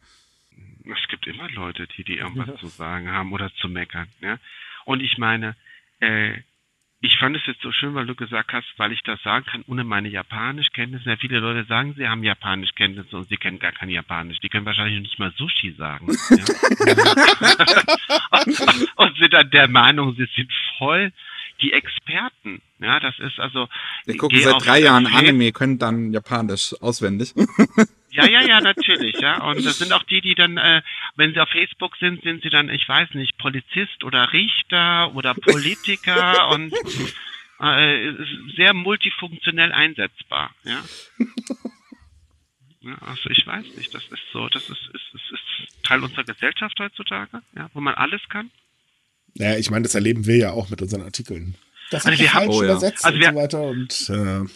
Es 0.83 1.09
gibt 1.09 1.27
immer 1.27 1.49
Leute, 1.51 1.87
die 1.95 2.03
die 2.03 2.17
irgendwas 2.17 2.47
ja. 2.47 2.57
zu 2.57 2.67
sagen 2.67 3.09
haben 3.09 3.31
oder 3.31 3.51
zu 3.61 3.69
meckern, 3.69 4.07
ja. 4.21 4.39
Und 4.85 5.01
ich 5.01 5.17
meine, 5.17 5.55
äh, 5.99 6.39
ich 7.03 7.17
fand 7.17 7.35
es 7.35 7.41
jetzt 7.47 7.61
so 7.61 7.71
schön, 7.71 7.95
weil 7.95 8.05
du 8.05 8.13
gesagt 8.13 8.53
hast, 8.53 8.67
weil 8.77 8.91
ich 8.91 9.01
das 9.01 9.19
sagen 9.23 9.43
kann, 9.45 9.63
ohne 9.67 9.83
meine 9.83 10.07
Japanischkenntnisse. 10.07 11.09
Ja, 11.09 11.17
viele 11.17 11.39
Leute 11.39 11.65
sagen, 11.67 11.95
sie 11.97 12.07
haben 12.07 12.23
Japanischkenntnisse 12.23 13.17
und 13.17 13.27
sie 13.27 13.37
kennen 13.37 13.57
gar 13.57 13.71
kein 13.71 13.89
Japanisch. 13.89 14.37
Die 14.39 14.49
können 14.49 14.67
wahrscheinlich 14.67 15.01
nicht 15.01 15.17
mal 15.17 15.33
Sushi 15.35 15.73
sagen. 15.77 16.07
Ja? 16.29 16.45
und, 18.29 18.59
und 18.97 19.17
sind 19.17 19.33
dann 19.33 19.49
der 19.49 19.67
Meinung, 19.67 20.15
sie 20.15 20.27
sind 20.35 20.51
voll 20.77 21.11
die 21.61 21.73
Experten. 21.73 22.61
Ja, 22.79 22.99
das 22.99 23.17
ist 23.19 23.39
also. 23.39 23.67
Wir 24.05 24.17
gucken 24.17 24.39
seit 24.39 24.65
drei 24.65 24.79
Jahren 24.81 25.07
Anime, 25.07 25.51
können 25.51 25.79
dann 25.79 26.11
Japanisch 26.11 26.75
auswendig. 26.81 27.33
Ja, 28.13 28.27
ja, 28.27 28.41
ja, 28.45 28.59
natürlich, 28.59 29.15
ja. 29.19 29.41
Und 29.43 29.65
das 29.65 29.77
sind 29.79 29.93
auch 29.93 30.03
die, 30.03 30.19
die 30.21 30.35
dann, 30.35 30.57
äh, 30.57 30.81
wenn 31.15 31.33
sie 31.33 31.39
auf 31.39 31.49
Facebook 31.49 31.95
sind, 31.97 32.21
sind 32.23 32.43
sie 32.43 32.49
dann, 32.49 32.69
ich 32.69 32.87
weiß 32.87 33.13
nicht, 33.13 33.37
Polizist 33.37 34.03
oder 34.03 34.33
Richter 34.33 35.15
oder 35.15 35.33
Politiker 35.33 36.49
und 36.53 36.73
äh, 37.61 38.13
sehr 38.57 38.73
multifunktionell 38.73 39.71
einsetzbar, 39.71 40.53
ja. 40.63 40.83
ja. 42.81 42.95
Also 43.01 43.29
ich 43.29 43.45
weiß 43.45 43.65
nicht, 43.77 43.93
das 43.93 44.03
ist 44.05 44.23
so, 44.33 44.47
das 44.49 44.63
ist, 44.63 44.89
ist, 44.93 45.13
ist, 45.13 45.31
ist 45.31 45.83
Teil 45.83 46.03
unserer 46.03 46.23
Gesellschaft 46.23 46.77
heutzutage, 46.79 47.41
ja, 47.55 47.69
wo 47.73 47.81
man 47.81 47.93
alles 47.95 48.21
kann. 48.29 48.49
Naja, 49.35 49.57
ich 49.57 49.69
meine, 49.69 49.83
das 49.83 49.95
erleben 49.95 50.25
wir 50.25 50.37
ja 50.37 50.51
auch 50.51 50.69
mit 50.69 50.81
unseren 50.81 51.03
Artikeln. 51.03 51.55
Das 51.91 52.05
Also 52.05 52.19
wir 52.19 52.33
haben- 52.33 52.45
falsch 52.47 52.55
oh 52.57 52.63
ja. 52.63 52.71
übersetzt 52.71 53.05
Also 53.05 53.15
und 53.15 53.21
wir- 53.21 53.29
so 53.29 53.35
weiter 53.35 53.61
und 53.63 54.09
äh, 54.09 54.49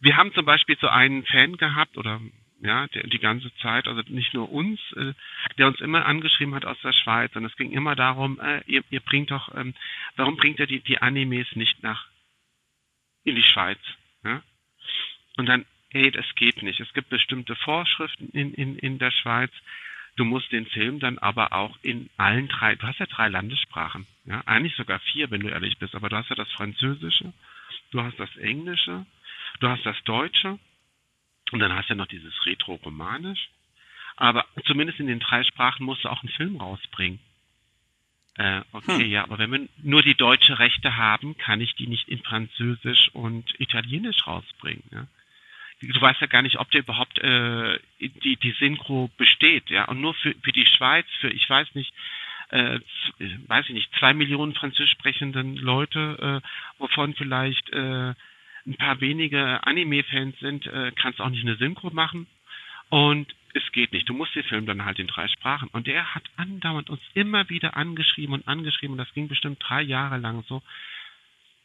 wir 0.00 0.16
haben 0.16 0.32
zum 0.32 0.44
Beispiel 0.44 0.76
so 0.80 0.88
einen 0.88 1.24
Fan 1.24 1.56
gehabt 1.56 1.96
oder 1.98 2.20
ja, 2.60 2.86
der, 2.88 3.04
die 3.06 3.18
ganze 3.18 3.54
Zeit, 3.56 3.86
also 3.86 4.02
nicht 4.08 4.34
nur 4.34 4.50
uns, 4.50 4.80
äh, 4.96 5.12
der 5.58 5.68
uns 5.68 5.80
immer 5.80 6.06
angeschrieben 6.06 6.54
hat 6.54 6.64
aus 6.64 6.80
der 6.82 6.92
Schweiz 6.92 7.34
und 7.36 7.44
es 7.44 7.56
ging 7.56 7.72
immer 7.72 7.94
darum, 7.94 8.40
äh, 8.40 8.62
ihr, 8.66 8.82
ihr 8.90 9.00
bringt 9.00 9.30
doch, 9.30 9.54
ähm, 9.54 9.74
warum 10.16 10.36
bringt 10.36 10.58
ihr 10.58 10.66
die, 10.66 10.80
die 10.80 11.00
Animes 11.00 11.46
nicht 11.54 11.82
nach 11.82 12.06
in 13.24 13.36
die 13.36 13.42
Schweiz? 13.42 13.78
Ja? 14.24 14.42
Und 15.36 15.46
dann, 15.46 15.66
hey, 15.90 16.10
das 16.10 16.26
geht 16.34 16.62
nicht. 16.62 16.80
Es 16.80 16.92
gibt 16.94 17.08
bestimmte 17.08 17.54
Vorschriften 17.56 18.30
in, 18.30 18.52
in, 18.54 18.76
in 18.78 18.98
der 18.98 19.12
Schweiz. 19.12 19.52
Du 20.16 20.24
musst 20.24 20.50
den 20.50 20.66
Film 20.66 20.98
dann 20.98 21.18
aber 21.18 21.52
auch 21.52 21.78
in 21.82 22.10
allen 22.16 22.48
drei, 22.48 22.74
du 22.74 22.86
hast 22.88 22.98
ja 22.98 23.06
drei 23.06 23.28
Landessprachen, 23.28 24.04
ja, 24.24 24.42
eigentlich 24.46 24.74
sogar 24.74 24.98
vier, 24.98 25.30
wenn 25.30 25.42
du 25.42 25.48
ehrlich 25.48 25.78
bist, 25.78 25.94
aber 25.94 26.08
du 26.08 26.16
hast 26.16 26.28
ja 26.28 26.34
das 26.34 26.50
Französische, 26.50 27.32
du 27.92 28.02
hast 28.02 28.18
das 28.18 28.36
Englische, 28.36 29.06
du 29.60 29.68
hast 29.68 29.86
das 29.86 30.02
Deutsche 30.02 30.58
und 31.52 31.60
dann 31.60 31.72
hast 31.72 31.88
du 31.88 31.94
ja 31.94 31.96
noch 31.96 32.06
dieses 32.06 32.46
Retro-Romanisch. 32.46 33.48
Aber 34.16 34.46
zumindest 34.66 34.98
in 35.00 35.06
den 35.06 35.20
drei 35.20 35.44
Sprachen 35.44 35.86
musst 35.86 36.04
du 36.04 36.08
auch 36.08 36.22
einen 36.22 36.32
Film 36.32 36.56
rausbringen. 36.56 37.20
Äh, 38.36 38.62
okay, 38.72 39.04
ja, 39.04 39.24
aber 39.24 39.38
wenn 39.38 39.50
wir 39.50 39.68
nur 39.82 40.02
die 40.02 40.14
deutsche 40.14 40.58
Rechte 40.58 40.96
haben, 40.96 41.36
kann 41.38 41.60
ich 41.60 41.74
die 41.74 41.88
nicht 41.88 42.08
in 42.08 42.22
Französisch 42.22 43.10
und 43.12 43.44
Italienisch 43.60 44.26
rausbringen. 44.26 44.84
Ja? 44.92 45.06
Du 45.80 46.00
weißt 46.00 46.20
ja 46.20 46.26
gar 46.26 46.42
nicht, 46.42 46.58
ob 46.58 46.70
der 46.70 46.80
überhaupt 46.80 47.18
äh, 47.18 47.78
die, 48.00 48.36
die 48.36 48.54
Synchro 48.58 49.10
besteht, 49.16 49.70
ja. 49.70 49.84
Und 49.86 50.00
nur 50.00 50.14
für, 50.14 50.34
für 50.42 50.52
die 50.52 50.66
Schweiz, 50.66 51.06
für 51.20 51.30
ich 51.30 51.48
weiß 51.48 51.74
nicht, 51.74 51.92
äh, 52.50 52.80
weiß 53.46 53.66
ich 53.68 53.74
nicht, 53.74 53.92
zwei 53.98 54.14
Millionen 54.14 54.54
französisch 54.54 54.92
sprechenden 54.92 55.56
Leute, 55.56 56.42
äh, 56.42 56.48
wovon 56.78 57.14
vielleicht 57.14 57.70
äh, 57.70 58.14
ein 58.66 58.76
paar 58.76 59.00
wenige 59.00 59.64
Anime-Fans 59.66 60.38
sind, 60.40 60.66
äh, 60.66 60.92
kannst 60.94 61.20
auch 61.20 61.30
nicht 61.30 61.42
eine 61.42 61.56
Synchro 61.56 61.90
machen. 61.90 62.26
Und 62.90 63.34
es 63.54 63.72
geht 63.72 63.92
nicht. 63.92 64.08
Du 64.08 64.14
musst 64.14 64.34
den 64.34 64.44
Film 64.44 64.66
dann 64.66 64.84
halt 64.84 64.98
in 64.98 65.06
drei 65.06 65.28
Sprachen. 65.28 65.68
Und 65.72 65.86
der 65.86 66.14
hat 66.14 66.24
andauernd 66.36 66.90
uns 66.90 67.00
immer 67.14 67.48
wieder 67.48 67.76
angeschrieben 67.76 68.34
und 68.34 68.48
angeschrieben. 68.48 68.92
Und 68.92 68.98
das 68.98 69.12
ging 69.14 69.28
bestimmt 69.28 69.58
drei 69.60 69.82
Jahre 69.82 70.18
lang 70.18 70.44
so. 70.48 70.62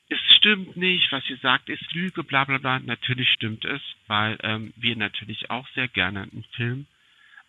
Es 0.09 0.19
stimmt 0.35 0.75
nicht, 0.75 1.11
was 1.11 1.27
ihr 1.29 1.37
sagt, 1.37 1.69
ist 1.69 1.93
Lüge, 1.93 2.23
bla 2.23 2.43
bla 2.43 2.57
bla. 2.57 2.79
Natürlich 2.79 3.29
stimmt 3.29 3.65
es, 3.65 3.81
weil 4.07 4.37
ähm, 4.43 4.73
wir 4.75 4.95
natürlich 4.95 5.49
auch 5.49 5.67
sehr 5.69 5.87
gerne 5.87 6.23
einen 6.23 6.45
Film, 6.51 6.87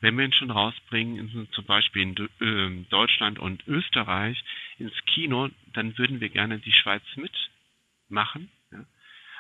wenn 0.01 0.17
wir 0.17 0.25
ihn 0.25 0.33
schon 0.33 0.51
rausbringen, 0.51 1.17
in, 1.17 1.49
zum 1.53 1.65
Beispiel 1.65 2.03
in 2.03 2.29
ähm, 2.41 2.87
Deutschland 2.91 3.39
und 3.39 3.67
Österreich 3.67 4.43
ins 4.79 4.95
Kino, 5.07 5.49
dann 5.73 5.97
würden 5.99 6.21
wir 6.21 6.29
gerne 6.29 6.59
die 6.59 6.73
Schweiz 6.73 7.03
mitmachen. 7.17 8.51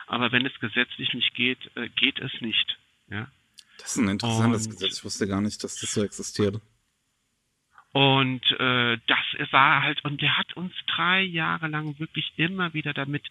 Aber 0.06 0.32
wenn 0.32 0.46
es 0.46 0.58
gesetzlich 0.60 1.12
nicht 1.14 1.34
geht, 1.34 1.58
äh, 1.76 1.88
geht 1.88 2.18
es 2.20 2.32
nicht. 2.40 2.78
Ja? 3.08 3.28
Das 3.78 3.92
ist 3.92 3.96
ein 3.98 4.08
interessantes 4.08 4.66
Und- 4.66 4.72
Gesetz. 4.72 4.98
Ich 4.98 5.04
wusste 5.04 5.26
gar 5.26 5.40
nicht, 5.40 5.62
dass 5.64 5.76
das 5.76 5.92
so 5.92 6.02
existiert. 6.04 6.60
Und 7.92 8.42
äh, 8.58 8.98
das 9.06 9.52
war 9.52 9.82
halt, 9.82 10.04
und 10.04 10.20
der 10.20 10.36
hat 10.36 10.56
uns 10.56 10.72
drei 10.88 11.22
Jahre 11.22 11.68
lang 11.68 11.98
wirklich 12.00 12.32
immer 12.36 12.74
wieder 12.74 12.92
damit 12.92 13.24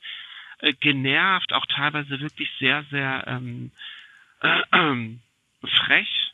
äh, 0.59 0.73
genervt, 0.73 1.51
auch 1.51 1.65
teilweise 1.65 2.21
wirklich 2.21 2.49
sehr, 2.59 2.85
sehr 2.89 3.25
ähm, 3.27 3.71
äh, 4.41 4.61
ähm, 4.71 5.19
frech 5.83 6.31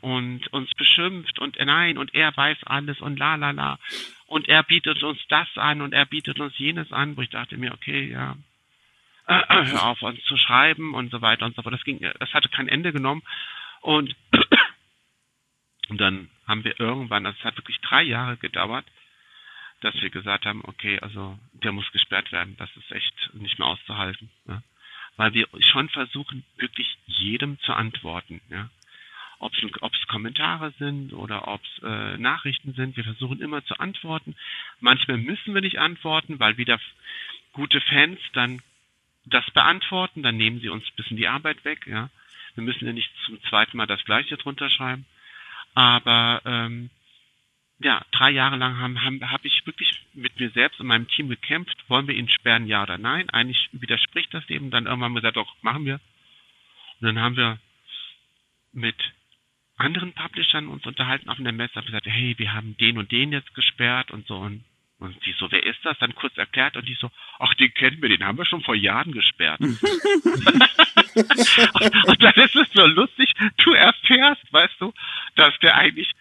und 0.00 0.46
uns 0.52 0.72
beschimpft 0.74 1.40
und 1.40 1.56
äh, 1.56 1.64
nein, 1.64 1.98
und 1.98 2.14
er 2.14 2.36
weiß 2.36 2.58
alles 2.66 3.00
und 3.00 3.18
la 3.18 3.34
la 3.34 3.50
la. 3.50 3.78
Und 4.26 4.48
er 4.48 4.62
bietet 4.62 5.02
uns 5.02 5.18
das 5.28 5.48
an 5.56 5.80
und 5.82 5.92
er 5.92 6.06
bietet 6.06 6.38
uns 6.38 6.56
jenes 6.56 6.92
an, 6.92 7.16
wo 7.16 7.22
ich 7.22 7.30
dachte 7.30 7.56
mir, 7.56 7.72
okay, 7.72 8.10
ja, 8.12 8.36
auf 9.78 10.02
uns 10.02 10.22
zu 10.24 10.36
schreiben 10.36 10.94
und 10.94 11.10
so 11.10 11.20
weiter 11.20 11.46
und 11.46 11.54
so 11.54 11.62
fort. 11.62 11.74
Das 11.74 11.84
ging, 11.84 12.00
das 12.00 12.34
hatte 12.34 12.48
kein 12.48 12.68
Ende 12.68 12.92
genommen. 12.92 13.22
Und 13.80 14.16
und 15.88 16.00
dann 16.00 16.30
haben 16.46 16.64
wir 16.64 16.78
irgendwann, 16.80 17.26
also 17.26 17.38
es 17.38 17.44
hat 17.44 17.56
wirklich 17.56 17.80
drei 17.80 18.02
Jahre 18.02 18.36
gedauert, 18.36 18.84
dass 19.80 19.94
wir 20.00 20.10
gesagt 20.10 20.46
haben, 20.46 20.62
okay, 20.64 20.98
also 21.00 21.38
der 21.52 21.72
muss 21.72 21.90
gesperrt 21.92 22.32
werden. 22.32 22.56
Das 22.58 22.68
ist 22.76 22.90
echt 22.92 23.30
nicht 23.34 23.58
mehr 23.58 23.68
auszuhalten. 23.68 24.30
Ja? 24.46 24.62
Weil 25.16 25.32
wir 25.32 25.46
schon 25.60 25.88
versuchen, 25.88 26.44
wirklich 26.56 26.98
jedem 27.06 27.58
zu 27.60 27.72
antworten. 27.72 28.40
Ja? 28.50 28.68
Ob 29.38 29.54
es 29.54 30.06
Kommentare 30.06 30.72
sind 30.78 31.14
oder 31.14 31.48
ob 31.48 31.62
es 31.62 31.82
äh, 31.82 32.18
Nachrichten 32.18 32.74
sind, 32.74 32.96
wir 32.96 33.04
versuchen 33.04 33.40
immer 33.40 33.64
zu 33.64 33.78
antworten. 33.78 34.36
Manchmal 34.80 35.16
müssen 35.16 35.54
wir 35.54 35.62
nicht 35.62 35.78
antworten, 35.78 36.38
weil 36.40 36.58
wieder 36.58 36.78
gute 37.52 37.80
Fans 37.80 38.20
dann 38.34 38.60
das 39.24 39.48
beantworten, 39.50 40.22
dann 40.22 40.36
nehmen 40.36 40.60
sie 40.60 40.68
uns 40.68 40.84
ein 40.84 40.96
bisschen 40.96 41.16
die 41.16 41.28
Arbeit 41.28 41.64
weg. 41.64 41.86
Ja? 41.86 42.10
Wir 42.54 42.64
müssen 42.64 42.86
ja 42.86 42.92
nicht 42.92 43.10
zum 43.24 43.42
zweiten 43.44 43.76
Mal 43.76 43.86
das 43.86 44.04
Gleiche 44.04 44.36
drunter 44.36 44.70
schreiben. 44.70 45.06
Aber 45.74 46.42
ähm, 46.44 46.90
ja, 47.78 48.02
drei 48.12 48.30
Jahre 48.30 48.56
lang 48.56 48.78
haben, 48.78 49.02
haben, 49.02 49.30
habe 49.30 49.46
ich 49.46 49.64
wirklich 49.66 50.02
mit 50.12 50.38
mir 50.38 50.50
selbst 50.50 50.80
und 50.80 50.86
meinem 50.86 51.08
Team 51.08 51.28
gekämpft. 51.28 51.76
Wollen 51.88 52.08
wir 52.08 52.14
ihn 52.14 52.28
sperren, 52.28 52.66
ja 52.66 52.82
oder 52.82 52.98
nein? 52.98 53.30
Eigentlich 53.30 53.68
widerspricht 53.72 54.34
das 54.34 54.48
eben. 54.50 54.70
Dann 54.70 54.86
irgendwann 54.86 55.06
haben 55.06 55.14
wir 55.14 55.20
gesagt, 55.20 55.36
doch, 55.36 55.54
machen 55.62 55.86
wir. 55.86 56.00
Und 57.00 57.06
dann 57.06 57.18
haben 57.18 57.36
wir 57.36 57.58
mit 58.72 58.96
anderen 59.76 60.12
Publishern 60.12 60.68
uns 60.68 60.84
unterhalten 60.84 61.30
auf 61.30 61.38
einer 61.38 61.52
Messe, 61.52 61.76
haben 61.76 61.86
gesagt, 61.86 62.06
hey, 62.06 62.34
wir 62.36 62.52
haben 62.52 62.76
den 62.76 62.98
und 62.98 63.10
den 63.10 63.32
jetzt 63.32 63.54
gesperrt 63.54 64.10
und 64.10 64.26
so. 64.26 64.36
Und, 64.36 64.64
und 65.00 65.16
die 65.24 65.32
so, 65.32 65.50
wer 65.50 65.64
ist 65.64 65.80
das? 65.82 65.98
Dann 65.98 66.14
kurz 66.14 66.36
erklärt 66.36 66.76
und 66.76 66.86
die 66.86 66.94
so, 66.94 67.10
ach, 67.38 67.54
den 67.54 67.72
kennen 67.74 68.00
wir, 68.02 68.10
den 68.10 68.24
haben 68.24 68.38
wir 68.38 68.44
schon 68.44 68.62
vor 68.62 68.74
Jahren 68.74 69.12
gesperrt. 69.12 69.60
und 69.60 69.78
dann 72.22 72.34
ist 72.34 72.54
es 72.54 72.70
so 72.72 72.86
lustig, 72.86 73.32
du 73.64 73.72
erfährst, 73.72 74.52
weißt 74.52 74.78
du, 74.78 74.92
dass 75.36 75.58
der 75.60 75.76
eigentlich 75.76 76.12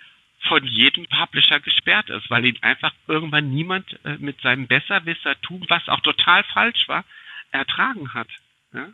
von 0.48 0.66
jedem 0.66 1.06
Publisher 1.08 1.60
gesperrt 1.60 2.10
ist, 2.10 2.30
weil 2.30 2.46
ihn 2.46 2.58
einfach 2.62 2.94
irgendwann 3.08 3.50
niemand 3.50 4.00
äh, 4.06 4.16
mit 4.18 4.40
seinem 4.42 4.68
Besserwissertum, 4.68 5.66
was 5.68 5.90
auch 5.90 6.00
total 6.00 6.46
falsch 6.46 6.88
war, 6.88 7.04
ertragen 7.52 8.14
hat. 8.14 8.30
Ja? 8.74 8.88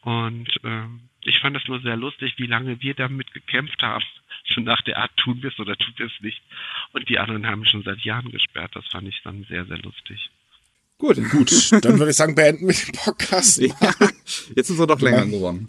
Und 0.00 0.48
ähm, 0.64 1.07
ich 1.22 1.38
fand 1.40 1.56
das 1.56 1.64
nur 1.66 1.80
sehr 1.80 1.96
lustig, 1.96 2.34
wie 2.38 2.46
lange 2.46 2.80
wir 2.80 2.94
damit 2.94 3.32
gekämpft 3.32 3.82
haben. 3.82 4.04
Schon 4.54 4.64
nach 4.64 4.80
der 4.82 4.96
Art, 4.98 5.10
tun 5.16 5.42
wir 5.42 5.50
es 5.50 5.58
oder 5.58 5.76
tun 5.76 5.92
wir 5.96 6.06
es 6.06 6.20
nicht. 6.20 6.40
Und 6.92 7.08
die 7.10 7.18
anderen 7.18 7.46
haben 7.46 7.66
schon 7.66 7.82
seit 7.82 8.00
Jahren 8.00 8.30
gesperrt. 8.32 8.70
Das 8.74 8.86
fand 8.86 9.06
ich 9.06 9.20
dann 9.22 9.44
sehr, 9.44 9.66
sehr 9.66 9.76
lustig. 9.78 10.30
Gut. 10.96 11.16
gut, 11.30 11.70
dann 11.84 11.98
würde 11.98 12.10
ich 12.10 12.16
sagen, 12.16 12.34
beenden 12.34 12.66
wir 12.66 12.74
den 12.74 12.92
Podcast. 12.92 13.58
Ja, 13.58 13.74
jetzt 14.56 14.70
ist 14.70 14.78
er 14.78 14.86
doch 14.86 15.00
länger 15.00 15.26
geworden. 15.26 15.68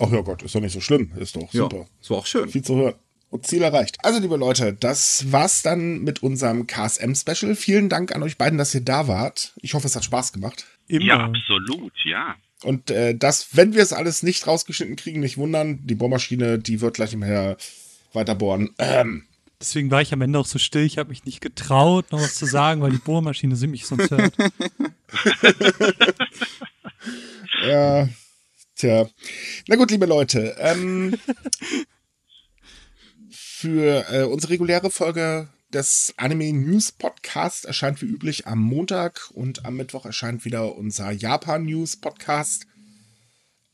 Ach 0.00 0.10
ja 0.10 0.22
Gott, 0.22 0.42
ist 0.42 0.54
doch 0.54 0.60
nicht 0.60 0.72
so 0.72 0.80
schlimm. 0.80 1.12
Ist 1.16 1.36
doch 1.36 1.52
Ja, 1.52 1.62
super. 1.64 1.86
war 2.08 2.16
auch 2.16 2.26
schön. 2.26 2.48
Viel 2.48 2.62
zu 2.62 2.76
hören. 2.76 2.94
Und 3.30 3.46
Ziel 3.46 3.60
erreicht. 3.60 3.98
Also, 4.02 4.20
liebe 4.20 4.36
Leute, 4.38 4.72
das 4.72 5.30
war's 5.30 5.60
dann 5.60 5.98
mit 6.02 6.22
unserem 6.22 6.66
KSM-Special. 6.66 7.54
Vielen 7.56 7.90
Dank 7.90 8.14
an 8.14 8.22
euch 8.22 8.38
beiden, 8.38 8.56
dass 8.56 8.74
ihr 8.74 8.80
da 8.80 9.06
wart. 9.06 9.52
Ich 9.60 9.74
hoffe, 9.74 9.86
es 9.86 9.94
hat 9.94 10.04
Spaß 10.04 10.32
gemacht. 10.32 10.64
Immer. 10.86 11.04
Ja, 11.04 11.24
absolut, 11.26 11.92
ja. 12.04 12.36
Und 12.62 12.90
äh, 12.90 13.14
das, 13.14 13.48
wenn 13.52 13.74
wir 13.74 13.82
es 13.82 13.92
alles 13.92 14.22
nicht 14.22 14.46
rausgeschnitten 14.46 14.96
kriegen, 14.96 15.20
nicht 15.20 15.38
wundern. 15.38 15.86
Die 15.86 15.94
Bohrmaschine, 15.94 16.58
die 16.58 16.80
wird 16.80 16.94
gleich 16.94 17.14
mehr 17.14 17.56
weiter 18.12 18.34
bohren. 18.34 18.70
Ähm, 18.78 19.24
Deswegen 19.60 19.90
war 19.90 20.00
ich 20.00 20.12
am 20.12 20.20
Ende 20.20 20.38
auch 20.38 20.46
so 20.46 20.58
still. 20.58 20.84
Ich 20.84 20.98
habe 20.98 21.08
mich 21.08 21.24
nicht 21.24 21.40
getraut, 21.40 22.12
noch 22.12 22.20
was 22.20 22.36
zu 22.36 22.46
sagen, 22.46 22.80
weil 22.80 22.92
die 22.92 22.98
Bohrmaschine 22.98 23.56
sie 23.56 23.66
mich 23.66 23.86
sonst 23.86 24.10
hört. 24.10 24.36
ja, 27.66 28.08
tja. 28.76 29.08
Na 29.66 29.76
gut, 29.76 29.90
liebe 29.90 30.06
Leute. 30.06 30.54
Ähm, 30.58 31.18
für 33.30 34.06
äh, 34.12 34.22
unsere 34.22 34.52
reguläre 34.52 34.92
Folge 34.92 35.48
des 35.72 36.14
Anime 36.16 36.52
News 36.52 36.92
Podcast 36.92 37.66
erscheint 37.66 38.00
wie 38.00 38.06
üblich 38.06 38.46
am 38.46 38.58
Montag 38.58 39.30
und 39.32 39.66
am 39.66 39.76
Mittwoch 39.76 40.06
erscheint 40.06 40.44
wieder 40.44 40.76
unser 40.76 41.10
Japan 41.10 41.64
News 41.64 41.96
Podcast. 41.96 42.66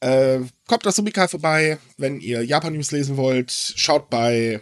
Äh, 0.00 0.40
kommt 0.66 0.86
auf 0.86 0.94
Subikai 0.94 1.28
vorbei, 1.28 1.78
wenn 1.96 2.20
ihr 2.20 2.44
Japan 2.44 2.74
News 2.74 2.90
lesen 2.90 3.16
wollt. 3.16 3.52
Schaut 3.52 4.10
bei 4.10 4.60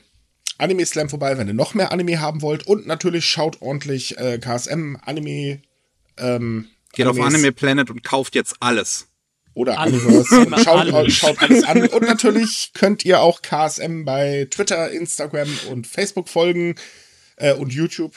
Anime 0.58 0.84
Slam 0.84 1.08
vorbei, 1.08 1.38
wenn 1.38 1.48
ihr 1.48 1.54
noch 1.54 1.74
mehr 1.74 1.90
Anime 1.90 2.20
haben 2.20 2.42
wollt. 2.42 2.66
Und 2.66 2.86
natürlich 2.86 3.24
schaut 3.24 3.62
ordentlich 3.62 4.18
äh, 4.18 4.38
KSM 4.38 4.96
Anime. 5.02 5.62
Ähm, 6.18 6.68
Geht 6.92 7.06
auf 7.06 7.16
Animes 7.16 7.34
Anime 7.34 7.52
Planet 7.52 7.90
und 7.90 8.04
kauft 8.04 8.34
jetzt 8.34 8.56
alles. 8.60 9.08
oder 9.54 9.78
Alles. 9.80 10.04
Und 10.04 10.60
schaut, 10.62 10.92
Alles. 10.92 11.14
schaut 11.14 11.40
alles 11.42 11.64
an. 11.64 11.88
Und 11.88 12.02
natürlich 12.02 12.72
könnt 12.74 13.06
ihr 13.06 13.20
auch 13.20 13.40
KSM 13.40 14.04
bei 14.04 14.46
Twitter, 14.50 14.90
Instagram 14.90 15.48
und 15.70 15.86
Facebook 15.86 16.28
folgen 16.28 16.74
äh, 17.42 17.54
und 17.54 17.74
YouTube. 17.74 18.14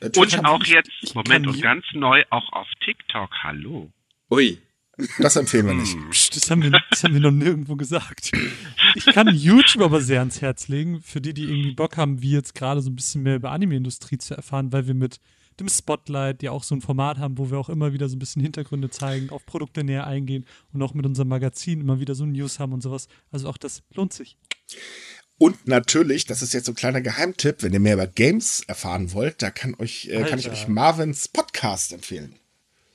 Äh, 0.00 0.10
Twitch 0.10 0.38
Und 0.38 0.46
auch 0.46 0.64
jetzt, 0.64 1.14
Moment, 1.14 1.46
und 1.46 1.60
ganz 1.60 1.84
neu 1.92 2.22
auch 2.30 2.52
auf 2.52 2.68
TikTok. 2.84 3.30
Hallo. 3.42 3.90
Ui. 4.30 4.58
Das 5.18 5.34
empfehlen 5.34 5.66
wir 5.66 5.74
nicht. 5.74 5.96
Psst, 6.10 6.36
das, 6.36 6.48
haben 6.52 6.62
wir, 6.62 6.70
das 6.70 7.02
haben 7.02 7.14
wir 7.14 7.20
noch 7.20 7.32
nirgendwo 7.32 7.74
gesagt. 7.74 8.30
Ich 8.94 9.06
kann 9.06 9.26
YouTube 9.34 9.82
aber 9.82 10.00
sehr 10.00 10.20
ans 10.20 10.40
Herz 10.40 10.68
legen, 10.68 11.02
für 11.02 11.20
die, 11.20 11.34
die 11.34 11.44
irgendwie 11.44 11.72
Bock 11.72 11.96
haben, 11.96 12.22
wie 12.22 12.30
jetzt 12.30 12.54
gerade 12.54 12.80
so 12.80 12.90
ein 12.90 12.94
bisschen 12.94 13.24
mehr 13.24 13.34
über 13.34 13.50
Anime-Industrie 13.50 14.18
zu 14.18 14.36
erfahren, 14.36 14.72
weil 14.72 14.86
wir 14.86 14.94
mit 14.94 15.18
dem 15.58 15.68
Spotlight 15.68 16.44
ja 16.44 16.52
auch 16.52 16.62
so 16.62 16.76
ein 16.76 16.80
Format 16.80 17.18
haben, 17.18 17.38
wo 17.38 17.50
wir 17.50 17.58
auch 17.58 17.68
immer 17.68 17.92
wieder 17.92 18.08
so 18.08 18.14
ein 18.14 18.20
bisschen 18.20 18.40
Hintergründe 18.40 18.88
zeigen, 18.88 19.30
auf 19.30 19.44
Produkte 19.46 19.82
näher 19.82 20.06
eingehen 20.06 20.46
und 20.72 20.80
auch 20.80 20.94
mit 20.94 21.06
unserem 21.06 21.28
Magazin 21.28 21.80
immer 21.80 21.98
wieder 21.98 22.14
so 22.14 22.24
News 22.24 22.60
haben 22.60 22.72
und 22.72 22.80
sowas. 22.80 23.08
Also 23.32 23.48
auch 23.48 23.56
das 23.56 23.82
lohnt 23.94 24.12
sich. 24.12 24.36
Und 25.38 25.66
natürlich, 25.66 26.26
das 26.26 26.42
ist 26.42 26.54
jetzt 26.54 26.66
so 26.66 26.72
ein 26.72 26.76
kleiner 26.76 27.00
Geheimtipp, 27.00 27.62
wenn 27.62 27.72
ihr 27.72 27.80
mehr 27.80 27.94
über 27.94 28.06
Games 28.06 28.62
erfahren 28.66 29.12
wollt, 29.12 29.42
da 29.42 29.50
kann, 29.50 29.74
euch, 29.78 30.08
äh, 30.10 30.22
kann 30.24 30.38
ich 30.38 30.48
euch 30.48 30.68
Marvins 30.68 31.28
Podcast 31.28 31.92
empfehlen. 31.92 32.36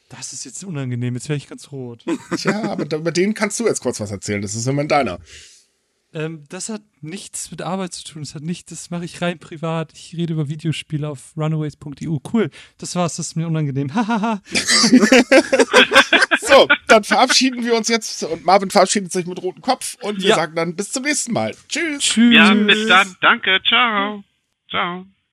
Das 0.09 0.33
ist 0.33 0.45
jetzt 0.45 0.63
unangenehm, 0.63 1.13
jetzt 1.13 1.29
wäre 1.29 1.37
ich 1.37 1.47
ganz 1.47 1.71
rot. 1.71 2.03
Tja, 2.35 2.63
aber 2.63 2.83
über 2.97 3.11
den 3.11 3.35
kannst 3.35 3.59
du 3.59 3.67
jetzt 3.67 3.81
kurz 3.81 3.99
was 3.99 4.09
erzählen. 4.09 4.41
Das 4.41 4.55
ist 4.55 4.67
immer 4.67 4.83
deiner. 4.85 5.19
Ähm, 6.11 6.43
das 6.49 6.69
hat 6.69 6.81
nichts 7.01 7.51
mit 7.51 7.61
Arbeit 7.61 7.93
zu 7.93 8.03
tun. 8.03 8.23
Das 8.23 8.33
hat 8.33 8.41
nicht, 8.41 8.71
das 8.71 8.89
mache 8.89 9.05
ich 9.05 9.21
rein 9.21 9.37
privat. 9.37 9.93
Ich 9.93 10.15
rede 10.17 10.33
über 10.33 10.49
Videospiele 10.49 11.07
auf 11.07 11.33
runaways.eu. 11.37 12.17
Cool. 12.33 12.49
Das 12.79 12.95
war's, 12.95 13.15
das 13.17 13.27
ist 13.27 13.35
mir 13.35 13.47
unangenehm. 13.47 13.93
Hahaha. 13.93 14.41
So, 16.41 16.67
dann 16.87 17.03
verabschieden 17.03 17.63
wir 17.63 17.75
uns 17.75 17.89
jetzt 17.89 18.23
und 18.23 18.43
Marvin 18.43 18.71
verabschiedet 18.71 19.11
sich 19.11 19.25
mit 19.27 19.39
rotem 19.43 19.61
Kopf 19.61 19.97
und 20.01 20.21
wir 20.21 20.29
Ja. 20.29 20.35
sagen 20.35 20.55
dann 20.55 20.75
bis 20.75 20.91
zum 20.91 21.03
nächsten 21.03 21.31
Mal. 21.33 21.53
Tschüss. 21.67 21.99
Tschüss. 22.03 22.33
Ja, 22.35 22.53
bis 22.53 22.87
dann. 22.87 23.15
Danke. 23.21 23.59
Ciao. 23.67 24.23
Ciao. 24.69 25.05